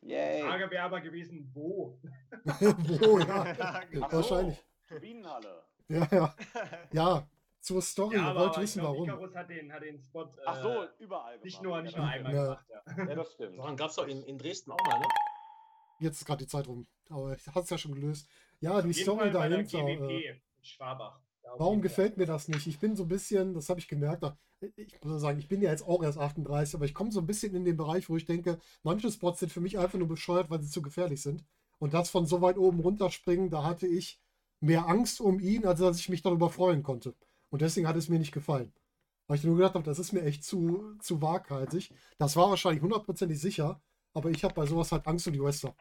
Yay. 0.02 0.42
Frage 0.44 0.70
wäre 0.70 0.84
aber 0.84 1.02
gewesen, 1.02 1.50
wo? 1.54 1.98
Wo, 2.46 3.20
ja. 3.20 3.82
So, 3.92 4.02
Wahrscheinlich. 4.02 4.64
Turbinenhalle. 4.88 5.64
Ja, 5.88 6.08
ja. 6.12 6.36
Ja, 6.94 7.28
zur 7.60 7.82
Story. 7.82 8.16
Ja, 8.16 8.22
Ihr 8.22 8.28
aber 8.30 8.40
wollt 8.42 8.56
ich 8.58 8.64
wissen, 8.64 8.80
glaub, 8.82 8.94
warum. 8.94 9.10
Icarus 9.10 9.36
hat 9.36 9.50
den, 9.50 9.74
hat 9.74 9.82
den 9.82 10.00
Spot 10.00 10.24
äh, 10.24 10.28
Ach 10.46 10.62
so, 10.62 10.86
überall 11.00 11.40
nicht 11.40 11.60
gemacht. 11.62 11.64
nur, 11.64 11.76
Ja, 11.78 11.82
nicht 11.82 11.98
nur 11.98 12.06
einmal 12.08 12.34
Ja. 12.36 12.44
gemacht. 12.44 12.66
Ja. 12.70 13.06
Ja, 13.08 13.16
das 13.16 13.34
stimmt. 13.34 13.58
Daran 13.60 13.78
gab 13.78 13.90
es 13.90 13.96
doch 13.96 14.08
in, 14.08 14.24
in 14.24 14.38
Dresden 14.38 14.72
auch 14.72 14.78
mal, 14.88 15.00
ne? 15.00 15.06
Jetzt 16.00 16.20
ist 16.22 16.26
gerade 16.28 16.44
die 16.44 16.50
Zeit 16.50 16.68
rum. 16.68 16.86
Aber 17.10 17.34
ich 17.36 17.48
hatte 17.48 17.60
es 17.62 17.70
ja 17.70 17.78
schon 17.78 17.96
gelöst. 17.96 18.30
Ja, 18.60 18.82
die 18.82 18.90
Auf 18.90 18.96
jeden 18.96 19.04
Story 19.04 19.20
Fall 19.20 19.32
bei 19.32 19.50
der 19.50 19.64
dahinter. 19.64 19.78
Äh, 19.88 19.96
GWP 19.98 20.26
in 20.30 20.42
Schwabach. 20.64 21.20
Warum 21.58 21.82
gefällt 21.82 22.18
mir 22.18 22.26
das 22.26 22.48
nicht? 22.48 22.68
Ich 22.68 22.80
bin 22.80 22.96
so 22.96 23.04
ein 23.04 23.08
bisschen, 23.08 23.54
das 23.54 23.70
habe 23.70 23.80
ich 23.80 23.88
gemerkt, 23.88 24.24
ich 24.76 25.04
muss 25.04 25.22
sagen, 25.22 25.40
ich 25.40 25.48
bin 25.48 25.62
ja 25.62 25.70
jetzt 25.70 25.88
auch 25.88 26.04
erst 26.04 26.18
38, 26.18 26.76
aber 26.76 26.86
ich 26.86 26.94
komme 26.94 27.12
so 27.12 27.20
ein 27.20 27.28
bisschen 27.28 27.56
in 27.56 27.66
den 27.66 27.78
Bereich, 27.78 28.10
wo 28.10 28.18
ich 28.18 28.26
denke, 28.26 28.60
manche 28.84 29.12
Spots 29.12 29.40
sind 29.40 29.52
für 29.52 29.62
mich 29.62 29.78
einfach 29.78 30.00
nur 30.00 30.08
bescheuert, 30.08 30.50
weil 30.50 30.62
sie 30.62 30.70
zu 30.70 30.82
gefährlich 30.82 31.22
sind. 31.22 31.44
Und 31.80 31.94
das 31.94 32.10
von 32.10 32.26
so 32.26 32.42
weit 32.42 32.58
oben 32.58 32.80
runterspringen, 32.80 33.50
da 33.50 33.64
hatte 33.64 33.88
ich 33.88 34.20
mehr 34.60 34.88
Angst 34.88 35.22
um 35.22 35.40
ihn, 35.40 35.66
als 35.66 35.80
dass 35.80 36.00
ich 36.00 36.10
mich 36.10 36.22
darüber 36.22 36.50
freuen 36.50 36.84
konnte. 36.84 37.16
Und 37.50 37.62
deswegen 37.62 37.88
hat 37.88 37.96
es 37.96 38.10
mir 38.10 38.20
nicht 38.20 38.34
gefallen. 38.34 38.74
Weil 39.28 39.38
ich 39.38 39.44
nur 39.44 39.56
gedacht 39.56 39.76
habe, 39.76 39.86
das 39.86 40.00
ist 40.00 40.14
mir 40.14 40.24
echt 40.24 40.44
zu, 40.44 40.96
zu 41.00 41.22
waghalsig. 41.22 41.94
Das 42.18 42.36
war 42.36 42.50
wahrscheinlich 42.50 42.82
hundertprozentig 42.82 43.40
sicher, 43.40 43.82
aber 44.14 44.30
ich 44.30 44.44
habe 44.44 44.54
bei 44.54 44.66
sowas 44.66 44.92
halt 44.92 45.08
Angst 45.08 45.28
um 45.28 45.34
die 45.34 45.42
Wrestler. 45.42 45.76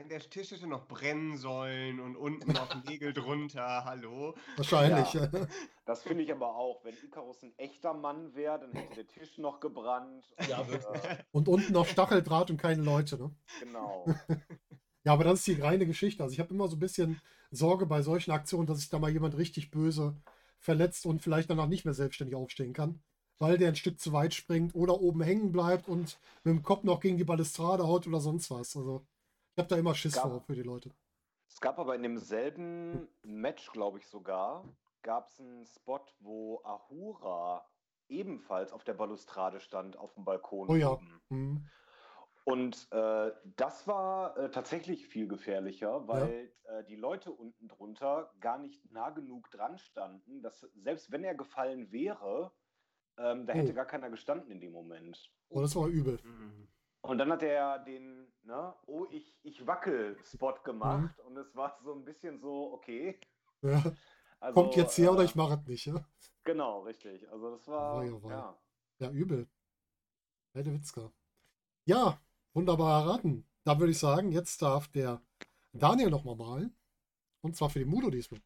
Nein, 0.00 0.08
der 0.08 0.20
Tisch 0.20 0.50
hätte 0.50 0.66
noch 0.66 0.88
brennen 0.88 1.36
sollen 1.36 2.00
und 2.00 2.16
unten 2.16 2.52
noch 2.52 2.84
Nägel 2.84 3.12
drunter. 3.12 3.84
Hallo. 3.84 4.34
Wahrscheinlich. 4.56 5.14
Das 5.84 6.04
finde 6.04 6.22
ich 6.22 6.30
aber 6.32 6.54
auch. 6.54 6.84
Wenn 6.84 6.94
Icarus 7.04 7.42
ein 7.42 7.52
echter 7.58 7.92
Mann 7.92 8.32
wäre, 8.36 8.60
dann 8.60 8.72
hätte 8.72 8.94
der 8.94 9.08
Tisch 9.08 9.38
noch 9.38 9.58
gebrannt. 9.58 10.24
Ja, 10.48 10.60
Und, 10.60 10.72
äh, 10.72 11.16
Und 11.32 11.48
unten 11.48 11.72
noch 11.72 11.84
Stacheldraht 11.84 12.48
und 12.50 12.58
keine 12.58 12.82
Leute. 12.82 13.18
Ne? 13.18 13.30
genau. 13.60 14.06
Ja, 15.04 15.14
aber 15.14 15.24
das 15.24 15.38
ist 15.40 15.46
die 15.46 15.60
reine 15.60 15.86
Geschichte. 15.86 16.22
Also 16.22 16.34
ich 16.34 16.40
habe 16.40 16.52
immer 16.54 16.68
so 16.68 16.76
ein 16.76 16.80
bisschen 16.80 17.20
Sorge 17.50 17.86
bei 17.86 18.02
solchen 18.02 18.32
Aktionen, 18.32 18.66
dass 18.66 18.80
sich 18.80 18.90
da 18.90 18.98
mal 18.98 19.10
jemand 19.10 19.36
richtig 19.36 19.70
böse 19.70 20.14
verletzt 20.58 21.06
und 21.06 21.22
vielleicht 21.22 21.48
danach 21.48 21.68
nicht 21.68 21.86
mehr 21.86 21.94
selbstständig 21.94 22.36
aufstehen 22.36 22.74
kann. 22.74 23.02
weil 23.38 23.56
der 23.58 23.68
ein 23.68 23.76
Stück 23.76 23.98
zu 23.98 24.12
weit 24.12 24.34
springt 24.34 24.74
oder 24.74 25.00
oben 25.00 25.22
hängen 25.22 25.52
bleibt 25.52 25.88
und 25.88 26.18
mit 26.44 26.54
dem 26.54 26.62
Kopf 26.62 26.84
noch 26.84 27.00
gegen 27.00 27.16
die 27.16 27.24
Balustrade 27.24 27.86
haut 27.86 28.06
oder 28.06 28.20
sonst 28.20 28.50
was. 28.50 28.76
Also 28.76 29.06
ich 29.54 29.58
habe 29.58 29.68
da 29.68 29.76
immer 29.76 29.94
Schiss 29.94 30.14
Gab- 30.14 30.24
vor 30.30 30.40
für 30.40 30.54
die 30.54 30.62
Leute. 30.62 30.90
Es 31.48 31.60
gab 31.60 31.78
aber 31.78 31.94
in 31.96 32.02
demselben 32.02 33.08
Match, 33.22 33.70
glaube 33.72 33.98
ich 33.98 34.06
sogar, 34.06 34.64
gab 35.02 35.26
es 35.28 35.40
einen 35.40 35.66
Spot, 35.66 36.04
wo 36.20 36.60
Ahura 36.64 37.68
ebenfalls 38.08 38.72
auf 38.72 38.84
der 38.84 38.94
Balustrade 38.94 39.60
stand, 39.60 39.96
auf 39.96 40.14
dem 40.14 40.24
Balkon. 40.24 40.68
Oh 40.70 40.76
ja. 40.76 40.92
oben. 40.92 41.20
Hm. 41.28 41.68
Und 42.44 42.88
äh, 42.92 43.32
das 43.56 43.86
war 43.86 44.36
äh, 44.36 44.50
tatsächlich 44.50 45.06
viel 45.06 45.28
gefährlicher, 45.28 46.06
weil 46.08 46.52
äh, 46.64 46.84
die 46.84 46.96
Leute 46.96 47.30
unten 47.32 47.68
drunter 47.68 48.32
gar 48.40 48.58
nicht 48.58 48.90
nah 48.90 49.10
genug 49.10 49.50
dran 49.50 49.76
standen, 49.78 50.42
dass 50.42 50.60
selbst 50.76 51.12
wenn 51.12 51.22
er 51.22 51.34
gefallen 51.34 51.92
wäre, 51.92 52.52
ähm, 53.18 53.46
da 53.46 53.52
hätte 53.52 53.72
Oh. 53.72 53.74
gar 53.74 53.84
keiner 53.86 54.08
gestanden 54.10 54.50
in 54.50 54.60
dem 54.60 54.72
Moment. 54.72 55.30
Oh, 55.50 55.60
das 55.60 55.76
war 55.76 55.86
übel. 55.88 56.18
Mhm. 56.24 56.68
Und 57.02 57.18
dann 57.18 57.30
hat 57.32 57.42
er 57.42 57.78
den, 57.80 58.30
ne, 58.42 58.74
oh, 58.86 59.06
ich, 59.10 59.34
ich 59.42 59.66
wackel-Spot 59.66 60.54
gemacht 60.64 61.16
Mhm. 61.18 61.26
und 61.26 61.36
es 61.38 61.54
war 61.56 61.78
so 61.82 61.94
ein 61.94 62.04
bisschen 62.04 62.38
so, 62.40 62.72
okay. 62.72 63.18
Ja, 63.62 63.82
Also, 64.40 64.54
kommt 64.62 64.74
jetzt 64.76 64.96
her 64.96 65.12
oder 65.12 65.22
äh, 65.22 65.24
ich 65.26 65.34
mache 65.34 65.54
es 65.54 65.66
nicht. 65.66 65.84
Ja? 65.86 66.02
Genau, 66.44 66.80
richtig. 66.82 67.28
Also 67.30 67.50
das 67.50 67.68
war, 67.68 68.02
oh 68.02 68.22
wei. 68.22 68.30
ja. 68.30 68.58
Ja, 68.98 69.10
übel. 69.10 69.48
Heide 70.54 70.72
Witzka. 70.72 71.12
Ja, 71.84 72.18
wunderbar 72.54 73.02
erraten. 73.02 73.46
Da 73.64 73.78
würde 73.78 73.92
ich 73.92 73.98
sagen, 73.98 74.32
jetzt 74.32 74.62
darf 74.62 74.88
der 74.88 75.22
Daniel 75.72 76.10
nochmal 76.10 76.36
malen. 76.36 76.76
Und 77.42 77.56
zwar 77.56 77.70
für 77.70 77.78
die 77.80 77.84
Mudo 77.84 78.10
diesmal. 78.10 78.40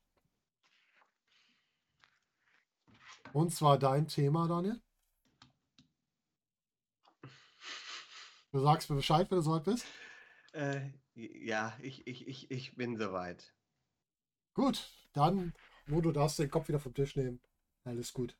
Und 3.33 3.53
zwar 3.53 3.79
dein 3.79 4.07
Thema, 4.09 4.47
Daniel. 4.49 4.81
Du 8.55 8.61
sagst 8.61 8.89
mir 8.89 8.95
Bescheid, 8.95 9.29
wenn 9.33 9.39
du 9.39 9.43
soweit 9.43 9.65
bist. 9.65 9.85
Äh, 10.53 10.93
ja, 11.17 11.77
ich, 11.83 12.07
ich, 12.07 12.29
ich, 12.29 12.53
ich 12.53 12.77
bin 12.77 12.97
soweit. 12.97 13.53
Gut, 14.55 14.93
dann, 15.13 15.53
darfst 15.89 16.39
du 16.39 16.45
den 16.45 16.53
Kopf 16.53 16.69
wieder 16.69 16.79
vom 16.79 16.95
Tisch 16.95 17.17
nehmen. 17.17 17.41
Alles 17.83 18.13
gut. 18.13 18.37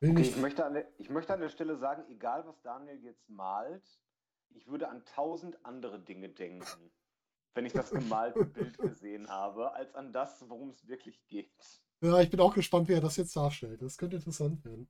Okay, 0.00 0.20
ich, 0.20 0.36
möchte 0.36 0.64
an 0.64 0.74
der, 0.74 0.88
ich 0.98 1.10
möchte 1.10 1.34
an 1.34 1.40
der 1.40 1.48
Stelle 1.48 1.76
sagen, 1.76 2.04
egal 2.08 2.46
was 2.46 2.62
Daniel 2.62 3.02
jetzt 3.02 3.28
malt, 3.28 3.82
ich 4.50 4.68
würde 4.68 4.88
an 4.88 5.04
tausend 5.04 5.58
andere 5.64 5.98
Dinge 5.98 6.28
denken, 6.28 6.92
wenn 7.54 7.66
ich 7.66 7.72
das 7.72 7.90
gemalte 7.90 8.44
Bild 8.44 8.78
gesehen 8.78 9.28
habe, 9.28 9.72
als 9.72 9.96
an 9.96 10.12
das, 10.12 10.48
worum 10.48 10.70
es 10.70 10.86
wirklich 10.86 11.26
geht. 11.26 11.82
Ja, 12.02 12.20
ich 12.20 12.30
bin 12.30 12.38
auch 12.38 12.54
gespannt, 12.54 12.86
wie 12.86 12.94
er 12.94 13.00
das 13.00 13.16
jetzt 13.16 13.34
darstellt. 13.34 13.82
Das 13.82 13.98
könnte 13.98 14.14
interessant 14.14 14.64
werden. 14.64 14.88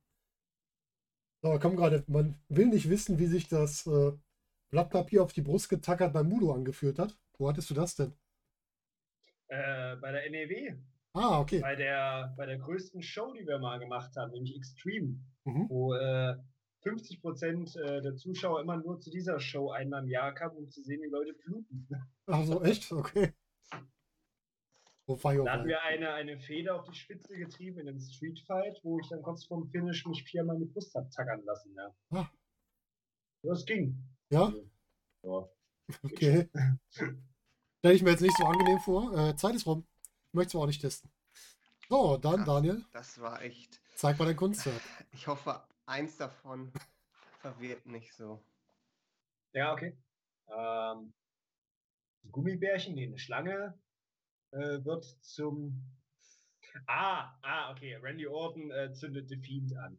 Aber 1.43 1.59
komm 1.59 1.75
gerade, 1.75 2.03
man 2.07 2.35
will 2.49 2.67
nicht 2.67 2.89
wissen, 2.89 3.17
wie 3.19 3.25
sich 3.27 3.47
das 3.47 3.87
äh, 3.87 4.11
Blatt 4.69 4.89
Papier 4.89 5.23
auf 5.23 5.33
die 5.33 5.41
Brust 5.41 5.69
getackert 5.69 6.13
beim 6.13 6.29
Mudo 6.29 6.53
angefühlt 6.53 6.99
hat. 6.99 7.17
Wo 7.37 7.49
hattest 7.49 7.69
du 7.69 7.73
das 7.73 7.95
denn? 7.95 8.13
Äh, 9.47 9.95
bei 9.97 10.11
der 10.11 10.29
NEW, 10.29 10.77
Ah, 11.13 11.39
okay. 11.41 11.59
bei 11.59 11.75
der, 11.75 12.33
bei 12.37 12.45
der 12.45 12.57
größten 12.57 13.01
Show, 13.01 13.33
die 13.33 13.45
wir 13.45 13.59
mal 13.59 13.79
gemacht 13.79 14.15
haben, 14.15 14.31
nämlich 14.31 14.55
Extreme, 14.55 15.19
Mhm. 15.43 15.65
wo 15.69 15.93
äh, 15.95 16.35
50% 16.83 17.75
äh, 17.77 18.01
der 18.01 18.15
Zuschauer 18.15 18.61
immer 18.61 18.77
nur 18.77 18.99
zu 18.99 19.09
dieser 19.11 19.39
Show 19.39 19.71
einmal 19.71 20.03
im 20.03 20.09
Jahr 20.09 20.33
kamen, 20.33 20.55
um 20.57 20.69
zu 20.69 20.81
sehen, 20.83 21.01
wie 21.01 21.09
Leute 21.09 21.33
bluten. 21.33 21.87
Ach 22.27 22.45
so, 22.45 22.63
echt? 22.63 22.91
Okay. 22.91 23.33
Oh, 25.07 25.17
oh, 25.23 25.43
Da 25.43 25.53
hatten 25.53 25.67
wir 25.67 25.81
eine, 25.81 26.13
eine 26.13 26.39
Feder 26.39 26.75
auf 26.79 26.83
die 26.89 26.95
Spitze 26.95 27.35
getrieben 27.37 27.79
in 27.79 27.89
einem 27.89 27.99
Streetfight, 27.99 28.79
wo 28.83 28.99
ich 28.99 29.07
dann 29.09 29.21
kurz 29.21 29.45
vorm 29.45 29.67
Finish 29.69 30.05
mich 30.05 30.23
viermal 30.23 30.55
in 30.55 30.61
die 30.67 30.71
Brust 30.71 30.93
hab 30.95 31.09
tackern 31.11 31.43
lassen. 31.43 31.75
Ja. 31.75 31.95
Ah. 32.11 32.29
Das 33.43 33.65
ging. 33.65 33.97
Ja, 34.29 34.53
Ja. 35.23 35.49
okay. 36.03 36.49
Stelle 36.89 37.95
ich 37.95 38.03
mir 38.03 38.11
jetzt 38.11 38.21
nicht 38.21 38.37
so 38.37 38.45
angenehm 38.45 38.79
vor. 38.79 39.11
Äh, 39.17 39.35
Zeit 39.35 39.55
ist 39.55 39.65
rum. 39.65 39.85
Ich 40.27 40.33
möchte 40.33 40.49
es 40.57 40.61
auch 40.61 40.67
nicht 40.67 40.81
testen. 40.81 41.09
So, 41.89 42.15
dann, 42.17 42.35
Krass. 42.37 42.45
Daniel, 42.45 42.85
Das 42.93 43.19
war 43.19 43.41
echt. 43.41 43.81
zeig 43.95 44.17
mal 44.19 44.25
dein 44.25 44.35
Kunstwerk. 44.37 44.81
Ich 45.13 45.27
hoffe, 45.27 45.61
eins 45.87 46.15
davon 46.17 46.71
verwirrt 47.39 47.85
nicht 47.85 48.13
so. 48.13 48.41
Ja, 49.53 49.73
okay. 49.73 49.97
Ähm, 50.47 51.11
Gummibärchen, 52.31 52.95
nee, 52.95 53.07
eine 53.07 53.17
Schlange 53.17 53.77
äh, 54.51 54.83
wird 54.85 55.03
zum. 55.21 55.81
Ah, 56.87 57.33
ah, 57.41 57.71
okay. 57.71 57.95
Randy 58.01 58.27
Orton 58.27 58.71
äh, 58.71 58.93
zündet 58.93 59.27
The 59.29 59.37
Fiend 59.37 59.75
an. 59.77 59.97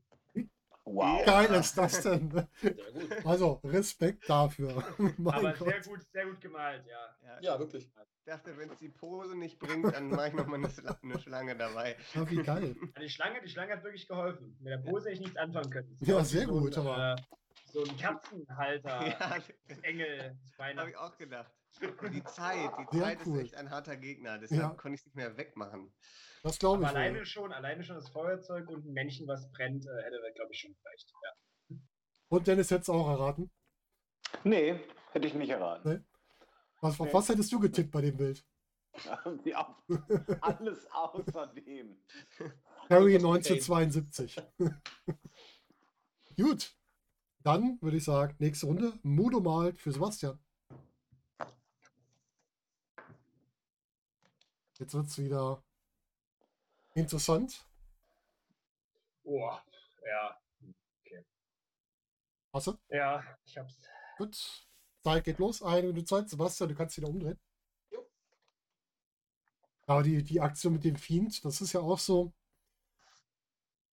Wow. 0.84 1.20
Ja. 1.20 1.44
Geil 1.46 1.60
ist 1.60 1.78
das 1.78 2.02
denn? 2.02 2.30
Sehr 2.60 2.72
gut. 2.74 3.26
Also, 3.26 3.60
Respekt 3.62 4.28
dafür. 4.28 4.78
Aber 5.26 5.52
Gott. 5.52 5.68
sehr 5.68 5.80
gut, 5.82 6.00
sehr 6.12 6.26
gut 6.26 6.40
gemalt, 6.40 6.84
ja. 6.86 7.16
Ja, 7.24 7.40
Ja, 7.40 7.58
wirklich. 7.58 7.84
Ich 7.86 8.24
dachte, 8.24 8.56
wenn 8.56 8.68
es 8.70 8.78
die 8.78 8.88
Pose 8.88 9.36
nicht 9.36 9.60
bringt, 9.60 9.94
dann 9.94 10.08
mache 10.08 10.28
ich 10.28 10.34
nochmal 10.34 10.58
eine, 10.58 10.68
Schla- 10.68 11.00
eine 11.02 11.18
Schlange 11.20 11.56
dabei. 11.56 11.96
Ja, 12.14 12.28
wie 12.28 12.36
geil. 12.42 12.74
Die 13.00 13.08
Schlange, 13.08 13.40
die 13.42 13.48
Schlange 13.48 13.74
hat 13.74 13.84
wirklich 13.84 14.08
geholfen. 14.08 14.56
Mit 14.60 14.72
der 14.72 14.78
Pose 14.78 15.04
hätte 15.10 15.14
ich 15.14 15.20
nichts 15.20 15.36
anfangen 15.36 15.70
können. 15.70 15.96
Das 16.00 16.08
Ja, 16.08 16.24
sehr 16.24 16.46
so 16.46 16.54
ein, 16.56 16.60
gut, 16.60 16.76
aber- 16.78 17.14
Äh, 17.16 17.22
so 17.72 17.84
ein 17.84 17.96
Katzenhalter, 17.96 19.06
Ja, 19.06 19.38
Engel, 19.82 20.36
habe 20.58 20.90
ich 20.90 20.96
auch 20.96 21.16
gedacht. 21.16 21.52
Die 21.80 22.22
Zeit, 22.24 22.70
die 22.78 22.96
Sehr 22.96 23.02
Zeit 23.02 23.18
cool. 23.26 23.36
ist 23.38 23.42
echt 23.44 23.54
ein 23.56 23.70
harter 23.70 23.96
Gegner, 23.96 24.38
deshalb 24.38 24.60
Ja. 24.60 24.68
konnte 24.70 24.94
ich 24.94 25.00
es 25.00 25.06
nicht 25.06 25.16
mehr 25.16 25.36
wegmachen. 25.36 25.92
Das 26.42 26.58
glaube 26.58 26.78
Aber 26.78 26.86
ich. 26.86 26.90
wohl. 26.92 27.00
alleine 27.00 27.24
schon, 27.26 27.52
alleine 27.52 27.84
schon 27.84 27.96
das 27.96 28.08
Feuerzeug 28.10 28.68
und 28.68 28.84
ein 28.84 28.92
Männchen, 28.92 29.26
was 29.26 29.50
brennt, 29.52 29.86
äh, 29.86 30.02
hätte 30.02 30.18
glaube 30.34 30.52
ich, 30.52 30.60
schon 30.60 30.74
gereicht. 30.74 31.12
Ja. 31.70 31.76
Und 32.28 32.46
Dennis 32.46 32.70
hätte 32.70 32.82
es 32.82 32.88
auch 32.90 33.08
erraten. 33.08 33.50
Nee, 34.44 34.80
hätte 35.12 35.26
ich 35.28 35.34
nicht 35.34 35.50
erraten. 35.50 35.88
Nee. 35.90 36.00
Was, 36.80 36.98
auf 37.00 37.06
Nee. 37.06 37.12
was 37.14 37.28
hättest 37.28 37.52
du 37.52 37.60
getippt 37.60 37.90
bei 37.90 38.00
dem 38.00 38.16
Bild? 38.16 38.44
Ja, 39.44 39.82
alles 40.42 40.86
außerdem. 40.92 41.96
Harry 42.90 43.16
Lucas 43.16 43.48
McCain. 43.48 43.60
1972. 43.60 44.36
Gut. 46.36 46.76
Dann 47.40 47.78
würde 47.80 47.96
ich 47.96 48.04
sagen, 48.04 48.36
nächste 48.38 48.66
Runde. 48.66 48.92
Mudo 49.02 49.40
malt 49.40 49.80
für 49.80 49.92
Sebastian. 49.92 50.38
Jetzt 54.82 54.94
wird 54.94 55.06
es 55.06 55.18
wieder 55.18 55.62
interessant. 56.94 57.64
Oh, 59.22 59.48
ja. 60.04 60.36
Hast 62.52 62.66
du? 62.66 62.76
Ja, 62.88 63.22
ich 63.44 63.56
hab's. 63.56 63.78
Gut. 64.18 64.66
Zeit 65.04 65.22
geht 65.22 65.38
los. 65.38 65.62
Eine 65.62 65.86
Minute 65.86 66.04
Zeit. 66.04 66.28
Sebastian, 66.28 66.70
du 66.70 66.74
kannst 66.74 66.96
wieder 66.96 67.08
umdrehen. 67.08 67.38
Jo. 67.92 68.04
Aber 69.86 70.02
die, 70.02 70.24
die 70.24 70.40
Aktion 70.40 70.72
mit 70.72 70.82
dem 70.82 70.96
Fiend, 70.96 71.44
das 71.44 71.60
ist 71.60 71.74
ja 71.74 71.80
auch 71.80 72.00
so. 72.00 72.32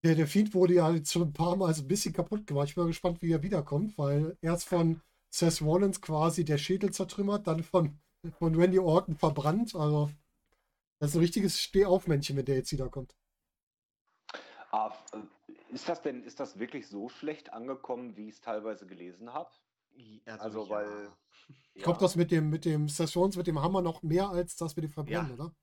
Der, 0.03 0.15
der 0.15 0.27
Fiend 0.27 0.55
wurde 0.55 0.73
ja 0.73 0.89
jetzt 0.89 1.11
schon 1.11 1.21
ein 1.21 1.33
paar 1.33 1.55
Mal 1.55 1.71
so 1.75 1.83
ein 1.83 1.87
bisschen 1.87 2.13
kaputt 2.13 2.47
gemacht. 2.47 2.69
Ich 2.69 2.73
bin 2.73 2.85
mal 2.85 2.87
gespannt, 2.87 3.21
wie 3.21 3.31
er 3.31 3.43
wiederkommt, 3.43 3.95
weil 3.99 4.35
erst 4.41 4.67
von 4.67 5.03
Seth 5.29 5.61
Rollins 5.61 6.01
quasi 6.01 6.43
der 6.43 6.57
Schädel 6.57 6.91
zertrümmert, 6.91 7.45
dann 7.45 7.61
von, 7.61 7.99
von 8.39 8.55
Randy 8.55 8.79
Orton 8.79 9.15
verbrannt. 9.15 9.75
Also, 9.75 10.09
das 10.99 11.11
ist 11.11 11.15
ein 11.15 11.21
richtiges 11.21 11.59
Stehaufmännchen, 11.61 12.37
wenn 12.37 12.45
der 12.45 12.55
jetzt 12.55 12.71
wiederkommt. 12.71 13.15
Ah, 14.71 14.93
äh, 15.13 15.73
ist 15.73 15.89
das 15.89 16.01
denn, 16.01 16.23
ist 16.23 16.39
das 16.39 16.59
wirklich 16.59 16.87
so 16.87 17.09
schlecht 17.09 17.53
angekommen, 17.53 18.15
wie 18.15 18.27
ich 18.29 18.35
es 18.35 18.41
teilweise 18.41 18.85
gelesen 18.85 19.33
habe? 19.33 19.49
Also, 20.25 20.63
ja. 20.65 20.69
weil. 20.69 21.11
Ich 21.73 21.83
glaube, 21.83 21.99
das 21.99 22.15
mit 22.15 22.31
dem, 22.31 22.49
mit 22.49 22.65
dem 22.65 22.87
Rollins, 23.15 23.35
mit 23.35 23.47
dem 23.47 23.61
Hammer 23.61 23.81
noch 23.81 24.03
mehr 24.03 24.29
als 24.29 24.55
das 24.55 24.75
mit 24.75 24.83
dem 24.83 24.91
Verbrennen, 24.91 25.29
Ja. 25.29 25.33
oder? 25.33 25.55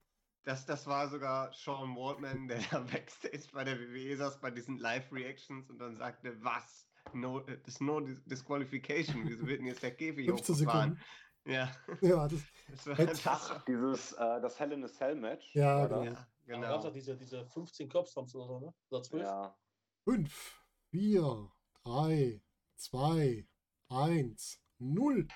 Das, 0.44 0.64
das 0.64 0.86
war 0.86 1.08
sogar 1.08 1.52
Sean 1.52 1.94
Waldman, 1.96 2.46
der 2.48 2.60
da 2.70 2.80
backstage 2.80 3.44
bei 3.52 3.64
der 3.64 3.78
WWE 3.80 4.16
saß, 4.16 4.40
bei 4.40 4.50
diesen 4.50 4.78
Live-Reactions 4.78 5.68
und 5.70 5.78
dann 5.78 5.96
sagte, 5.96 6.36
was? 6.42 6.86
No, 7.12 7.40
äh, 7.46 7.58
das 7.64 7.74
ist 7.74 7.80
no 7.80 8.00
Dis- 8.00 8.22
Disqualification. 8.24 9.28
Wieso 9.28 9.46
wird 9.46 9.60
denn 9.60 9.66
jetzt 9.66 9.82
der 9.82 9.94
Käfig 9.94 10.26
15 10.26 10.54
hochgefahren? 10.54 11.00
Ja, 11.46 11.70
Ja, 12.00 12.28
das, 12.28 12.40
das 12.70 12.86
war, 12.86 12.98
Jetzt- 12.98 13.24
das 13.26 13.50
Ach, 13.50 13.64
dieses, 13.64 14.12
äh, 14.12 14.40
das 14.40 14.58
Hell 14.58 14.72
in 14.72 14.84
a 14.84 14.88
Cell 14.88 15.14
Match. 15.14 15.54
Ja, 15.54 15.86
genau. 15.86 16.02
ja, 16.04 16.26
Genau. 16.46 16.60
Da 16.62 16.68
gab 16.68 16.80
es 16.80 16.86
auch 16.86 16.92
diese, 16.92 17.16
diese 17.16 17.44
15 17.46 17.88
Kopfstomps 17.88 18.34
oder 18.34 18.46
so, 18.46 18.60
ne? 18.60 18.74
Oder 18.90 19.02
12. 19.02 19.22
Ja. 19.24 19.56
5, 20.04 20.64
4, 20.90 21.50
3, 21.84 22.42
2, 22.76 23.48
1, 23.88 24.60
0. 24.78 25.28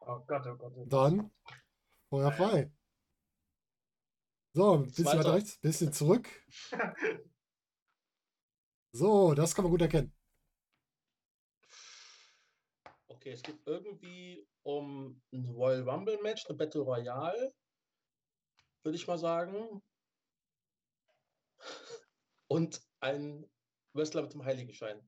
Oh 0.00 0.20
Gott, 0.26 0.46
oh 0.46 0.56
Gott. 0.56 0.72
Oh 0.76 0.84
Gott. 0.84 0.92
Dann 0.92 1.30
Feuer 2.10 2.32
frei. 2.32 2.72
So, 4.52 4.74
ein 4.74 4.84
bisschen 4.84 5.04
weiter 5.06 5.34
rechts, 5.34 5.58
bisschen 5.58 5.92
zurück. 5.92 6.28
So, 8.92 9.34
das 9.34 9.54
kann 9.54 9.64
man 9.64 9.72
gut 9.72 9.82
erkennen. 9.82 10.15
Okay, 13.26 13.32
es 13.32 13.42
geht 13.42 13.58
irgendwie 13.66 14.46
um 14.62 15.20
ein 15.32 15.48
Royal 15.48 15.82
Rumble 15.82 16.16
Match, 16.22 16.46
eine 16.46 16.56
Battle 16.56 16.82
Royale. 16.82 17.52
Würde 18.84 18.94
ich 18.94 19.08
mal 19.08 19.18
sagen. 19.18 19.82
und 22.46 22.80
ein 23.00 23.44
Wrestler 23.94 24.22
mit 24.22 24.32
dem 24.32 24.44
Heiligenschein. 24.44 25.02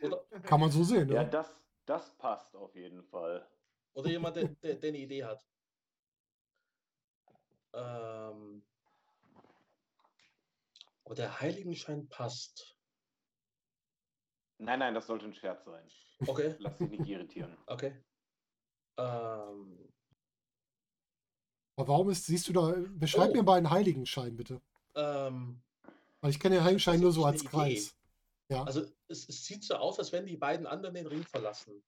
Oder, 0.00 0.24
kann 0.44 0.60
man 0.60 0.70
so 0.70 0.82
sehen, 0.82 1.10
Ja, 1.10 1.24
ne? 1.24 1.28
das, 1.28 1.54
das 1.84 2.16
passt 2.16 2.56
auf 2.56 2.74
jeden 2.74 3.04
Fall. 3.04 3.46
oder 3.92 4.08
jemand, 4.08 4.36
der, 4.36 4.48
der, 4.48 4.76
der 4.76 4.88
eine 4.88 4.98
Idee 5.00 5.24
hat. 5.24 5.44
Ähm, 7.74 8.64
aber 11.04 11.14
der 11.16 11.38
Heiligenschein 11.38 12.08
passt. 12.08 12.73
Nein, 14.58 14.78
nein, 14.78 14.94
das 14.94 15.06
sollte 15.06 15.26
ein 15.26 15.34
Scherz 15.34 15.64
sein. 15.64 15.86
Okay, 16.26 16.54
Lass 16.58 16.78
dich 16.78 16.90
nicht 16.90 17.06
irritieren. 17.08 17.56
okay. 17.66 18.02
Ähm, 18.96 19.92
Aber 21.76 21.88
warum 21.88 22.10
ist, 22.10 22.26
siehst 22.26 22.48
du 22.48 22.52
da, 22.52 22.74
beschreib 22.90 23.30
Oh. 23.30 23.32
mir 23.34 23.42
mal 23.42 23.58
einen 23.58 23.70
Heiligenschein, 23.70 24.36
bitte. 24.36 24.60
ähm, 24.94 25.60
Weil 26.20 26.30
ich 26.30 26.38
kenne 26.38 26.54
den 26.56 26.64
Heiligenschein 26.64 27.00
nur 27.00 27.12
so 27.12 27.22
Das 27.22 27.32
als 27.32 27.40
eine 27.40 27.48
Idee. 27.48 27.74
Kreis. 27.80 27.96
Ja. 28.50 28.62
also 28.64 28.82
es, 29.08 29.28
es 29.28 29.44
sieht 29.44 29.64
so 29.64 29.74
aus, 29.74 29.98
als 29.98 30.12
wenn 30.12 30.26
die 30.26 30.36
beiden 30.36 30.66
anderen 30.66 30.94
den 30.94 31.06
Ring 31.06 31.24
verlassen. 31.24 31.82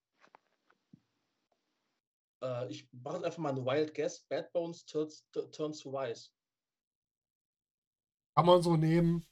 Äh, 2.42 2.68
ich 2.70 2.88
mache 2.92 3.24
einfach 3.24 3.38
mal 3.38 3.50
einen 3.50 3.64
Wild 3.64 3.94
Guess. 3.94 4.22
Bad 4.28 4.52
Bones 4.52 4.84
turns, 4.86 5.24
turns 5.52 5.80
to 5.80 5.92
Wise. 5.92 6.30
Kann 8.34 8.46
man 8.46 8.62
so 8.62 8.76
nehmen. 8.76 9.24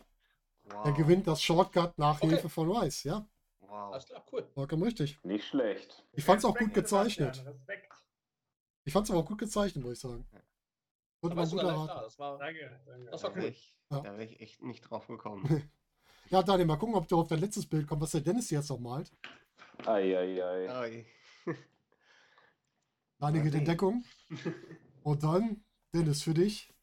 Wow. 0.65 0.87
Er 0.87 0.93
gewinnt 0.93 1.27
das 1.27 1.43
Shortcut 1.43 1.99
nach 1.99 2.17
Okay. 2.17 2.29
Hilfe 2.29 2.49
von 2.49 2.71
Rice. 2.71 3.05
Ja, 3.05 3.27
Wow. 3.61 3.93
Alles 3.93 4.07
klar, 4.07 4.25
cool. 4.33 4.47
vollkommen 4.55 4.83
richtig. 4.85 5.19
Nicht 5.25 5.47
schlecht. 5.49 6.05
Ich 6.13 6.25
fand 6.25 6.39
es 6.39 6.45
auch 6.45 6.57
gut 6.57 6.73
gezeichnet. 6.75 7.45
Respekt. 7.45 7.93
Ich 8.85 8.93
fand 8.93 9.05
es 9.07 9.11
aber 9.11 9.21
auch 9.21 9.27
gut 9.27 9.39
gezeichnet, 9.39 9.85
muss 9.85 9.95
ich 9.95 9.99
sagen. 10.01 10.27
Und 11.21 11.31
Da 11.31 11.35
man 11.35 11.37
warst 11.39 11.53
du 11.53 11.57
gut 11.57 11.63
sogar 11.63 11.77
live 11.77 11.89
erraten. 11.89 11.97
da. 11.99 12.03
Das 12.05 12.19
war, 12.19 12.39
Danke, 12.39 12.81
danke. 12.87 13.11
Das 13.11 13.23
Da 13.23 13.29
war 13.29 13.35
wäre 13.37 13.47
cool. 13.47 13.51
ich, 13.53 13.77
Ja. 13.91 14.01
da 14.01 14.19
wär 14.19 14.25
ich 14.25 14.41
echt 14.41 14.63
nicht 14.63 14.81
drauf 14.83 15.07
gekommen. 15.07 15.43
Ja, 16.31 16.43
Daniel, 16.43 16.67
mal 16.67 16.77
gucken, 16.79 16.95
ob 16.95 17.07
du 17.07 17.21
auf 17.21 17.29
dein 17.29 17.39
letztes 17.41 17.67
Bild 17.67 17.87
kommst, 17.87 18.03
was 18.03 18.11
der 18.13 18.23
Dennis 18.23 18.49
jetzt 18.49 18.71
noch 18.71 18.79
malt. 18.79 19.13
Eieiei. 19.85 20.81
Oi. 20.81 21.07
Daniel 23.19 23.45
geht 23.45 23.55
in. 23.55 23.65
Deckung. 23.67 24.05
Und 25.03 25.23
dann, 25.23 25.63
Dennis, 25.93 26.23
für 26.23 26.33
dich. 26.35 26.74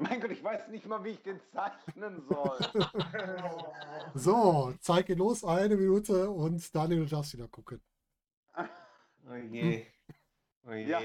Mein 0.00 0.20
Gott, 0.20 0.30
ich 0.30 0.44
weiß 0.44 0.68
nicht 0.68 0.86
mal, 0.86 1.02
wie 1.02 1.10
ich 1.10 1.22
den 1.22 1.40
zeichnen 1.52 2.22
soll. 2.28 2.58
So, 4.14 4.72
zeig 4.80 5.08
ihn 5.08 5.18
los, 5.18 5.44
eine 5.44 5.76
Minute 5.76 6.30
und 6.30 6.74
Daniel, 6.74 7.00
du 7.00 7.06
darfst 7.06 7.34
wieder 7.34 7.48
gucken. 7.48 7.82
Oh 9.28 9.34
je. 9.34 9.86
Oh 10.64 10.72
je. 10.72 10.86
Ja. 10.86 11.00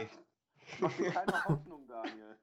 Mach 0.80 0.94
dir 0.94 1.12
keine 1.12 1.44
Hoffnung, 1.46 1.88
Daniel. 1.88 2.38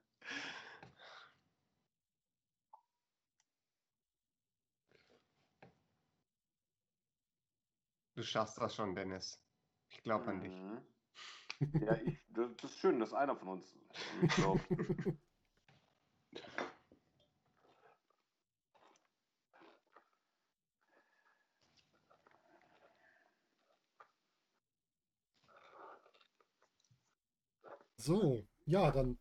Du 8.17 8.23
schaffst 8.25 8.59
das 8.59 8.75
schon, 8.75 8.95
Dennis. 8.95 9.41
Ich 9.89 10.03
glaube 10.03 10.27
an 10.27 10.41
dich. 10.41 10.53
Mhm. 10.53 10.83
Ja, 11.81 11.95
ich, 11.95 12.19
das 12.29 12.51
ist 12.65 12.79
schön, 12.81 12.99
dass 12.99 13.15
einer 13.15 13.37
von 13.37 13.49
uns 13.49 13.75
glaubt. 14.37 14.65
So, 28.01 28.47
ja, 28.65 28.91
dann 28.91 29.19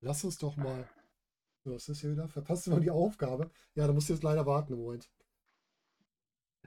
lass 0.00 0.24
uns 0.24 0.38
doch 0.38 0.56
mal. 0.56 0.88
Was 1.64 1.88
ist 1.88 2.00
hier 2.00 2.12
wieder? 2.12 2.28
Verpasst 2.28 2.66
du 2.66 2.70
mal 2.70 2.80
die 2.80 2.90
Aufgabe? 2.90 3.50
Ja, 3.74 3.86
da 3.86 3.92
musst 3.92 4.08
du 4.08 4.14
jetzt 4.14 4.22
leider 4.22 4.46
warten 4.46 4.72
im 4.72 4.78
Moment. 4.80 5.10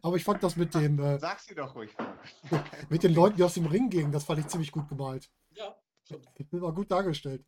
Aber 0.01 0.15
ich 0.15 0.23
fand 0.23 0.43
das 0.43 0.55
mit 0.55 0.73
dem, 0.75 0.99
äh, 0.99 1.17
Sag's 1.19 1.47
dir 1.47 1.55
doch 1.55 1.75
ruhig. 1.75 1.95
Mit 2.89 3.03
den 3.03 3.13
Leuten, 3.13 3.37
die 3.37 3.43
aus 3.43 3.55
dem 3.55 3.65
Ring 3.65 3.89
gingen, 3.89 4.11
das 4.11 4.23
fand 4.23 4.39
ich 4.39 4.47
ziemlich 4.47 4.71
gut 4.71 4.87
gemalt. 4.87 5.31
ja, 5.51 5.75
stimmt. 6.03 6.27
Das 6.37 6.61
war 6.61 6.73
gut 6.73 6.91
dargestellt. 6.91 7.43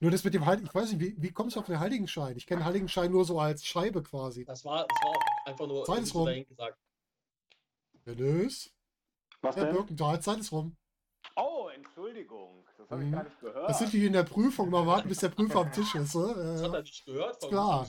Nur 0.00 0.12
das 0.12 0.22
mit 0.22 0.32
dem 0.32 0.46
Heiligen, 0.46 0.66
ich 0.66 0.74
weiß 0.74 0.92
nicht, 0.92 1.00
wie, 1.00 1.14
wie 1.20 1.32
kommst 1.32 1.56
du 1.56 1.60
auf 1.60 1.66
den 1.66 1.80
Heiligenschein? 1.80 2.36
Ich 2.36 2.46
kenne 2.46 2.64
Heiligenschein 2.64 3.10
nur 3.10 3.24
so 3.24 3.40
als 3.40 3.64
Scheibe 3.66 4.02
quasi. 4.02 4.44
Das 4.44 4.64
war, 4.64 4.86
das 4.86 5.02
war 5.02 5.14
einfach 5.44 5.66
nur 5.66 5.84
Zeit 5.84 6.02
ist 6.02 6.14
rum. 6.14 6.26
dahin 6.26 6.46
gesagt. 6.46 6.78
Dennis? 8.06 8.70
Was 9.42 9.56
Herr 9.56 9.64
denn? 9.64 9.74
Birkenthal, 9.74 10.20
Zeit 10.20 10.38
ist 10.38 10.52
rum. 10.52 10.76
Oh, 11.36 11.68
Entschuldigung. 11.74 12.64
Das 12.76 12.90
habe 12.90 13.02
ich 13.02 13.08
Mhm. 13.08 13.12
gar 13.12 13.24
nicht 13.24 13.40
gehört. 13.40 13.68
Das 13.68 13.78
sind 13.80 13.92
die 13.92 14.06
in 14.06 14.12
der 14.12 14.22
Prüfung. 14.22 14.70
Mal 14.70 14.86
warten, 14.86 15.08
bis 15.08 15.18
der 15.18 15.28
Prüfer 15.28 15.60
am 15.60 15.72
Tisch 15.72 15.94
ist. 15.94 16.14
Das 16.14 16.62
hat 16.62 16.74
er 16.74 16.82
nicht 16.82 17.04
gehört. 17.04 17.40
Klar. 17.40 17.88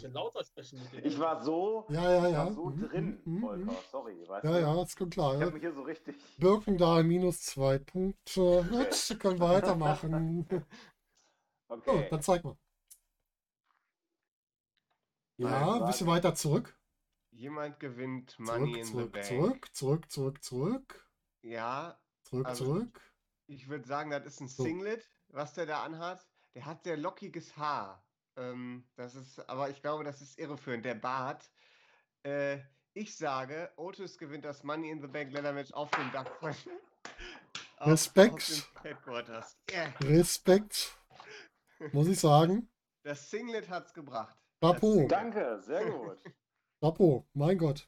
ich 1.04 1.20
war 1.20 1.44
so, 1.44 1.86
ja, 1.90 2.12
ja, 2.12 2.28
ich 2.28 2.34
ja. 2.34 2.46
war 2.46 2.54
so 2.54 2.70
Mhm, 2.70 2.90
drin, 2.90 3.22
mhm, 3.26 3.40
Volker. 3.40 3.66
mhm. 3.66 3.78
Sorry, 3.92 4.28
weißt 4.28 4.46
Ja, 4.46 4.52
du? 4.58 4.62
ja, 4.62 4.84
ist 4.84 4.98
gut 4.98 5.12
klar. 5.12 5.34
Ich 5.34 5.40
Ja. 5.40 5.46
habe 5.46 5.54
mich 5.54 5.62
hier 5.62 5.74
so 5.74 5.82
richtig. 5.84 6.16
Birkendahl 6.38 7.04
minus 7.04 7.42
zwei 7.42 7.78
Punkte. 7.80 8.64
Gut, 8.70 9.20
können 9.20 9.40
weitermachen. 9.40 10.48
Okay. 11.70 12.08
dann 12.10 12.22
zeig 12.22 12.44
mal. 12.44 12.58
Ja, 15.38 15.76
ein 15.76 15.86
bisschen 15.86 16.08
weiter 16.08 16.36
zurück. 16.36 16.78
Jemand 17.32 17.80
gewinnt 17.80 18.38
Money 18.40 18.74
Zurück, 18.74 18.78
in 18.78 18.86
the 18.86 18.92
zurück, 18.92 19.12
Bank. 19.14 19.26
zurück, 19.26 19.76
zurück, 19.76 20.12
zurück, 20.12 20.44
zurück, 20.44 21.10
Ja, 21.42 22.00
zurück, 22.24 22.48
Also- 22.48 22.66
zurück. 22.66 23.02
ich 23.48 23.70
würde 23.70 23.88
sagen, 23.88 24.10
das 24.10 24.26
ist 24.26 24.42
ein 24.42 24.48
So. 24.50 24.64
Singlet, 24.64 25.08
was 25.30 25.54
der 25.54 25.66
da 25.66 25.84
anhat. 25.84 26.28
Der 26.56 26.66
hat 26.66 26.84
sehr 26.84 26.98
lockiges 26.98 27.56
Haar. 27.56 28.04
Ähm, 28.36 28.90
das 28.96 29.16
ist, 29.16 29.40
aber 29.48 29.70
ich 29.70 29.82
glaube, 29.82 30.04
das 30.04 30.22
ist 30.22 30.38
irreführend. 30.40 30.84
Der 30.84 30.96
Bart. 30.96 31.50
Äh, 32.24 32.60
ich 32.94 33.16
sage, 33.16 33.72
Otis 33.78 34.18
gewinnt 34.18 34.44
das 34.44 34.64
Money 34.64 34.90
in 34.90 35.00
the 35.02 35.08
Bank 35.08 35.32
Leather 35.32 35.54
Match 35.54 35.72
auf 35.72 35.92
dem 35.92 36.12
Dach 36.12 36.28
von 36.40 36.50
auf- 36.50 37.88
Respekt. 37.88 38.68
Auf 38.76 39.56
dem. 39.70 39.94
Respekt, 40.02 40.98
muss 41.92 42.08
ich 42.08 42.20
sagen. 42.20 42.70
Das 43.04 43.30
Singlet 43.30 43.70
hat's 43.70 43.94
gebracht. 43.94 44.38
Chapeau. 44.62 45.08
Danke, 45.08 45.60
sehr 45.62 45.86
gut. 45.90 46.18
Chapeau, 46.82 47.26
mein 47.34 47.58
Gott. 47.58 47.88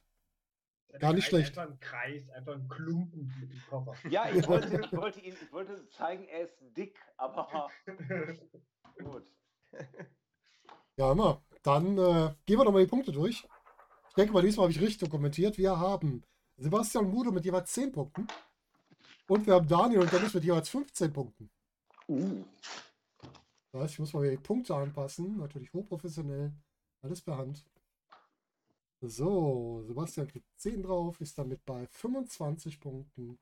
Gar 0.98 1.14
nicht 1.14 1.26
schlecht. 1.26 1.56
Einfach 1.56 1.72
ein 1.72 1.80
Kreis, 1.80 2.28
einfach 2.30 2.54
ein 2.54 2.68
Klumpen 2.68 3.32
mit 3.40 3.50
dem 3.50 3.62
Koffer. 3.68 3.94
Ja, 4.08 4.28
ich 4.28 4.46
wollte, 4.48 4.80
ich 4.84 4.92
wollte 4.92 5.20
ihn, 5.20 5.34
ich 5.40 5.52
wollte 5.52 5.88
zeigen, 5.88 6.24
er 6.24 6.42
ist 6.42 6.56
dick, 6.76 6.98
aber 7.16 7.70
gut. 9.02 9.24
Ja, 10.96 11.12
immer. 11.12 11.42
Dann 11.62 11.96
äh, 11.96 12.34
gehen 12.44 12.58
wir 12.58 12.64
doch 12.64 12.72
mal 12.72 12.82
die 12.82 12.90
Punkte 12.90 13.12
durch. 13.12 13.46
Ich 14.08 14.14
denke 14.14 14.32
mal, 14.32 14.42
diesmal 14.42 14.64
habe 14.64 14.72
ich 14.72 14.80
richtig 14.80 14.98
dokumentiert. 14.98 15.56
Wir 15.56 15.78
haben 15.78 16.22
Sebastian 16.58 17.10
Mudo 17.10 17.30
mit 17.30 17.44
jeweils 17.44 17.72
10 17.72 17.92
Punkten. 17.92 18.26
Und 19.28 19.46
wir 19.46 19.54
haben 19.54 19.68
Daniel 19.68 20.00
und 20.00 20.12
Dennis 20.12 20.34
mit 20.34 20.44
jeweils 20.44 20.68
15 20.68 21.12
Punkten. 21.12 21.50
Uh. 22.08 22.44
Ich 23.74 23.98
muss 23.98 24.12
mal 24.12 24.22
wieder 24.22 24.36
die 24.36 24.42
Punkte 24.42 24.74
anpassen. 24.74 25.38
Natürlich 25.38 25.72
hochprofessionell. 25.72 26.52
Alles 27.00 27.22
per 27.22 27.38
Hand. 27.38 27.64
So, 29.00 29.82
Sebastian 29.82 30.28
kriegt 30.28 30.46
10 30.60 30.82
drauf, 30.82 31.20
ist 31.20 31.36
damit 31.36 31.64
bei 31.64 31.86
25 31.86 32.78
Punkten. 32.78 33.38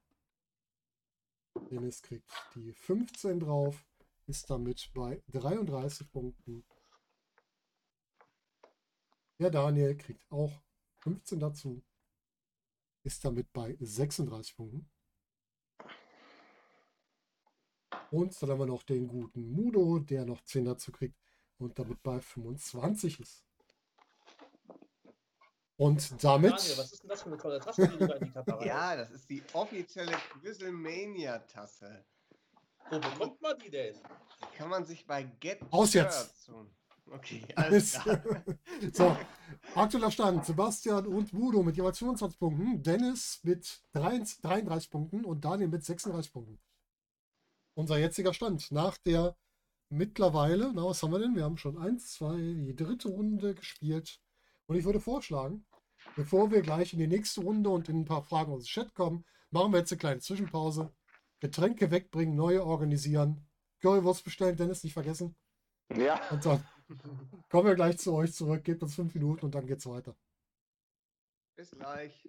Dennis 1.70 2.00
kriegt 2.00 2.30
die 2.54 2.72
15 2.72 3.40
drauf, 3.40 3.84
ist 4.26 4.48
damit 4.48 4.90
bei 4.94 5.22
33 5.28 6.10
Punkten. 6.10 6.64
Der 9.38 9.50
Daniel 9.50 9.96
kriegt 9.96 10.30
auch 10.30 10.52
15 11.00 11.40
dazu, 11.40 11.82
ist 13.02 13.24
damit 13.24 13.52
bei 13.52 13.76
36 13.80 14.56
Punkten. 14.56 14.90
Und 18.10 18.40
dann 18.42 18.50
haben 18.50 18.58
wir 18.58 18.66
noch 18.66 18.82
den 18.82 19.06
guten 19.06 19.52
Mudo, 19.52 19.98
der 20.00 20.24
noch 20.24 20.40
10 20.42 20.64
dazu 20.64 20.90
kriegt 20.90 21.16
und 21.58 21.78
damit 21.78 22.02
bei 22.02 22.20
25 22.20 23.20
ist. 23.20 23.44
Und 25.76 26.22
damit, 26.22 26.52
Daniel, 26.52 26.78
was 26.78 26.92
ist 26.92 27.02
denn 27.02 27.08
das 27.08 27.22
für 27.22 27.28
eine 27.28 27.38
tolle 27.38 27.58
Tasse, 27.58 27.88
die 27.88 27.96
du 27.96 28.06
da 28.06 28.14
in 28.16 28.24
die 28.26 28.30
Kamera 28.32 28.64
Ja, 28.66 28.96
das 28.96 29.10
ist 29.12 29.30
die 29.30 29.42
offizielle 29.54 30.12
Quizlemania-Tasse. 30.12 32.04
Wo 32.90 32.98
bekommt 32.98 33.40
man 33.40 33.58
die 33.58 33.70
denn? 33.70 33.94
Die 33.94 34.56
kann 34.58 34.68
man 34.68 34.84
sich 34.84 35.06
bei 35.06 35.22
Get 35.40 35.60
Aus 35.70 35.94
jetzt. 35.94 36.44
Tun. 36.44 36.70
Okay, 37.06 37.42
alles 37.56 37.94
klar. 37.94 38.22
so, 38.92 39.16
aktueller 39.74 40.10
Stand, 40.10 40.44
Sebastian 40.44 41.06
und 41.06 41.32
Mudo 41.32 41.62
mit 41.62 41.76
jeweils 41.76 41.98
25 41.98 42.38
Punkten, 42.38 42.82
Dennis 42.82 43.40
mit 43.42 43.82
33 43.92 44.42
33 44.42 44.90
Punkten 44.90 45.24
und 45.24 45.44
Daniel 45.44 45.68
mit 45.68 45.84
36 45.84 46.32
Punkten. 46.32 46.60
Unser 47.80 47.96
jetziger 47.96 48.34
Stand 48.34 48.70
nach 48.72 48.98
der 48.98 49.38
mittlerweile, 49.88 50.70
na 50.74 50.84
was 50.84 51.02
haben 51.02 51.12
wir 51.12 51.18
denn? 51.18 51.34
Wir 51.34 51.44
haben 51.44 51.56
schon 51.56 51.78
eins, 51.78 52.12
zwei, 52.12 52.36
die 52.36 52.76
dritte 52.76 53.08
Runde 53.08 53.54
gespielt. 53.54 54.20
Und 54.66 54.76
ich 54.76 54.84
würde 54.84 55.00
vorschlagen, 55.00 55.64
bevor 56.14 56.50
wir 56.50 56.60
gleich 56.60 56.92
in 56.92 56.98
die 56.98 57.06
nächste 57.06 57.40
Runde 57.40 57.70
und 57.70 57.88
in 57.88 58.00
ein 58.00 58.04
paar 58.04 58.22
Fragen 58.22 58.52
aus 58.52 58.64
dem 58.64 58.66
Chat 58.66 58.92
kommen, 58.92 59.24
machen 59.50 59.72
wir 59.72 59.78
jetzt 59.78 59.92
eine 59.92 59.98
kleine 59.98 60.20
Zwischenpause. 60.20 60.92
Getränke 61.40 61.90
wegbringen, 61.90 62.36
neue 62.36 62.62
organisieren. 62.66 63.48
Currywurst 63.80 64.24
bestellen, 64.24 64.58
Dennis, 64.58 64.84
nicht 64.84 64.92
vergessen. 64.92 65.34
Ja. 65.96 66.20
Und 66.30 66.44
dann 66.44 66.62
kommen 67.48 67.66
wir 67.66 67.76
gleich 67.76 67.96
zu 67.96 68.12
euch 68.12 68.34
zurück. 68.34 68.62
Gebt 68.62 68.82
uns 68.82 68.94
fünf 68.94 69.14
Minuten 69.14 69.46
und 69.46 69.54
dann 69.54 69.66
geht's 69.66 69.86
weiter. 69.86 70.14
Bis 71.56 71.70
gleich. 71.70 72.28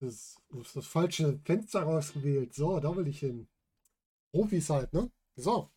Das, 0.00 0.36
das, 0.50 0.72
das 0.72 0.86
falsche 0.86 1.38
Fenster 1.44 1.82
rausgewählt. 1.82 2.54
So, 2.54 2.78
da 2.80 2.94
will 2.96 3.06
ich 3.08 3.20
hin. 3.20 3.48
Profis 4.32 4.70
halt, 4.70 4.92
ne? 4.92 5.10
So. 5.36 5.70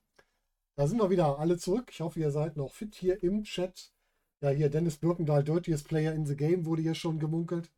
Da 0.75 0.87
sind 0.87 0.99
wir 0.99 1.09
wieder 1.11 1.39
alle 1.39 1.57
zurück. 1.57 1.89
Ich 1.91 2.01
hoffe, 2.01 2.19
ihr 2.21 2.31
seid 2.31 2.57
noch 2.57 2.73
fit 2.73 2.95
hier 2.95 3.21
im 3.23 3.43
Chat. 3.43 3.93
Ja, 4.41 4.49
hier 4.49 4.69
Dennis 4.69 4.97
Birkendahl, 4.97 5.43
Dirtiest 5.43 5.87
Player 5.87 6.13
in 6.13 6.25
the 6.25 6.35
Game, 6.37 6.65
wurde 6.65 6.81
hier 6.81 6.95
schon 6.95 7.19
gemunkelt. 7.19 7.71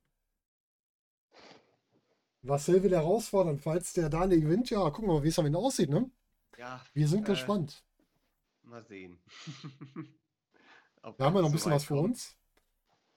Marcel 2.44 2.84
will 2.84 2.92
herausfordern, 2.92 3.58
falls 3.58 3.94
der 3.94 4.08
Daniel 4.10 4.42
gewinnt. 4.42 4.70
Ja, 4.70 4.88
gucken 4.92 5.10
wir 5.10 5.14
mal, 5.16 5.24
wie 5.24 5.30
es 5.30 5.40
am 5.40 5.46
Ende 5.48 5.58
aussieht, 5.58 5.90
ne? 5.90 6.10
Ja, 6.58 6.82
Wir 6.94 7.08
sind 7.08 7.24
Äh, 7.24 7.32
gespannt. 7.32 7.84
mal 8.64 8.84
sehen. 8.84 9.20
Da 11.18 11.26
haben 11.26 11.36
wir 11.36 11.42
noch 11.42 11.50
ein 11.50 11.52
bisschen 11.52 11.72
was 11.72 11.84
für 11.86 11.96
kommt. 11.96 12.10
uns. 12.12 12.38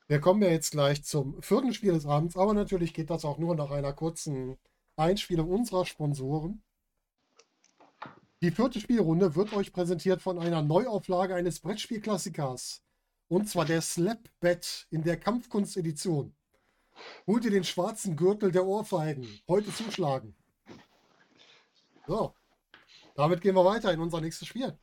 Wir 0.06 0.20
kommen 0.20 0.42
ja 0.42 0.50
jetzt 0.50 0.72
gleich 0.72 1.02
zum 1.02 1.40
vierten 1.42 1.72
Spiel 1.72 1.92
des 1.92 2.04
Abends, 2.04 2.36
aber 2.36 2.52
natürlich 2.52 2.92
geht 2.92 3.08
das 3.08 3.24
auch 3.24 3.38
nur 3.38 3.54
nach 3.54 3.70
einer 3.70 3.94
kurzen 3.94 4.58
Einspielung 4.96 5.50
unserer 5.50 5.86
Sponsoren. 5.86 6.62
Die 8.42 8.50
vierte 8.50 8.80
Spielrunde 8.80 9.34
wird 9.34 9.54
euch 9.54 9.72
präsentiert 9.72 10.20
von 10.20 10.38
einer 10.38 10.60
Neuauflage 10.60 11.34
eines 11.34 11.60
Brettspielklassikers. 11.60 12.82
Und 13.28 13.48
zwar 13.48 13.64
der 13.64 13.80
Slap 13.80 14.28
Bet 14.40 14.86
in 14.90 15.02
der 15.02 15.18
Kampfkunst-Edition. 15.18 16.34
Hol 17.26 17.40
dir 17.40 17.50
den 17.50 17.64
schwarzen 17.64 18.14
Gürtel 18.14 18.52
der 18.52 18.66
Ohrfeigen. 18.66 19.26
Heute 19.48 19.72
zuschlagen. 19.72 20.36
So. 22.06 22.34
Damit 23.14 23.40
gehen 23.40 23.54
wir 23.54 23.64
weiter 23.64 23.90
in 23.90 24.00
unser 24.00 24.20
nächstes 24.20 24.48
Spiel. 24.48 24.76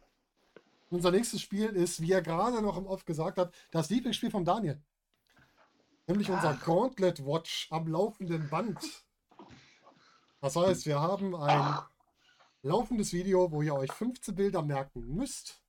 Unser 0.90 1.12
nächstes 1.12 1.42
Spiel 1.42 1.70
ist, 1.70 2.02
wie 2.02 2.12
er 2.12 2.24
gerade 2.24 2.62
noch 2.64 2.78
im 2.78 2.88
Off 2.88 3.06
gesagt 3.06 3.38
hat, 3.38 3.54
das 3.70 3.92
Lieblingsspiel 3.92 4.32
von 4.32 4.44
Daniel. 4.44 4.82
Nämlich 6.08 6.30
unser 6.30 6.56
Gauntlet 6.56 7.26
Watch 7.26 7.68
am 7.72 7.88
laufenden 7.88 8.50
Band. 8.50 8.80
Das 10.42 10.56
heißt, 10.56 10.86
wir 10.86 11.00
haben 11.00 11.36
ein 11.36 11.80
laufendes 12.64 13.14
Video, 13.14 13.52
wo 13.52 13.62
ihr 13.62 13.76
euch 13.76 13.92
15 13.92 14.36
Bilder 14.36 14.62
merken 14.62 15.16
müsst. 15.16 15.64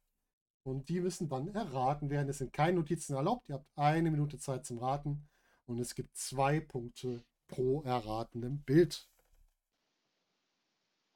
Und 0.65 0.89
die 0.89 1.01
müssen 1.01 1.29
dann 1.29 1.49
erraten 1.55 2.09
werden. 2.09 2.29
Es 2.29 2.39
sind 2.39 2.53
keine 2.53 2.79
Notizen 2.79 3.15
erlaubt. 3.15 3.49
Ihr 3.49 3.57
habt 3.57 3.67
eine 3.77 4.11
Minute 4.11 4.39
Zeit 4.39 4.65
zum 4.65 4.79
Raten. 4.79 5.29
Und 5.67 5.79
es 5.79 5.95
gibt 5.95 6.17
zwei 6.17 6.61
Punkte 6.61 7.25
pro 7.49 7.83
erratenem 7.83 8.63
Bild. 8.63 9.09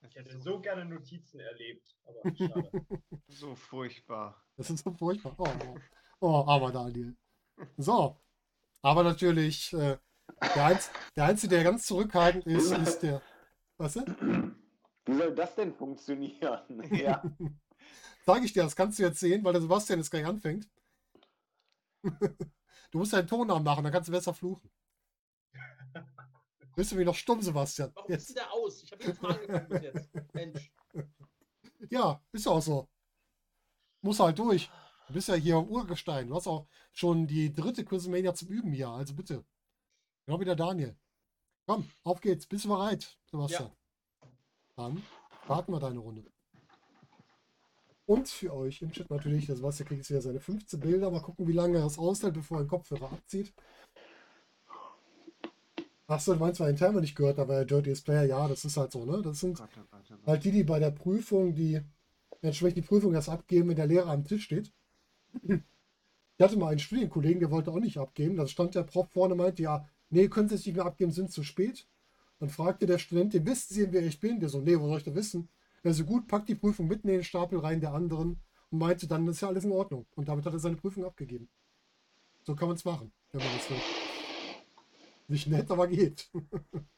Ich 0.08 0.14
hätte 0.14 0.38
so 0.38 0.60
gerne 0.60 0.84
Notizen 0.84 1.40
erlebt, 1.40 1.96
aber 2.04 2.34
schade. 2.36 2.86
So 3.28 3.54
furchtbar. 3.54 4.44
Das 4.56 4.70
ist 4.70 4.84
so 4.84 4.92
furchtbar. 4.92 5.34
Oh, 5.38 5.48
oh. 5.64 5.78
oh 6.20 6.44
aber 6.46 6.70
Daniel. 6.72 7.16
So. 7.76 8.20
Aber 8.86 9.02
natürlich, 9.02 9.72
äh, 9.72 9.98
der, 10.54 10.64
Einz 10.64 10.92
der 11.16 11.24
Einzige, 11.24 11.56
der 11.56 11.64
ganz 11.64 11.86
zurückhaltend 11.86 12.46
ist, 12.46 12.70
ist 12.70 13.00
der. 13.00 13.20
Was? 13.78 13.96
Wie 13.96 15.12
soll 15.12 15.34
das 15.34 15.56
denn 15.56 15.74
funktionieren? 15.74 16.60
Ja. 16.92 17.20
Sag 18.24 18.44
ich 18.44 18.52
dir, 18.52 18.62
das 18.62 18.76
kannst 18.76 19.00
du 19.00 19.02
jetzt 19.02 19.18
sehen, 19.18 19.42
weil 19.42 19.54
der 19.54 19.62
Sebastian 19.62 19.98
jetzt 19.98 20.10
gleich 20.12 20.24
anfängt. 20.24 20.68
Du 22.92 22.98
musst 22.98 23.12
deinen 23.12 23.26
Ton 23.26 23.50
anmachen, 23.50 23.82
dann 23.82 23.92
kannst 23.92 24.08
du 24.08 24.12
besser 24.12 24.32
fluchen. 24.32 24.70
Bist 26.76 26.92
du 26.92 26.98
wie 26.98 27.04
noch 27.04 27.16
stumm, 27.16 27.42
Sebastian? 27.42 27.90
Warum 27.92 28.12
ist 28.12 28.28
Jetzt. 28.28 28.36
der 28.38 28.52
aus? 28.52 28.82
Ich 28.84 28.92
habe 28.92 29.02
ihn 29.02 29.14
fragen 29.14 29.82
jetzt. 29.82 30.08
Mensch. 30.32 30.72
Ja, 31.90 32.22
ist 32.30 32.46
auch 32.46 32.62
so. 32.62 32.88
Muss 34.02 34.20
halt 34.20 34.38
durch. 34.38 34.70
Du 35.08 35.14
bist 35.14 35.28
ja 35.28 35.34
hier 35.34 35.56
am 35.56 35.68
Urgestein. 35.68 36.28
Du 36.28 36.34
hast 36.34 36.46
auch 36.46 36.66
schon 36.92 37.26
die 37.26 37.52
dritte 37.52 37.84
Quizmania 37.84 38.34
zum 38.34 38.48
Üben 38.48 38.72
hier. 38.72 38.88
Also 38.88 39.14
bitte. 39.14 39.44
Genau 40.26 40.40
wie 40.40 40.44
der 40.44 40.56
Daniel. 40.56 40.96
Komm, 41.66 41.88
auf 42.04 42.20
geht's. 42.20 42.46
Bist 42.46 42.64
du 42.64 42.68
bereit, 42.70 43.16
Sebastian? 43.30 43.70
Dann 44.76 45.02
starten 45.44 45.72
wir 45.72 45.80
deine 45.80 46.00
Runde. 46.00 46.24
Und 48.06 48.28
für 48.28 48.54
euch 48.54 48.82
im 48.82 48.92
Chat 48.92 49.10
natürlich, 49.10 49.46
der 49.46 49.56
Sebastian 49.56 49.88
kriegt 49.88 49.98
jetzt 50.00 50.10
wieder 50.10 50.22
seine 50.22 50.40
15 50.40 50.78
Bilder. 50.78 51.10
Mal 51.10 51.22
gucken, 51.22 51.46
wie 51.46 51.52
lange 51.52 51.78
er 51.78 51.84
das 51.84 51.98
aushält, 51.98 52.34
bevor 52.34 52.58
er 52.58 52.64
den 52.64 52.68
Kopfhörer 52.68 53.12
abzieht. 53.12 53.52
Achso, 56.08 56.34
du 56.34 56.38
meinst, 56.38 56.60
weil 56.60 56.72
den 56.72 56.78
Timer 56.78 57.00
nicht 57.00 57.16
gehört, 57.16 57.40
aber 57.40 57.64
Dirty 57.64 57.92
Player, 57.94 58.24
ja, 58.24 58.46
das 58.46 58.64
ist 58.64 58.76
halt 58.76 58.92
so, 58.92 59.04
ne? 59.04 59.22
Das 59.22 59.40
sind 59.40 59.60
halt 60.24 60.44
die, 60.44 60.52
die 60.52 60.62
bei 60.62 60.78
der 60.78 60.92
Prüfung, 60.92 61.54
die 61.54 61.80
entsprechend 62.42 62.76
die 62.76 62.82
Prüfung 62.82 63.12
erst 63.12 63.28
abgeben, 63.28 63.70
wenn 63.70 63.76
der 63.76 63.88
Lehrer 63.88 64.10
am 64.10 64.24
Tisch 64.24 64.44
steht. 64.44 64.72
Ich 66.38 66.44
hatte 66.44 66.58
mal 66.58 66.68
einen 66.68 66.78
Studienkollegen, 66.78 67.40
der 67.40 67.50
wollte 67.50 67.70
auch 67.70 67.80
nicht 67.80 67.98
abgeben. 67.98 68.36
Da 68.36 68.46
stand 68.46 68.74
der 68.74 68.82
Prof 68.82 69.08
vorne 69.10 69.34
und 69.34 69.38
meinte, 69.38 69.62
ja, 69.62 69.88
nee, 70.10 70.28
können 70.28 70.48
Sie 70.48 70.56
es 70.56 70.66
nicht 70.66 70.76
mehr 70.76 70.84
abgeben, 70.84 71.10
sind 71.10 71.30
zu 71.30 71.42
spät. 71.42 71.86
Dann 72.38 72.50
fragte 72.50 72.84
der 72.84 72.98
Student, 72.98 73.32
den 73.32 73.46
wissen 73.46 73.72
Sie, 73.72 73.92
wer 73.92 74.04
ich 74.04 74.20
bin? 74.20 74.40
Der 74.40 74.50
so, 74.50 74.60
nee, 74.60 74.78
wo 74.78 74.86
soll 74.86 74.98
ich 74.98 75.04
das 75.04 75.14
wissen? 75.14 75.48
Er 75.82 75.94
so, 75.94 76.04
gut, 76.04 76.28
packt 76.28 76.48
die 76.48 76.54
Prüfung 76.54 76.88
mitten 76.88 77.08
in 77.08 77.14
den 77.14 77.24
Stapel 77.24 77.58
rein 77.58 77.80
der 77.80 77.94
anderen 77.94 78.40
und 78.70 78.78
meinte, 78.78 79.06
dann 79.06 79.26
ist 79.28 79.40
ja 79.40 79.48
alles 79.48 79.64
in 79.64 79.72
Ordnung. 79.72 80.06
Und 80.14 80.28
damit 80.28 80.44
hat 80.44 80.52
er 80.52 80.58
seine 80.58 80.76
Prüfung 80.76 81.04
abgegeben. 81.04 81.48
So 82.42 82.54
kann 82.54 82.68
man 82.68 82.76
es 82.76 82.84
machen, 82.84 83.12
wenn 83.32 83.40
man 83.40 83.56
das 83.56 83.70
will. 83.70 83.76
Nicht 85.28 85.48
nett, 85.48 85.70
aber 85.70 85.88
geht. 85.88 86.30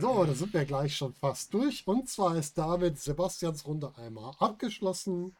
So, 0.00 0.24
da 0.24 0.32
sind 0.32 0.54
wir 0.54 0.64
gleich 0.64 0.96
schon 0.96 1.12
fast 1.12 1.52
durch. 1.52 1.86
Und 1.86 2.08
zwar 2.08 2.34
ist 2.34 2.56
damit 2.56 2.98
Sebastians 2.98 3.66
Runde 3.66 3.92
einmal 3.98 4.34
abgeschlossen. 4.38 5.36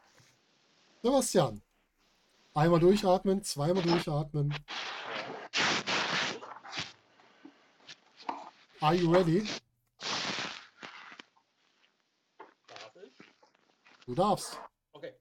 Sebastian, 1.01 1.63
einmal 2.53 2.79
durchatmen, 2.79 3.43
zweimal 3.43 3.81
durchatmen. 3.81 4.53
Are 8.81 8.93
you 8.93 9.11
ready? 9.11 9.47
Darf 12.67 12.95
ich? 13.03 13.11
Du 14.05 14.13
darfst. 14.13 14.59
Okay. 14.93 15.15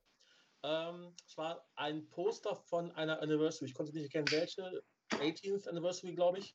Ähm, 0.64 1.14
es 1.26 1.38
war 1.38 1.66
ein 1.76 2.06
Poster 2.10 2.56
von 2.56 2.92
einer 2.92 3.22
Anniversary. 3.22 3.70
Ich 3.70 3.74
konnte 3.74 3.94
nicht 3.94 4.04
erkennen, 4.04 4.30
welche. 4.30 4.82
18th 5.12 5.66
Anniversary, 5.66 6.14
glaube 6.14 6.40
ich. 6.40 6.54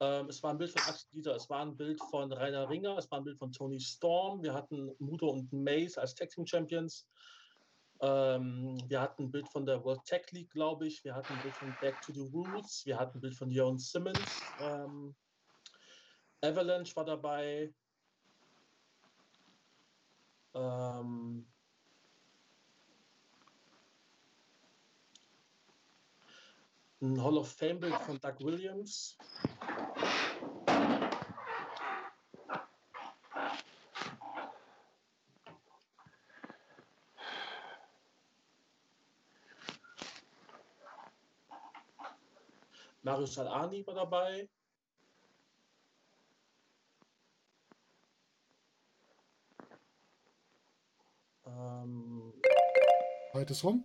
Ähm, 0.00 0.28
es 0.30 0.42
war 0.42 0.52
ein 0.52 0.58
Bild 0.58 0.70
von 0.70 0.80
Axel 0.82 1.10
Dieter, 1.12 1.36
es 1.36 1.48
war 1.50 1.60
ein 1.60 1.76
Bild 1.76 2.00
von 2.10 2.32
Rainer 2.32 2.68
Ringer, 2.68 2.96
es 2.96 3.10
war 3.10 3.18
ein 3.18 3.24
Bild 3.24 3.38
von 3.38 3.52
Tony 3.52 3.78
Storm. 3.78 4.42
Wir 4.42 4.54
hatten 4.54 4.90
Muto 4.98 5.28
und 5.28 5.52
Mace 5.52 5.98
als 5.98 6.14
Tag 6.14 6.30
Team 6.30 6.46
Champions. 6.46 7.06
Ähm, 8.00 8.78
wir 8.88 8.98
hatten 8.98 9.24
ein 9.24 9.30
Bild 9.30 9.46
von 9.48 9.66
der 9.66 9.84
World 9.84 10.02
Tech 10.06 10.30
League, 10.32 10.50
glaube 10.50 10.86
ich. 10.86 11.04
Wir 11.04 11.14
hatten 11.14 11.34
ein 11.34 11.42
Bild 11.42 11.54
von 11.54 11.76
Back 11.82 12.00
to 12.00 12.14
the 12.14 12.30
Roots. 12.32 12.86
Wir 12.86 12.98
hatten 12.98 13.18
ein 13.18 13.20
Bild 13.20 13.36
von 13.36 13.50
Jon 13.50 13.78
Simmons. 13.78 14.42
Ähm, 14.58 15.14
Avalanche 16.40 16.96
war 16.96 17.04
dabei. 17.04 17.74
Ähm, 20.54 21.46
ein 27.02 27.22
Hall 27.22 27.36
of 27.36 27.52
Fame-Bild 27.52 27.94
von 27.96 28.18
Doug 28.18 28.40
Williams. 28.40 29.18
Mario 43.02 43.26
Salani 43.26 43.86
war 43.86 43.94
dabei. 43.94 44.48
Ähm, 51.44 52.32
Zeit 53.32 53.50
ist 53.50 53.64
rum. 53.64 53.84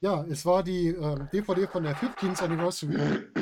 Ja, 0.00 0.24
es 0.24 0.46
war 0.46 0.62
die 0.62 0.88
ähm, 0.88 1.28
DVD 1.32 1.66
von 1.66 1.82
der 1.82 1.96
15th 1.96 2.42
Anniversary. 2.42 3.37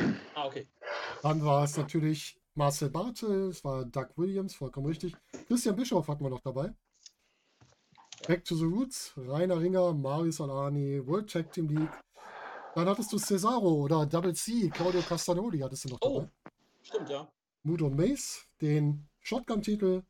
Dann 1.23 1.45
war 1.45 1.65
es 1.65 1.77
natürlich 1.77 2.39
Marcel 2.55 2.91
Bartel, 2.91 3.51
es 3.51 3.65
war 3.65 3.85
Doug 3.85 4.09
Williams, 4.17 4.55
vollkommen 4.55 4.87
richtig. 4.87 5.15
Christian 5.49 5.77
Bischoff 5.77 6.09
hatten 6.09 6.25
wir 6.25 6.31
noch 6.31 6.41
dabei. 6.41 6.73
Back 8.27 8.45
to 8.45 8.55
the 8.57 8.65
Roots, 8.65 9.13
Rainer 9.17 9.61
Ringer, 9.61 9.93
Marius 9.93 10.41
Alani, 10.41 11.07
World 11.07 11.31
Tag 11.31 11.53
Team 11.53 11.69
League. 11.69 11.93
Dann 12.75 12.89
hattest 12.89 13.13
du 13.13 13.19
Cesaro 13.19 13.85
oder 13.85 14.07
Double 14.07 14.35
C, 14.35 14.69
Claudio 14.71 15.01
Castagnoli 15.03 15.59
hattest 15.61 15.85
du 15.85 15.89
noch 15.91 15.99
Oh. 16.03 16.21
dabei. 16.21 16.31
Stimmt, 16.83 17.09
ja. 17.11 17.31
Mudo 17.63 17.91
Mace, 17.91 18.47
den 18.61 19.09
Shotgun-Titel, 19.21 20.03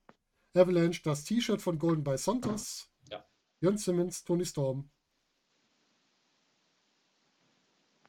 Avalanche, 0.55 1.01
das 1.03 1.25
T-Shirt 1.25 1.61
von 1.63 1.79
Golden 1.79 2.05
by 2.05 2.17
Santos, 2.19 2.89
Ja. 3.11 3.25
Jörn 3.61 3.79
Simmons, 3.79 4.25
Tony 4.25 4.45
Storm. 4.45 4.91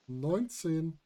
19. 0.07 0.99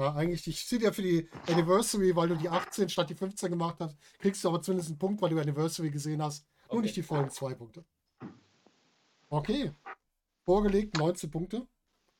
Ja, 0.00 0.14
eigentlich, 0.14 0.46
ich 0.46 0.64
sehe 0.64 0.78
ja 0.80 0.92
für 0.92 1.02
die 1.02 1.28
Anniversary, 1.46 2.16
weil 2.16 2.28
du 2.28 2.34
die 2.36 2.48
18 2.48 2.88
statt 2.88 3.10
die 3.10 3.14
15 3.14 3.50
gemacht 3.50 3.76
hast, 3.80 3.98
kriegst 4.18 4.42
du 4.42 4.48
aber 4.48 4.62
zumindest 4.62 4.88
einen 4.88 4.98
Punkt, 4.98 5.20
weil 5.20 5.28
du 5.28 5.38
Anniversary 5.38 5.90
gesehen 5.90 6.22
hast. 6.22 6.46
Nur 6.68 6.78
Okay. 6.78 6.82
nicht 6.82 6.96
die 6.96 7.02
vollen 7.02 7.28
zwei 7.28 7.52
Punkte. 7.52 7.84
Okay. 9.28 9.72
Vorgelegt 10.46 10.96
19 10.96 11.30
Punkte. 11.30 11.66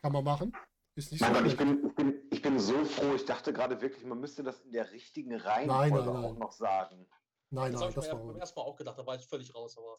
Kann 0.02 0.12
man 0.12 0.24
machen. 0.24 0.52
Ist 0.94 1.10
nicht 1.10 1.24
so 1.24 1.32
Gott, 1.32 1.46
ich 1.46 1.56
bin, 1.56 1.86
ich, 1.86 1.94
bin, 1.94 2.14
ich 2.30 2.42
bin 2.42 2.58
so 2.58 2.84
froh. 2.84 3.14
Ich 3.14 3.24
dachte 3.24 3.50
gerade 3.54 3.80
wirklich, 3.80 4.04
man 4.04 4.20
müsste 4.20 4.42
das 4.42 4.60
in 4.60 4.72
der 4.72 4.92
richtigen 4.92 5.30
Nein, 5.30 5.40
Reihenfolge 5.70 6.10
nein, 6.10 6.20
nein. 6.20 6.24
auch 6.32 6.36
noch 6.36 6.52
sagen. 6.52 7.06
Nein, 7.48 7.72
Das 7.72 7.80
nein, 7.80 7.88
habe 7.88 7.94
das 7.94 8.06
ich 8.06 8.12
mir 8.12 8.18
war 8.18 8.26
beim 8.26 8.36
ersten 8.40 8.60
Mal 8.60 8.66
auch 8.66 8.76
gedacht, 8.76 8.98
da 8.98 9.06
war 9.06 9.16
ich 9.16 9.26
völlig 9.26 9.54
raus. 9.54 9.78
Aber 9.78 9.96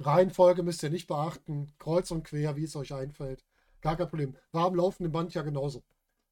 Reihenfolge 0.00 0.64
müsst 0.64 0.82
ihr 0.82 0.90
nicht 0.90 1.06
beachten. 1.06 1.72
Kreuz 1.78 2.10
und 2.10 2.24
quer, 2.24 2.56
wie 2.56 2.64
es 2.64 2.74
euch 2.74 2.92
einfällt. 2.92 3.44
Gar 3.80 3.96
kein 3.96 4.08
Problem. 4.08 4.36
War 4.52 4.66
am 4.66 4.74
laufenden 4.74 5.12
Band 5.12 5.34
ja 5.34 5.42
genauso. 5.42 5.82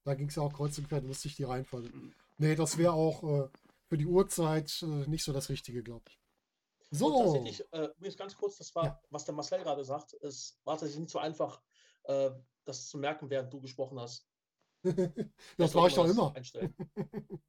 Da 0.05 0.15
ging 0.15 0.29
es 0.29 0.37
ja 0.37 0.43
auch 0.43 0.53
kreuz 0.53 0.79
und 0.79 0.89
quer, 0.89 1.03
ich 1.05 1.37
die 1.37 1.45
Reihenfolge. 1.45 1.91
Nee, 2.39 2.55
das 2.55 2.79
wäre 2.79 2.93
auch 2.93 3.23
äh, 3.23 3.49
für 3.89 3.99
die 3.99 4.07
Uhrzeit 4.07 4.83
äh, 4.83 4.87
nicht 5.09 5.25
so 5.25 5.33
das 5.33 5.49
Richtige, 5.49 5.83
glaube 5.83 6.05
ich. 6.09 6.19
Und 6.91 6.99
So. 6.99 7.19
tatsächlich, 7.19 7.65
äh, 7.73 7.89
übrigens 7.97 8.17
ganz 8.17 8.37
kurz, 8.37 8.59
das 8.59 8.75
war, 8.75 8.85
Ja. 8.85 9.01
was 9.11 9.25
der 9.25 9.35
Marcel 9.35 9.63
gerade 9.63 9.85
sagt, 9.85 10.15
es 10.23 10.59
war 10.65 10.75
tatsächlich 10.75 11.01
nicht 11.01 11.11
so 11.11 11.19
einfach, 11.19 11.61
äh, 12.05 12.31
das 12.65 12.89
zu 12.89 12.99
merken, 12.99 13.29
während 13.29 13.53
du 13.53 13.61
gesprochen 13.61 13.99
hast. 14.01 14.27
das 15.57 15.75
war 15.75 15.89
ich 15.89 15.95
doch 15.95 16.09
immer. 16.09 16.35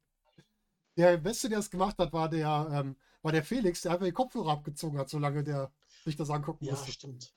Der 0.96 1.16
Beste, 1.16 1.48
der 1.48 1.60
es 1.60 1.70
gemacht 1.70 1.96
hat, 1.98 2.12
war 2.12 2.28
der, 2.28 2.68
ähm, 2.72 2.96
war 3.22 3.32
der 3.32 3.42
Felix, 3.44 3.80
der 3.80 3.92
einfach 3.92 4.04
die 4.04 4.12
Kopfhörer 4.12 4.50
abgezogen 4.50 4.98
hat, 4.98 5.08
solange 5.08 5.42
der 5.42 5.72
sich 6.04 6.16
das 6.16 6.28
angucken 6.30 6.64
Ja, 6.66 6.72
musste. 6.72 6.92
stimmt. 6.92 7.32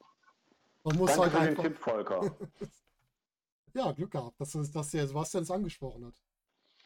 Man 0.84 0.98
muss 0.98 1.16
Danke 1.16 1.22
halt 1.22 1.32
für 1.32 1.40
den 1.40 1.50
einfach. 1.50 1.64
Tipp, 1.64 1.78
Volker. 1.78 2.38
Ja, 3.76 3.92
Glück 3.92 4.12
gehabt, 4.12 4.40
dass, 4.40 4.52
dass 4.52 4.92
der 4.92 5.08
Sebastian 5.08 5.42
es 5.42 5.50
angesprochen 5.50 6.06
hat. 6.06 6.14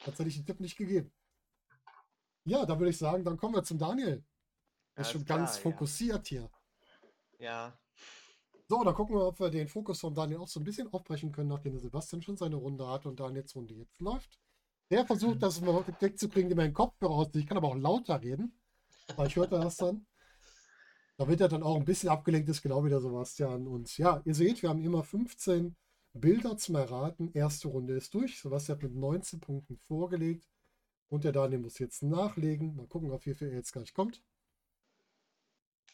Sonst 0.06 0.20
hätte 0.20 0.30
ich 0.30 0.38
den 0.38 0.46
Tipp 0.46 0.62
nicht 0.62 0.78
gegeben. 0.78 1.12
Ja, 2.46 2.66
da 2.66 2.80
würde 2.80 2.92
ich 2.92 2.98
sagen, 2.98 3.26
dann 3.26 3.36
kommen 3.36 3.56
wir 3.56 3.64
zum 3.64 3.78
Daniel. 3.78 4.24
Der 4.96 5.02
ist 5.02 5.12
schon 5.12 5.26
klar, 5.26 5.40
ganz 5.40 5.58
ja. 5.58 5.64
fokussiert 5.64 6.28
hier. 6.28 6.50
Ja, 7.40 7.78
So, 8.70 8.84
dann 8.84 8.96
gucken 8.96 9.16
wir, 9.16 9.28
ob 9.28 9.40
wir 9.40 9.50
den 9.50 9.68
Fokus 9.68 10.00
von 10.00 10.14
Daniel 10.14 10.40
auch 10.40 10.48
so 10.48 10.60
ein 10.62 10.64
bisschen 10.64 10.92
aufbrechen 10.94 11.32
können, 11.32 11.50
nachdem 11.50 11.74
der 11.74 11.82
Sebastian 11.82 12.22
schon 12.22 12.38
seine 12.38 12.56
Runde 12.56 12.88
hat 12.88 13.06
und 13.06 13.20
Daniels 13.20 13.54
Runde 13.54 13.74
jetzt 13.74 14.00
läuft. 14.00 14.40
Der 14.90 15.06
versucht, 15.06 15.42
das 15.44 15.60
mal 15.60 15.86
wegzukriegen, 16.00 16.50
indem 16.50 16.60
er 16.60 16.70
den 16.70 16.74
Kopfhörer 16.74 17.12
auszieht. 17.12 17.42
Ich 17.42 17.48
kann 17.48 17.58
aber 17.58 17.68
auch 17.68 17.76
lauter 17.76 18.22
reden, 18.22 18.58
weil 19.18 19.28
ich 19.28 19.36
hörte 19.36 19.60
das 19.60 19.76
dann. 19.76 20.06
Damit 21.18 21.42
er 21.42 21.48
dann 21.48 21.64
auch 21.64 21.76
ein 21.76 21.86
bisschen 21.86 22.10
abgelenkt 22.10 22.48
ist, 22.50 22.62
genau 22.62 22.86
wie 22.86 22.90
der 22.90 23.02
Sebastian. 23.02 23.68
Und 23.68 23.98
ja, 23.98 24.22
ihr 24.26 24.36
seht, 24.36 24.62
wir 24.62 24.70
haben 24.70 24.84
immer 24.84 25.04
15 25.04 25.76
Bilder 26.14 26.58
zum 26.58 26.76
Erraten. 26.76 27.32
Erste 27.34 27.68
Runde 27.68 27.96
ist 27.96 28.14
durch. 28.14 28.40
Sebastian 28.40 28.78
hat 28.78 28.84
mit 28.84 28.96
19 28.96 29.40
Punkten 29.40 29.78
vorgelegt. 29.78 30.48
Und 31.10 31.24
der 31.24 31.32
Daniel 31.32 31.60
muss 31.60 31.80
jetzt 31.80 32.04
nachlegen. 32.04 32.76
Mal 32.76 32.88
gucken, 32.88 33.12
auf 33.12 33.26
wie 33.26 33.34
viel 33.34 33.48
er 33.48 33.56
jetzt 33.56 33.74
gleich 33.74 33.94
kommt. 33.94 34.24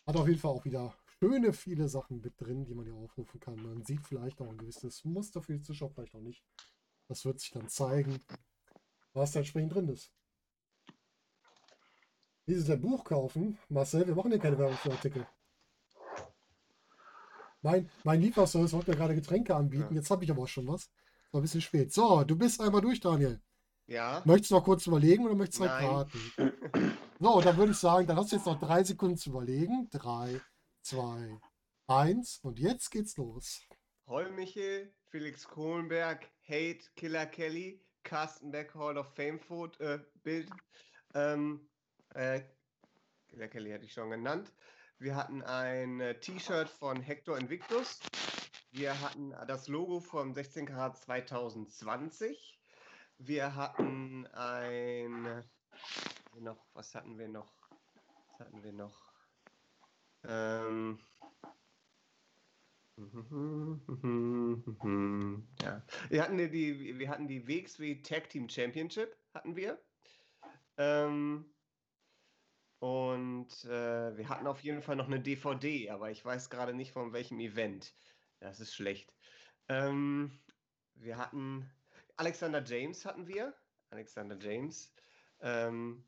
Hat 0.06 0.18
auf 0.18 0.28
jeden 0.28 0.40
Fall 0.40 0.52
auch 0.52 0.66
wieder 0.66 0.94
schöne 1.20 1.54
viele 1.54 1.88
Sachen 1.88 2.20
mit 2.20 2.34
drin, 2.42 2.66
die 2.66 2.74
man 2.74 2.86
hier 2.86 2.96
aufrufen 2.96 3.40
kann. 3.40 3.56
Man 3.56 3.84
sieht 3.84 4.06
vielleicht 4.06 4.42
auch 4.42 4.50
ein 4.50 4.58
gewisses 4.58 5.06
Muster 5.06 5.42
für 5.42 5.54
die 5.54 5.62
Zuschauer, 5.62 5.92
vielleicht 5.92 6.16
auch 6.16 6.22
nicht. 6.22 6.44
Das 7.08 7.24
wird 7.24 7.40
sich 7.40 7.52
dann 7.52 7.70
zeigen, 7.70 8.20
was 9.14 9.32
da 9.32 9.40
entsprechend 9.40 9.74
drin 9.74 9.88
ist. 9.88 10.12
Wie 12.46 12.56
Sie 12.56 12.74
ein 12.74 12.82
Buch 12.82 13.04
kaufen? 13.04 13.58
Marcel, 13.70 14.06
wir 14.08 14.16
machen 14.16 14.32
hier 14.32 14.40
keine 14.40 14.58
Werbung 14.58 14.78
für 14.78 14.92
Artikel. 14.92 15.26
Mein, 17.62 17.90
mein 18.04 18.20
Lieferservice 18.22 18.74
wollte 18.74 18.92
mir 18.92 18.98
gerade 18.98 19.16
Getränke 19.16 19.56
anbieten. 19.56 19.88
Ja. 19.92 19.96
Jetzt 19.96 20.10
habe 20.12 20.24
ich 20.26 20.32
aber 20.32 20.44
auch 20.44 20.48
schon 20.48 20.68
was. 20.68 20.90
War 21.32 21.40
ein 21.40 21.44
bisschen 21.44 21.62
spät. 21.62 21.94
So, 21.94 22.24
du 22.26 22.36
bist 22.38 22.60
einmal 22.60 22.82
durch, 22.82 23.00
Daniel. 23.00 23.42
ja. 23.88 24.22
Möchtest 24.26 24.52
du 24.52 24.56
noch 24.56 24.66
kurz 24.66 24.86
überlegen 24.86 25.26
oder 25.26 25.36
möchtest 25.36 25.62
du 25.62 25.66
Nein. 25.66 25.86
raten? 25.86 26.20
So, 27.20 27.40
dann 27.40 27.56
würde 27.56 27.72
ich 27.72 27.78
sagen, 27.78 28.06
dann 28.06 28.18
hast 28.18 28.34
du 28.34 28.36
jetzt 28.36 28.46
noch 28.46 28.60
drei 28.60 28.84
Sekunden 28.84 29.16
zu 29.16 29.30
überlegen. 29.30 29.88
Drei, 29.92 30.42
zwei, 30.82 31.40
eins 31.88 32.40
und 32.44 32.60
jetzt 32.60 32.90
geht's 32.92 33.16
los. 33.16 33.62
Heulmichel, 34.08 34.94
Felix 35.06 35.48
Kohlenberg, 35.48 36.30
Hate, 36.50 36.80
Killer 36.98 37.26
Kelly, 37.26 37.82
Carsten 38.04 38.52
Beck, 38.52 38.76
Hall 38.76 38.98
of 38.98 39.08
Fame 39.16 39.40
Foto, 39.40 39.82
äh, 39.82 40.00
Bild. 40.24 40.50
Ähm, 41.14 41.70
äh, 42.14 42.42
Kelly 43.50 43.72
hatte 43.72 43.86
ich 43.86 43.94
schon 43.94 44.10
genannt. 44.10 44.52
Wir 45.00 45.16
hatten 45.16 45.42
ein 45.44 46.00
äh, 46.00 46.20
T-Shirt 46.20 46.70
von 46.70 47.02
Hector 47.02 47.38
Invictus. 47.38 48.00
Wir 48.72 49.00
hatten 49.02 49.34
das 49.48 49.68
Logo 49.68 50.00
vom 50.00 50.34
16 50.34 50.66
Karat 50.66 50.98
2020. 50.98 52.60
Wir 53.18 53.56
hatten 53.56 54.28
ein 54.28 55.44
noch, 56.40 56.66
was 56.74 56.96
hatten 56.96 57.18
wir 57.18 57.28
noch? 57.28 57.52
Was 58.32 58.40
hatten 58.40 58.64
wir 58.64 58.74
noch? 58.74 59.14
Ähm, 60.26 61.00
ja. 65.62 65.84
Wir 66.10 66.24
hatten 66.24 66.38
die, 66.38 66.98
wir 66.98 67.10
hatten 67.10 67.28
die 67.28 67.48
WXW 67.48 68.02
Tag 68.02 68.30
Team 68.30 68.50
Championship, 68.50 69.16
hatten 69.34 69.56
wir. 69.56 69.80
Ähm, 70.78 71.53
und 72.84 73.64
äh, 73.64 74.18
wir 74.18 74.28
hatten 74.28 74.46
auf 74.46 74.62
jeden 74.62 74.82
Fall 74.82 74.98
noch 74.98 75.08
eine 75.08 75.22
DVD, 75.22 75.90
aber 75.90 76.12
ich 76.12 76.26
weiß 76.26 76.50
gerade 76.50 76.74
nicht 76.74 76.92
von 76.92 77.14
welchem 77.14 77.40
Event. 77.40 77.94
Das 78.42 78.60
ist 78.60 78.76
schlecht. 78.76 79.14
Ähm, 79.70 80.38
wir 80.96 81.16
hatten 81.18 81.72
Alexander 82.18 82.62
James 82.62 83.06
hatten 83.06 83.26
wir. 83.26 83.54
Alexander 83.90 84.38
James. 84.38 84.92
Ähm, 85.40 86.04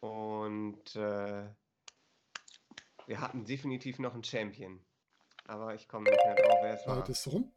und 0.00 0.96
äh, 0.96 1.44
wir 3.06 3.20
hatten 3.20 3.44
definitiv 3.44 3.98
noch 3.98 4.14
einen 4.14 4.24
Champion. 4.24 4.80
Aber 5.44 5.74
ich 5.74 5.86
komme 5.86 6.08
nicht 6.08 6.24
mehr 6.24 6.34
drauf, 6.34 6.58
wer 6.62 6.74
es 6.80 6.86
war. 6.86 7.00
Zeit 7.00 7.10
ist 7.10 7.26
rum. 7.26 7.52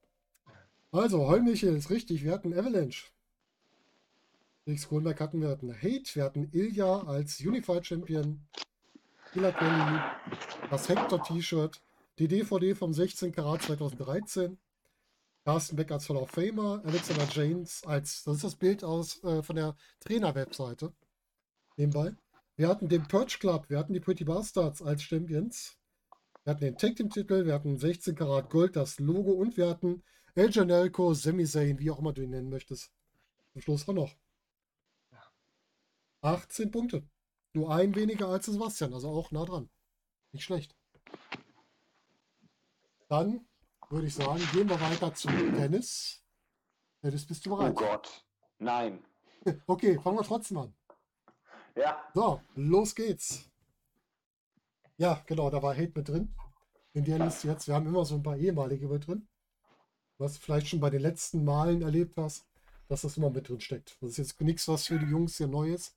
Also, 0.92 1.30
Heulmichel 1.30 1.78
ist 1.78 1.90
richtig. 1.90 2.26
Wir 2.26 2.34
hatten 2.34 2.54
Avalanche. 2.54 3.13
Felix 4.64 4.88
Kohlberg 4.88 5.20
hatten 5.20 5.42
wir 5.42 5.50
hatten 5.50 5.74
Hate. 5.74 6.16
Wir 6.16 6.24
hatten 6.24 6.50
Ilya 6.54 7.02
als 7.02 7.42
Unified 7.42 7.86
Champion. 7.86 8.48
Killer. 9.34 9.54
Das 10.70 10.88
Hector-T-Shirt. 10.88 11.82
Die 12.20 12.30
DVD 12.30 12.74
vom 12.74 12.94
16 12.94 13.34
Karat 13.34 13.64
2013. 13.64 14.58
Carsten 15.44 15.76
Beck 15.76 15.92
als 15.92 16.08
Hall 16.08 16.16
of 16.16 16.30
Famer. 16.30 16.82
Alexander 16.86 17.28
James 17.30 17.84
als, 17.86 18.24
das 18.24 18.36
ist 18.36 18.44
das 18.46 18.56
Bild 18.56 18.86
aus 18.86 19.22
äh, 19.26 19.44
von 19.44 19.58
der 19.58 19.76
Trainer-Webseite. 20.00 20.94
Nebenbei. 21.76 22.16
Wir 22.56 22.70
hatten 22.70 22.88
den 22.88 23.06
Purge 23.08 23.38
Club. 23.40 23.70
Wir 23.70 23.78
hatten 23.80 23.92
die 23.92 24.00
Pretty 24.00 24.24
Bastards 24.24 24.82
als 24.82 25.04
Champions. 25.04 25.78
Wir 26.46 26.52
hatten 26.52 26.64
den 26.64 26.78
Tag 26.78 26.96
Team 26.96 27.10
Titel, 27.10 27.46
wir 27.46 27.54
hatten 27.54 27.78
16 27.78 28.16
Karat 28.16 28.50
Gold, 28.50 28.76
das 28.76 29.00
Logo 29.00 29.32
und 29.32 29.56
wir 29.58 29.70
hatten 29.70 30.04
El 30.36 30.50
Generico, 30.50 31.14
Sami 31.14 31.46
Zayn, 31.46 31.80
wie 31.80 31.90
auch 31.90 32.00
immer 32.00 32.12
du 32.14 32.22
ihn 32.22 32.32
nennen 32.32 32.50
möchtest. 32.50 32.92
Zum 33.54 33.62
Schluss 33.62 33.88
auch 33.88 33.94
noch. 33.94 34.14
18 36.24 36.72
Punkte. 36.72 37.08
Nur 37.54 37.72
ein 37.72 37.94
weniger 37.94 38.30
als 38.30 38.48
Sebastian, 38.48 38.94
also 38.94 39.10
auch 39.10 39.32
nah 39.32 39.46
dran. 39.46 39.70
Nicht 40.32 40.44
schlecht. 40.46 40.76
Dann 43.10 43.46
würde 43.90 44.08
ich 44.08 44.16
sagen, 44.16 44.42
gehen 44.54 44.68
wir 44.68 44.82
weiter 44.82 45.14
zu 45.14 45.28
Dennis. 45.28 46.24
Dennis, 47.04 47.28
bist 47.28 47.46
du 47.46 47.54
Oh 47.54 47.58
bereit? 47.58 47.76
Gott. 47.76 48.26
Nein. 48.60 49.04
Okay, 49.68 50.00
fangen 50.00 50.18
wir 50.18 50.24
trotzdem 50.24 50.58
an. 50.58 50.74
Ja. 51.76 52.02
So, 52.14 52.42
los 52.56 52.96
geht's. 52.96 53.52
Ja, 54.96 55.22
genau, 55.26 55.50
da 55.50 55.62
war 55.62 55.76
Hate 55.76 55.92
mit 55.96 56.08
drin. 56.08 56.34
In 56.94 57.04
der 57.04 57.20
Liste 57.20 57.50
jetzt. 57.50 57.68
Wir 57.68 57.76
haben 57.76 57.88
immer 57.88 58.06
so 58.06 58.16
ein 58.16 58.24
paar 58.24 58.38
ehemalige 58.38 58.88
mit 58.88 59.06
drin. 59.06 59.28
Was 60.18 60.36
du 60.36 60.40
vielleicht 60.40 60.70
schon 60.70 60.80
bei 60.80 60.90
den 60.90 61.02
letzten 61.02 61.44
Malen 61.44 61.82
erlebt 61.82 62.16
hast, 62.16 62.48
dass 62.94 63.02
das 63.02 63.18
immer 63.18 63.32
mit 63.32 63.50
drin 63.50 63.60
steckt. 63.60 63.98
Das 64.02 64.12
ist 64.12 64.18
jetzt 64.18 64.42
nichts, 64.42 64.68
was 64.68 64.86
für 64.86 65.00
die 65.00 65.08
Jungs 65.08 65.38
hier 65.38 65.48
neu 65.48 65.74
ist, 65.74 65.96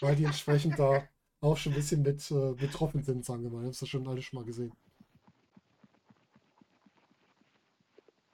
weil 0.00 0.14
die 0.14 0.24
entsprechend 0.24 0.78
da 0.78 1.08
auch 1.40 1.56
schon 1.56 1.72
ein 1.72 1.76
bisschen 1.76 2.02
mit 2.02 2.30
äh, 2.30 2.52
betroffen 2.52 3.02
sind, 3.02 3.24
sagen 3.24 3.42
wir 3.44 3.50
mal. 3.50 3.60
Ich 3.62 3.66
habe 3.68 3.76
das 3.80 3.88
schon 3.88 4.06
alles 4.06 4.24
schon 4.26 4.38
mal 4.38 4.44
gesehen. 4.44 4.72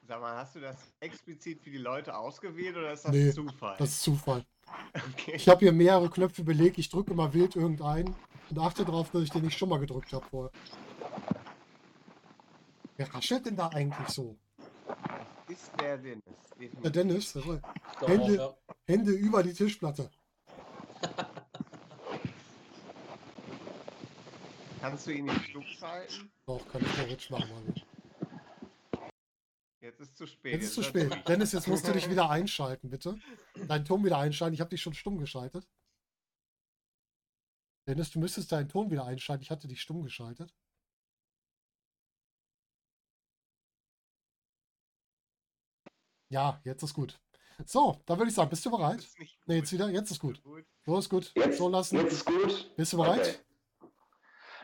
Sag 0.09 0.21
mal, 0.21 0.35
hast 0.37 0.57
du 0.57 0.61
das 0.61 0.77
explizit 0.99 1.63
für 1.63 1.71
die 1.71 1.79
Leute 1.79 2.17
ausgewählt 2.17 2.77
oder 2.77 2.93
ist 2.93 3.05
das 3.05 3.13
Nee, 3.13 3.31
Zufall? 3.33 3.77
Das 3.79 3.91
ist 3.91 4.03
Zufall. 4.03 4.45
okay. 5.13 5.35
Ich 5.37 5.49
habe 5.49 5.61
hier 5.61 5.73
mehrere 5.73 6.11
Knöpfe 6.11 6.43
belegt. 6.43 6.79
Ich 6.79 6.91
drücke 6.91 7.13
immer 7.13 7.33
wild 7.33 7.55
irgendeinen 7.55 8.17
und 8.51 8.59
achte 8.59 8.85
darauf, 8.85 9.11
dass 9.11 9.23
ich 9.23 9.31
den 9.31 9.45
nicht 9.45 9.57
schon 9.57 9.69
mal 9.69 9.79
gedrückt 9.79 10.13
habe 10.13 10.27
vorher. 10.29 10.51
Wer 12.97 13.15
raschelt 13.15 13.47
denn 13.47 13.57
da 13.57 13.69
eigentlich 13.69 14.09
so? 14.09 14.37
Ist 15.49 15.71
der 15.81 15.99
Dennis. 15.99 16.23
Der. 16.59 16.91
Dennis, 16.91 17.35
Hände- 17.35 18.47
auch, 18.47 18.59
ja. 18.69 18.75
Hände 18.87 19.13
über 19.13 19.43
die 19.43 19.53
Tischplatte. 19.53 20.11
Kannst 24.81 25.07
du 25.07 25.13
ihn 25.13 25.25
nicht 25.25 25.45
stumm 25.49 25.63
schalten? 25.65 26.31
Doch, 26.47 26.67
kann 26.69 26.83
ich 26.83 26.93
theoretisch 26.93 27.31
machen. 27.31 27.49
Mann. 27.51 27.75
Jetzt 29.81 30.01
ist 30.01 30.17
zu 30.17 30.27
spät. 30.27 30.53
Jetzt 30.55 30.65
ist 30.65 30.75
zu 30.75 30.83
spät. 30.83 31.27
Dennis, 31.29 31.53
jetzt 31.53 31.69
musst 31.69 31.87
du 31.89 31.93
dich 31.93 32.09
wieder 32.11 32.29
einschalten, 32.31 32.91
bitte. 32.91 33.19
Deinen 33.69 33.85
Ton 33.85 34.05
wieder 34.05 34.19
einschalten. 34.19 34.55
Ich 34.55 34.61
habe 34.61 34.71
dich 34.71 34.83
schon 34.83 34.95
stumm 34.95 35.19
geschaltet. 35.19 35.67
Dennis, 37.89 38.11
du 38.11 38.19
müsstest 38.19 38.51
deinen 38.53 38.69
Ton 38.69 38.91
wieder 38.91 39.05
einschalten. 39.05 39.43
Ich 39.43 39.51
hatte 39.51 39.69
dich 39.69 39.81
stumm 39.81 40.03
geschaltet. 40.03 40.55
Ja, 46.35 46.61
jetzt 46.65 46.83
ist 46.83 46.95
gut. 46.95 47.21
So, 47.65 48.03
dann 48.07 48.19
würde 48.19 48.29
ich 48.29 48.35
sagen, 48.35 48.51
bist 48.51 48.67
du 48.67 48.71
bereit? 48.73 49.07
Ne, 49.47 49.55
gut. 49.55 49.55
jetzt 49.55 49.73
wieder. 49.73 49.89
Jetzt 49.89 50.11
ist 50.11 50.19
gut. 50.19 50.43
So 50.85 50.99
ist 50.99 51.09
gut. 51.09 51.31
Jetzt, 51.37 51.59
So 51.59 51.69
lassen. 51.69 51.97
jetzt 51.97 52.13
ist 52.13 52.27
gut. 52.27 52.75
Bist 52.77 52.93
du 52.93 52.97
bereit? 52.97 53.41
Okay. 53.81 53.89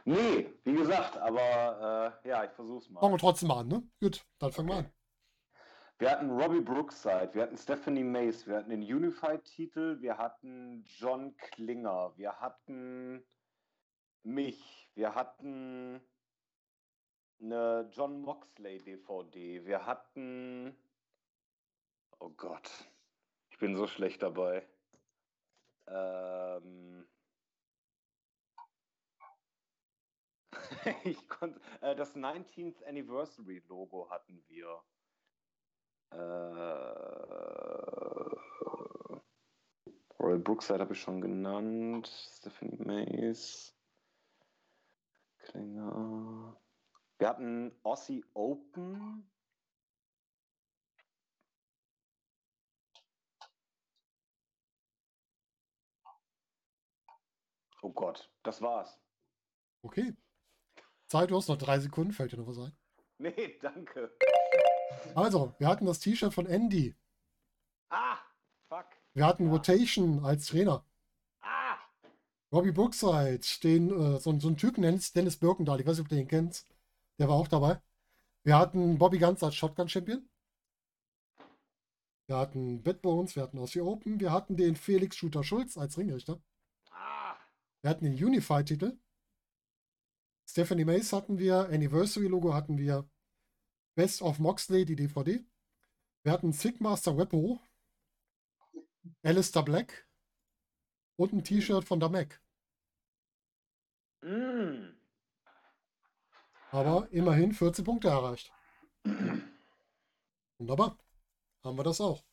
Nee, 0.04 0.52
wie 0.64 0.72
gesagt, 0.72 1.16
aber 1.16 2.18
äh, 2.24 2.28
ja, 2.28 2.42
ich 2.42 2.50
versuch's 2.50 2.90
mal. 2.90 2.98
Fangen 2.98 3.14
wir 3.14 3.18
trotzdem 3.18 3.46
mal 3.50 3.60
an, 3.60 3.68
ne? 3.68 3.88
Gut, 4.00 4.26
dann 4.40 4.50
fangen 4.50 4.68
wir 4.68 4.76
an. 4.78 4.92
Wir 6.00 6.10
hatten 6.10 6.30
Robbie 6.30 6.60
Brookside, 6.60 7.30
wir 7.34 7.42
hatten 7.42 7.56
Stephanie 7.56 8.02
Mace, 8.02 8.48
wir 8.48 8.56
hatten 8.56 8.70
den 8.70 8.82
Unified-Titel, 8.82 10.00
wir 10.00 10.18
hatten 10.18 10.82
John 10.98 11.36
Klinger, 11.36 12.14
wir 12.16 12.40
hatten 12.40 13.22
mich, 14.24 14.90
wir 14.96 15.14
hatten 15.14 16.00
eine 17.40 17.88
John 17.92 18.22
Moxley 18.22 18.82
DVD, 18.82 19.64
wir 19.64 19.86
hatten. 19.86 20.76
Oh 22.22 22.28
Gott, 22.36 22.70
ich 23.48 23.58
bin 23.58 23.74
so 23.74 23.86
schlecht 23.86 24.22
dabei. 24.22 24.68
Ähm. 25.86 27.08
ich 31.04 31.26
konnte. 31.28 31.58
Äh, 31.80 31.96
das 31.96 32.14
19th 32.14 32.84
Anniversary 32.84 33.62
Logo 33.68 34.10
hatten 34.10 34.44
wir. 34.48 34.82
Äh, 36.10 36.16
Royal 40.18 40.38
Brookside 40.40 40.80
habe 40.80 40.92
ich 40.92 41.00
schon 41.00 41.22
genannt. 41.22 42.06
Stephanie 42.06 42.76
Mays. 42.84 43.74
Klinger. 45.38 46.60
Wir 47.18 47.28
hatten 47.28 47.72
Aussie 47.82 48.24
Open. 48.34 49.30
Oh 57.82 57.90
Gott, 57.92 58.30
das 58.42 58.60
war's. 58.60 58.98
Okay. 59.82 60.14
Zeit, 61.08 61.30
du 61.30 61.36
hast 61.36 61.48
noch 61.48 61.58
drei 61.58 61.78
Sekunden, 61.80 62.12
fällt 62.12 62.32
dir 62.32 62.36
noch 62.36 62.46
was 62.46 62.58
ein? 62.58 62.72
Nee, 63.18 63.58
danke. 63.60 64.16
Also, 65.14 65.54
wir 65.58 65.68
hatten 65.68 65.86
das 65.86 66.00
T-Shirt 66.00 66.32
von 66.32 66.46
Andy. 66.46 66.94
Ah, 67.90 68.18
fuck. 68.68 68.86
Wir 69.14 69.26
hatten 69.26 69.46
Ja. 69.46 69.52
Rotation 69.52 70.24
als 70.24 70.46
Trainer. 70.46 70.84
Ah, 71.40 71.76
Robbie 72.52 72.72
Brookside, 72.72 73.40
den, 73.62 73.90
äh, 73.90 74.18
so, 74.20 74.38
so 74.38 74.48
einen 74.48 74.56
Typen 74.56 74.82
nennt 74.82 75.14
Dennis 75.14 75.36
Birkendahl, 75.36 75.80
ich 75.80 75.86
weiß 75.86 75.96
nicht, 75.98 76.04
ob 76.04 76.08
du 76.08 76.16
den 76.16 76.28
kennst. 76.28 76.68
Der 77.18 77.28
war 77.28 77.36
auch 77.36 77.48
dabei. 77.48 77.80
Wir 78.42 78.58
hatten 78.58 78.98
Bobby 78.98 79.18
Ganz 79.18 79.42
als 79.42 79.54
Shotgun-Champion. 79.56 80.28
Wir 82.26 82.36
hatten 82.36 82.82
Bad 82.82 83.02
Bones, 83.02 83.34
wir 83.36 83.42
hatten 83.42 83.58
Aussie 83.58 83.80
Open, 83.80 84.20
wir 84.20 84.32
hatten 84.32 84.56
den 84.56 84.76
Felix 84.76 85.16
Shooter 85.16 85.42
Schulz 85.44 85.76
als 85.76 85.98
Ringrichter. 85.98 86.40
Wir 87.82 87.90
hatten 87.90 88.04
den 88.04 88.14
Unified-Titel. 88.14 88.98
Stephanie 90.46 90.84
Mace 90.84 91.12
hatten 91.12 91.38
wir, 91.38 91.68
Anniversary-Logo 91.68 92.52
hatten 92.52 92.76
wir, 92.76 93.08
Best 93.94 94.20
of 94.20 94.38
Moxley, 94.38 94.84
die 94.84 94.96
DVD. 94.96 95.44
Wir 96.22 96.32
hatten 96.32 96.52
Sigmaster 96.52 97.16
Weppo, 97.16 97.60
Alistair 99.22 99.62
Black 99.62 100.06
und 101.16 101.32
ein 101.32 101.44
T-Shirt 101.44 101.84
von 101.84 102.00
der 102.00 102.08
Mac. 102.10 102.42
Mm. 104.22 104.94
Aber 106.70 107.08
immerhin 107.10 107.52
14 107.52 107.84
Punkte 107.84 108.08
erreicht. 108.08 108.52
Wunderbar. 110.58 110.98
Haben 111.64 111.78
wir 111.78 111.84
das 111.84 112.00
auch. 112.00 112.24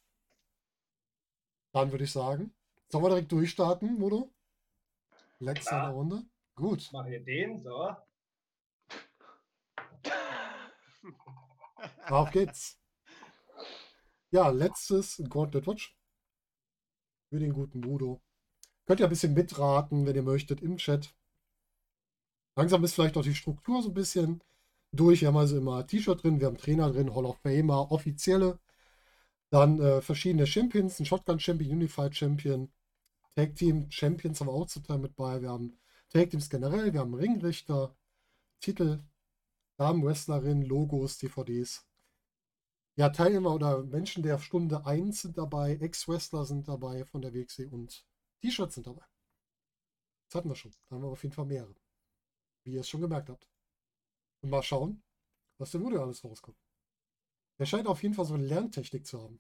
Dann 1.71 1.91
würde 1.91 2.03
ich 2.03 2.11
sagen, 2.11 2.53
sollen 2.89 3.03
wir 3.03 3.09
direkt 3.09 3.31
durchstarten, 3.31 3.97
Modo? 3.97 4.33
Letzte 5.39 5.69
Klar. 5.69 5.91
Runde. 5.91 6.23
Gut. 6.55 6.81
Ich 6.81 6.91
mache 6.91 7.09
hier 7.09 7.23
den 7.23 7.63
so. 7.63 7.95
Auf 12.09 12.31
geht's. 12.31 12.79
Ja, 14.31 14.49
letztes 14.49 15.21
Gauntlet 15.29 15.67
Watch. 15.67 15.95
Für 17.29 17.39
den 17.39 17.53
guten 17.53 17.81
Budo. 17.81 18.21
Könnt 18.85 18.99
ihr 18.99 19.05
ein 19.05 19.09
bisschen 19.09 19.33
mitraten, 19.33 20.05
wenn 20.05 20.15
ihr 20.15 20.23
möchtet, 20.23 20.61
im 20.61 20.77
Chat. 20.77 21.13
Langsam 22.55 22.83
ist 22.83 22.95
vielleicht 22.95 23.17
auch 23.17 23.23
die 23.23 23.35
Struktur 23.35 23.83
so 23.83 23.89
ein 23.89 23.93
bisschen 23.93 24.41
durch. 24.91 25.21
Wir 25.21 25.27
haben 25.27 25.37
also 25.37 25.57
immer 25.57 25.85
T-Shirt 25.85 26.23
drin, 26.23 26.39
wir 26.39 26.47
haben 26.47 26.57
Trainer 26.57 26.91
drin, 26.91 27.13
Hall 27.13 27.25
of 27.25 27.37
Famer, 27.39 27.91
offizielle. 27.91 28.59
Dann 29.49 29.79
äh, 29.79 30.01
verschiedene 30.01 30.47
Champions, 30.47 30.99
ein 30.99 31.05
Shotgun 31.05 31.39
Champion, 31.39 31.71
Unified 31.71 32.15
Champion, 32.15 32.71
Tag 33.37 33.55
Team 33.55 33.85
Champions 33.91 34.39
haben 34.39 34.47
wir 34.47 34.53
auch 34.53 34.65
zum 34.65 34.83
Teil 34.83 34.97
mit 34.97 35.15
bei. 35.15 35.39
Wir 35.43 35.51
haben 35.51 35.79
Tag 36.09 36.31
Teams 36.31 36.49
generell, 36.49 36.91
wir 36.91 37.01
haben 37.01 37.13
Ringrichter, 37.13 37.95
Titel, 38.59 39.03
Damen-Wrestlerin, 39.77 40.63
Logos, 40.63 41.19
DVDs. 41.19 41.87
Ja, 42.95 43.09
Teilnehmer 43.09 43.53
oder 43.53 43.83
Menschen 43.83 44.23
der 44.23 44.39
Stunde 44.39 44.87
1 44.87 45.21
sind 45.21 45.37
dabei, 45.37 45.75
Ex-Wrestler 45.75 46.45
sind 46.45 46.67
dabei 46.67 47.05
von 47.05 47.21
der 47.21 47.31
WXW 47.35 47.67
und 47.67 48.07
T-Shirts 48.41 48.73
sind 48.73 48.87
dabei. 48.87 49.05
Das 50.25 50.39
hatten 50.39 50.49
wir 50.49 50.55
schon. 50.55 50.73
Da 50.89 50.95
haben 50.95 51.03
wir 51.03 51.09
auf 51.09 51.21
jeden 51.21 51.35
Fall 51.35 51.45
mehrere. 51.45 51.75
Wie 52.63 52.73
ihr 52.73 52.79
es 52.79 52.89
schon 52.89 53.01
gemerkt 53.01 53.29
habt. 53.29 53.47
Und 54.41 54.49
mal 54.49 54.63
schauen, 54.63 55.03
was 55.59 55.69
dem 55.69 55.85
Video 55.85 56.01
alles 56.01 56.23
rauskommt. 56.23 56.57
Der 57.59 57.67
scheint 57.67 57.85
auf 57.85 58.01
jeden 58.01 58.15
Fall 58.15 58.25
so 58.25 58.33
eine 58.33 58.47
Lerntechnik 58.47 59.05
zu 59.05 59.21
haben. 59.21 59.39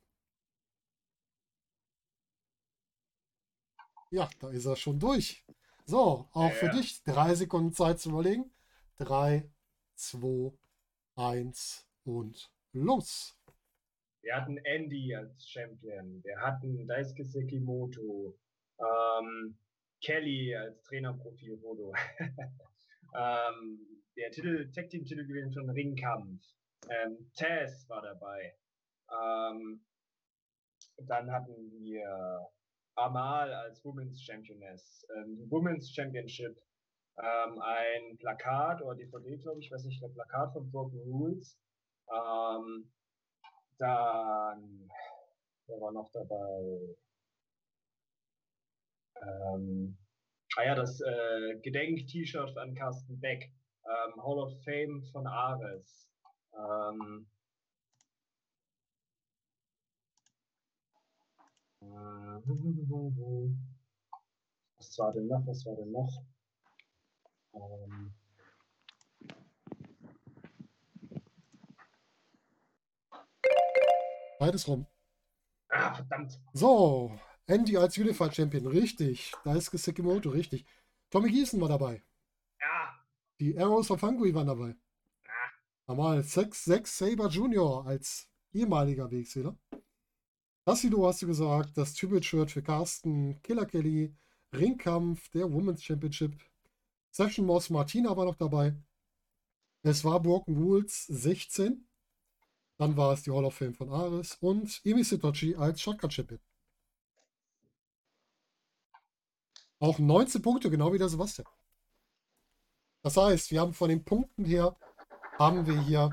Ja, 4.11 4.29
da 4.39 4.49
ist 4.49 4.65
er 4.65 4.75
schon 4.75 4.99
durch. 4.99 5.43
So, 5.85 6.27
auch 6.31 6.51
für 6.51 6.67
Ja. 6.67 6.71
dich 6.73 7.03
drei 7.03 7.35
Sekunden 7.35 7.71
Zeit 7.73 7.99
zu 7.99 8.09
überlegen. 8.09 8.51
Drei, 8.97 9.49
zwei, 9.95 10.51
eins 11.15 11.87
und 12.03 12.51
los. 12.73 13.37
Wir 14.21 14.35
hatten 14.35 14.57
Andy 14.57 15.15
als 15.15 15.47
Champion. 15.47 16.21
Wir 16.23 16.39
hatten 16.39 16.87
Daisuke 16.87 17.23
Sekimoto. 17.23 18.37
Ähm, 18.79 19.57
Kelly 20.01 20.55
als 20.55 20.81
Trainerprofilfoto. 20.83 21.93
ähm, 23.15 23.79
der 24.15 24.31
Titel, 24.31 24.69
Tag 24.71 24.89
Team 24.89 25.05
Titel 25.05 25.25
gewinnt 25.25 25.53
von 25.53 25.69
Ringkampf. 25.69 26.43
Ähm, 26.89 27.31
Taz 27.35 27.87
war 27.87 28.01
dabei. 28.01 28.55
Ähm, 29.09 29.85
dann 30.97 31.31
hatten 31.31 31.71
wir 31.71 32.47
Amal 32.97 33.53
als 33.53 33.83
Women's 33.85 34.21
Championess. 34.23 35.05
Ähm, 35.15 35.45
Women's 35.49 35.93
Championship. 35.93 36.59
Ähm, 37.19 37.59
ein 37.61 38.17
Plakat 38.17 38.81
oder 38.81 38.95
DVD, 38.95 39.37
glaube 39.37 39.59
ich, 39.59 39.71
weiß 39.71 39.85
nicht, 39.85 40.03
ein 40.03 40.13
Plakat 40.13 40.53
von 40.53 40.69
Broken 40.71 40.99
Rules. 40.99 41.57
Ähm, 42.11 42.91
dann, 43.77 44.89
wer 45.67 45.81
war 45.81 45.91
noch 45.91 46.11
dabei? 46.11 46.95
Ähm, 49.21 49.97
ah 50.57 50.63
ja, 50.63 50.75
das 50.75 51.01
äh, 51.01 51.59
Gedenk-T-Shirt 51.61 52.51
von 52.51 52.75
Carsten 52.75 53.19
Beck. 53.19 53.51
Ähm, 53.85 54.23
Hall 54.23 54.39
of 54.39 54.63
Fame 54.63 55.03
von 55.11 55.25
Ares. 55.25 56.07
Ähm, 56.53 57.27
was 64.77 64.97
war 64.99 65.11
denn 65.13 65.27
noch? 65.27 65.45
Was 65.45 65.65
war 65.65 65.75
denn 65.75 65.91
noch? 65.91 66.23
Ähm, 67.53 68.13
Beides 74.39 74.67
rum. 74.67 74.85
ah, 75.69 75.93
verdammt. 75.93 76.39
So, 76.53 77.11
Andy 77.47 77.77
als 77.77 77.97
Unified 77.97 78.35
Champion, 78.35 78.67
richtig. 78.67 79.33
Daisuke 79.43 79.77
Sekimoto, 79.77 80.29
richtig. 80.29 80.65
Tommy 81.09 81.29
Gießen 81.31 81.59
war 81.59 81.69
dabei. 81.69 82.03
Ja, 82.59 82.93
Die 83.39 83.57
Arrows 83.57 83.89
of 83.91 84.01
Hungary 84.01 84.33
waren 84.33 84.47
dabei. 84.47 84.75
Normal 85.87 86.21
6, 86.21 86.65
6 86.65 86.97
Saber 86.97 87.29
Junior 87.29 87.87
als 87.87 88.29
ehemaliger 88.51 89.09
WXWler. 89.09 89.55
Tassido 90.67 91.07
hast 91.07 91.21
du 91.21 91.27
gesagt, 91.27 91.77
das 91.77 91.93
Tribute-Shirt 91.93 92.51
für 92.51 92.61
Carsten, 92.61 93.41
Killer 93.41 93.65
Kelly, 93.65 94.13
Ringkampf, 94.51 95.29
der 95.29 95.49
Women's 95.49 95.81
Championship. 95.81 96.35
Session 97.09 97.45
Moss 97.45 97.69
Martina 97.69 98.17
war 98.17 98.25
noch 98.25 98.35
dabei. 98.35 98.75
Es 99.83 100.03
war 100.03 100.21
Broken 100.21 100.57
Rules 100.57 101.05
16. 101.05 101.87
Dann 102.75 102.97
war 102.97 103.13
es 103.13 103.23
die 103.23 103.31
Hall 103.31 103.45
of 103.45 103.55
Fame 103.55 103.75
von 103.75 103.89
Ares 103.89 104.35
und 104.41 104.81
Emi 104.83 105.05
Sitochi 105.05 105.55
als 105.55 105.79
Shotgun 105.79 106.11
Champion. 106.11 106.41
Auch 109.79 109.99
19 109.99 110.41
Punkte, 110.41 110.69
genau 110.69 110.91
wie 110.91 110.97
der 110.97 111.07
Sebastian. 111.07 111.47
Das 113.03 113.15
heißt, 113.15 113.51
wir 113.51 113.61
haben 113.61 113.73
von 113.73 113.87
den 113.87 114.03
Punkten 114.03 114.43
her, 114.43 114.75
haben 115.39 115.65
wir 115.65 115.79
hier 115.79 116.09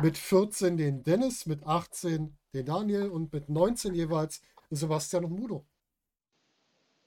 mit 0.00 0.18
14 0.18 0.76
den 0.76 1.04
Dennis, 1.04 1.46
mit 1.46 1.64
18 1.64 2.37
den 2.52 2.66
Daniel 2.66 3.08
und 3.10 3.32
mit 3.32 3.48
19 3.48 3.94
jeweils 3.94 4.42
Sebastian 4.70 5.24
und 5.24 5.32
Mudo. 5.32 5.66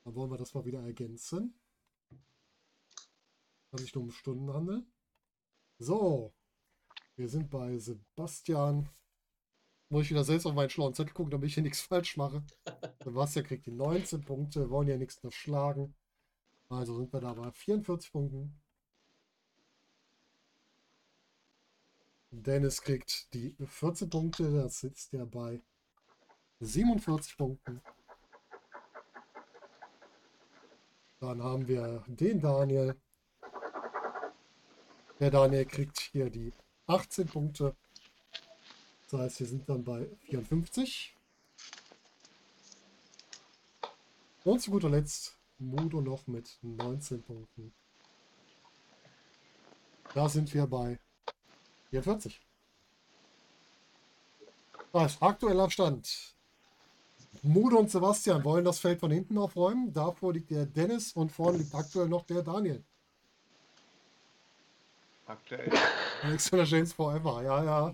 Dann 0.03 0.15
wollen 0.15 0.31
wir 0.31 0.37
das 0.37 0.53
mal 0.53 0.65
wieder 0.65 0.81
ergänzen. 0.81 1.59
Kann 3.69 3.79
sich 3.79 3.93
nur 3.93 4.05
um 4.05 4.11
Stunden 4.11 4.51
handeln. 4.53 4.91
So, 5.77 6.33
wir 7.15 7.29
sind 7.29 7.49
bei 7.49 7.77
Sebastian. 7.77 8.89
Muss 9.89 10.05
ich 10.05 10.11
wieder 10.11 10.23
selbst 10.23 10.45
auf 10.45 10.53
meinen 10.53 10.69
schlauen 10.69 10.93
Zettel 10.93 11.13
gucken, 11.13 11.31
damit 11.31 11.47
ich 11.47 11.53
hier 11.55 11.63
nichts 11.63 11.81
falsch 11.81 12.17
mache. 12.17 12.43
Sebastian 13.03 13.45
kriegt 13.45 13.65
die 13.65 13.71
19 13.71 14.21
Punkte, 14.21 14.61
wir 14.61 14.69
wollen 14.69 14.87
ja 14.87 14.97
nichts 14.97 15.17
unterschlagen. 15.17 15.95
Also 16.69 16.95
sind 16.95 17.11
wir 17.11 17.19
da 17.19 17.33
bei 17.33 17.51
44 17.51 18.11
Punkten. 18.11 18.60
Dennis 22.31 22.81
kriegt 22.81 23.33
die 23.33 23.53
14 23.59 24.09
Punkte, 24.09 24.51
das 24.53 24.79
sitzt 24.79 25.13
er 25.13 25.25
bei 25.25 25.61
47 26.61 27.37
Punkten. 27.37 27.81
Dann 31.19 31.43
haben 31.43 31.67
wir 31.67 32.03
den 32.07 32.39
Daniel. 32.39 32.95
Der 35.19 35.29
Daniel 35.29 35.65
kriegt 35.65 35.99
hier 35.99 36.29
die 36.29 36.53
18 36.87 37.27
Punkte. 37.27 37.75
Das 39.09 39.19
heißt, 39.19 39.39
wir 39.41 39.47
sind 39.47 39.69
dann 39.69 39.83
bei 39.83 40.09
54. 40.29 41.15
Und 44.45 44.61
zu 44.61 44.71
guter 44.71 44.89
Letzt 44.89 45.37
Mudo 45.59 45.99
noch 46.01 46.25
mit 46.27 46.57
19 46.61 47.21
Punkten. 47.21 47.73
Da 50.13 50.29
sind 50.29 50.53
wir 50.53 50.65
bei 50.65 50.97
44. 51.91 52.41
Das 54.93 55.21
aktueller 55.21 55.69
Stand. 55.69 56.35
Mudo 57.43 57.77
und 57.77 57.89
Sebastian 57.89 58.43
wollen 58.43 58.65
das 58.65 58.79
Feld 58.79 58.99
von 58.99 59.11
hinten 59.11 59.37
aufräumen. 59.37 59.93
Davor 59.93 60.33
liegt 60.33 60.51
der 60.51 60.65
Dennis 60.65 61.13
und 61.13 61.31
vorne 61.31 61.59
liegt 61.59 61.73
aktuell 61.73 62.07
noch 62.07 62.25
der 62.25 62.43
Daniel. 62.43 62.83
Aktuell. 65.25 65.71
Alexander 66.23 66.65
James 66.65 66.93
Forever, 66.93 67.43
ja, 67.43 67.63
ja. 67.63 67.93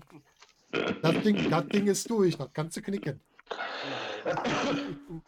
Das 1.02 1.22
Ding, 1.22 1.50
das 1.50 1.66
Ding 1.68 1.86
ist 1.86 2.08
durch, 2.10 2.36
das 2.36 2.52
kannst 2.52 2.76
du 2.76 2.82
knicken. 2.82 3.20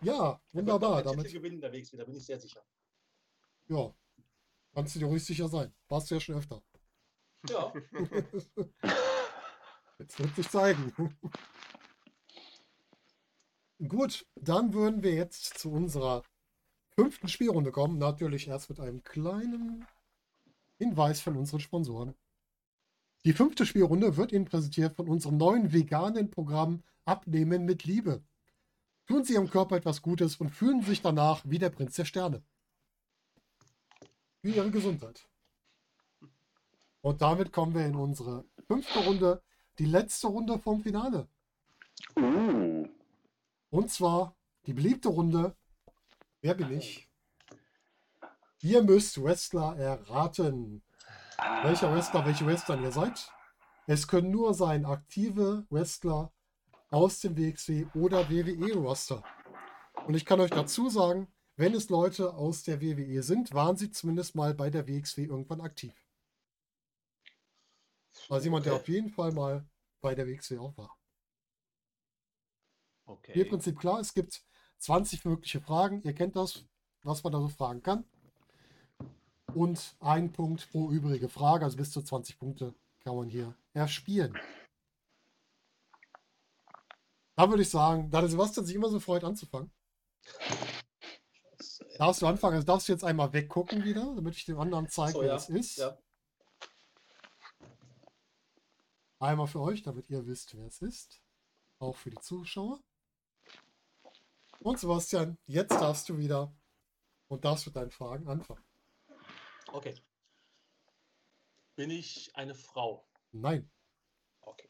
Ja, 0.00 0.40
wunderbar. 0.52 1.02
Damit 1.02 1.18
Damit, 1.18 1.32
gewinnen 1.32 1.60
der 1.60 1.70
Wegs 1.70 1.92
wieder, 1.92 2.04
bin 2.06 2.16
ich 2.16 2.24
sehr 2.24 2.40
sicher. 2.40 2.62
ja, 3.68 3.92
kannst 4.74 4.94
du 4.94 4.98
dir 4.98 5.06
ruhig 5.06 5.22
sicher 5.24 5.46
sein. 5.48 5.72
Warst 5.88 6.10
du 6.10 6.14
ja 6.14 6.20
schon 6.20 6.36
öfter. 6.36 6.62
Ja, 7.48 7.72
Jetzt 9.98 10.18
wird 10.18 10.34
sich 10.34 10.48
zeigen. 10.48 10.92
Gut, 13.86 14.26
dann 14.34 14.72
würden 14.72 15.02
wir 15.02 15.14
jetzt 15.14 15.58
zu 15.58 15.70
unserer 15.70 16.22
fünften 16.94 17.28
Spielrunde 17.28 17.70
kommen. 17.70 17.98
Natürlich 17.98 18.48
erst 18.48 18.70
mit 18.70 18.80
einem 18.80 19.02
kleinen 19.02 19.86
Hinweis 20.78 21.20
von 21.20 21.36
unseren 21.36 21.60
Sponsoren. 21.60 22.14
Die 23.24 23.32
fünfte 23.32 23.66
Spielrunde 23.66 24.16
wird 24.16 24.32
Ihnen 24.32 24.44
präsentiert 24.44 24.96
von 24.96 25.08
unserem 25.08 25.36
neuen 25.36 25.72
veganen 25.72 26.30
Programm 26.30 26.82
Abnehmen 27.04 27.64
mit 27.64 27.84
Liebe. 27.84 28.22
Tun 29.06 29.24
Sie 29.24 29.34
Ihrem 29.34 29.50
Körper 29.50 29.76
etwas 29.76 30.02
Gutes 30.02 30.36
und 30.36 30.50
fühlen 30.50 30.82
sich 30.82 31.02
danach 31.02 31.42
wie 31.44 31.58
der 31.58 31.70
Prinz 31.70 31.94
der 31.94 32.04
Sterne. 32.04 32.42
Für 34.40 34.48
Ihre 34.48 34.70
Gesundheit. 34.70 35.26
Und 37.04 37.20
damit 37.20 37.52
kommen 37.52 37.74
wir 37.74 37.84
in 37.84 37.96
unsere 37.96 38.46
fünfte 38.66 38.98
Runde, 39.00 39.42
die 39.78 39.84
letzte 39.84 40.26
Runde 40.28 40.58
vom 40.58 40.80
Finale. 40.80 41.28
Uh. 42.16 42.88
Und 43.68 43.90
zwar 43.90 44.34
die 44.64 44.72
beliebte 44.72 45.10
Runde. 45.10 45.54
Wer 46.40 46.54
bin 46.54 46.72
ich? 46.72 47.10
Ihr 48.62 48.82
müsst 48.82 49.22
Wrestler 49.22 49.76
erraten. 49.76 50.82
Welcher 51.62 51.94
Wrestler, 51.94 52.24
welche 52.24 52.46
Wrestler 52.46 52.80
ihr 52.80 52.90
seid. 52.90 53.30
Es 53.86 54.08
können 54.08 54.30
nur 54.30 54.54
sein 54.54 54.86
aktive 54.86 55.66
Wrestler 55.68 56.32
aus 56.90 57.20
dem 57.20 57.36
WXW 57.36 57.84
oder 57.94 58.30
WWE-Roster. 58.30 59.22
Und 60.06 60.14
ich 60.14 60.24
kann 60.24 60.40
euch 60.40 60.52
dazu 60.52 60.88
sagen, 60.88 61.28
wenn 61.56 61.74
es 61.74 61.90
Leute 61.90 62.32
aus 62.32 62.62
der 62.62 62.80
WWE 62.80 63.22
sind, 63.22 63.52
waren 63.52 63.76
sie 63.76 63.90
zumindest 63.90 64.34
mal 64.34 64.54
bei 64.54 64.70
der 64.70 64.88
WXW 64.88 65.24
irgendwann 65.24 65.60
aktiv. 65.60 65.92
Also 68.28 68.44
jemand, 68.44 68.66
der 68.66 68.74
Okay. 68.74 68.82
auf 68.82 68.88
jeden 68.88 69.10
Fall 69.10 69.32
mal 69.32 69.66
bei 70.00 70.14
der 70.14 70.26
WXW 70.26 70.58
auch 70.58 70.76
war. 70.76 70.96
Hier 73.06 73.14
Okay. 73.14 73.40
im 73.42 73.48
Prinzip 73.48 73.78
klar, 73.78 74.00
es 74.00 74.14
gibt 74.14 74.42
20 74.78 75.24
mögliche 75.24 75.60
Fragen. 75.60 76.02
Ihr 76.02 76.14
kennt 76.14 76.36
das, 76.36 76.64
was 77.02 77.22
man 77.22 77.32
da 77.32 77.40
so 77.40 77.48
fragen 77.48 77.82
kann. 77.82 78.04
Und 79.54 79.96
ein 80.00 80.32
Punkt 80.32 80.68
pro 80.70 80.90
übrige 80.90 81.28
Frage, 81.28 81.64
also 81.64 81.76
bis 81.76 81.90
zu 81.92 82.02
20 82.02 82.38
Punkte 82.38 82.74
kann 83.00 83.14
man 83.16 83.28
hier 83.28 83.54
erspielen. 83.72 84.36
Da 87.36 87.48
würde 87.50 87.62
ich 87.62 87.70
sagen, 87.70 88.10
da 88.10 88.20
der 88.20 88.30
Sebastian 88.30 88.64
sich 88.64 88.74
immer 88.76 88.88
so 88.88 89.00
freut 89.00 89.24
anzufangen, 89.24 89.70
darfst 91.98 92.22
du 92.22 92.26
anfangen. 92.26 92.54
Also 92.54 92.66
darfst 92.66 92.88
du 92.88 92.92
jetzt 92.92 93.04
einmal 93.04 93.32
weggucken 93.32 93.84
wieder, 93.84 94.14
damit 94.14 94.36
ich 94.36 94.44
dem 94.44 94.58
anderen 94.58 94.88
zeige, 94.88 95.12
So, 95.12 95.20
wer 95.20 95.28
ja. 95.28 95.34
das 95.34 95.48
ist. 95.50 95.76
ja. 95.78 95.98
Einmal 99.24 99.46
für 99.46 99.60
euch, 99.60 99.82
damit 99.82 100.10
ihr 100.10 100.26
wisst, 100.26 100.54
wer 100.54 100.66
es 100.66 100.82
ist. 100.82 101.22
Auch 101.78 101.96
für 101.96 102.10
die 102.10 102.20
Zuschauer. 102.20 102.78
Und 104.60 104.78
Sebastian, 104.78 105.38
jetzt 105.46 105.72
darfst 105.72 106.10
du 106.10 106.18
wieder 106.18 106.54
und 107.28 107.42
darfst 107.42 107.64
mit 107.64 107.74
deinen 107.74 107.90
Fragen 107.90 108.28
anfangen. 108.28 108.62
Okay. 109.72 109.94
Bin 111.74 111.88
ich 111.88 112.36
eine 112.36 112.54
Frau? 112.54 113.08
Nein, 113.32 113.70
Okay. 114.42 114.68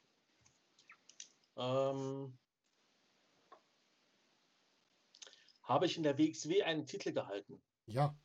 Ähm, 1.56 2.39
habe 5.64 5.86
ich 5.86 5.97
in 5.97 6.05
der 6.05 6.16
WXW 6.16 6.62
einen 6.62 6.86
Titel 6.86 7.12
gehalten? 7.12 7.60
ja, 7.86 8.16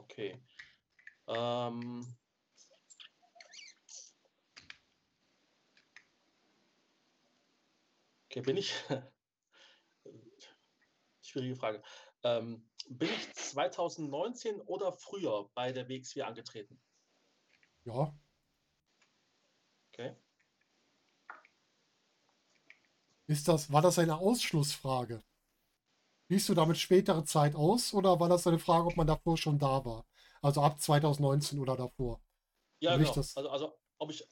Okay. 0.00 0.42
Ähm, 1.28 2.16
okay, 8.26 8.40
bin 8.40 8.56
ich. 8.56 8.72
Schwierige 11.22 11.56
Frage. 11.56 11.82
Ähm, 12.22 12.68
bin 12.88 13.10
ich 13.10 13.32
2019 13.34 14.60
oder 14.62 14.92
früher 14.92 15.50
bei 15.54 15.72
der 15.72 15.88
WXW 15.88 16.22
angetreten? 16.22 16.80
ja, 17.84 18.12
Okay. 19.92 20.16
ist 23.26 23.48
das, 23.48 23.72
war 23.72 23.80
das 23.80 23.98
eine 23.98 24.18
Ausschlussfrage? 24.18 25.22
Schließt 26.30 26.48
du 26.50 26.54
damit 26.54 26.78
spätere 26.78 27.24
Zeit 27.24 27.56
aus 27.56 27.92
oder 27.92 28.20
war 28.20 28.28
das 28.28 28.46
eine 28.46 28.60
Frage, 28.60 28.86
ob 28.86 28.96
man 28.96 29.08
davor 29.08 29.36
schon 29.36 29.58
da 29.58 29.84
war? 29.84 30.06
Also 30.40 30.62
ab 30.62 30.80
2019 30.80 31.58
oder 31.58 31.74
davor? 31.76 32.20
Ja, 32.78 32.96
genau. 32.96 33.12
das- 33.12 33.36
Also, 33.36 33.50
also 33.50 33.78
ob 33.98 34.12
ich 34.12 34.24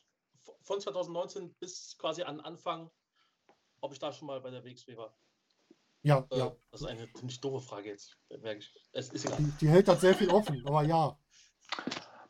von 0.62 0.80
2019 0.80 1.52
bis 1.54 1.98
quasi 1.98 2.22
an 2.22 2.38
Anfang, 2.38 2.88
ob 3.80 3.92
ich 3.92 3.98
da 3.98 4.12
schon 4.12 4.28
mal 4.28 4.40
bei 4.40 4.52
der 4.52 4.62
WXW 4.62 4.96
war. 4.96 5.12
Ja, 6.02 6.24
Äh, 6.30 6.38
ja. 6.38 6.56
Das 6.70 6.82
ist 6.82 6.86
eine 6.86 7.12
ziemlich 7.14 7.40
doofe 7.40 7.66
Frage 7.66 7.88
jetzt. 7.88 8.16
merke 8.30 8.60
ich. 8.60 8.72
Es 8.92 9.08
ist 9.08 9.24
egal. 9.24 9.38
Die, 9.38 9.50
die 9.62 9.68
hält 9.68 9.88
das 9.88 10.00
sehr 10.00 10.14
viel 10.14 10.30
offen, 10.30 10.64
aber 10.68 10.84
ja. 10.84 11.18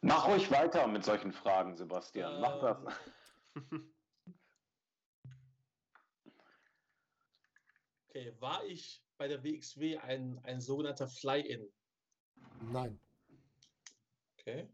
Mach 0.01 0.29
ruhig 0.29 0.51
weiter 0.51 0.87
mit 0.87 1.05
solchen 1.05 1.35
Fragen, 1.35 1.77
Sebastian. 1.77 2.41
Mach 2.41 2.59
das. 2.59 2.79
Ähm, 3.55 3.93
Okay, 8.09 8.33
war 8.41 8.65
ich 8.65 9.03
bei 9.19 9.29
der 9.29 9.43
WXW 9.45 9.99
ein, 9.99 10.41
ein 10.45 10.61
sogenannter 10.61 11.09
Fly-In? 11.09 11.69
Nein. 12.73 12.99
Okay. 14.39 14.69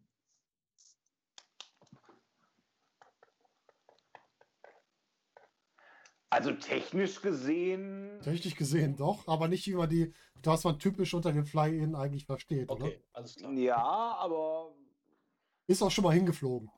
Also 6.30 6.52
technisch 6.52 7.20
gesehen. 7.22 8.20
Technisch 8.22 8.56
gesehen 8.56 8.96
doch, 8.96 9.26
aber 9.28 9.48
nicht 9.48 9.66
wie 9.66 9.74
man 9.74 9.88
die, 9.88 10.12
das 10.42 10.64
man 10.64 10.78
typisch 10.78 11.14
unter 11.14 11.32
dem 11.32 11.46
Fly-In 11.46 11.94
eigentlich 11.94 12.26
versteht, 12.26 12.70
oder? 12.70 12.86
Okay, 12.86 13.02
alles 13.12 13.36
klar. 13.36 13.52
Ja, 13.52 13.76
aber. 13.76 14.74
Ist 15.66 15.82
auch 15.82 15.90
schon 15.90 16.04
mal 16.04 16.12
hingeflogen. 16.12 16.70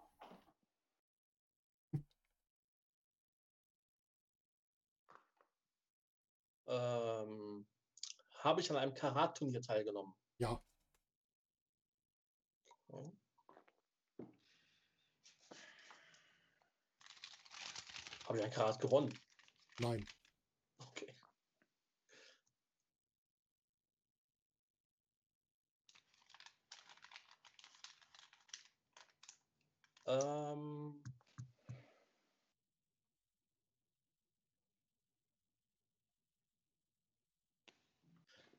Ähm, 6.69 7.06
habe 8.47 8.61
ich 8.61 8.71
an 8.71 8.77
einem 8.77 8.95
Karat-Turnier 8.95 9.61
teilgenommen? 9.61 10.15
Ja. 10.39 10.63
Okay. 12.89 13.13
Habe 18.25 18.39
ich 18.39 18.45
ein 18.45 18.51
Karat 18.51 18.81
gewonnen? 18.81 19.21
Nein. 19.79 20.09
Okay. 20.79 21.13
Ähm, 30.07 31.03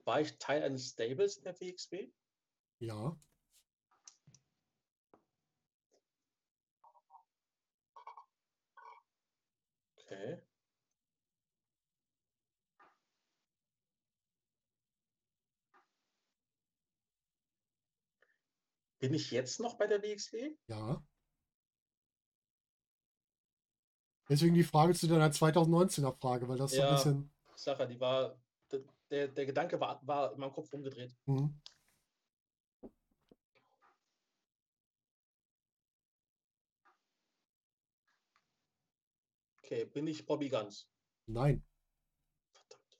War 0.07 0.21
ich 0.21 0.38
Teil 0.38 0.63
eines 0.63 0.91
Stables 0.91 1.35
in 1.35 1.43
der 1.43 1.59
WXW? 1.59 2.09
Ja. 2.79 3.19
Okay. 9.97 10.41
Bin 18.99 19.13
ich 19.13 19.29
jetzt 19.31 19.59
noch 19.59 19.77
bei 19.77 19.88
der 19.88 20.01
WXW? 20.01 20.55
Ja. 20.67 21.05
Deswegen 24.29 24.55
die 24.55 24.63
Frage 24.63 24.93
zu 24.93 25.07
deiner 25.07 25.31
2019er 25.31 26.13
Frage, 26.13 26.47
weil 26.47 26.57
das 26.57 26.73
ja, 26.73 26.97
so 26.97 27.09
ein 27.09 27.23
bisschen. 27.25 27.34
Sache, 27.57 27.85
die 27.85 27.99
war 27.99 28.41
der, 29.09 29.27
der 29.29 29.45
Gedanke 29.45 29.79
war, 29.79 30.01
war 30.05 30.34
in 30.34 30.39
meinem 30.39 30.51
Kopf 30.51 30.71
umgedreht. 30.73 31.15
Hm. 31.25 31.59
Okay, 39.63 39.85
bin 39.85 40.07
ich 40.07 40.25
Bobby 40.25 40.49
Guns? 40.49 40.89
Nein. 41.25 41.63
Verdammt. 42.53 42.99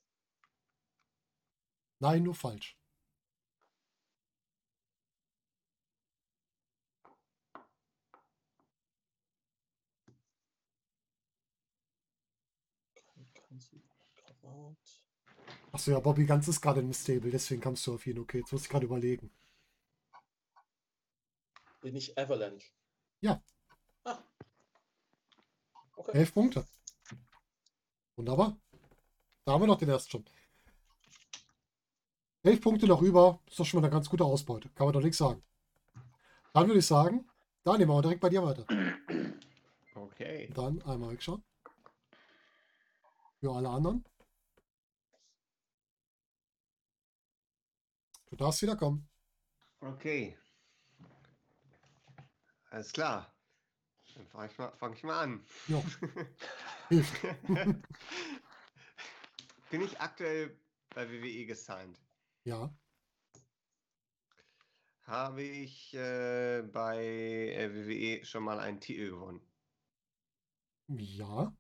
Nein, 2.00 2.24
nur 2.24 2.36
falsch. 2.36 2.78
Achso, 15.78 15.92
ja, 15.92 16.00
Bobby 16.00 16.26
Ganz 16.26 16.48
ist 16.48 16.60
gerade 16.60 16.80
im 16.80 16.92
Stable, 16.92 17.30
deswegen 17.30 17.62
kamst 17.62 17.86
du 17.86 17.94
auf 17.94 18.08
ihn. 18.08 18.18
Okay, 18.18 18.40
jetzt 18.40 18.52
muss 18.52 18.64
ich 18.64 18.70
gerade 18.70 18.88
überlegen. 18.88 19.30
Bin 21.82 21.96
ich 21.96 22.18
Avalanche? 22.18 22.72
Ja. 23.22 23.40
Ah. 24.04 24.18
Okay. 25.96 26.18
Elf 26.18 26.34
Punkte. 26.34 26.66
Wunderbar. 28.16 28.58
Da 29.46 29.52
haben 29.52 29.62
wir 29.62 29.68
noch 29.68 29.78
den 29.78 29.90
ersten 29.90 30.10
schon. 30.10 30.26
Elf 32.42 32.60
Punkte 32.60 32.88
noch 32.88 33.04
über. 33.04 33.40
Ist 33.46 33.60
doch 33.60 33.66
schon 33.68 33.80
mal 33.80 33.86
eine 33.86 33.94
ganz 33.94 34.10
gute 34.10 34.26
Ausbeute. 34.26 34.70
Kann 34.70 34.88
man 34.88 34.94
doch 34.94 35.02
nichts 35.02 35.20
sagen. 35.20 35.44
Dann 36.54 36.66
würde 36.66 36.80
ich 36.80 36.88
sagen, 36.88 37.30
da 37.64 37.78
nehmen 37.78 37.92
wir 37.92 38.02
direkt 38.02 38.22
bei 38.22 38.30
dir 38.30 38.42
weiter. 38.42 38.66
Okay. 39.94 40.52
Dann 40.56 40.82
einmal 40.82 41.12
wegschauen. 41.12 41.44
Für 43.40 43.52
alle 43.52 43.70
anderen. 43.70 44.04
Du 48.30 48.36
darfst 48.38 48.62
wieder 48.62 48.76
kommen. 48.78 49.10
Okay. 49.82 50.38
Alles 52.70 52.92
klar. 52.94 53.34
Dann 54.16 54.28
fange 54.28 54.48
ich, 54.52 54.58
mal- 54.58 54.74
fang 54.78 54.94
ich 54.94 55.04
mal 55.04 55.20
an. 55.24 55.46
Ja. 55.68 55.84
Hilft. 56.90 57.22
Bin 59.70 59.82
ich 59.82 60.02
aktuell 60.02 60.60
bei 60.94 61.10
WWE 61.10 61.46
gesigned? 61.46 62.02
Ja, 62.46 62.74
Habe 65.08 65.42
ich 65.42 65.94
äh, 65.96 66.62
bei 66.62 67.04
äh, 67.04 67.74
WWE 67.74 68.24
schon 68.26 68.44
mal 68.44 68.60
einen 68.60 68.80
Titel 68.80 69.10
gewonnen? 69.10 69.42
ja, 70.90 71.54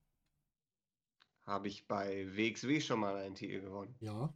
Habe 1.48 1.68
ich 1.68 1.88
bei 1.88 2.27
WXW 2.35 2.80
schon 2.80 2.99
mal 2.99 3.15
einen 3.15 3.34
Titel 3.34 3.61
gewonnen? 3.61 3.99
ja, 3.99 4.34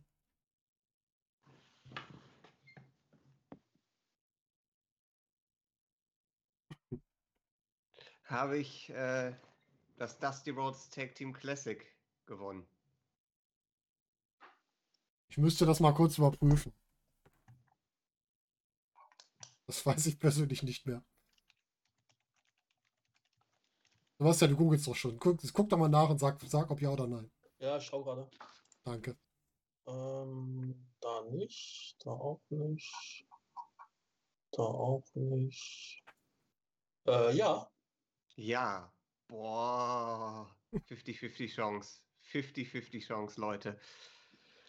Habe 8.32 8.58
ich 8.58 8.90
äh, 8.92 9.34
das 9.98 10.18
Dusty 10.18 10.52
Rhodes 10.52 10.90
Tag 10.90 11.16
Team 11.16 11.34
Classic 11.34 11.86
gewonnen? 12.26 12.66
Ich 15.28 15.38
müsste 15.38 15.66
das 15.66 15.82
mal 15.82 15.94
kurz 15.94 16.18
überprüfen. 16.18 16.74
Das 19.68 19.86
weiß 19.86 20.06
ich 20.06 20.18
persönlich 20.18 20.64
nicht 20.64 20.86
mehr. 20.86 21.04
Sebastian, 24.18 24.52
du 24.52 24.58
googelst 24.58 24.88
doch 24.88 24.96
schon. 24.96 25.20
Guck, 25.20 25.42
guck 25.52 25.68
doch 25.68 25.78
mal 25.78 25.90
nach 25.90 26.10
und 26.10 26.20
sag, 26.20 26.40
sag, 26.44 26.72
ob 26.72 26.82
ja 26.82 26.90
oder 26.90 27.08
nein. 27.08 27.30
Ja, 27.60 27.76
ich 27.76 27.84
schau 27.84 28.02
gerade. 28.02 28.30
Danke. 28.86 29.18
Ähm, 29.88 30.88
da 31.02 31.24
nicht, 31.24 31.98
da 32.06 32.12
auch 32.12 32.42
nicht, 32.50 33.26
da 34.52 34.64
auch 34.64 35.04
nicht. 35.16 36.02
Äh, 37.06 37.36
ja, 37.36 37.68
Ja. 38.36 38.92
Boah. 39.28 40.50
50-50 40.74 41.54
Chance. 41.54 42.02
50-50 42.32 43.06
Chance, 43.06 43.40
Leute. 43.40 43.80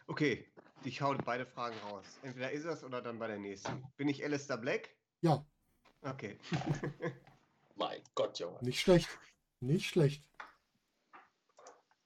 Okay, 0.06 0.46
ich 0.84 1.00
hau 1.00 1.14
beide 1.24 1.46
Fragen 1.46 1.76
raus. 1.88 2.04
Entweder 2.22 2.50
ist 2.50 2.64
es 2.64 2.82
oder 2.82 3.00
dann 3.02 3.18
bei 3.18 3.28
der 3.28 3.38
nächsten. 3.38 3.84
Bin 3.96 4.08
ich 4.08 4.22
Alistair 4.24 4.56
Black? 4.58 4.90
Ja, 5.20 5.44
Okay. 6.04 6.36
mein 7.76 8.00
Gott, 8.16 8.36
Junge. 8.40 8.58
nicht 8.62 8.80
schlecht. 8.80 9.08
Nicht 9.60 9.86
schlecht. 9.86 10.24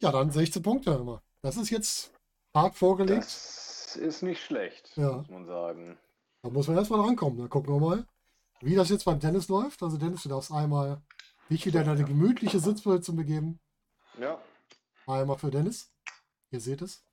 Ja, 0.03 0.12
dann 0.12 0.31
16 0.31 0.62
Punkte 0.62 0.91
immer. 0.91 1.23
Das 1.41 1.57
ist 1.57 1.70
jetzt 1.70 2.12
hart 2.55 2.74
vorgelegt. 2.77 3.24
Das 3.24 3.97
ist 3.97 4.20
nicht 4.23 4.43
schlecht, 4.45 4.95
Ja. 4.97 5.12
muss 5.12 5.31
man 5.31 5.47
sagen. 5.47 5.99
Da 6.43 6.51
muss 6.51 6.69
man 6.69 6.77
erstmal 6.77 7.01
rankommen. 7.01 7.39
Dann 7.39 7.49
gucken 7.49 7.73
wir 7.74 7.81
mal, 7.81 8.07
wie 8.61 8.74
das 8.74 8.91
jetzt 8.91 9.07
beim 9.07 9.19
Tennis 9.19 9.49
läuft. 9.49 9.83
Also 9.83 9.97
Dennis, 9.97 10.23
du 10.24 10.28
darfst 10.28 10.53
einmal 10.53 11.01
wieder 11.48 11.82
in 11.82 11.89
eine 11.89 12.05
gemütliche 12.05 12.59
Sitzposition 12.59 13.16
begeben. 13.16 13.60
Ja. 14.18 14.40
Einmal 15.06 15.39
für 15.39 15.51
Dennis. 15.51 15.93
Ihr 16.51 16.60
seht 16.60 16.82
es. 16.82 17.05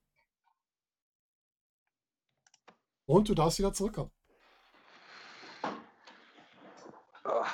Und 3.05 3.29
du 3.29 3.35
darfst 3.35 3.59
wieder 3.59 3.73
zurückkommen. 3.73 4.11
Ah. 7.23 7.47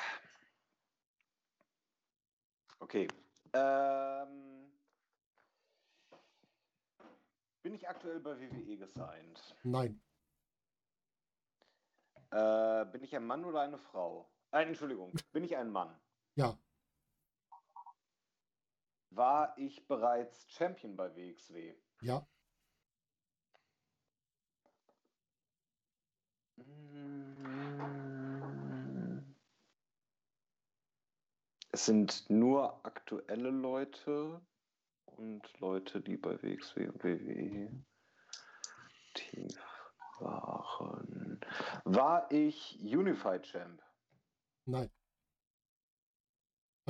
Okay. 2.80 3.08
Ähm, 3.54 4.72
bin 7.62 7.74
ich 7.74 7.88
aktuell 7.90 8.20
bei 8.20 8.40
WWE 8.40 8.78
gesigned? 8.78 9.56
Nein. 9.64 10.02
Äh, 12.32 12.86
bin 12.86 13.04
ich 13.04 13.16
ein 13.16 13.26
Mann 13.26 13.44
oder 13.44 13.62
eine 13.62 13.80
Frau? 13.80 14.32
Äh, 14.52 14.64
Entschuldigung, 14.64 15.12
bin 15.32 15.44
ich 15.44 15.58
ein 15.58 15.72
Mann? 15.72 16.00
Ja. 16.36 16.58
War 19.12 19.58
ich 19.58 19.88
bereits 19.88 20.50
Champion 20.52 20.96
bei 20.96 21.14
WXW? 21.16 21.76
Ja. 22.02 22.26
Es 31.72 31.86
sind 31.86 32.30
nur 32.30 32.86
aktuelle 32.86 33.52
Leute 33.52 34.42
und 35.06 35.60
Leute, 35.60 36.02
die 36.02 36.18
bei 36.18 36.42
WXW 36.42 36.88
und 36.88 37.04
WWE 37.04 37.84
tief 39.14 39.60
waren. 40.20 41.40
War 41.86 42.32
ich 42.32 42.78
Unified 42.82 43.44
Champ? 43.44 43.82
Nein. 44.66 44.90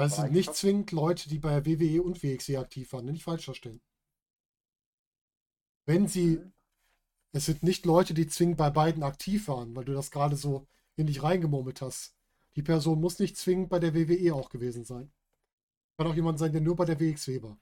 Also 0.01 0.13
es 0.13 0.15
sind 0.17 0.25
ich 0.27 0.31
nicht 0.31 0.55
zwingend 0.55 0.91
Leute, 0.91 1.29
die 1.29 1.39
bei 1.39 1.65
WWE 1.65 2.01
und 2.03 2.23
WXW 2.23 2.57
aktiv 2.57 2.91
waren. 2.93 3.05
Nicht 3.05 3.23
falsch 3.23 3.45
verstehen. 3.45 3.81
Wenn 5.85 6.07
sie, 6.07 6.37
Mhm. 6.37 6.53
es 7.33 7.45
sind 7.47 7.63
nicht 7.63 7.85
Leute, 7.85 8.13
die 8.13 8.27
zwingend 8.27 8.57
bei 8.57 8.69
beiden 8.69 9.03
aktiv 9.03 9.47
waren, 9.47 9.75
weil 9.75 9.85
du 9.85 9.93
das 9.93 10.11
gerade 10.11 10.35
so 10.35 10.67
in 10.95 11.07
dich 11.07 11.23
reingemurmelt 11.23 11.81
hast. 11.81 12.15
Die 12.55 12.63
Person 12.63 12.99
muss 13.01 13.19
nicht 13.19 13.37
zwingend 13.37 13.69
bei 13.69 13.79
der 13.79 13.93
WWE 13.93 14.33
auch 14.35 14.49
gewesen 14.49 14.85
sein. 14.85 15.11
Kann 15.97 16.07
auch 16.07 16.15
jemand 16.15 16.39
sein, 16.39 16.51
der 16.51 16.61
nur 16.61 16.75
bei 16.75 16.85
der 16.85 16.99
WXW 16.99 17.43
war. 17.43 17.57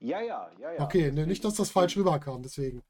Ja, 0.00 0.20
ja, 0.20 0.50
ja, 0.58 0.72
ja. 0.72 0.82
Okay, 0.84 1.12
ne, 1.12 1.26
nicht, 1.26 1.44
dass 1.44 1.54
das 1.54 1.70
falsch 1.70 1.96
rüberkam, 1.96 2.42
deswegen. 2.42 2.82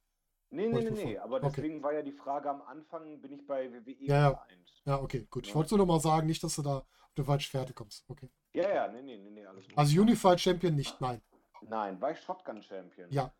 Nee, 0.50 0.68
nee, 0.68 0.80
nee, 0.82 0.90
nee. 0.90 1.18
Aber 1.18 1.36
okay. 1.36 1.48
deswegen 1.62 1.82
war 1.82 1.92
ja 1.92 2.02
die 2.02 2.12
Frage 2.12 2.50
am 2.50 2.62
Anfang, 2.62 3.20
bin 3.20 3.32
ich 3.32 3.46
bei 3.46 3.72
WWE 3.72 3.92
Ja, 4.06 4.16
ja. 4.16 4.30
gesigned? 4.30 4.82
Ja, 4.84 5.00
okay, 5.00 5.26
gut. 5.30 5.44
Ich 5.44 5.50
Ja. 5.50 5.56
wollte 5.56 5.76
nur 5.76 5.86
noch 5.86 5.94
mal 5.94 6.00
sagen, 6.00 6.26
nicht, 6.26 6.42
dass 6.42 6.56
du 6.56 6.62
da 6.62 6.78
auf 6.78 7.14
die 7.16 7.22
falsche 7.22 7.50
Fährte 7.50 7.72
kommst. 7.72 8.04
Okay. 8.08 8.28
Ja, 8.52 8.68
ja, 8.68 8.88
nee, 8.88 9.02
nee, 9.02 9.16
nee, 9.16 9.30
nee, 9.30 9.46
alles 9.46 9.64
gut. 9.68 9.78
Also 9.78 10.00
Unified 10.00 10.40
Champion 10.40 10.74
nicht, 10.74 11.00
nein. 11.00 11.20
Nein, 11.62 12.00
war 12.00 12.10
ich 12.10 12.20
Shotgun 12.20 12.62
Champion? 12.62 13.10
Ja. 13.10 13.32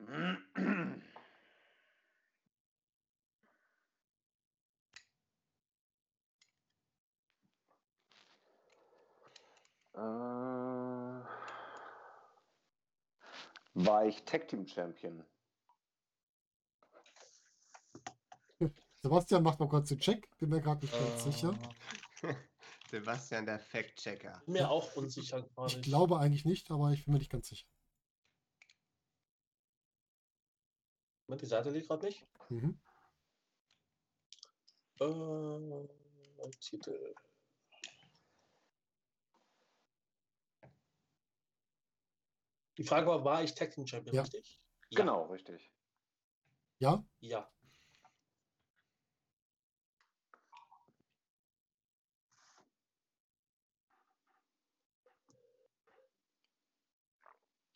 Äh, 9.96 10.00
war 13.74 14.06
ich 14.06 14.22
Tag 14.24 14.48
Team 14.48 14.66
Champion? 14.66 15.24
Sebastian 19.02 19.42
macht 19.42 19.60
mal 19.60 19.68
kurz 19.68 19.90
den 19.90 19.98
Check. 19.98 20.26
Bin 20.38 20.48
mir 20.48 20.60
gerade 20.62 20.80
nicht 20.80 20.92
ganz 20.92 21.26
Äh, 21.26 21.30
sicher. 21.30 21.58
Sebastian, 22.90 23.44
der 23.44 23.58
Fact-Checker. 23.58 24.40
Bin 24.46 24.54
mir 24.54 24.70
auch 24.70 24.94
unsicher 24.96 25.42
gerade. 25.42 25.74
Ich 25.74 25.82
glaube 25.82 26.18
eigentlich 26.18 26.44
nicht, 26.44 26.70
aber 26.70 26.92
ich 26.92 27.04
bin 27.04 27.12
mir 27.12 27.18
nicht 27.18 27.30
ganz 27.30 27.48
sicher. 27.48 27.66
Moment, 31.26 31.42
die 31.42 31.46
Seite 31.46 31.70
liegt 31.70 31.88
gerade 31.88 32.06
nicht. 32.06 32.26
Mhm. 32.48 32.78
Äh, 35.00 36.48
Titel. 36.60 37.14
Die 42.76 42.84
Frage 42.84 43.06
war, 43.06 43.24
war 43.24 43.42
ich 43.42 43.54
Tag 43.54 43.70
Team 43.70 43.86
Champion, 43.86 44.16
Ja. 44.16 44.22
richtig? 44.22 44.60
Ja. 44.90 45.00
Genau, 45.00 45.26
richtig. 45.26 45.70
Ja? 46.78 47.04
Ja. 47.20 47.48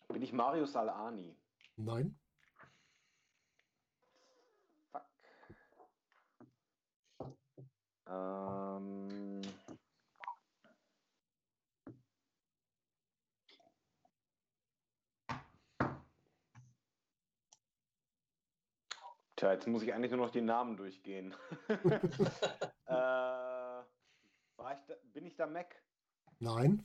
Bin 0.09 0.23
ich 0.23 0.33
Marius 0.33 0.75
Alani? 0.75 1.37
Nein? 1.77 2.19
Fuck. 4.91 5.05
Ähm. 8.09 9.38
Tja, 19.39 19.53
jetzt 19.53 19.69
muss 19.69 19.85
ich 19.85 19.95
eigentlich 19.95 20.11
nur 20.11 20.27
noch 20.27 20.33
die 20.33 20.41
Namen 20.41 20.77
durchgehen. 20.77 21.33
äh, 21.69 22.91
war 22.91 23.85
ich 24.73 24.85
da, 24.89 24.95
bin 25.13 25.27
ich 25.27 25.37
da 25.37 25.47
Mac? 25.47 25.81
Nein? 26.41 26.85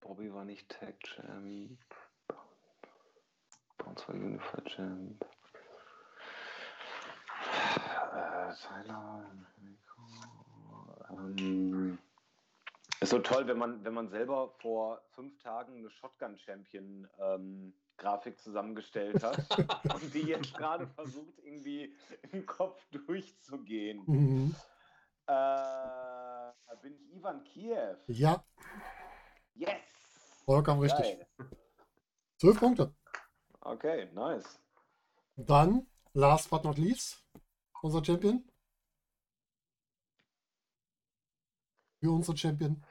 Bobby 0.00 0.34
war 0.34 0.44
nicht 0.44 0.68
Tag 0.70 0.98
Champ. 1.04 1.78
Bounce 3.78 4.08
war 4.08 4.16
Unified 4.16 4.66
Champ. 4.66 5.24
Äh. 8.14 8.52
Ähm, 11.10 11.98
ist 13.00 13.10
so 13.10 13.18
toll, 13.18 13.46
wenn 13.46 13.58
man, 13.58 13.84
wenn 13.84 13.94
man 13.94 14.08
selber 14.08 14.54
vor 14.60 15.02
fünf 15.10 15.38
Tagen 15.40 15.76
eine 15.78 15.90
Shotgun-Champion 15.90 17.08
ähm, 17.18 17.74
Grafik 17.96 18.40
zusammengestellt 18.40 19.22
hat 19.22 19.38
und 19.94 20.14
die 20.14 20.22
jetzt 20.22 20.54
gerade 20.54 20.86
versucht, 20.86 21.38
irgendwie 21.42 21.94
im 22.32 22.46
Kopf 22.46 22.84
durchzugehen. 22.90 24.02
Mhm. 24.06 24.54
Äh, 25.26 26.52
bin 26.82 26.94
ich 26.94 27.14
Ivan 27.16 27.44
Kiev? 27.44 27.98
Ja, 28.06 28.44
Yes! 29.54 29.82
vollkommen 30.44 30.80
richtig. 30.80 31.18
Zwölf 32.38 32.58
Punkte. 32.58 32.94
Okay, 33.60 34.08
nice. 34.12 34.58
Dann, 35.36 35.86
last 36.14 36.50
but 36.50 36.64
not 36.64 36.78
least, 36.78 37.24
unser 37.82 38.04
Champion. 38.04 38.44
Für 42.00 42.10
unsere 42.10 42.36
Champion. 42.36 42.82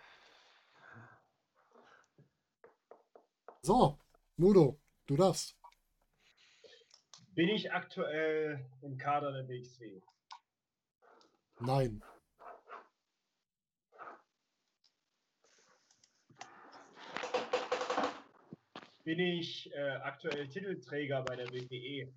So, 3.62 4.00
Nudo, 4.38 4.80
du 5.08 5.16
darfst. 5.16 5.58
Bin 7.34 7.50
ich 7.50 7.72
aktuell 7.72 8.70
im 8.82 8.98
Kader 8.98 9.32
der 9.32 9.48
WXW? 9.48 10.02
Nein. 11.60 12.04
Bin 19.04 19.20
ich 19.20 19.74
äh, 19.74 19.92
aktuell 20.04 20.48
Titelträger 20.48 21.24
bei 21.24 21.36
der? 21.36 21.48
WWE? 21.52 22.14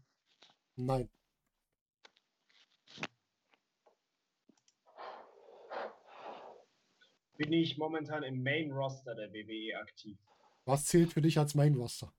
Nein. 0.77 1.09
Bin 7.37 7.53
ich 7.53 7.77
momentan 7.79 8.23
im 8.23 8.43
Main 8.43 8.71
Roster 8.71 9.15
der 9.15 9.33
WWE 9.33 9.77
aktiv? 9.81 10.17
Was 10.65 10.85
zählt 10.87 11.13
für 11.13 11.21
dich 11.21 11.39
als 11.39 11.55
Main 11.55 11.75
Roster? 11.75 12.13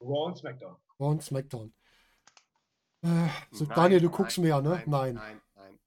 Raw 0.00 0.26
und 0.26 0.36
SmackDown. 0.36 0.76
Raw 0.98 1.10
und 1.10 1.22
SmackDown. 1.22 1.72
Äh, 3.02 3.28
so, 3.52 3.64
Nein, 3.64 3.74
Daniel, 3.76 4.00
du 4.00 4.06
nein, 4.08 4.16
guckst 4.16 4.38
mehr, 4.38 4.60
ne? 4.60 4.70
Nein, 4.70 4.84
Nein. 4.86 5.14
nein, 5.14 5.40
nein. 5.54 5.78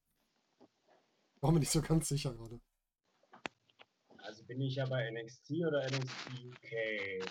War 1.41 1.52
mir 1.52 1.60
nicht 1.60 1.72
so 1.72 1.81
ganz 1.81 2.07
sicher 2.07 2.34
gerade. 2.34 2.61
Also 4.19 4.45
bin 4.45 4.61
ich 4.61 4.76
ja 4.76 4.85
bei 4.85 5.10
NXT 5.11 5.52
oder 5.68 5.85
NXT 5.85 6.45
UK? 6.45 7.30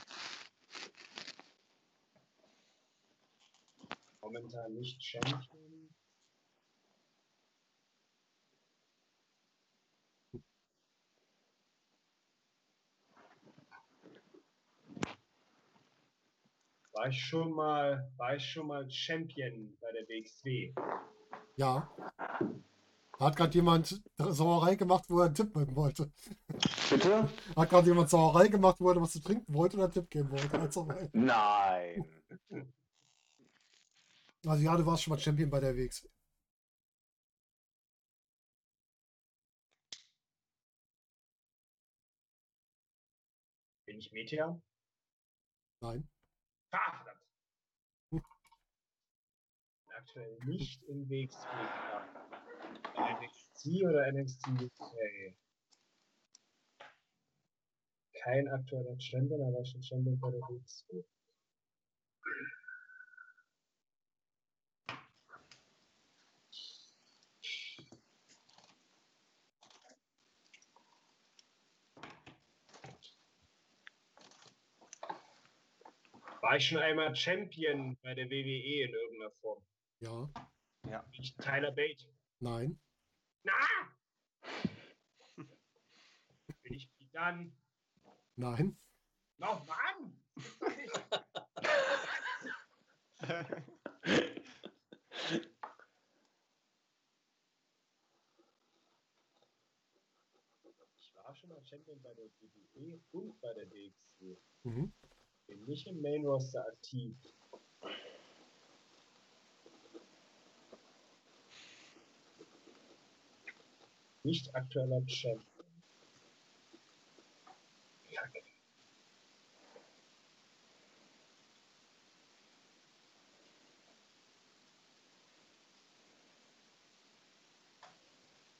Momentan 4.20 4.74
nicht 4.74 5.02
Champion. 5.02 5.69
War 16.92 17.08
ich 17.08 17.22
schon 17.22 17.52
mal, 17.52 18.10
war 18.16 18.34
ich 18.34 18.44
schon 18.44 18.66
mal 18.66 18.88
Champion 18.90 19.76
bei 19.80 19.92
der 19.92 20.08
WXW? 20.08 20.74
Ja. 21.56 21.88
Da 23.18 23.26
hat 23.26 23.36
gerade 23.36 23.54
jemand 23.54 24.02
Sauerei 24.16 24.74
gemacht, 24.74 25.04
wo 25.08 25.20
er 25.20 25.26
einen 25.26 25.34
Tipp 25.34 25.52
geben 25.52 25.76
wollte. 25.76 26.10
Bitte? 26.90 27.28
Hat 27.54 27.70
gerade 27.70 27.86
jemand 27.86 28.10
Sauerei 28.10 28.48
gemacht, 28.48 28.76
wo 28.80 28.90
er 28.90 29.00
was 29.00 29.12
zu 29.12 29.20
trinken 29.20 29.54
wollte 29.54 29.76
oder 29.76 29.84
einen 29.84 29.92
Tipp 29.92 30.10
geben 30.10 30.30
wollte. 30.32 30.58
Also, 30.58 30.88
Nein. 31.12 32.04
also 34.46 34.62
ja, 34.62 34.76
du 34.76 34.86
warst 34.86 35.02
schon 35.02 35.12
mal 35.12 35.20
Champion 35.20 35.50
bei 35.50 35.60
der 35.60 35.76
WX. 35.76 36.08
Bin 43.86 43.98
ich 43.98 44.12
Meteor? 44.12 44.60
Nein. 45.80 46.08
Ah, 46.72 47.04
Aktuell 49.88 50.38
nicht 50.46 50.82
im 50.84 51.08
WXW. 51.08 51.46
Bei 52.94 53.12
NXT 53.20 53.66
oder 53.84 54.12
NXT 54.12 54.48
UK? 54.48 55.34
Kein 58.22 58.48
aktueller 58.48 58.98
Champion, 59.00 59.42
aber 59.42 59.64
schon 59.64 59.82
Champion 59.82 60.18
bei 60.20 60.30
der 60.30 60.40
WXW. 60.40 61.04
War 76.42 76.56
ich 76.56 76.66
schon 76.66 76.78
einmal 76.78 77.14
Champion 77.14 77.96
bei 78.02 78.14
der 78.14 78.30
WWE 78.30 78.84
in 78.84 78.94
irgendeiner 78.94 79.30
Form? 79.42 79.62
Ja. 80.00 80.30
Bin 80.82 81.22
ich 81.22 81.34
Tyler 81.36 81.70
Bate? 81.72 82.06
Nein. 82.38 82.80
Na! 83.42 83.52
Bin 86.62 86.74
ich 86.74 86.88
dann? 87.12 87.52
Nein. 88.36 88.78
Noch 89.38 89.66
Mann! 89.66 90.16
Ich 100.98 101.14
war 101.14 101.34
schon 101.34 101.50
mal 101.50 101.62
Champion 101.64 102.00
bei 102.02 102.14
der 102.14 102.26
WWE 102.40 103.00
und 103.12 103.40
bei 103.40 103.52
der 103.52 103.66
DXW. 103.66 104.36
Mhm. 104.64 104.92
Bin 105.50 105.64
nicht 105.64 105.88
im 105.88 106.00
Main 106.00 106.24
Roster 106.24 106.64
aktiv. 106.64 107.16
Nicht 114.22 114.54
aktueller 114.54 115.02
Champion. 115.08 115.42
Kacke. 118.14 118.42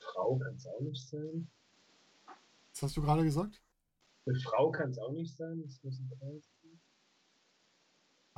Frau 0.01 0.37
kann 0.39 0.57
es 0.57 0.67
auch 0.67 0.81
nicht 0.81 1.09
sein. 1.09 1.49
Was 2.73 2.83
hast 2.83 2.97
du 2.97 3.03
gerade 3.03 3.23
gesagt? 3.23 3.63
Eine 4.27 4.41
Frau 4.41 4.73
kann 4.73 4.91
es 4.91 4.99
auch 4.99 5.13
nicht 5.13 5.37
sein. 5.37 5.63
Das 5.63 5.81
muss 5.85 6.01
ein 6.01 6.09
sein. 6.41 6.60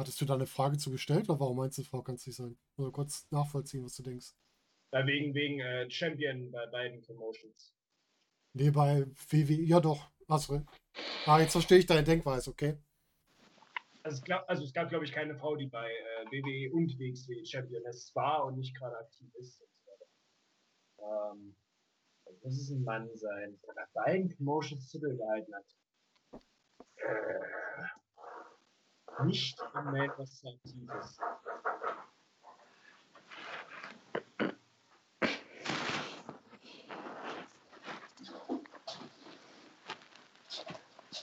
Hattest 0.02 0.20
du 0.20 0.24
da 0.24 0.34
eine 0.34 0.48
Frage 0.48 0.78
zu 0.78 0.90
gestellt 0.90 1.30
oder 1.30 1.38
warum 1.38 1.58
meinst 1.58 1.78
du, 1.78 1.84
Frau 1.84 2.02
kann 2.02 2.16
es 2.16 2.26
nicht 2.26 2.34
sein? 2.34 2.58
Oder 2.76 2.90
kurz 2.90 3.24
nachvollziehen, 3.30 3.84
was 3.84 3.94
du 3.94 4.02
denkst. 4.02 4.32
Ja, 4.92 5.06
wegen 5.06 5.32
wegen 5.32 5.60
äh, 5.60 5.88
Champion 5.88 6.50
bei 6.50 6.66
beiden 6.66 7.00
Promotions. 7.02 7.72
Nee, 8.52 8.72
bei 8.72 9.06
WWE, 9.30 9.62
ja 9.62 9.78
doch. 9.78 10.10
Achso. 10.26 10.60
Ah, 11.24 11.38
jetzt 11.38 11.52
verstehe 11.52 11.78
ich 11.78 11.86
deine 11.86 12.02
Denkweise, 12.02 12.50
okay. 12.50 12.78
Also 14.02 14.16
es, 14.16 14.24
glaub, 14.24 14.42
also 14.48 14.64
es 14.64 14.72
gab, 14.72 14.88
glaube 14.88 15.04
ich, 15.04 15.12
keine 15.12 15.36
Frau, 15.36 15.54
die 15.54 15.68
bei 15.68 15.88
äh, 15.88 16.26
WWE 16.32 16.74
und 16.74 16.98
WXW 16.98 17.44
Championess 17.44 18.12
war 18.16 18.44
und 18.46 18.58
nicht 18.58 18.76
gerade 18.76 18.98
aktiv 18.98 19.32
ist. 19.34 19.60
Und 19.60 19.68
so 19.70 19.86
weiter. 19.86 21.30
Ähm, 21.30 21.54
muss 22.42 22.60
es 22.60 22.70
ein 22.70 22.82
Mann 22.82 23.08
sein, 23.14 23.56
der 23.64 23.74
nach 23.74 23.88
beiden 23.92 24.36
Promotions 24.36 24.90
Titel 24.90 25.16
gehalten 25.16 25.54
hat. 25.54 26.40
Äh, 26.96 28.01
nicht 29.24 29.58
im 29.74 29.84
Main 29.84 30.10
Roster 30.10 30.48
aktiv 30.48 30.90
ist. 31.00 31.20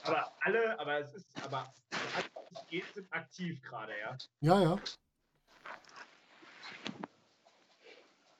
Aber 0.04 0.32
alle, 0.40 0.78
aber 0.80 0.98
es 0.98 1.14
ist, 1.14 1.42
aber 1.44 1.72
alle, 1.90 2.30
geht, 2.68 2.84
sind 2.94 3.12
aktiv 3.12 3.60
gerade, 3.62 3.92
ja. 3.98 4.16
Ja, 4.40 4.62
ja. 4.62 4.76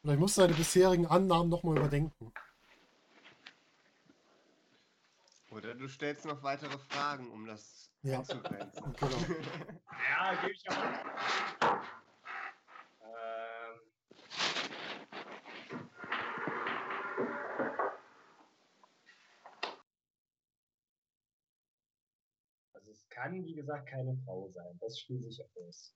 Vielleicht 0.03 0.21
musst 0.21 0.39
du 0.39 0.43
deine 0.43 0.55
bisherigen 0.55 1.07
Annahmen 1.07 1.51
nochmal 1.51 1.77
überdenken. 1.77 2.33
Oder 5.51 5.75
du 5.75 5.89
stellst 5.89 6.25
noch 6.25 6.43
weitere 6.43 6.79
Fragen, 6.79 7.31
um 7.31 7.47
das 7.47 7.90
Ja. 8.03 8.19
einzugrenzen. 8.19 8.95
Genau. 8.99 9.17
Ja, 10.17 10.41
gebe 10.41 10.53
ich 10.53 10.71
aber. 10.71 11.01
Ähm, 13.03 13.81
also 22.73 22.91
es 22.91 23.07
kann, 23.11 23.45
wie 23.45 23.55
gesagt, 23.55 23.87
keine 23.89 24.17
Frau 24.25 24.49
sein. 24.49 24.79
Das 24.81 24.99
schließe 25.01 25.29
ich 25.29 25.45
aus. 25.57 25.95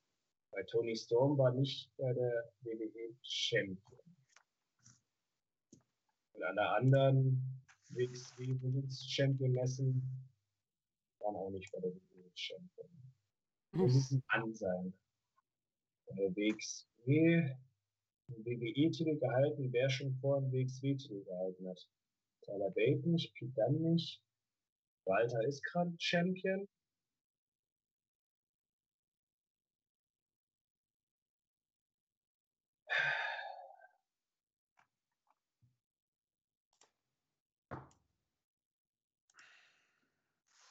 Weil 0.51 0.67
Tony 0.67 0.95
Storm 0.95 1.39
war 1.39 1.53
nicht 1.53 1.91
bei 1.97 2.13
der 2.13 2.53
WWE 2.61 3.17
Champion. 3.23 4.01
Und 6.35 6.43
alle 6.43 6.69
anderen 6.69 7.63
WXW 7.89 8.61
Women's 8.61 9.05
Championessen 9.09 10.25
waren 11.25 11.37
auch 11.37 11.51
nicht 11.51 11.73
bei 11.73 11.81
der 11.81 11.93
Champion. 12.35 12.89
Muss 13.73 13.95
es 13.97 14.11
ein 14.13 14.23
Mann 14.29 14.55
sein. 14.55 14.95
Von 16.07 16.17
der 16.17 16.37
WXW 16.37 17.57
einen 18.29 18.45
WWE-Titel 18.45 19.19
gehalten, 19.19 19.73
wer 19.73 19.91
schon 19.91 20.15
vor 20.21 20.39
einen 20.39 20.53
WXW-Titel 20.53 21.25
gehalten 21.25 21.69
hat. 21.69 21.89
Tyler 22.43 22.71
Bate 22.71 23.09
nicht, 23.09 23.35
Pete 23.35 23.53
Dunne 23.53 23.93
nicht. 23.93 24.23
Walter 25.07 25.43
ist 25.47 25.63
gerade 25.65 25.95
Champion. 25.99 26.69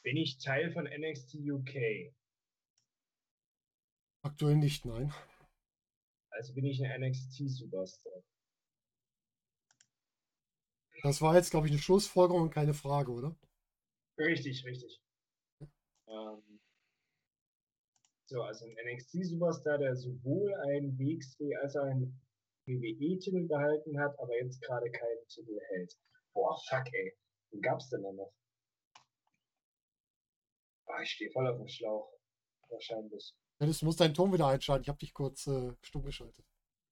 Bin 0.03 0.17
ich 0.17 0.37
Teil 0.37 0.71
von 0.71 0.85
NXT 0.85 1.35
UK? 1.35 2.13
Aktuell 4.21 4.57
nicht, 4.57 4.85
nein. 4.85 5.13
Also 6.29 6.53
bin 6.53 6.65
ich 6.65 6.83
ein 6.83 7.01
NXT-Superstar. 7.01 8.23
Das 11.03 11.21
war 11.21 11.35
jetzt, 11.35 11.51
glaube 11.51 11.67
ich, 11.67 11.73
eine 11.73 11.81
Schlussfolgerung 11.81 12.43
und 12.43 12.53
keine 12.53 12.73
Frage, 12.73 13.11
oder? 13.11 13.35
Richtig, 14.17 14.65
richtig. 14.65 15.01
Ähm, 16.07 16.59
so, 18.29 18.41
also 18.41 18.65
ein 18.65 18.75
NXT-Superstar, 18.93 19.77
der 19.77 19.95
sowohl 19.95 20.53
einen 20.55 20.97
WXW 20.97 21.55
als 21.57 21.75
auch 21.75 21.83
einen 21.83 22.19
WWE-Titel 22.65 23.47
gehalten 23.47 23.99
hat, 23.99 24.17
aber 24.19 24.35
jetzt 24.41 24.61
gerade 24.61 24.89
keinen 24.91 25.27
Titel 25.27 25.59
hält. 25.69 25.97
Boah, 26.33 26.57
fuck, 26.69 26.87
ey. 26.93 27.13
Wen 27.51 27.61
gab's 27.61 27.89
denn 27.89 28.03
da 28.03 28.11
noch? 28.11 28.33
Ah, 30.93 31.01
ich 31.01 31.09
stehe 31.11 31.31
voll 31.31 31.47
auf 31.47 31.57
dem 31.57 31.67
Schlauch. 31.67 32.07
Wahrscheinlich. 32.69 33.35
Dennis, 33.59 33.79
du 33.79 33.85
musst 33.87 33.99
deinen 33.99 34.13
Ton 34.13 34.31
wieder 34.31 34.47
einschalten. 34.47 34.83
Ich 34.83 34.89
habe 34.89 34.99
dich 34.99 35.11
kurz 35.13 35.47
äh, 35.47 35.73
stumm 35.81 36.03
geschaltet. 36.03 36.45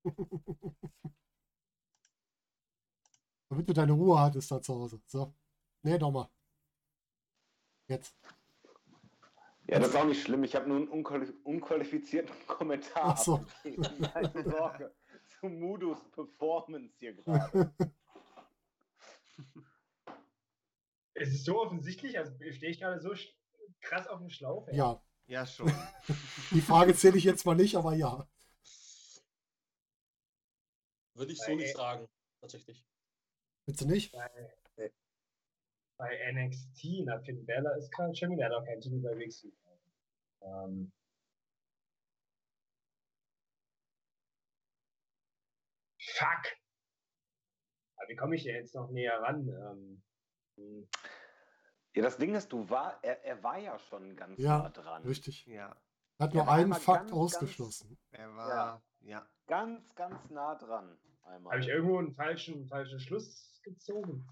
Damit 3.49 3.69
du 3.69 3.73
deine 3.73 3.91
Ruhe 3.91 4.19
hattest 4.19 4.49
da 4.49 4.59
zu 4.61 4.73
Hause. 4.73 4.99
So. 5.05 5.35
Nee, 5.83 5.99
nochmal. 5.99 6.29
Jetzt. 7.87 8.15
Ja, 9.67 9.77
das 9.77 9.89
ist 9.89 9.95
auch 9.95 10.05
nicht 10.05 10.23
schlimm. 10.23 10.43
Ich 10.43 10.55
habe 10.55 10.67
nur 10.67 10.77
einen 10.77 10.87
unquali 10.87 11.31
unqualifizierten 11.43 12.33
Kommentar. 12.47 13.13
Ach 13.13 13.17
so. 13.17 13.45
Keine 13.61 14.43
Sorge. 14.43 14.95
Zu 15.39 15.47
Mudus 15.47 15.99
Performance 16.11 16.95
hier 16.97 17.13
gerade. 17.13 17.71
Es 21.13 21.29
ist 21.29 21.45
so 21.45 21.61
offensichtlich, 21.61 22.17
also 22.17 22.33
stehe 22.51 22.71
ich 22.71 22.79
gerade 22.79 22.99
so 22.99 23.13
krass 23.79 24.07
auf 24.07 24.19
dem 24.19 24.29
Schlauch. 24.29 24.67
ey. 24.67 24.75
Ja. 24.77 25.01
Ja, 25.27 25.45
schon. 25.45 25.67
Die 26.51 26.59
Frage 26.59 26.93
zähle 26.93 27.17
ich 27.17 27.23
jetzt 27.23 27.45
mal 27.45 27.55
nicht, 27.55 27.75
aber 27.75 27.93
ja. 27.93 28.27
Würde 31.13 31.31
ich 31.31 31.39
so 31.39 31.55
nicht 31.55 31.69
äh, 31.69 31.73
sagen, 31.73 32.09
tatsächlich. 32.41 32.85
Bitte 33.65 33.85
nicht? 33.85 34.11
bei, 34.11 34.91
bei 35.95 36.31
NXT, 36.33 37.05
na, 37.05 37.19
Finn 37.21 37.45
Balor 37.45 37.77
ist 37.77 37.91
gerade 37.91 38.13
Champion, 38.13 38.39
der 38.39 38.49
hat 38.49 38.55
auch 38.55 38.65
keinen 38.65 38.81
Titel 38.81 38.99
bei 38.99 39.15
WXW. 39.15 39.51
Ähm, 40.41 40.91
fuck! 45.97 46.57
Aber 47.95 48.09
wie 48.09 48.15
komme 48.15 48.35
ich 48.35 48.43
denn 48.43 48.55
jetzt 48.55 48.75
noch 48.75 48.89
näher 48.89 49.21
ran? 49.21 49.47
Ähm, 49.47 50.03
hm, 50.57 50.89
Ja, 51.93 52.03
das 52.03 52.17
Ding 52.17 52.33
ist, 52.35 52.51
du 52.53 52.69
war, 52.69 52.99
er, 53.03 53.23
er 53.25 53.43
war 53.43 53.57
ja 53.57 53.77
schon 53.77 54.15
ganz 54.15 54.39
Ja, 54.39 54.59
nah 54.59 54.69
dran. 54.69 55.03
Richtig. 55.03 55.45
Ja, 55.45 55.75
Er 56.17 56.25
hat 56.25 56.33
Ja, 56.33 56.43
nur 56.43 56.53
einen 56.53 56.73
Fakt 56.73 57.07
ganz, 57.07 57.11
ausgeschlossen. 57.11 57.97
er 58.11 58.33
war, 58.35 58.81
ja. 59.01 59.27
Ganz, 59.47 59.93
ganz 59.95 60.29
nah 60.29 60.55
dran. 60.55 60.97
Einmal. 61.23 61.51
Habe 61.53 61.61
ich 61.61 61.67
irgendwo 61.67 61.97
einen 61.99 62.13
falschen, 62.13 62.65
falschen 62.67 62.99
Schluss 62.99 63.59
gezogen? 63.63 64.25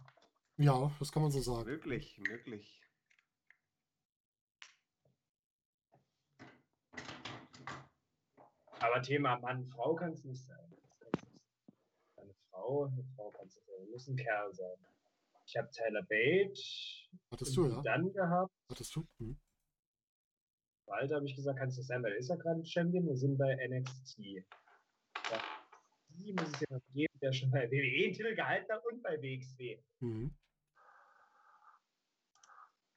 Ja, 0.57 0.91
das 0.99 1.11
kann 1.11 1.21
man 1.21 1.31
so 1.31 1.41
sagen. 1.41 1.65
Möglich, 1.65 2.17
möglich. 2.19 2.81
Aber 8.79 9.01
Thema 9.01 9.37
Mann, 9.39 9.65
Frau 9.67 9.95
kann 9.95 10.13
es 10.13 10.23
nicht 10.23 10.45
sein. 10.45 10.57
Eine 12.15 12.33
Frau, 12.49 12.85
eine 12.85 13.03
Frau 13.15 13.31
kann 13.31 13.47
es 13.47 13.55
nicht 13.55 13.67
sein. 13.67 13.89
Muss 13.91 14.07
ein 14.07 14.15
Kerl 14.15 14.53
sein. 14.53 14.77
Ich 15.49 15.57
habe 15.57 15.67
Tyler 15.71 16.03
Bate 16.03 16.53
Hattest 17.31 17.57
du, 17.57 17.67
ja? 17.67 17.81
dann 17.81 18.13
gehabt. 18.13 18.53
Hattest 18.69 18.95
du? 18.95 19.07
Hm. 19.17 19.35
Walter 20.85 21.15
habe 21.15 21.25
ich 21.25 21.35
gesagt, 21.35 21.57
kann 21.57 21.69
es 21.69 21.77
nicht 21.77 21.87
sein, 21.87 22.03
weil 22.03 22.11
er 22.11 22.17
ist 22.19 22.29
ja 22.29 22.35
gerade 22.35 22.63
Champion. 22.63 23.07
Wir 23.07 23.15
sind 23.15 23.35
bei 23.35 23.55
NXT. 23.67 24.19
Ja, 24.19 25.41
die 26.09 26.33
muss 26.33 26.49
es 26.53 26.59
ja 26.59 26.67
noch 26.69 26.81
geben, 26.93 27.19
der 27.19 27.31
schon 27.33 27.49
bei 27.49 27.67
WWE 27.71 28.05
einen 28.05 28.13
Titel 28.13 28.35
gehalten 28.35 28.71
hat 28.71 28.85
und 28.85 29.01
bei 29.01 29.19
WXW. 29.19 29.81
Mhm. 30.01 30.35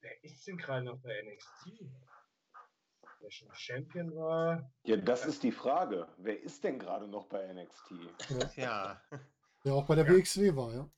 Wer 0.03 0.23
ist 0.25 0.47
denn 0.47 0.59
gerade 0.59 0.85
noch 0.85 0.99
bei 1.01 1.23
NXT? 1.23 1.89
Der 3.23 3.31
schon 3.31 3.49
Champion 3.55 4.15
war. 4.15 4.71
Ja, 4.85 4.97
das 4.99 5.25
ist 5.25 5.43
die 5.43 5.53
Frage. 5.53 6.07
Wer 6.19 6.39
ist 6.43 6.63
denn 6.65 6.79
gerade 6.79 7.09
noch 7.09 7.29
bei 7.29 7.51
NXT? 7.51 7.93
Ja, 8.57 9.03
Der 9.65 9.73
auch 9.73 9.87
bei 9.87 9.95
der 9.95 10.05
Ja. 10.05 10.13
WXW 10.13 10.55
war, 10.55 10.75
ja. 10.75 10.91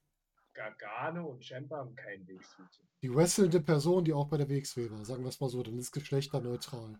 Gargano 0.54 1.26
und 1.26 1.44
Ciampa 1.44 1.76
haben 1.78 1.94
keinen 1.96 2.26
WXW-Titel. 2.26 2.86
Die 3.02 3.14
wrestlende 3.14 3.60
Person, 3.60 4.04
die 4.04 4.12
auch 4.12 4.28
bei 4.28 4.36
der 4.38 4.48
WXW 4.48 4.90
war. 4.90 5.04
Sagen 5.04 5.22
wir 5.24 5.28
es 5.28 5.40
mal 5.40 5.50
so, 5.50 5.62
dann 5.62 5.76
ist 5.78 5.92
geschlechterneutral. 5.92 6.98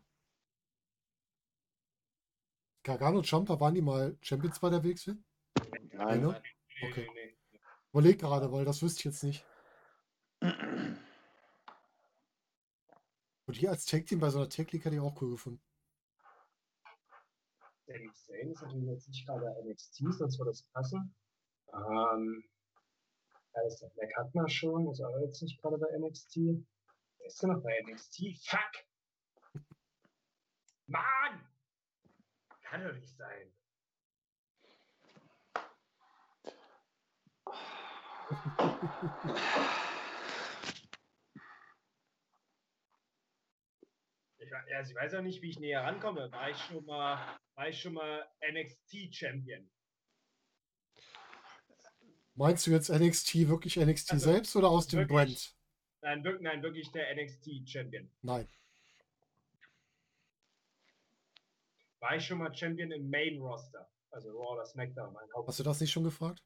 Gargano 2.82 3.18
und 3.18 3.26
Champa, 3.26 3.58
waren 3.60 3.74
die 3.74 3.80
mal 3.80 4.18
Champions 4.20 4.58
bei 4.60 4.68
der 4.70 4.84
WXW? 4.84 5.14
Nein. 5.92 6.20
ne? 6.20 6.42
Nee, 6.42 6.88
Okay. 6.90 7.08
nee, 7.14 7.36
nee. 7.52 7.60
Überleg 7.92 8.18
gerade, 8.20 8.50
weil 8.52 8.64
das 8.64 8.82
wüsste 8.82 8.98
ich 9.00 9.04
jetzt 9.04 9.22
nicht. 9.22 9.46
Und 13.46 13.54
hier 13.54 13.70
als 13.70 13.86
Tag-Team 13.86 14.18
bei 14.18 14.30
so 14.30 14.38
einer 14.38 14.48
Tag-League 14.48 14.84
hätte 14.84 14.96
ich 14.96 15.00
auch 15.00 15.20
cool 15.22 15.30
gefunden. 15.30 15.62
Sami 17.86 18.10
Zayn 18.12 18.50
ist 18.50 18.62
natürlich 18.62 18.88
jetzt 18.88 19.08
nicht 19.08 19.26
gerade 19.26 19.46
NXT, 19.64 19.96
sonst 20.10 20.38
würde 20.38 20.50
das 20.50 20.62
passen. 20.64 21.14
Ähm, 21.72 22.44
heißt, 23.56 23.94
Black 23.94 24.16
hat 24.16 24.34
man 24.34 24.48
schon, 24.48 24.90
ist 24.90 25.00
aber 25.00 25.20
jetzt 25.20 25.42
nicht 25.42 25.60
gerade 25.60 25.78
bei 25.78 25.86
NXT. 25.98 26.36
Wer 26.36 27.26
ist 27.26 27.42
denn 27.42 27.50
noch 27.50 27.62
bei 27.62 27.80
NXT? 27.82 28.22
Fuck! 28.44 28.84
Mann! 30.86 31.46
Kann 32.62 32.84
doch 32.84 32.92
nicht 32.94 33.16
sein. 33.16 33.52
Ich, 44.38 44.52
also 44.74 44.90
ich 44.90 44.96
weiß 44.96 45.14
auch 45.14 45.22
nicht, 45.22 45.40
wie 45.42 45.50
ich 45.50 45.58
näher 45.58 45.84
rankomme. 45.84 46.30
War 46.32 46.50
ich 46.50 46.58
schon 46.58 46.84
mal, 46.84 47.38
war 47.54 47.68
ich 47.68 47.80
schon 47.80 47.94
mal 47.94 48.28
NXT 48.42 49.14
Champion? 49.14 49.70
Meinst 52.36 52.66
du 52.66 52.72
jetzt 52.72 52.88
NXT, 52.90 53.48
wirklich 53.48 53.76
NXT 53.76 54.12
Also, 54.12 54.32
selbst 54.32 54.56
oder 54.56 54.68
aus 54.68 54.88
dem? 54.88 55.06
Brand? 55.06 55.54
Nein, 56.02 56.24
wirklich, 56.24 56.42
nein, 56.42 56.62
wirklich 56.62 56.90
der 56.92 57.14
NXT 57.14 57.68
Champion. 57.68 58.10
Nein. 58.22 58.48
War 62.00 62.16
ich 62.16 62.26
schon 62.26 62.38
mal 62.38 62.54
Champion 62.54 62.90
im 62.90 63.08
Main 63.08 63.40
Roster? 63.40 63.88
Also 64.10 64.30
Raw 64.30 64.54
oder 64.54 64.66
SmackDown, 64.66 65.12
mein 65.12 65.32
Haupt. 65.34 65.48
Hast 65.48 65.58
du 65.60 65.62
das 65.62 65.80
nicht 65.80 65.90
schon 65.90 66.04
gefragt? 66.04 66.42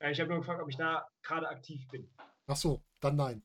Ja, 0.00 0.10
ich 0.10 0.20
habe 0.20 0.30
nur 0.30 0.38
gefragt, 0.40 0.62
ob 0.62 0.68
ich 0.68 0.76
da 0.76 1.08
gerade 1.22 1.48
aktiv 1.48 1.86
bin. 1.88 2.08
Ach 2.46 2.56
so, 2.56 2.82
dann 3.00 3.16
nein. 3.16 3.42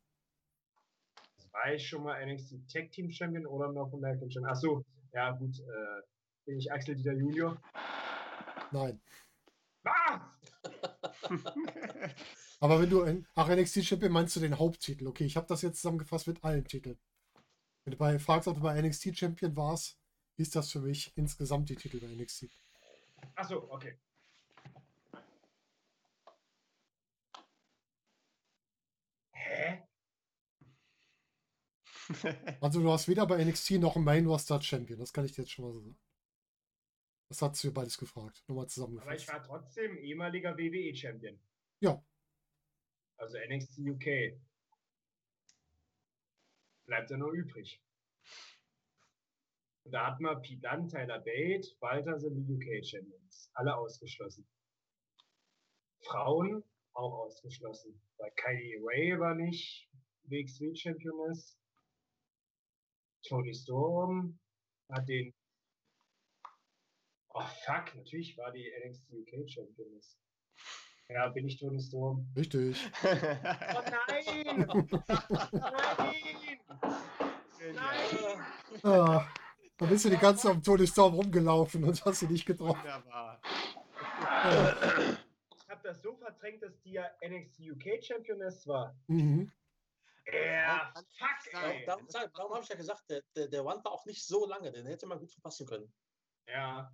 War 1.51 1.73
ich 1.73 1.87
schon 1.87 2.03
mal 2.03 2.23
NXT 2.25 2.69
Tag 2.71 2.91
Team 2.91 3.11
Champion 3.11 3.45
oder 3.45 3.71
North 3.71 3.93
American 3.93 4.29
Champion? 4.29 4.53
Ach 4.53 4.59
so, 4.59 4.85
ja 5.13 5.31
gut. 5.31 5.59
Äh, 5.59 6.01
bin 6.45 6.57
ich 6.57 6.71
Axel 6.71 6.95
Dieter 6.95 7.13
Junior? 7.13 7.57
Nein. 8.71 9.01
Was? 9.83 10.21
Aber 12.59 12.79
wenn 12.79 12.89
du 12.89 13.01
in, 13.01 13.25
ach, 13.35 13.49
NXT 13.49 13.83
Champion 13.83 14.11
meinst 14.11 14.35
du 14.35 14.39
den 14.39 14.59
Haupttitel. 14.59 15.07
Okay, 15.07 15.25
ich 15.25 15.35
habe 15.35 15.47
das 15.47 15.61
jetzt 15.61 15.81
zusammengefasst 15.81 16.27
mit 16.27 16.43
allen 16.43 16.65
Titeln. 16.65 16.99
Wenn 17.83 17.91
du 17.91 17.97
bei 17.97 18.19
fragst, 18.19 18.47
ob 18.47 18.55
du 18.55 18.61
bei 18.61 18.79
NXT 18.79 19.17
Champion 19.17 19.55
warst, 19.55 19.97
ist 20.37 20.55
das 20.55 20.71
für 20.71 20.79
mich 20.81 21.11
insgesamt 21.15 21.69
die 21.69 21.75
Titel 21.75 21.99
bei 21.99 22.07
NXT. 22.07 22.49
Ach 23.35 23.47
so, 23.47 23.71
okay. 23.71 23.97
Hä? 29.33 29.83
Also 32.59 32.81
du 32.81 32.91
hast 32.91 33.07
weder 33.07 33.25
bei 33.25 33.43
NXT 33.43 33.71
noch 33.71 33.95
im 33.95 34.03
Main 34.03 34.27
Roster 34.27 34.61
Champion. 34.61 34.99
Das 34.99 35.13
kann 35.13 35.25
ich 35.25 35.31
dir 35.31 35.43
jetzt 35.43 35.51
schon 35.51 35.65
mal 35.65 35.73
so 35.73 35.79
sagen. 35.79 35.97
Das 37.31 37.41
hat 37.41 37.63
du 37.63 37.71
beides 37.71 37.97
gefragt. 37.97 38.43
Nochmal 38.49 38.63
Aber 38.63 38.67
ich 38.67 38.73
zusammengefasst. 38.73 39.27
war 39.29 39.41
trotzdem 39.41 39.97
ehemaliger 39.99 40.57
WWE 40.57 40.93
Champion. 40.93 41.39
Ja. 41.79 42.03
Also 43.15 43.37
NXT 43.47 43.79
UK. 43.87 44.37
Bleibt 46.87 47.09
ja 47.09 47.15
nur 47.15 47.31
übrig. 47.31 47.81
Und 49.85 49.93
da 49.93 50.07
wir 50.19 50.35
Pete 50.41 50.59
Dunne, 50.59 50.89
Tyler 50.89 51.19
Bate, 51.19 51.69
Walter 51.79 52.19
sind 52.19 52.35
die 52.35 52.53
UK 52.53 52.85
Champions. 52.85 53.49
Alle 53.53 53.77
ausgeschlossen. 53.77 54.45
Frauen 56.01 56.65
auch 56.91 57.13
ausgeschlossen. 57.13 58.01
Weil 58.17 58.31
Kylie 58.31 58.77
Ray 58.83 59.17
war 59.17 59.35
nicht 59.35 59.89
WXW 60.23 60.75
Championess. 60.75 61.57
Tony 63.23 63.55
Storm 63.55 64.37
hat 64.89 65.07
den. 65.07 65.33
Oh 67.33 67.45
fuck, 67.65 67.95
natürlich 67.95 68.37
war 68.37 68.51
die 68.51 68.69
NXT 68.85 69.11
UK 69.13 69.49
Championess. 69.49 70.17
Ja, 71.07 71.27
bin 71.29 71.47
ich 71.47 71.57
Tony 71.57 71.79
Storm. 71.79 72.27
Richtig. 72.35 72.77
Oh 73.03 73.81
nein! 74.07 74.67
Nein! 77.61 77.75
Nein! 77.75 78.83
Ah, 78.83 79.27
da 79.77 79.85
bist 79.85 80.05
du 80.05 80.09
die 80.09 80.17
ganze 80.17 80.43
Zeit 80.43 80.51
am 80.55 80.63
Todestorm 80.63 81.13
rumgelaufen 81.13 81.83
und 81.83 82.03
hast 82.05 82.19
sie 82.19 82.27
nicht 82.27 82.45
getroffen. 82.45 82.81
Wunderbar. 82.81 83.41
Ich 85.57 85.69
habe 85.69 85.81
das 85.83 86.01
so 86.01 86.15
verdrängt, 86.15 86.63
dass 86.63 86.79
die 86.81 86.93
ja 86.93 87.09
NXT 87.23 87.59
UK 87.71 88.03
Championess 88.03 88.65
war. 88.67 88.95
Mhm. 89.07 89.51
Ja, 90.31 90.93
fuck, 91.17 91.53
ey. 91.63 91.85
Darum, 91.85 92.07
darum, 92.07 92.31
darum 92.33 92.53
habe 92.53 92.63
ich 92.63 92.69
ja 92.69 92.75
gesagt, 92.75 93.09
der, 93.09 93.21
der, 93.35 93.47
der 93.47 93.65
One 93.65 93.83
war 93.83 93.91
auch 93.91 94.05
nicht 94.05 94.25
so 94.25 94.47
lange, 94.47 94.71
den 94.71 94.85
hätte 94.85 95.07
man 95.07 95.19
gut 95.19 95.31
verpassen 95.31 95.65
können. 95.67 95.91
Ja. 96.47 96.91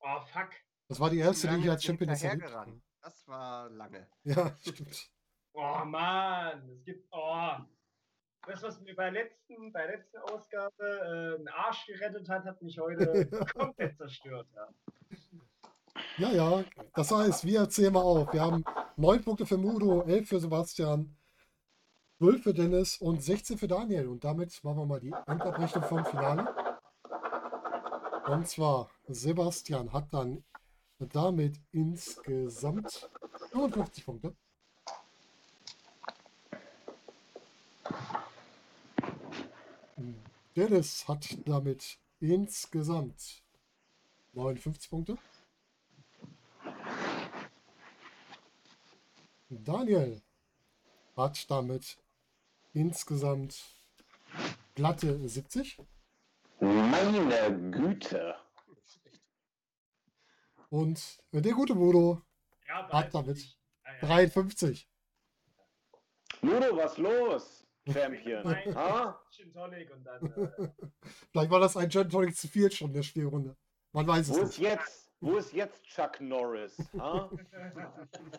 Oh, 0.00 0.20
fuck. 0.32 0.50
Das 0.88 0.98
war 0.98 1.10
die 1.10 1.18
erste, 1.18 1.48
die 1.48 1.60
ich 1.60 1.70
als 1.70 1.84
erlebt 1.84 2.00
hinterhergerannt. 2.00 2.68
habe. 2.68 2.82
Das 3.02 3.26
war 3.28 3.70
lange. 3.70 4.06
Ja, 4.24 4.56
stimmt. 4.60 5.10
Oh, 5.52 5.84
Mann. 5.84 6.68
Es 6.70 6.84
gibt, 6.84 7.08
oh. 7.12 7.52
Das, 8.46 8.62
was 8.62 8.80
mir 8.80 8.94
bei, 8.94 9.10
letzten, 9.10 9.72
bei 9.72 9.86
der 9.86 9.98
letzten 9.98 10.18
Ausgabe 10.18 10.72
äh, 10.80 11.38
einen 11.38 11.48
Arsch 11.48 11.86
gerettet 11.86 12.28
hat, 12.28 12.44
hat 12.44 12.62
mich 12.62 12.78
heute 12.78 13.26
komplett 13.54 13.96
zerstört. 13.96 14.48
Ja. 14.54 14.68
Ja, 16.16 16.30
ja. 16.30 16.64
Das 16.94 17.10
heißt, 17.10 17.44
wir 17.44 17.68
zählen 17.68 17.92
mal 17.92 18.02
auf. 18.02 18.32
Wir 18.32 18.42
haben 18.42 18.64
9 18.96 19.22
Punkte 19.22 19.46
für 19.46 19.58
Mudo, 19.58 20.02
11 20.02 20.28
für 20.28 20.40
Sebastian, 20.40 21.16
12 22.18 22.42
für 22.42 22.54
Dennis 22.54 22.96
und 22.98 23.22
16 23.22 23.58
für 23.58 23.68
Daniel. 23.68 24.08
Und 24.08 24.24
damit 24.24 24.62
machen 24.64 24.78
wir 24.78 24.86
mal 24.86 25.00
die 25.00 25.14
Endabrechnung 25.26 25.84
vom 25.84 26.04
Finale. 26.04 26.78
Und 28.26 28.48
zwar, 28.48 28.90
Sebastian 29.12 29.92
hat 29.92 30.12
dann 30.12 30.44
damit 31.00 31.60
insgesamt 31.72 33.10
55 33.50 34.06
Punkte. 34.06 34.36
Dennis 40.54 41.08
hat 41.08 41.26
damit 41.44 41.98
insgesamt 42.20 43.42
59 44.32 44.90
Punkte. 44.90 45.18
Daniel 49.48 50.22
hat 51.16 51.50
damit 51.50 51.98
insgesamt 52.74 53.74
glatte 54.76 55.28
70. 55.28 55.78
Meine 56.60 57.70
Güte. 57.72 58.36
Und 60.70 61.18
der 61.32 61.52
gute 61.52 61.74
Bodo 61.74 62.22
Ja, 62.66 62.88
Hat 62.88 63.12
damit 63.14 63.38
Ja, 63.84 63.92
ja. 64.00 64.06
53. 64.08 64.88
Ludo, 66.42 66.76
was 66.76 66.96
los? 66.96 67.66
Champion. 67.92 68.44
Ha? 68.74 69.20
Gin 69.30 69.52
Tonic 69.52 69.90
und 69.92 70.04
dann. 70.04 70.26
Äh, 70.26 70.68
Vielleicht 71.32 71.50
war 71.50 71.60
das 71.60 71.76
ein 71.76 71.90
Gin 71.90 72.08
Tonic 72.08 72.36
zu 72.36 72.46
viel 72.48 72.70
schon 72.70 72.88
in 72.88 72.94
der 72.94 73.02
Spielrunde. 73.02 73.56
Man 73.92 74.06
weiß 74.06 74.28
Wo 74.30 74.34
es 74.34 74.50
ist 74.50 74.58
nicht. 74.58 74.70
jetzt, 74.70 75.12
wo 75.20 75.36
ist 75.36 75.52
jetzt 75.52 75.82
Chuck 75.84 76.20
Norris? 76.20 76.76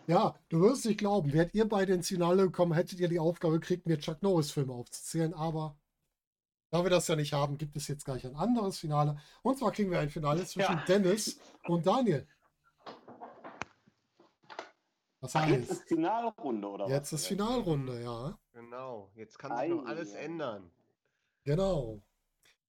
Ja, 0.07 0.35
du 0.49 0.61
wirst 0.61 0.85
nicht 0.85 0.99
glauben. 0.99 1.33
Wärt 1.33 1.53
ihr 1.53 1.67
beide 1.67 1.93
ins 1.93 2.07
Finale 2.07 2.43
gekommen, 2.43 2.73
hättet 2.73 2.99
ihr 2.99 3.09
die 3.09 3.19
Aufgabe 3.19 3.59
gekriegt, 3.59 3.85
mir 3.85 3.99
Chuck 3.99 4.21
Norris-Filme 4.21 4.71
aufzuzählen. 4.73 5.33
Aber 5.33 5.77
da 6.71 6.83
wir 6.83 6.89
das 6.89 7.07
ja 7.07 7.15
nicht 7.15 7.33
haben, 7.33 7.57
gibt 7.57 7.75
es 7.75 7.87
jetzt 7.87 8.05
gleich 8.05 8.25
ein 8.25 8.35
anderes 8.35 8.79
Finale. 8.79 9.19
Und 9.43 9.57
zwar 9.59 9.71
kriegen 9.71 9.91
wir 9.91 9.99
ein 9.99 10.09
Finale 10.09 10.45
zwischen 10.45 10.73
Ja. 10.77 10.83
Dennis 10.87 11.39
und 11.67 11.85
Daniel. 11.85 12.27
Das 15.19 15.35
Ach, 15.35 15.47
jetzt 15.47 15.63
ist 15.69 15.71
heißt, 15.81 15.87
Finalrunde, 15.89 16.67
oder 16.67 16.87
jetzt 16.87 17.13
was? 17.13 17.21
ist 17.21 17.27
Finalrunde, 17.27 18.01
ja. 18.01 18.39
Genau. 18.53 19.11
Jetzt 19.15 19.37
kann 19.37 19.55
sich 19.57 19.69
noch 19.69 19.85
alles 19.85 20.13
ändern. 20.13 20.71
Genau. 21.43 22.01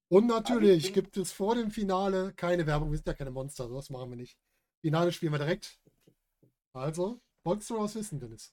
Und 0.08 0.26
natürlich 0.26 0.92
bin- 0.92 0.94
gibt 0.94 1.16
es 1.16 1.32
vor 1.32 1.54
dem 1.54 1.70
Finale 1.70 2.34
keine 2.34 2.66
Werbung. 2.66 2.90
Wir 2.90 2.98
sind 2.98 3.06
ja 3.06 3.14
keine 3.14 3.30
Monster, 3.30 3.68
sowas 3.68 3.88
machen 3.88 4.10
wir 4.10 4.16
nicht. 4.16 4.36
Finale 4.82 5.12
spielen 5.12 5.32
wir 5.32 5.38
direkt. 5.38 5.78
Also, 6.74 7.20
wolltest 7.44 7.70
du 7.70 7.78
was 7.78 7.94
wissen, 7.94 8.18
Dennis? 8.20 8.52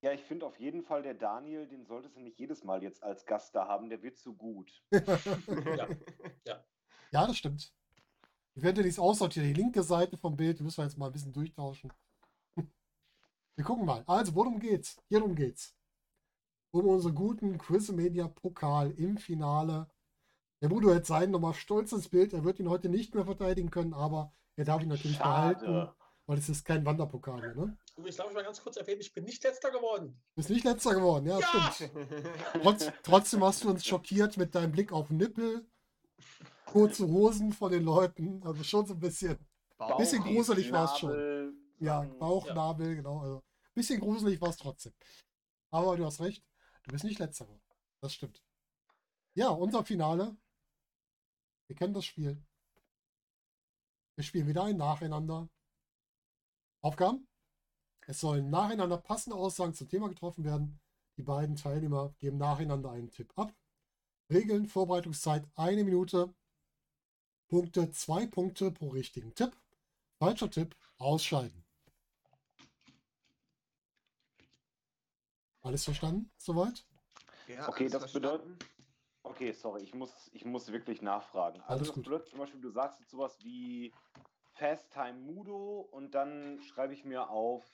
Ja, 0.00 0.12
ich 0.12 0.22
finde 0.22 0.46
auf 0.46 0.58
jeden 0.60 0.82
Fall, 0.82 1.02
der 1.02 1.14
Daniel, 1.14 1.66
den 1.66 1.84
solltest 1.84 2.16
du 2.16 2.20
nicht 2.20 2.38
jedes 2.38 2.62
Mal 2.62 2.82
jetzt 2.82 3.02
als 3.02 3.26
Gast 3.26 3.54
da 3.54 3.66
haben, 3.66 3.88
der 3.88 4.02
wird 4.02 4.16
zu 4.18 4.34
gut. 4.34 4.82
Ja. 6.46 6.64
Ja, 7.10 7.26
das 7.26 7.36
stimmt. 7.36 7.72
Ich 8.54 8.62
werde 8.62 8.82
dies 8.82 8.98
aussortieren. 8.98 9.48
Die 9.48 9.60
linke 9.60 9.82
Seite 9.82 10.16
vom 10.16 10.36
Bild, 10.36 10.58
die 10.58 10.62
müssen 10.62 10.78
wir 10.78 10.84
jetzt 10.84 10.96
mal 10.98 11.06
ein 11.06 11.12
bisschen 11.12 11.32
durchtauschen. 11.32 11.92
Wir 13.56 13.64
gucken 13.64 13.84
mal. 13.84 14.02
Also, 14.06 14.34
worum 14.34 14.58
geht's? 14.58 15.02
Hierum 15.08 15.34
geht's. 15.34 15.74
Um 16.70 16.86
unseren 16.86 17.14
guten 17.14 17.58
Quizmedia 17.58 18.28
Pokal 18.28 18.92
im 18.92 19.18
Finale. 19.18 19.90
Der 20.62 20.68
Budo 20.68 20.94
hat 20.94 21.04
seinen 21.04 21.32
nochmal 21.32 21.54
stolz 21.54 21.92
ins 21.92 22.08
Bild. 22.08 22.32
Er 22.32 22.44
wird 22.44 22.60
ihn 22.60 22.70
heute 22.70 22.88
nicht 22.88 23.14
mehr 23.14 23.24
verteidigen 23.24 23.70
können, 23.70 23.92
aber 23.92 24.32
er 24.56 24.64
darf 24.64 24.82
ihn 24.82 24.88
natürlich 24.88 25.18
behalten, 25.18 25.66
Schade. 25.66 25.94
Weil 26.26 26.38
es 26.38 26.48
ist 26.48 26.64
kein 26.64 26.84
Wanderpokal 26.86 27.40
hier, 27.40 27.54
ne? 27.54 27.76
Übrigens 27.96 28.16
darf 28.16 28.28
ich 28.28 28.34
mal 28.34 28.44
ganz 28.44 28.62
kurz 28.62 28.76
erwähnen, 28.76 29.00
ich 29.00 29.12
bin 29.12 29.24
nicht 29.24 29.42
letzter 29.44 29.70
geworden. 29.70 30.20
Du 30.30 30.34
bist 30.36 30.50
nicht 30.50 30.64
letzter 30.64 30.94
geworden, 30.94 31.26
ja, 31.26 31.38
Ja! 31.40 31.72
stimmt. 31.72 31.92
Trotz, 32.62 32.86
trotzdem 33.02 33.44
hast 33.44 33.64
du 33.64 33.70
uns 33.70 33.84
schockiert 33.84 34.36
mit 34.36 34.54
deinem 34.54 34.72
Blick 34.72 34.92
auf 34.92 35.10
Nippel, 35.10 35.66
kurze 36.64 37.06
Hosen 37.06 37.52
von 37.52 37.70
den 37.72 37.82
Leuten. 37.84 38.42
Also 38.44 38.62
schon 38.64 38.86
so 38.86 38.94
ein 38.94 39.00
bisschen. 39.00 39.38
Bauch- 39.78 39.98
Bisschen 39.98 40.22
gruselig 40.22 40.70
war's 40.72 40.98
schon. 40.98 41.10
Schnabel, 41.10 41.54
Ja, 41.80 42.02
Sachen. 42.02 42.18
Bauch, 42.18 42.46
Ja. 42.46 42.54
Nabel, 42.54 42.94
genau. 42.96 43.20
Also, 43.20 43.42
bisschen 43.74 44.00
gruselig 44.00 44.40
war 44.40 44.50
es 44.50 44.56
trotzdem. 44.56 44.92
Aber 45.70 45.96
du 45.96 46.04
hast 46.04 46.20
recht, 46.20 46.44
du 46.84 46.92
bist 46.92 47.04
nicht 47.04 47.18
letzter 47.18 47.46
geworden. 47.46 47.62
Das 48.00 48.14
stimmt. 48.14 48.42
Ja, 49.34 49.48
unser 49.48 49.84
Finale. 49.84 50.36
Wir 51.66 51.74
kennen 51.76 51.94
das 51.94 52.04
Spiel. 52.04 52.40
Wir 54.14 54.24
spielen 54.24 54.46
wieder 54.46 54.64
ein 54.64 54.76
Nacheinander. 54.76 55.48
Aufgaben? 56.82 57.26
Es 58.06 58.20
sollen 58.20 58.50
nacheinander 58.50 58.98
passende 58.98 59.36
Aussagen 59.36 59.74
zum 59.74 59.88
Thema 59.88 60.08
getroffen 60.08 60.44
werden. 60.44 60.80
Die 61.16 61.22
beiden 61.22 61.56
Teilnehmer 61.56 62.14
geben 62.18 62.38
nacheinander 62.38 62.90
einen 62.90 63.10
Tipp 63.10 63.32
ab. 63.36 63.54
Regeln, 64.30 64.66
Vorbereitungszeit 64.66 65.46
eine 65.54 65.84
Minute. 65.84 66.34
Punkte, 67.48 67.90
zwei 67.92 68.26
Punkte 68.26 68.70
pro 68.72 68.88
richtigen 68.88 69.34
Tipp. 69.34 69.56
Falscher 70.18 70.50
Tipp, 70.50 70.74
ausscheiden. 70.98 71.64
Alles 75.62 75.84
verstanden? 75.84 76.30
Soweit? 76.36 76.84
Ja, 77.46 77.68
Okay, 77.68 77.88
das 77.88 78.00
verstanden. 78.02 78.12
bedeutet. 78.12 78.66
Okay, 79.24 79.52
sorry, 79.52 79.82
ich 79.82 79.94
muss, 79.94 80.30
ich 80.32 80.44
muss 80.44 80.72
wirklich 80.72 81.00
nachfragen. 81.00 81.60
Also 81.62 81.68
Alles 81.68 81.88
das 81.88 81.94
gut. 81.94 82.04
bedeutet 82.04 82.28
zum 82.28 82.38
Beispiel, 82.40 82.60
du 82.60 82.70
sagst 82.70 82.98
jetzt 83.00 83.10
sowas 83.10 83.38
wie 83.44 83.92
Fast 84.54 84.90
Time 84.92 85.14
Mudo 85.14 85.80
und 85.90 86.14
dann 86.14 86.60
schreibe 86.60 86.92
ich 86.94 87.04
mir 87.04 87.28
auf, 87.30 87.64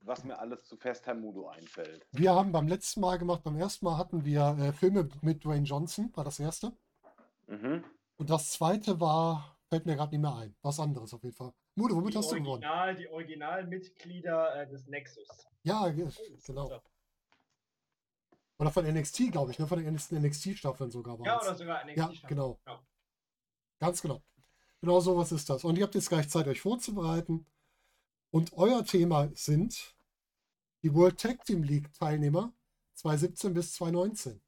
was 0.00 0.24
mir 0.24 0.38
alles 0.38 0.64
zu 0.66 0.76
Fast 0.76 1.04
Time 1.04 1.20
Mudo 1.20 1.48
einfällt. 1.48 2.06
Wir 2.12 2.34
haben 2.34 2.52
beim 2.52 2.68
letzten 2.68 3.00
Mal 3.00 3.18
gemacht, 3.18 3.42
beim 3.42 3.56
ersten 3.56 3.84
Mal 3.86 3.96
hatten 3.98 4.24
wir 4.24 4.56
äh, 4.60 4.72
Filme 4.72 5.08
mit 5.22 5.44
Dwayne 5.44 5.64
Johnson, 5.66 6.10
war 6.14 6.24
das 6.24 6.38
erste. 6.38 6.72
Mhm. 7.46 7.84
Und 8.18 8.30
das 8.30 8.50
zweite 8.52 9.00
war, 9.00 9.56
fällt 9.68 9.86
mir 9.86 9.96
gerade 9.96 10.12
nicht 10.12 10.22
mehr 10.22 10.34
ein. 10.34 10.54
Was 10.62 10.78
anderes 10.80 11.12
auf 11.14 11.22
jeden 11.22 11.34
Fall. 11.36 11.52
Mude, 11.74 11.94
womit 11.94 12.14
Die, 12.14 12.18
hast 12.18 12.30
du 12.30 12.36
gewonnen? 12.36 12.48
Original, 12.64 12.94
die 12.96 13.08
Originalmitglieder 13.08 14.62
äh, 14.62 14.68
des 14.68 14.86
Nexus. 14.86 15.28
Ja, 15.62 15.88
ge- 15.88 16.08
genau. 16.46 16.80
Oder 18.58 18.70
von 18.70 18.86
NXT, 18.86 19.32
glaube 19.32 19.50
ich, 19.50 19.58
ne? 19.58 19.66
Von 19.66 19.78
den 19.84 19.94
NXT-Staffeln 19.94 20.90
sogar 20.90 21.18
war 21.18 21.26
Ja, 21.26 21.36
es. 21.38 21.46
oder 21.46 21.54
sogar 21.56 21.84
NXT. 21.84 21.96
Ja, 21.98 22.28
genau. 22.28 22.58
Ja. 22.66 22.80
Ganz 23.80 24.00
genau. 24.00 24.22
Genau 24.86 25.00
so 25.00 25.16
was 25.16 25.32
ist 25.32 25.50
das. 25.50 25.64
Und 25.64 25.76
ihr 25.78 25.82
habt 25.82 25.96
jetzt 25.96 26.10
gleich 26.10 26.28
Zeit, 26.28 26.46
euch 26.46 26.60
vorzubereiten. 26.60 27.44
Und 28.30 28.52
euer 28.52 28.84
Thema 28.84 29.28
sind 29.34 29.96
die 30.84 30.94
World 30.94 31.18
Tag 31.18 31.44
Team 31.44 31.64
League 31.64 31.92
Teilnehmer 31.94 32.52
2017 32.94 33.52
bis 33.52 33.72
2019. 33.72 34.40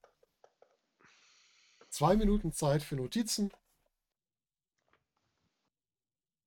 Zwei 1.88 2.14
Minuten 2.14 2.52
Zeit 2.52 2.84
für 2.84 2.94
Notizen. 2.94 3.50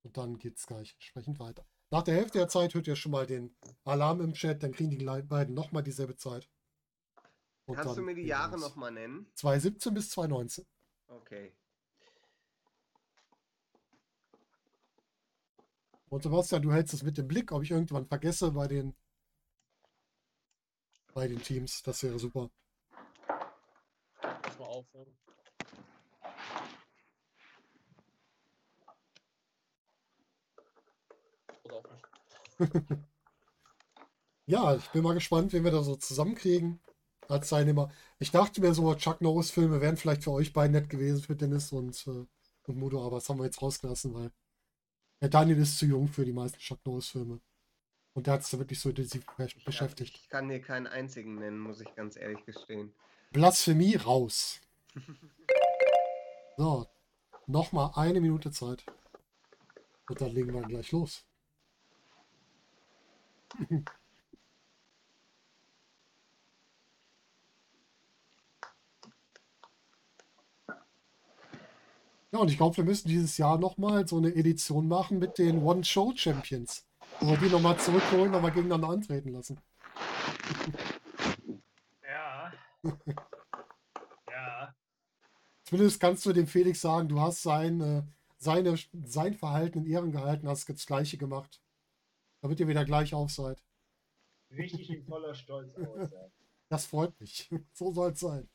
Und 0.04 0.16
dann 0.16 0.38
geht 0.38 0.56
es 0.56 0.66
gleich 0.66 0.94
entsprechend 0.94 1.38
weiter. 1.38 1.66
Nach 1.90 2.02
der 2.02 2.14
Hälfte 2.14 2.38
der 2.38 2.48
Zeit 2.48 2.72
hört 2.72 2.86
ihr 2.86 2.96
schon 2.96 3.12
mal 3.12 3.26
den 3.26 3.54
Alarm 3.84 4.22
im 4.22 4.32
Chat, 4.32 4.62
dann 4.62 4.72
kriegen 4.72 4.88
die 4.88 5.04
beiden 5.04 5.54
nochmal 5.54 5.82
dieselbe 5.82 6.16
Zeit. 6.16 6.48
Und 7.66 7.76
Kannst 7.76 7.98
du 7.98 8.00
mir 8.00 8.14
die 8.14 8.22
Jahre 8.22 8.58
nochmal 8.58 8.90
nennen? 8.90 9.26
2017 9.34 9.92
bis 9.92 10.08
2019. 10.08 10.64
Okay. 11.08 11.52
Und 16.12 16.22
Sebastian, 16.22 16.60
du 16.60 16.70
hältst 16.70 16.92
es 16.92 17.02
mit 17.02 17.16
dem 17.16 17.26
Blick, 17.26 17.52
ob 17.52 17.62
ich 17.62 17.70
irgendwann 17.70 18.06
vergesse 18.06 18.50
bei 18.50 18.68
den 18.68 18.94
bei 21.14 21.26
den 21.26 21.42
Teams. 21.42 21.82
Das 21.82 22.02
wäre 22.02 22.18
super. 22.18 22.50
Pass 24.20 24.58
mal 24.58 24.66
auf. 24.66 24.84
Oder 31.64 31.76
auch 31.76 31.84
nicht. 32.58 32.84
Ja, 34.44 34.74
ich 34.76 34.90
bin 34.90 35.02
mal 35.02 35.14
gespannt, 35.14 35.54
wen 35.54 35.64
wir 35.64 35.70
da 35.70 35.82
so 35.82 35.96
zusammenkriegen 35.96 36.80
als 37.28 37.48
Teilnehmer. 37.48 37.90
Ich 38.18 38.32
dachte 38.32 38.60
mir 38.60 38.74
so, 38.74 38.94
Chuck 38.96 39.22
Norris-Filme 39.22 39.80
wären 39.80 39.96
vielleicht 39.96 40.24
für 40.24 40.32
euch 40.32 40.52
beiden 40.52 40.72
nett 40.72 40.90
gewesen, 40.90 41.22
für 41.22 41.36
Dennis 41.36 41.72
und, 41.72 42.06
äh, 42.06 42.26
und 42.66 42.76
Mudo, 42.76 43.06
aber 43.06 43.16
das 43.16 43.28
haben 43.30 43.38
wir 43.38 43.46
jetzt 43.46 43.62
rausgelassen, 43.62 44.12
weil 44.12 44.30
der 45.22 45.30
Daniel 45.30 45.58
ist 45.58 45.78
zu 45.78 45.86
jung 45.86 46.08
für 46.08 46.24
die 46.26 46.32
meisten 46.32 46.58
Chuck 46.58 46.84
Norris-Filme. 46.84 47.40
Und 48.12 48.26
der 48.26 48.34
hat 48.34 48.42
sich 48.42 48.50
da 48.50 48.58
wirklich 48.58 48.78
so 48.80 48.90
intensiv 48.90 49.24
Ja, 49.38 49.46
beschäftigt. 49.64 50.18
ich 50.20 50.28
kann 50.28 50.48
dir 50.48 50.60
keinen 50.60 50.86
einzigen 50.86 51.36
nennen, 51.36 51.58
muss 51.58 51.80
ich 51.80 51.94
ganz 51.94 52.16
ehrlich 52.16 52.44
gestehen. 52.44 52.92
Blasphemie 53.30 53.96
raus. 53.96 54.60
So, 56.58 56.86
nochmal 57.46 57.92
eine 57.94 58.20
Minute 58.20 58.50
Zeit. 58.50 58.84
Und 60.06 60.20
dann 60.20 60.32
legen 60.32 60.52
wir 60.52 60.60
gleich 60.60 60.92
los. 60.92 61.24
Ja, 72.32 72.38
und 72.38 72.50
ich 72.50 72.56
glaube, 72.56 72.78
wir 72.78 72.84
müssen 72.84 73.08
dieses 73.08 73.36
Jahr 73.36 73.58
nochmal 73.58 74.08
so 74.08 74.16
eine 74.16 74.34
Edition 74.34 74.88
machen 74.88 75.18
mit 75.18 75.36
den 75.36 75.62
One-Show-Champions. 75.62 76.86
Wo 77.20 77.28
wir 77.28 77.36
die 77.36 77.50
nochmal 77.50 77.78
zurückholen, 77.78 78.32
nochmal 78.32 78.52
gegeneinander 78.52 78.88
antreten 78.88 79.32
lassen. 79.32 79.60
Ja. 82.02 82.52
ja. 84.30 84.74
Zumindest 85.64 86.00
kannst 86.00 86.24
du 86.24 86.32
dem 86.32 86.46
Felix 86.46 86.80
sagen, 86.80 87.06
du 87.08 87.20
hast 87.20 87.42
sein, 87.42 87.80
äh, 87.82 88.02
seine, 88.38 88.78
sein 89.04 89.34
Verhalten 89.34 89.80
in 89.80 89.86
Ehren 89.86 90.10
gehalten, 90.10 90.48
hast 90.48 90.66
das 90.70 90.86
Gleiche 90.86 91.18
gemacht. 91.18 91.60
Damit 92.40 92.58
ihr 92.60 92.66
wieder 92.66 92.86
gleich 92.86 93.12
auf 93.12 93.30
seid. 93.30 93.62
Richtig 94.50 94.88
in 94.88 95.04
voller 95.04 95.34
Stolz 95.34 95.76
aus. 95.86 96.10
Ja. 96.10 96.30
Das 96.70 96.86
freut 96.86 97.20
mich. 97.20 97.50
So 97.74 97.92
soll 97.92 98.12
es 98.12 98.20
sein. 98.20 98.48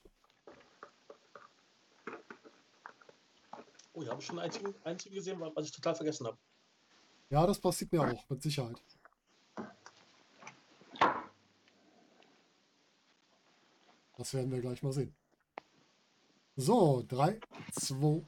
Oh, 3.97 4.03
ja, 4.03 4.11
habe 4.11 4.21
ich 4.21 4.27
schon 4.27 4.37
einen 4.37 4.45
einzigen, 4.45 4.75
einzigen 4.83 5.15
gesehen, 5.15 5.39
was 5.39 5.65
ich 5.65 5.71
total 5.71 5.95
vergessen 5.95 6.27
habe. 6.27 6.37
Ja, 7.31 7.47
das 7.47 7.59
passiert 7.59 7.91
mir 7.91 8.01
auch, 8.01 8.29
mit 8.29 8.43
Sicherheit. 8.43 8.79
Das 14.15 14.33
werden 14.35 14.51
wir 14.51 14.61
gleich 14.61 14.83
mal 14.83 14.93
sehen. 14.93 15.15
So, 16.55 17.03
3, 17.07 17.39
2, 17.71 18.23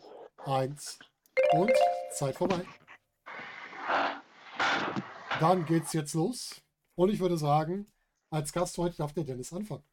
1 0.46 1.00
und 1.52 1.72
Zeit 2.14 2.36
vorbei. 2.36 2.66
Dann 5.40 5.66
geht's 5.66 5.94
jetzt 5.94 6.16
los. 6.16 6.64
Und 6.96 7.12
ich 7.12 7.20
würde 7.20 7.38
sagen, 7.38 7.92
als 8.32 8.52
Gast 8.52 8.76
heute 8.80 8.98
darf 8.98 9.14
der 9.14 9.24
Dennis 9.24 9.54
anfangen. 9.54 9.84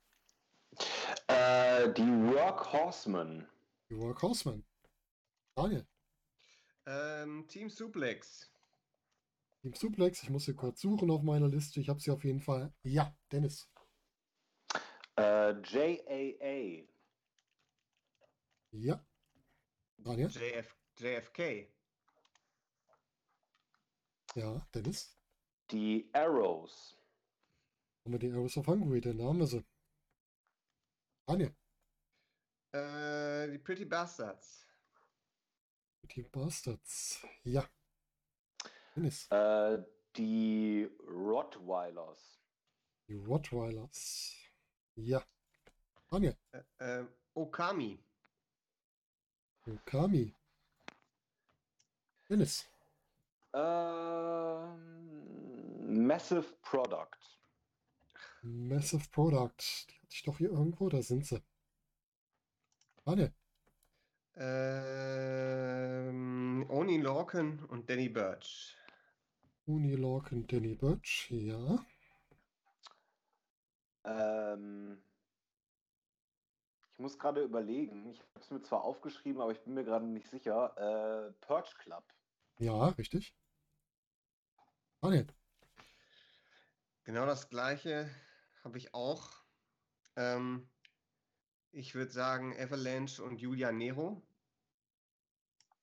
Äh, 1.27 1.93
die 1.93 2.03
Workhorsemen. 2.03 3.47
Die 3.91 3.99
Workhorseman. 3.99 4.65
Daniel, 5.57 5.86
Ähm, 6.85 7.49
Team 7.49 7.70
Suplex. 7.70 8.52
Team 9.62 9.73
Suplex. 9.73 10.23
Ich 10.23 10.28
muss 10.28 10.44
hier 10.44 10.55
kurz 10.55 10.83
suchen 10.83 11.10
auf 11.10 11.23
meiner 11.23 11.49
Liste. 11.49 11.81
Ich 11.81 11.89
habe 11.89 11.99
sie 11.99 12.10
auf 12.10 12.25
jeden 12.25 12.41
Fall. 12.43 12.75
Ja, 12.83 13.17
Dennis. 13.33 13.67
Äh, 15.17 15.55
JAA. 15.62 16.86
Ja. 18.73 19.02
Daniel. 19.97 20.28
JF, 20.28 20.76
JFK. 20.99 21.73
Ja, 24.35 24.68
Dennis. 24.75 25.18
Die 25.70 26.10
Arrows. 26.12 26.99
Haben 28.05 28.12
wir 28.12 28.18
die 28.18 28.31
Arrows 28.31 28.59
of 28.59 28.67
Hungary, 28.67 29.01
den 29.01 29.17
Namen 29.17 29.41
ist 29.41 29.51
sie. 29.52 29.65
Daniel. 31.26 31.57
Äh, 32.73 33.51
die 33.51 33.59
Pretty 33.59 33.86
Bastards. 33.86 34.66
Die 36.15 36.23
Bastards. 36.23 37.26
Ja. 37.44 37.65
Dennis. 38.94 39.31
Äh, 39.31 39.83
die 40.17 40.89
Rottweilers. 41.09 42.41
Die 43.09 43.17
Rottweilers. 43.17 44.35
Ja. 44.94 45.23
Daniel. 46.10 46.36
Äh, 46.52 46.62
äh, 46.78 47.05
Okami. 47.35 48.02
Okami. 49.67 50.35
Dennis. 52.28 52.67
Ähm, 53.52 54.86
Massive 56.07 56.55
Product. 56.62 57.18
Massive 58.43 59.09
Product. 59.10 59.86
Die 59.91 59.94
hatte 60.01 60.12
ich 60.12 60.23
doch 60.23 60.39
hier 60.39 60.51
irgendwo. 60.51 60.89
Da 60.89 61.02
sind 61.02 61.26
sie. 61.26 61.43
Daniel. 63.05 63.33
Ähm, 64.39 66.16
Oni 66.68 66.98
Lorcan 66.98 67.65
und 67.65 67.89
Danny 67.89 68.10
Birch. 68.10 68.76
Uni 69.66 69.94
Lorcan, 69.94 70.47
Danny 70.47 70.74
Birch. 70.74 71.31
Ja. 71.31 71.84
Ähm, 74.05 75.02
ich 76.92 76.98
muss 76.98 77.18
gerade 77.18 77.42
überlegen. 77.42 78.10
Ich 78.10 78.20
habe 78.20 78.40
es 78.40 78.50
mir 78.50 78.62
zwar 78.62 78.84
aufgeschrieben, 78.84 79.40
aber 79.40 79.52
ich 79.52 79.62
bin 79.62 79.73
mir 79.74 79.84
gerade 79.84 80.06
nicht 80.06 80.28
sicher. 80.28 80.76
Äh, 80.76 81.32
Purge 81.44 81.74
Club. 81.78 82.05
Ja, 82.58 82.89
richtig. 82.89 83.34
Daniel. 85.00 85.26
Genau 87.05 87.24
das 87.24 87.48
gleiche 87.48 88.10
habe 88.65 88.78
ich 88.78 88.92
auch. 88.92 89.31
Ähm, 90.16 90.68
ich 91.70 91.94
würde 91.94 92.10
sagen 92.10 92.56
Avalanche 92.58 93.23
und 93.23 93.40
Julia 93.40 93.70
Nero. 93.73 94.26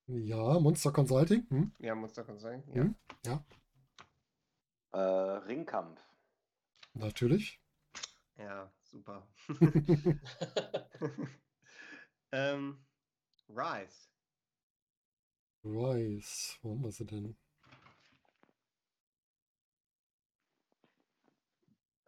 Ja, 0.07 0.59
Monster 0.59 0.91
Consulting. 0.93 1.45
Hm? 1.49 1.71
Ja, 1.79 1.93
doch 2.23 2.39
sein. 2.39 2.63
Ja. 2.73 2.83
Hm? 2.83 2.95
Ja, 3.25 3.43
Äh, 4.93 4.97
Ringkampf. 4.97 5.99
natürlich. 6.95 7.59
Ja, 8.37 8.71
super. 8.83 9.27
Ähm, 12.33 12.83
Rise. 13.49 14.09
Rice. 15.65 16.57
Wo 16.61 16.71
haben 16.71 16.83
wir 16.83 16.91
sie 16.93 17.05
denn? 17.05 17.35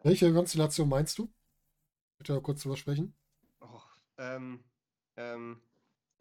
Welche 0.03 0.32
Konstellation 0.33 0.88
meinst 0.88 1.17
du? 1.17 1.30
Bitte 2.19 2.41
kurz 2.41 2.64
drüber 2.64 2.77
sprechen. 2.77 3.15
Oh, 3.61 3.82
ähm, 4.17 4.64
ähm, 5.17 5.61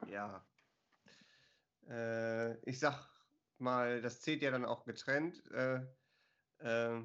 ja. 0.08 0.44
Äh, 1.88 2.54
ich 2.68 2.78
sag 2.78 3.08
mal, 3.58 4.00
das 4.02 4.20
zählt 4.20 4.42
ja 4.42 4.50
dann 4.50 4.64
auch 4.64 4.84
getrennt. 4.84 5.42
Äh, 5.52 5.80
äh, 6.58 7.02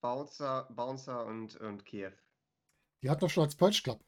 Bouncer, 0.00 0.68
Bouncer 0.70 1.24
und, 1.26 1.56
und 1.56 1.84
Kiew. 1.84 2.12
Die 3.02 3.10
hat 3.10 3.20
noch 3.22 3.30
schon 3.30 3.44
als 3.44 3.54
Purge 3.56 3.80
Club. 3.82 4.00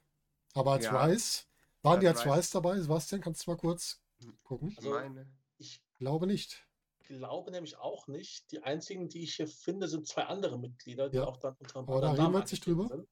Aber 0.55 0.73
als 0.73 0.85
Ja. 0.85 1.05
Rice. 1.05 1.47
Waren 1.83 2.01
die 2.01 2.09
Als 2.09 2.25
Rice. 2.25 2.37
Rice 2.37 2.51
dabei? 2.51 2.81
Sebastian, 2.81 3.21
kannst 3.21 3.47
du 3.47 3.51
mal 3.51 3.57
kurz 3.57 4.01
gucken? 4.43 4.69
Ich 4.71 4.79
Also- 4.79 4.91
meine, 4.91 5.31
Ich 5.59 5.83
Glaube 5.99 6.27
nicht. 6.27 6.67
glaube 7.05 7.51
nämlich 7.53 7.77
auch 7.79 8.09
nicht. 8.09 8.51
Die 8.51 8.63
einzigen, 8.63 9.09
die 9.09 9.23
ich 9.23 9.37
hier 9.37 9.47
finde, 9.47 9.87
sind 9.89 10.07
zwei 10.09 10.25
andere 10.25 10.59
Mitglieder, 10.59 11.09
die 11.11 11.19
Ja. 11.19 11.25
auch 11.27 11.37
dann 11.37 11.55
unter 11.59 11.79
Aber 11.81 12.01
da 12.01 12.09
reden 12.09 12.19
wir 12.19 12.23
Namen 12.25 12.41
jetzt 12.41 12.51
nicht 12.53 12.67
angetreten 12.67 12.89
drüber. 12.89 12.97
sind. 12.97 13.09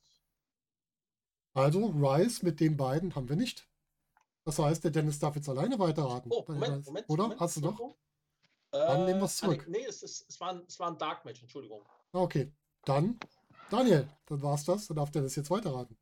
Also 1.55 1.87
Rice 1.87 2.43
mit 2.43 2.61
den 2.61 2.77
beiden 2.77 3.15
haben 3.15 3.29
wir 3.29 3.37
nicht. 3.37 3.69
Das 4.45 4.59
heißt, 4.59 4.83
der 4.85 4.91
Dennis 4.91 5.19
darf 5.19 5.37
jetzt 5.37 5.49
alleine 5.49 5.79
weiterraten. 5.79 6.31
Oh, 6.33 6.45
Moment. 6.49 6.85
Moment. 6.87 7.09
Oder? 7.09 7.23
Moment, 7.25 7.41
Hast 7.41 7.57
du 7.57 7.61
doch? 7.61 7.69
Entschuldigung. 7.71 7.97
Dann 8.73 9.05
nehmen 9.05 9.21
wir's 9.21 9.43
ah, 9.43 9.47
nee, 9.49 9.55
zurück. 9.57 9.69
Nee, 9.69 9.85
es, 9.87 10.03
ist, 10.03 10.29
es, 10.29 10.41
war 10.41 10.51
ein, 10.51 10.65
es 10.67 10.81
war 10.81 10.91
ein 10.91 10.99
Dark 10.99 11.25
Match, 11.25 11.43
Entschuldigung. 11.43 11.83
Ah, 12.13 12.21
Okay. 12.23 12.53
Dann, 12.85 13.19
Daniel, 13.71 14.09
dann 14.27 14.43
war's 14.43 14.65
das. 14.65 14.89
Dann 14.89 14.97
darf 14.97 15.11
Dennis 15.13 15.37
jetzt 15.37 15.51
weiterraten. 15.51 15.97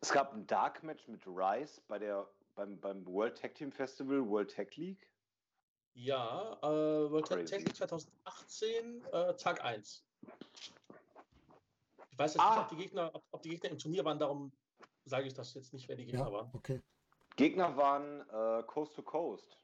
Es 0.00 0.10
gab 0.10 0.32
ein 0.34 0.44
Dark 0.48 0.82
Match 0.82 1.06
mit 1.06 1.24
Rice 1.26 1.80
bei 1.86 1.98
der, 2.00 2.28
beim, 2.56 2.80
beim 2.80 3.06
World 3.06 3.38
Tag 3.40 3.54
Team 3.54 3.70
Festival, 3.70 4.26
World 4.28 4.52
Tag 4.52 4.74
League. 4.76 5.08
Ja, 5.94 6.58
äh, 6.62 7.10
World 7.10 7.28
Tag 7.28 7.38
Crazy. 7.38 7.56
League 7.58 7.76
2018, 7.76 9.04
äh, 9.12 9.34
Tag 9.36 9.62
1. 9.64 10.04
Ich 12.10 12.18
weiß 12.18 12.34
jetzt 12.34 12.42
Ah. 12.42 12.54
nicht, 12.54 12.62
ob 12.64 12.68
die, 12.70 12.76
Gegner, 12.76 13.10
ob, 13.14 13.22
ob 13.30 13.42
die 13.42 13.50
Gegner 13.50 13.70
im 13.70 13.78
Turnier 13.78 14.04
waren, 14.04 14.18
darum 14.18 14.50
sage 15.04 15.26
ich 15.26 15.34
das 15.34 15.54
jetzt 15.54 15.72
nicht, 15.72 15.88
wer 15.88 15.96
die 15.96 16.06
Gegner 16.06 16.26
Ja, 16.26 16.32
waren. 16.32 16.50
okay. 16.52 16.80
Gegner 17.36 17.76
waren 17.76 18.20
äh, 18.28 18.62
Coast 18.64 18.94
to 18.94 19.02
Coast. 19.02 19.58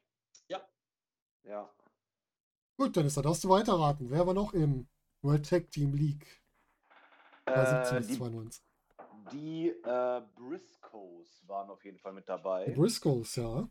Ja. 0.47 0.61
Ja. 1.43 1.69
Gut, 2.77 2.95
Dennis, 2.95 3.13
dann 3.15 3.23
darfst 3.23 3.43
du 3.43 3.49
weiterraten. 3.49 4.09
Wer 4.09 4.25
war 4.25 4.33
noch 4.33 4.53
im 4.53 4.87
World 5.21 5.47
Tag 5.49 5.69
Team 5.71 5.93
League 5.93 6.41
bei 7.45 7.65
17 7.83 7.97
Äh, 7.97 7.99
bis 7.99 8.07
die 8.07 8.17
92? 8.17 8.63
die 9.31 9.69
äh, 9.69 10.21
Briscoes 10.35 11.43
waren 11.47 11.69
auf 11.69 11.83
jeden 11.85 11.99
Fall 11.99 12.13
mit 12.13 12.27
dabei. 12.27 12.65
Die 12.65 12.71
Briscoes, 12.71 13.35
ja. 13.35 13.69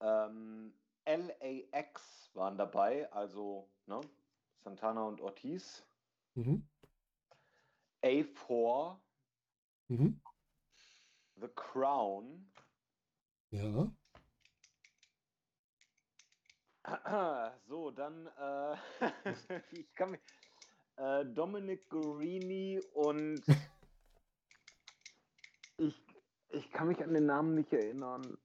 Ähm, 0.00 0.74
LAX 1.06 2.30
waren 2.34 2.56
dabei, 2.58 3.10
also 3.12 3.68
ne, 3.86 4.00
Santana 4.64 5.04
und 5.04 5.20
Ortiz. 5.20 5.84
Mhm. 6.34 6.66
A4, 8.02 8.96
Mhm. 9.92 10.20
The 11.36 11.48
Crown. 11.54 12.50
Ja. 13.50 13.92
So, 17.68 17.90
dann 17.90 18.26
äh, 18.26 18.76
ich 19.72 19.94
kann 19.94 20.12
mich, 20.12 20.20
äh, 20.96 21.24
Dominic 21.26 21.88
Guarini 21.88 22.80
und 22.94 23.42
ich, 25.78 25.94
ich 26.48 26.72
kann 26.72 26.88
mich 26.88 27.02
an 27.02 27.14
den 27.14 27.26
Namen 27.26 27.54
nicht 27.54 27.72
erinnern. 27.72 28.36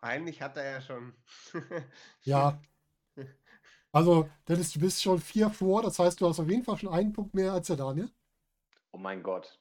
eigentlich 0.00 0.40
hat 0.40 0.56
er 0.56 0.72
ja 0.72 0.80
schon. 0.80 1.14
Ja. 2.22 2.60
Also, 3.92 4.30
Dennis, 4.48 4.72
du 4.72 4.80
bist 4.80 5.02
schon 5.02 5.20
vier 5.20 5.50
vor. 5.50 5.82
Das 5.82 5.98
heißt, 5.98 6.20
du 6.20 6.28
hast 6.28 6.40
auf 6.40 6.48
jeden 6.48 6.64
Fall 6.64 6.78
schon 6.78 6.88
einen 6.88 7.12
Punkt 7.12 7.34
mehr 7.34 7.52
als 7.52 7.66
der 7.66 7.76
Daniel. 7.76 8.10
Oh 8.92 8.98
mein 8.98 9.22
Gott. 9.22 9.60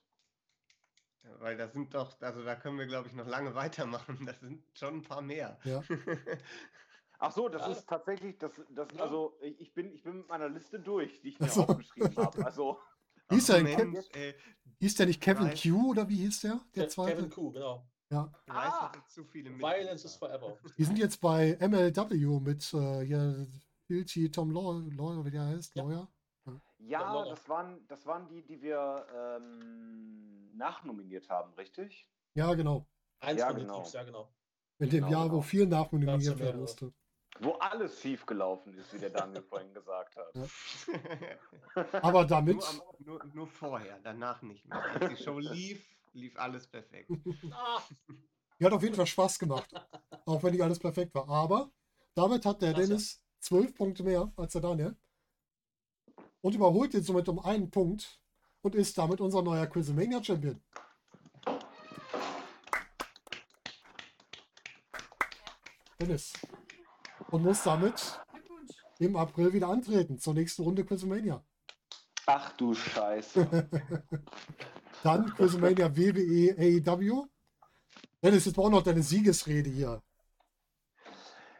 Weil 1.39 1.57
das 1.57 1.73
sind 1.73 1.93
doch, 1.93 2.19
also 2.21 2.43
da 2.43 2.55
können 2.55 2.79
wir, 2.79 2.87
glaube 2.87 3.07
ich, 3.07 3.13
noch 3.13 3.27
lange 3.27 3.53
weitermachen. 3.55 4.25
Das 4.25 4.39
sind 4.39 4.63
schon 4.73 4.95
ein 4.95 5.01
paar 5.03 5.21
mehr. 5.21 5.59
Ja. 5.63 5.83
Ach 7.19 7.31
so, 7.33 7.49
das 7.49 7.63
Ja. 7.63 7.71
ist 7.73 7.87
tatsächlich, 7.87 8.37
das, 8.37 8.51
das 8.69 8.87
Ja. 8.95 9.03
also 9.03 9.37
ich 9.41 9.59
ich 9.59 9.73
bin, 9.73 9.91
ich 9.93 10.03
bin 10.03 10.19
mit 10.19 10.27
meiner 10.29 10.47
Liste 10.49 10.79
durch, 10.79 11.21
die 11.21 11.29
ich 11.29 11.39
mir 11.39 11.47
Ach 11.47 11.51
so. 11.51 11.61
aufgeschrieben 11.67 12.15
habe. 12.15 12.45
Also 12.45 12.79
Ach, 13.27 13.45
der? 13.45 13.59
Kev- 13.59 14.33
Hieß 14.79 14.95
der 14.95 15.05
nicht 15.07 15.21
Kevin. 15.21 15.53
Q 15.53 15.91
oder 15.91 16.07
wie 16.07 16.15
hieß 16.15 16.41
der? 16.41 16.61
Der 16.75 16.83
Ke- 16.85 16.89
zweite? 16.89 17.15
Kevin 17.17 17.29
Kuh, 17.29 17.51
genau. 17.51 17.85
Ja. 18.11 18.31
Ah, 18.47 18.91
zu 19.07 19.23
viele 19.25 19.51
Violence 19.59 20.05
is 20.05 20.15
forever. 20.15 20.57
Die 20.77 20.83
sind 20.83 20.97
jetzt 20.97 21.19
bei 21.21 21.55
MLW 21.59 22.39
mit 22.39 22.73
äh, 22.73 23.05
hier 23.05 23.45
Filchi 23.85 24.31
Tom 24.31 24.49
Law, 24.51 24.81
Lawyer, 24.89 25.23
wie 25.25 25.31
der 25.31 25.45
heißt, 25.45 25.75
Ja. 25.75 25.83
Lawyer. 25.83 26.07
Ja, 26.79 27.25
das 27.25 27.47
waren, 27.49 27.85
das 27.87 28.05
waren 28.05 28.27
die, 28.27 28.41
die 28.41 28.61
wir 28.61 29.05
ähm, 29.15 30.55
nachnominiert 30.55 31.29
haben, 31.29 31.53
richtig? 31.53 32.07
Ja, 32.35 32.53
genau. 32.53 32.87
Eins 33.19 33.39
Ja, 33.39 33.51
genau. 33.51 33.75
Teams, 33.75 33.93
ja 33.93 34.03
genau. 34.03 34.33
In 34.79 34.89
dem 34.89 35.05
Genau, 35.05 35.11
Jahr, 35.11 35.25
wo 35.25 35.29
genau. 35.29 35.41
viel 35.41 35.67
nachnominiert 35.67 36.39
werden 36.39 36.61
musste. 36.61 36.93
Wo 37.41 37.51
alles 37.53 38.01
schief 38.01 38.25
gelaufen 38.25 38.73
ist, 38.77 38.93
wie 38.93 38.99
der 38.99 39.09
Daniel 39.09 39.43
vorhin 39.43 39.73
gesagt 39.73 40.15
hat. 40.17 40.35
Ja. 40.35 41.93
Aber 42.01 42.25
damit, 42.25 42.55
nur, 42.55 42.67
am, 42.69 42.81
nur, 42.99 43.25
nur 43.33 43.47
vorher, 43.47 43.99
danach 44.03 44.41
nicht 44.41 44.65
mehr. 44.65 44.81
Als 44.81 45.17
die 45.17 45.23
Show 45.23 45.39
lief, 45.39 45.85
lief 46.13 46.37
alles 46.37 46.67
perfekt. 46.67 47.09
Die 48.59 48.65
hat 48.65 48.73
auf 48.73 48.83
jeden 48.83 48.95
Fall 48.95 49.07
Spaß 49.07 49.39
gemacht. 49.39 49.73
Auch 50.25 50.43
wenn 50.43 50.51
nicht 50.51 50.61
alles 50.61 50.79
perfekt 50.79 51.15
war. 51.15 51.29
Aber 51.29 51.71
damit 52.13 52.45
hat 52.45 52.61
der. 52.61 52.73
Dennis 52.73 53.21
zwölf 53.39 53.73
Punkte 53.73 54.03
mehr 54.03 54.31
als 54.35 54.51
der 54.51 54.61
Daniel. 54.61 54.97
Und 56.41 56.55
überholt 56.55 56.93
ihn 56.93 57.03
somit 57.03 57.27
um 57.27 57.39
einen 57.39 57.69
Punkt 57.69 58.19
und 58.61 58.75
ist 58.75 58.97
damit 58.97 59.19
unser 59.21 59.41
neuer 59.41 59.67
Quizmania 59.67 60.23
Champion. 60.23 60.61
Dennis. 65.99 66.33
Und 67.29 67.43
muss 67.43 67.63
damit 67.63 68.19
im 68.99 69.15
April 69.15 69.53
wieder 69.53 69.67
antreten 69.67 70.17
zur 70.17 70.33
nächsten 70.33 70.63
Runde 70.63 70.85
Quizmania. 70.85 71.43
Ach 72.25 72.51
du 72.57 72.73
Scheiße. 72.73 73.69
Dann 75.03 75.33
Quizmania 75.33 75.95
WWE 75.95 76.55
AEW. 76.57 77.25
Dennis, 78.21 78.45
jetzt 78.45 78.57
auch 78.57 78.69
noch 78.69 78.83
deine 78.83 79.01
Siegesrede 79.01 79.69
hier. 79.69 80.01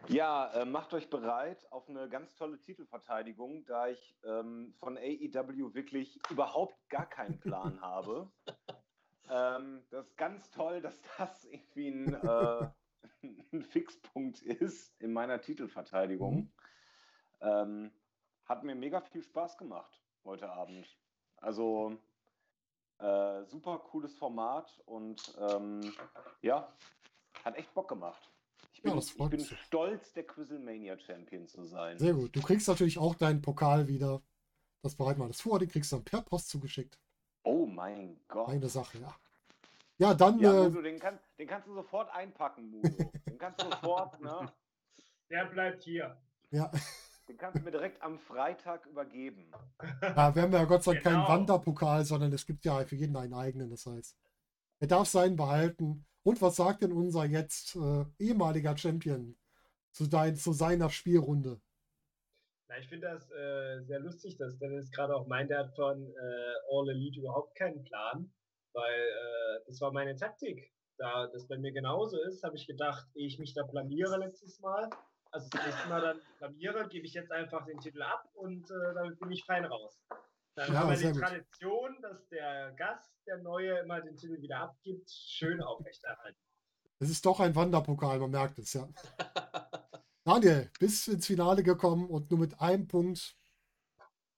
Ja, 0.10 0.52
äh, 0.54 0.66
macht 0.66 0.92
euch 0.96 1.08
bereit 1.12 1.72
auf 1.72 1.88
eine 1.88 2.10
ganz 2.10 2.36
tolle 2.36 2.60
Titelverteidigung, 2.60 3.64
da 3.66 3.90
ich 3.90 4.18
ähm, 4.24 4.74
von 4.80 4.98
AEW 4.98 5.76
wirklich 5.76 6.20
überhaupt 6.32 6.76
gar 6.90 7.06
keinen 7.06 7.40
Plan 7.40 7.80
habe. 7.82 8.32
Ähm, 9.30 9.84
das 9.92 10.08
ist 10.08 10.18
ganz 10.18 10.50
toll, 10.50 10.82
dass 10.82 11.00
das 11.20 11.46
irgendwie 11.46 11.90
ein, 11.90 12.14
äh, 12.16 12.70
ein 13.54 13.62
Fixpunkt 13.62 14.42
ist 14.42 15.00
in 15.00 15.14
meiner 15.14 15.42
Titelverteidigung. 15.42 16.52
Ähm, 17.42 17.92
hat 18.46 18.64
mir 18.64 18.74
mega 18.74 19.02
viel 19.02 19.22
Spaß 19.22 19.60
gemacht 19.60 20.02
heute 20.24 20.50
Abend. 20.50 20.88
Also 21.38 21.96
äh, 22.98 23.44
super 23.44 23.78
cooles 23.78 24.18
Format 24.18 24.82
und 24.88 25.38
ähm, 25.40 25.82
ja, 26.42 26.74
hat 27.46 27.56
echt 27.58 27.72
Bock 27.76 27.90
gemacht. 27.90 28.29
Ich 28.80 28.86
Ja, 28.86 28.92
bin, 28.92 29.00
das 29.00 29.10
ich 29.10 29.18
bin 29.30 29.58
stolz, 29.66 30.14
der 30.14 30.26
Quizzlemania 30.26 30.98
Champion 30.98 31.46
zu 31.48 31.66
sein. 31.66 32.00
Sehr 32.00 32.14
gut. 32.14 32.34
Du 32.34 32.42
kriegst 32.42 32.68
natürlich 32.68 32.98
auch 32.98 33.14
deinen 33.16 33.42
Pokal 33.42 33.88
wieder. 33.90 34.22
Das 34.82 34.96
bereiten 34.96 35.20
wir 35.20 35.26
alles 35.26 35.42
vor. 35.42 35.60
Den 35.60 35.68
kriegst 35.68 35.92
du 35.92 35.98
dann 35.98 36.06
per 36.06 36.22
Post 36.22 36.48
zugeschickt. 36.48 36.98
Oh 37.44 37.66
mein 37.66 38.18
Gott. 38.30 38.48
Eine 38.48 38.70
Sache, 38.70 39.00
ja. 39.00 39.14
Ja, 39.98 40.14
dann, 40.14 40.40
Ja, 40.40 40.66
äh, 40.66 40.70
Mudo, 40.70 40.82
den, 40.82 40.98
kann, 40.98 41.20
den 41.38 41.46
kannst 41.48 41.68
du 41.68 41.74
sofort 41.74 42.10
einpacken, 42.14 42.70
Mudo. 42.72 43.12
Den 43.28 43.38
kannst 43.38 43.62
du 43.62 43.66
sofort, 43.66 44.20
ne? 44.22 44.50
Der 45.30 45.46
bleibt 45.46 45.84
hier. 45.84 46.18
ja, 46.52 46.72
Den 47.28 47.38
kannst 47.38 47.60
du 47.60 47.64
mir 47.64 47.72
direkt 47.72 48.02
am 48.02 48.18
Freitag 48.18 48.86
übergeben. 48.86 49.52
ja, 50.02 50.34
wir 50.34 50.42
haben 50.42 50.54
ja 50.54 50.64
Gott 50.64 50.84
sei 50.84 50.94
Dank 50.94 51.04
keinen 51.04 51.16
Genau. 51.16 51.28
Wanderpokal, 51.28 52.06
sondern 52.06 52.32
es 52.32 52.46
gibt 52.46 52.64
ja 52.66 52.84
für 52.86 52.96
jeden 52.96 53.16
einen 53.18 53.34
eigenen. 53.34 53.70
Das 53.70 53.86
heißt, 53.86 54.18
er 54.80 54.88
darf 54.88 55.08
seinen 55.10 55.36
behalten. 55.36 56.06
Und 56.24 56.42
was 56.42 56.58
sagt 56.58 56.84
denn 56.84 56.92
unser 56.92 57.26
jetzt 57.26 57.76
äh, 57.76 58.06
ehemaliger 58.20 58.78
Champion 58.78 59.38
zu, 59.92 60.08
dein, 60.08 60.36
zu 60.36 60.54
seiner 60.54 60.90
Spielrunde? 60.90 61.62
Na, 62.68 62.78
ich 62.78 62.88
finde 62.88 63.08
das 63.08 63.32
äh, 63.32 63.82
sehr 63.84 64.00
lustig, 64.00 64.38
dass 64.38 64.60
Dennis 64.60 64.92
gerade 64.92 65.16
auch 65.16 65.28
meint, 65.28 65.50
er 65.50 65.60
hat 65.60 65.76
von 65.76 66.06
äh, 66.06 66.54
All 66.72 66.90
Elite 66.90 67.20
überhaupt 67.20 67.56
keinen 67.56 67.84
Plan, 67.84 68.32
weil 68.74 69.00
äh, 69.00 69.66
das 69.66 69.82
war 69.82 69.92
meine 69.92 70.16
Taktik. 70.16 70.72
Da 70.98 71.28
das 71.28 71.48
bei 71.48 71.58
mir 71.58 71.72
genauso 71.72 72.22
ist, 72.22 72.44
habe 72.44 72.58
ich 72.58 72.68
gedacht, 72.68 73.08
ehe 73.16 73.26
ich 73.26 73.40
mich 73.40 73.54
da 73.54 73.64
blamiere 73.64 74.18
letztes 74.18 74.60
Mal, 74.60 74.90
also 75.32 75.48
das 75.50 75.66
nächste 75.66 75.88
Mal 75.88 76.02
dann 76.02 76.22
blamiere, 76.40 76.88
gebe 76.90 77.06
ich 77.06 77.14
jetzt 77.14 77.32
einfach 77.32 77.66
den 77.66 77.80
Titel 77.80 78.02
ab 78.02 78.30
und 78.34 78.70
äh, 78.70 78.94
damit 78.94 79.20
bin 79.20 79.32
ich 79.32 79.46
fein 79.46 79.66
raus. 79.66 80.00
Dann 80.60 80.74
Ja, 80.74 80.80
haben 80.82 80.90
wir 80.90 80.98
die 80.98 81.12
gut. 81.14 81.22
Tradition, 81.22 82.02
dass 82.02 82.28
der 82.28 82.74
Gast, 82.74 83.10
der 83.26 83.38
Neue, 83.38 83.80
immer 83.80 84.02
den 84.02 84.18
Titel 84.18 84.42
wieder 84.42 84.60
abgibt, 84.60 85.10
schön 85.10 85.62
aufrechterhalten. 85.62 86.38
Es 87.00 87.10
ist 87.10 87.26
doch 87.26 87.40
ein 87.40 87.56
Wanderpokal, 87.56 88.20
man 88.20 88.32
merkt 88.32 88.58
es, 88.60 88.74
ja. 88.74 88.86
Daniel, 90.26 90.70
bis 90.78 91.08
ins 91.08 91.28
Finale 91.28 91.64
gekommen 91.64 92.10
und 92.10 92.30
nur 92.30 92.42
mit 92.42 92.60
einem 92.60 92.90
Punkt. 92.90 93.38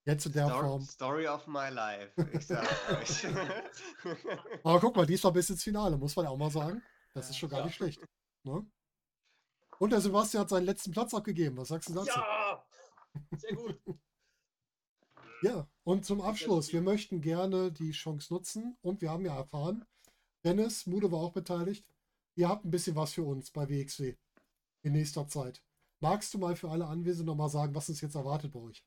Jetzt 0.06 0.28
in 0.28 0.34
der 0.34 0.46
Story, 0.46 0.68
Form. 0.68 0.82
Story 0.84 1.28
of 1.28 1.48
my 1.48 1.70
life, 1.70 2.14
ich 2.34 2.46
sag 2.46 2.68
euch. 3.00 3.26
Aber 4.64 4.80
guck 4.80 4.96
mal, 4.96 5.08
diesmal 5.08 5.34
bis 5.34 5.50
ins 5.50 5.64
Finale, 5.64 5.98
muss 5.98 6.16
man 6.16 6.26
ja 6.26 6.32
auch 6.32 6.38
mal 6.38 6.52
sagen. 6.52 6.84
Das 7.16 7.32
ist 7.32 7.38
schon 7.38 7.50
gar 7.50 7.62
Ja. 7.62 7.66
nicht 7.66 7.76
schlecht. 7.76 8.00
Ne? 8.44 8.64
Und 9.80 9.90
der 9.90 10.02
Sebastian 10.02 10.42
hat 10.42 10.50
seinen 10.50 10.66
letzten 10.66 10.92
Platz 10.92 11.16
abgegeben. 11.16 11.58
Was 11.58 11.70
sagst 11.70 11.90
du 11.90 11.94
dazu? 11.96 12.10
Ja! 12.10 12.64
Sehr 13.38 13.56
gut. 13.56 13.80
Ja, 15.42 15.68
und 15.84 16.06
zum 16.06 16.22
Abschluss, 16.22 16.72
wir 16.72 16.82
möchten 16.82 17.20
gerne 17.20 17.72
die 17.72 17.92
Chance 17.92 18.32
nutzen 18.32 18.78
und 18.82 19.02
wir 19.02 19.10
haben 19.10 19.26
ja 19.26 19.36
erfahren, 19.36 19.86
Dennis, 20.44 20.86
Mude 20.86 21.12
war 21.12 21.20
auch 21.20 21.34
beteiligt, 21.34 21.84
ihr 22.36 22.48
habt 22.48 22.64
ein 22.64 22.70
bisschen 22.70 22.96
was 22.96 23.14
für 23.14 23.24
uns 23.24 23.50
bei 23.50 23.68
WXW 23.68 24.16
in 24.84 24.94
nächster 24.94 25.28
Zeit. 25.28 25.64
Magst 26.00 26.34
du 26.34 26.38
mal 26.38 26.56
für 26.56 26.70
alle 26.70 26.86
Anwesenden 26.86 27.28
nochmal 27.28 27.50
sagen, 27.50 27.74
was 27.74 27.90
uns 27.90 28.02
jetzt 28.02 28.16
erwartet 28.16 28.52
bei 28.52 28.60
euch? 28.60 28.86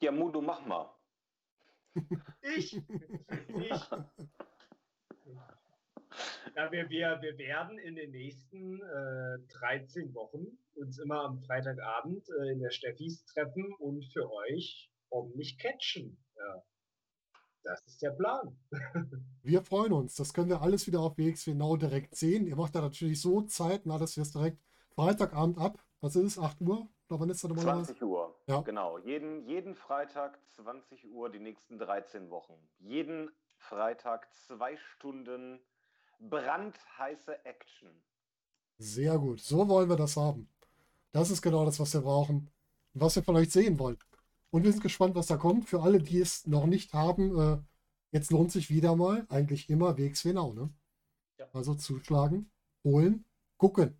Ja, 0.00 0.10
Mudo, 0.10 0.40
mach 0.40 0.66
mal. 0.66 0.92
Ich! 2.56 2.76
ich. 2.76 3.72
Ja, 6.56 6.70
wir, 6.70 6.88
wir, 6.90 7.18
wir 7.22 7.38
werden 7.38 7.78
in 7.78 7.96
den 7.96 8.10
nächsten 8.10 8.80
äh, 8.82 9.38
13 9.60 10.14
Wochen 10.14 10.46
uns 10.74 10.98
immer 10.98 11.22
am 11.24 11.40
Freitagabend 11.40 12.28
äh, 12.40 12.52
in 12.52 12.60
der 12.60 12.70
Steffis 12.70 13.24
treffen 13.26 13.74
und 13.78 14.04
für 14.12 14.30
euch 14.30 14.90
ordentlich 15.10 15.58
catchen. 15.58 16.18
Ja. 16.36 16.62
Das 17.64 17.80
ist 17.86 18.02
der 18.02 18.10
Plan. 18.10 18.56
Wir 19.42 19.62
freuen 19.62 19.92
uns. 19.92 20.16
Das 20.16 20.32
können 20.34 20.48
wir 20.48 20.62
alles 20.62 20.86
wieder 20.88 21.00
auf 21.00 21.16
WXW 21.16 21.54
Now 21.54 21.76
direkt 21.76 22.16
sehen. 22.16 22.46
Ihr 22.46 22.56
macht 22.56 22.74
da 22.74 22.80
natürlich 22.80 23.20
so 23.20 23.42
zeitnah, 23.42 23.98
dass 23.98 24.16
wir 24.16 24.22
es 24.22 24.32
direkt 24.32 24.58
Freitagabend 24.94 25.58
ab. 25.58 25.78
Was 26.00 26.16
ist 26.16 26.24
es? 26.24 26.38
8 26.38 26.60
Uhr? 26.60 26.88
Oder 27.08 27.20
wann 27.20 27.30
ist 27.30 27.44
das 27.44 27.48
normalerweise? 27.48 27.94
20 27.94 28.02
Uhr. 28.02 28.36
Ja. 28.48 28.62
Genau. 28.62 28.98
Jeden, 28.98 29.44
jeden 29.46 29.76
Freitag 29.76 30.38
20 30.48 31.06
Uhr 31.12 31.30
die 31.30 31.38
nächsten 31.38 31.78
13 31.78 32.30
Wochen. 32.30 32.54
Jeden 32.78 33.30
Freitag 33.58 34.32
zwei 34.32 34.76
Stunden 34.76 35.60
brandheiße 36.28 37.44
Action. 37.44 37.90
Sehr 38.78 39.18
gut. 39.18 39.40
So 39.40 39.68
wollen 39.68 39.88
wir 39.88 39.96
das 39.96 40.16
haben. 40.16 40.48
Das 41.12 41.30
ist 41.30 41.42
genau 41.42 41.64
das, 41.64 41.78
was 41.78 41.92
wir 41.94 42.00
brauchen 42.00 42.50
was 42.94 43.16
wir 43.16 43.22
von 43.22 43.36
euch 43.36 43.50
sehen 43.50 43.78
wollen. 43.78 43.98
Und 44.50 44.64
wir 44.64 44.72
sind 44.72 44.82
gespannt, 44.82 45.14
was 45.14 45.26
da 45.26 45.36
kommt. 45.36 45.68
Für 45.68 45.82
alle, 45.82 46.00
die 46.00 46.20
es 46.20 46.46
noch 46.46 46.66
nicht 46.66 46.92
haben, 46.92 47.38
äh, 47.38 47.58
jetzt 48.10 48.30
lohnt 48.30 48.52
sich 48.52 48.70
wieder 48.70 48.96
mal, 48.96 49.26
eigentlich 49.28 49.70
immer 49.70 49.96
WXW 49.96 50.32
Now, 50.34 50.52
ne? 50.52 50.70
Ja. 51.38 51.46
Also 51.52 51.74
zuschlagen, 51.74 52.50
holen, 52.84 53.24
gucken. 53.56 53.96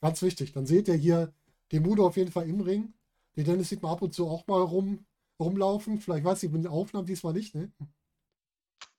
Ganz 0.00 0.22
wichtig. 0.22 0.52
Dann 0.52 0.66
seht 0.66 0.88
ihr 0.88 0.94
hier 0.94 1.32
den 1.72 1.82
Mudo 1.82 2.06
auf 2.06 2.16
jeden 2.16 2.30
Fall 2.30 2.48
im 2.48 2.60
Ring. 2.60 2.92
Den 3.36 3.44
Dennis 3.44 3.70
sieht 3.70 3.82
man 3.82 3.92
ab 3.92 4.02
und 4.02 4.12
zu 4.12 4.28
auch 4.28 4.46
mal 4.46 4.60
rum, 4.60 5.06
rumlaufen. 5.38 6.00
Vielleicht 6.00 6.24
weiß 6.24 6.42
ich 6.42 6.50
mit 6.50 6.64
den 6.64 6.70
Aufnahmen 6.70 7.06
diesmal 7.06 7.32
nicht, 7.32 7.54
ne? 7.54 7.72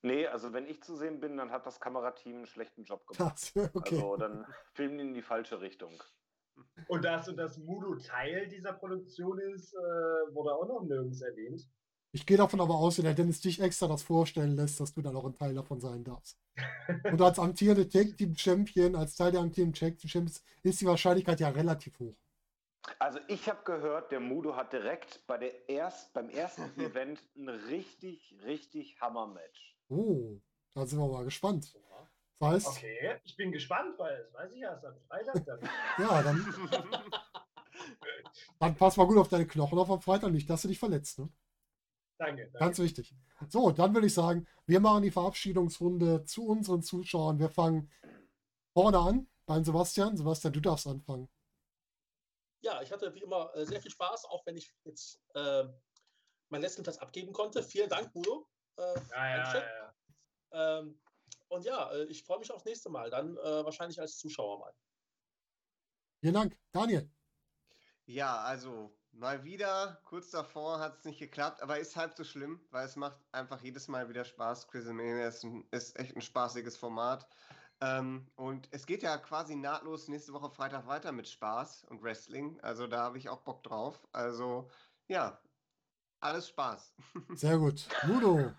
Nee, 0.03 0.25
also 0.27 0.51
wenn 0.53 0.65
ich 0.65 0.81
zu 0.81 0.95
sehen 0.95 1.19
bin, 1.19 1.37
dann 1.37 1.51
hat 1.51 1.65
das 1.65 1.79
Kamerateam 1.79 2.37
einen 2.37 2.45
schlechten 2.47 2.83
Job 2.83 3.05
gemacht. 3.05 3.51
Das, 3.55 3.69
okay. 3.75 3.95
Also 3.95 4.17
dann 4.17 4.45
filmen 4.73 4.97
die 4.97 5.03
in 5.03 5.13
die 5.13 5.21
falsche 5.21 5.61
Richtung. 5.61 6.01
Und 6.87 7.05
dass 7.05 7.27
und 7.27 7.37
das 7.37 7.57
Mudo 7.57 7.95
Teil 7.95 8.47
dieser 8.47 8.73
Produktion 8.73 9.39
ist, 9.39 9.73
äh, 9.73 9.77
wurde 10.33 10.53
auch 10.53 10.67
noch 10.67 10.83
nirgends 10.83 11.21
erwähnt. 11.21 11.67
Ich 12.13 12.25
gehe 12.25 12.35
davon 12.35 12.59
aber 12.59 12.75
aus, 12.75 12.97
wenn 12.97 13.05
der 13.05 13.13
Dennis 13.13 13.39
dich 13.39 13.61
extra 13.61 13.87
das 13.87 14.03
vorstellen 14.03 14.55
lässt, 14.55 14.79
dass 14.79 14.93
du 14.93 15.01
dann 15.01 15.15
auch 15.15 15.25
ein 15.25 15.35
Teil 15.35 15.53
davon 15.53 15.79
sein 15.79 16.03
darfst. 16.03 16.37
Und 17.05 17.21
als 17.21 17.39
amtierende 17.39 17.87
Tag 17.87 18.17
Team 18.17 18.35
Champion, 18.35 18.95
als 18.95 19.15
Teil 19.15 19.31
der 19.31 19.41
amtierenden 19.41 19.79
Tag 19.79 19.97
Team 19.97 20.09
Champions, 20.09 20.43
ist 20.63 20.81
die 20.81 20.85
Wahrscheinlichkeit 20.85 21.39
ja 21.39 21.49
relativ 21.49 21.97
hoch. 21.99 22.17
Also 22.99 23.19
ich 23.27 23.47
habe 23.47 23.63
gehört, 23.63 24.11
der 24.11 24.19
Mudo 24.19 24.55
hat 24.55 24.73
direkt 24.73 25.25
bei 25.27 25.37
der 25.37 25.69
erst, 25.69 26.11
beim 26.13 26.29
ersten 26.29 26.63
Event 26.81 27.23
ein 27.37 27.47
richtig, 27.47 28.35
richtig 28.43 28.99
Hammer-Match. 28.99 29.70
Oh, 29.91 30.39
da 30.73 30.85
sind 30.85 30.99
wir 30.99 31.07
mal 31.07 31.25
gespannt. 31.25 31.73
Das 32.39 32.49
heißt, 32.49 32.67
Okay, 32.67 33.19
ich 33.23 33.35
bin 33.35 33.51
gespannt, 33.51 33.99
weil 33.99 34.17
das 34.23 34.33
weiß 34.33 34.51
ich 34.53 34.61
erst 34.61 34.85
am 34.85 34.95
Freitag 35.01 35.45
dann. 35.45 35.59
ja, 35.99 36.23
dann, 36.23 36.55
dann 38.57 38.75
pass 38.75 38.97
mal 38.97 39.05
gut 39.05 39.17
auf 39.17 39.27
deine 39.27 39.45
Knochen 39.45 39.77
auf 39.77 39.91
am 39.91 40.01
Freitag, 40.01 40.31
nicht, 40.31 40.49
dass 40.49 40.61
du 40.61 40.69
dich 40.69 40.79
verletzt. 40.79 41.19
Ne? 41.19 41.29
Danke. 42.17 42.43
danke. 42.43 42.57
Ganz 42.57 42.79
wichtig. 42.79 43.13
So, 43.49 43.71
dann 43.71 43.93
würde 43.93 44.07
ich 44.07 44.13
sagen, 44.13 44.47
wir 44.65 44.79
machen 44.79 45.03
die 45.03 45.11
Verabschiedungsrunde 45.11 46.23
zu 46.23 46.47
unseren 46.47 46.81
Zuschauern. 46.81 47.37
Wir 47.37 47.49
fangen 47.49 47.91
vorne 48.73 48.97
an 48.97 49.27
beim 49.45 49.63
Sebastian. 49.65 50.15
Sebastian, 50.15 50.53
du 50.53 50.61
darfst 50.61 50.87
anfangen. 50.87 51.29
Ja, 52.63 52.81
ich 52.81 52.91
hatte 52.91 53.13
wie 53.13 53.21
immer 53.21 53.51
äh, 53.55 53.65
sehr 53.65 53.81
viel 53.81 53.91
Spaß, 53.91 54.25
auch 54.25 54.45
wenn 54.45 54.55
ich 54.55 54.73
jetzt 54.85 55.19
äh, 55.33 55.63
meinen 56.49 56.61
letzten 56.61 56.83
Platz 56.83 56.97
abgeben 56.97 57.33
konnte. 57.33 57.61
Vielen 57.61 57.89
Dank, 57.89 58.13
Budo. 58.13 58.47
Äh, 58.77 58.99
Ja, 59.11 59.27
ja, 59.29 59.53
ja, 59.53 59.93
ja. 60.53 60.79
Ähm, 60.79 60.99
und 61.49 61.65
ja, 61.65 61.91
äh, 61.91 62.05
ich 62.05 62.23
freue 62.23 62.39
mich 62.39 62.51
aufs 62.51 62.65
nächste 62.65 62.89
Mal. 62.89 63.09
Dann 63.09 63.37
äh, 63.37 63.65
wahrscheinlich 63.65 63.99
als 63.99 64.17
Zuschauer 64.17 64.59
mal. 64.59 64.73
Vielen 66.21 66.33
Dank. 66.33 66.57
Daniel. 66.71 67.09
Ja, 68.05 68.37
also 68.39 68.97
mal 69.11 69.43
wieder, 69.43 70.01
kurz 70.05 70.31
davor 70.31 70.79
hat 70.79 70.97
es 70.97 71.05
nicht 71.05 71.19
geklappt, 71.19 71.61
aber 71.61 71.79
ist 71.79 71.95
halb 71.95 72.13
so 72.15 72.23
schlimm, 72.23 72.65
weil 72.71 72.85
es 72.85 72.95
macht 72.95 73.17
einfach 73.31 73.61
jedes 73.61 73.87
Mal 73.87 74.09
wieder 74.09 74.25
Spaß. 74.25 74.67
Quizlemania 74.67 75.27
ist, 75.27 75.43
ein, 75.43 75.67
ist 75.71 75.97
echt 75.99 76.15
ein 76.15 76.21
spaßiges 76.21 76.77
Format. 76.77 77.27
Ähm, 77.81 78.31
und 78.35 78.67
es 78.71 78.85
geht 78.85 79.01
ja 79.01 79.17
quasi 79.17 79.55
nahtlos 79.55 80.07
nächste 80.07 80.33
Woche 80.33 80.51
Freitag 80.51 80.87
weiter 80.87 81.11
mit 81.11 81.27
Spaß 81.27 81.85
und 81.85 82.03
Wrestling. 82.03 82.59
Also 82.61 82.87
da 82.87 82.99
habe 82.99 83.17
ich 83.17 83.29
auch 83.29 83.41
Bock 83.41 83.63
drauf. 83.63 84.07
Also 84.11 84.69
ja, 85.07 85.41
alles 86.21 86.49
Spaß. 86.49 86.93
Sehr 87.35 87.57
gut. 87.57 87.87
Ludo. 88.07 88.51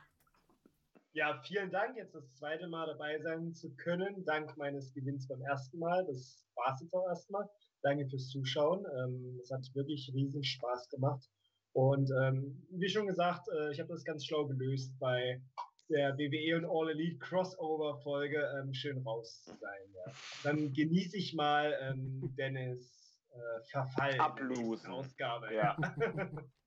Ja, 1.15 1.41
vielen 1.43 1.71
Dank, 1.71 1.97
jetzt 1.97 2.15
das 2.15 2.33
zweite 2.35 2.67
Mal 2.69 2.87
dabei 2.87 3.21
sein 3.21 3.53
zu 3.53 3.75
können, 3.77 4.25
dank 4.25 4.57
meines 4.57 4.95
Gewinns 4.95 5.29
beim 5.29 5.43
ersten 5.43 5.79
Mal. 5.79 6.07
Das 6.07 6.43
war 6.55 6.75
es 6.75 6.81
jetzt 6.81 6.95
auch 6.95 7.07
erstmal. 7.07 7.49
Danke 7.83 8.09
fürs 8.09 8.29
Zuschauen. 8.29 8.87
Ähm, 8.97 9.39
es 9.43 9.51
hat 9.51 9.63
wirklich 9.75 10.11
riesen 10.15 10.43
Spaß 10.43 10.89
gemacht. 10.89 11.29
Und 11.75 12.11
ähm, 12.23 12.67
wie 12.71 12.89
schon 12.89 13.07
gesagt, 13.07 13.47
äh, 13.49 13.73
ich 13.73 13.81
habe 13.81 13.91
das 13.91 14.05
ganz 14.05 14.25
schlau 14.25 14.47
gelöst 14.47 14.99
bei 14.99 15.43
der 15.91 16.17
WWE 16.17 16.57
und 16.57 16.65
All 16.65 16.91
Elite 16.91 17.19
Crossover 17.19 17.99
Folge 17.99 18.39
ähm, 18.59 18.73
schön 18.73 18.99
raus 18.99 19.43
zu 19.43 19.55
sein. 19.57 19.95
Ja. 19.95 20.13
Dann 20.45 20.73
genieße 20.73 21.17
ich 21.17 21.35
mal 21.35 21.77
ähm, 21.83 22.35
Dennis 22.39 23.21
äh, 23.31 23.65
Verfall 23.71 24.19
Ablosen. 24.19 24.91
Ausgabe. 24.91 25.55
Ja. 25.55 25.77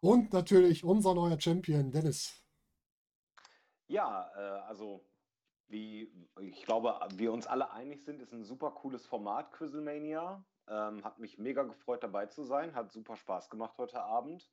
Und 0.00 0.32
natürlich 0.32 0.84
unser 0.84 1.14
neuer 1.14 1.40
Champion, 1.40 1.90
Dennis. 1.90 2.44
Ja, 3.88 4.30
äh, 4.36 4.60
also 4.68 5.04
wie 5.68 6.10
ich 6.40 6.64
glaube, 6.64 6.98
wir 7.14 7.32
uns 7.32 7.46
alle 7.46 7.70
einig 7.70 8.04
sind, 8.04 8.22
ist 8.22 8.32
ein 8.32 8.44
super 8.44 8.70
cooles 8.70 9.06
Format, 9.06 9.52
Quizlemania. 9.52 10.44
Ähm, 10.66 11.04
hat 11.04 11.18
mich 11.18 11.38
mega 11.38 11.62
gefreut, 11.62 12.02
dabei 12.02 12.26
zu 12.26 12.44
sein. 12.44 12.74
Hat 12.74 12.92
super 12.92 13.16
Spaß 13.16 13.50
gemacht 13.50 13.76
heute 13.78 14.02
Abend. 14.02 14.48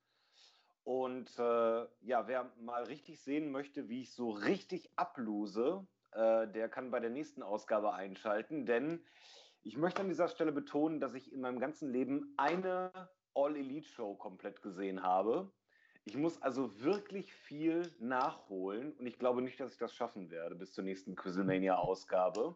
Und 0.84 1.38
äh, 1.40 1.88
ja, 2.02 2.28
wer 2.28 2.52
mal 2.60 2.84
richtig 2.84 3.20
sehen 3.22 3.52
möchte, 3.52 3.90
wie 3.90 4.02
ich 4.02 4.14
so 4.14 4.30
richtig 4.30 4.92
ablose, 4.96 5.88
äh, 6.12 6.48
der 6.48 6.70
kann 6.70 6.92
bei 6.92 7.00
der 7.00 7.10
nächsten 7.10 7.42
Ausgabe 7.42 7.94
einschalten. 7.94 8.66
Denn 8.66 9.04
ich 9.64 9.78
möchte 9.78 10.02
an 10.02 10.10
dieser 10.10 10.28
Stelle 10.28 10.52
betonen, 10.52 11.00
dass 11.00 11.14
ich 11.16 11.34
in 11.34 11.42
meinem 11.42 11.60
ganzen 11.60 11.92
Leben 11.92 12.34
eine 12.38 12.92
All-Elite-Show 13.36 14.16
komplett 14.16 14.62
gesehen 14.62 15.04
habe. 15.04 15.52
Ich 16.06 16.16
muss 16.16 16.42
also 16.42 16.80
wirklich 16.82 17.34
viel 17.34 17.92
nachholen 18.00 18.94
und 18.94 19.08
ich 19.08 19.18
glaube 19.18 19.42
nicht, 19.42 19.60
dass 19.60 19.72
ich 19.74 19.78
das 19.78 19.94
schaffen 19.94 20.30
werde 20.30 20.56
bis 20.56 20.74
zur 20.74 20.84
nächsten 20.84 21.16
Quizlemania-Ausgabe. 21.16 22.56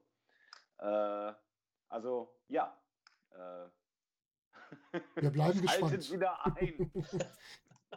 Äh, 0.78 1.34
also 1.90 2.32
ja. 2.48 2.80
Äh, 3.32 3.68
Wir 5.16 5.32
bleiben 5.32 5.60
Haltet 5.68 6.00
gespannt. 6.00 6.12
wieder 6.12 6.46
ein. 6.46 6.92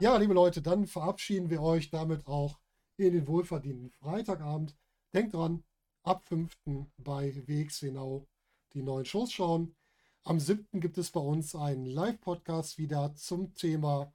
Ja, 0.01 0.17
liebe 0.17 0.33
Leute, 0.33 0.63
dann 0.63 0.87
verabschieden 0.87 1.51
wir 1.51 1.61
euch 1.63 1.91
damit 1.91 2.27
auch 2.27 2.59
in 2.97 3.13
den 3.13 3.27
wohlverdienten 3.29 3.91
Freitagabend. 3.91 4.75
Denkt 5.13 5.35
dran, 5.35 5.65
ab 6.03 6.25
5. 6.25 6.57
bei 6.97 7.35
WXW 7.47 7.91
Now 7.91 8.27
die 8.73 8.83
neuen 8.83 9.05
Shows 9.05 9.33
schauen. 9.33 9.77
Am 10.25 10.39
7. 10.39 10.81
gibt 10.81 10.99
es 10.99 11.11
bei 11.11 11.21
uns 11.21 11.55
einen 11.55 11.85
Live-Podcast 11.87 12.79
wieder 12.79 13.15
zum 13.17 13.55
Thema 13.55 14.13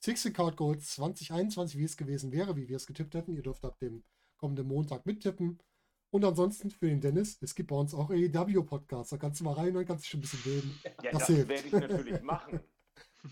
60 0.00 0.32
Card 0.34 0.56
Gold 0.56 0.82
2021, 0.82 1.78
wie 1.78 1.84
es 1.84 1.96
gewesen 1.96 2.32
wäre, 2.32 2.56
wie 2.56 2.68
wir 2.68 2.76
es 2.76 2.86
getippt 2.86 3.14
hätten. 3.14 3.34
Ihr 3.34 3.42
dürft 3.42 3.64
ab 3.64 3.78
dem 3.78 4.02
kommenden 4.38 4.66
Montag 4.66 5.04
mittippen. 5.04 5.58
Und 6.10 6.24
ansonsten 6.24 6.70
für 6.70 6.88
den 6.88 7.00
Dennis, 7.00 7.38
es 7.40 7.54
gibt 7.54 7.70
bei 7.70 7.76
uns 7.76 7.94
auch 7.94 8.10
AEW-Podcasts. 8.10 9.10
Da 9.10 9.18
kannst 9.18 9.40
du 9.40 9.44
mal 9.44 9.52
rein 9.54 9.76
und 9.76 9.84
kannst 9.86 10.04
dich 10.04 10.10
schon 10.10 10.18
ein 10.18 10.22
bisschen 10.22 10.42
bilden. 10.42 10.78
Ja, 11.02 11.10
Das 11.12 11.26
das, 11.26 11.36
werde 11.48 11.54
ich 11.66 11.72
natürlich 11.72 12.22
machen. 12.22 12.60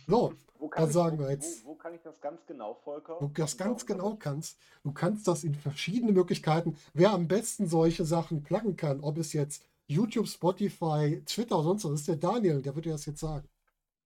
So, 0.07 0.33
Wo 0.57 0.69
kann, 0.69 0.83
Dann 0.83 0.89
ich, 0.89 0.95
sagen 0.95 1.19
wo, 1.19 1.23
wir 1.25 1.31
jetzt- 1.33 1.65
Wo, 1.65 1.71
wo 1.71 1.75
kann 1.75 1.93
ich 1.95 2.01
das 2.03 2.21
ganz 2.21 2.47
genau, 2.47 2.75
Volker? 2.75 3.17
du 3.19 3.27
das 3.27 3.57
ganz 3.57 3.85
genau 3.85 4.15
kannst. 4.15 4.57
Du 4.85 4.93
kannst 4.93 5.27
das 5.27 5.43
in 5.43 5.53
verschiedene 5.57 6.13
Möglichkeiten. 6.13 6.77
Wer 6.95 7.11
am 7.11 7.27
besten 7.27 7.67
solche 7.67 8.05
Sachen 8.05 8.45
pluggen 8.45 8.77
kann, 8.77 9.01
ob 9.01 9.19
es 9.19 9.33
jetzt 9.33 9.65
YouTube, 9.91 10.29
Spotify, 10.29 11.21
Twitter 11.27 11.63
sonst 11.63 11.85
was, 11.85 11.93
ist 11.95 12.09
der 12.09 12.17
Daniel, 12.17 12.63
der 12.63 12.75
wird 12.75 12.87
dir 12.87 12.93
das 12.93 13.07
jetzt 13.07 13.21
sagen. 13.21 13.49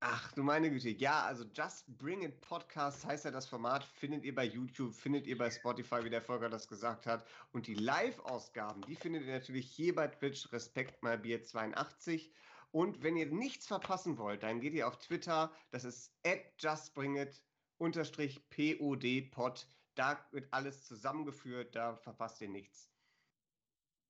Ach 0.00 0.32
du 0.32 0.42
meine 0.42 0.70
Güte, 0.70 0.90
ja, 0.90 1.24
also 1.24 1.44
Just 1.54 1.86
Bring 1.98 2.22
It 2.22 2.40
Podcast 2.40 3.04
heißt 3.04 3.26
ja 3.26 3.30
das 3.30 3.46
Format, 3.46 3.84
findet 3.84 4.24
ihr 4.24 4.34
bei 4.34 4.44
YouTube, 4.44 4.94
findet 4.94 5.26
ihr 5.26 5.36
bei 5.36 5.50
Spotify, 5.50 6.02
wie 6.02 6.10
der 6.10 6.22
Volker 6.22 6.48
das 6.48 6.68
gesagt 6.68 7.06
hat. 7.06 7.26
Und 7.52 7.66
die 7.66 7.74
Live-Ausgaben, 7.74 8.82
die 8.88 8.96
findet 8.96 9.24
ihr 9.26 9.32
natürlich 9.32 9.70
hier 9.70 9.94
bei 9.94 10.08
Twitch, 10.08 10.50
Respekt 10.52 11.02
mal 11.02 11.18
Bier 11.18 11.42
82. 11.42 12.32
Und 12.70 13.02
wenn 13.02 13.16
ihr 13.16 13.26
nichts 13.26 13.66
verpassen 13.66 14.18
wollt, 14.18 14.42
dann 14.42 14.60
geht 14.60 14.74
ihr 14.74 14.88
auf 14.88 14.98
Twitter, 14.98 15.52
das 15.70 15.84
ist 15.84 16.12
at 16.26 16.40
justbringit 16.58 17.42
unterstrich 17.78 18.42
pod 18.48 19.30
pod. 19.30 19.66
Da 19.94 20.18
wird 20.32 20.48
alles 20.50 20.84
zusammengeführt, 20.84 21.76
da 21.76 21.96
verpasst 21.96 22.40
ihr 22.40 22.48
nichts. 22.48 22.90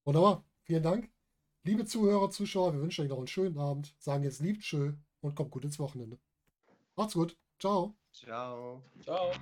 Wunderbar, 0.04 0.44
vielen 0.62 0.82
Dank. 0.82 1.13
Liebe 1.66 1.86
Zuhörer, 1.86 2.30
Zuschauer, 2.30 2.74
wir 2.74 2.82
wünschen 2.82 3.04
euch 3.04 3.08
noch 3.08 3.16
einen 3.16 3.26
schönen 3.26 3.58
Abend. 3.58 3.94
Sagen 3.98 4.22
jetzt 4.22 4.40
liebt 4.40 4.62
schön 4.62 5.02
und 5.22 5.34
kommt 5.34 5.50
gut 5.50 5.64
ins 5.64 5.78
Wochenende. 5.78 6.18
Macht's 6.94 7.14
gut. 7.14 7.38
Ciao. 7.58 7.96
Ciao. 8.12 8.82
Ciao. 9.02 9.32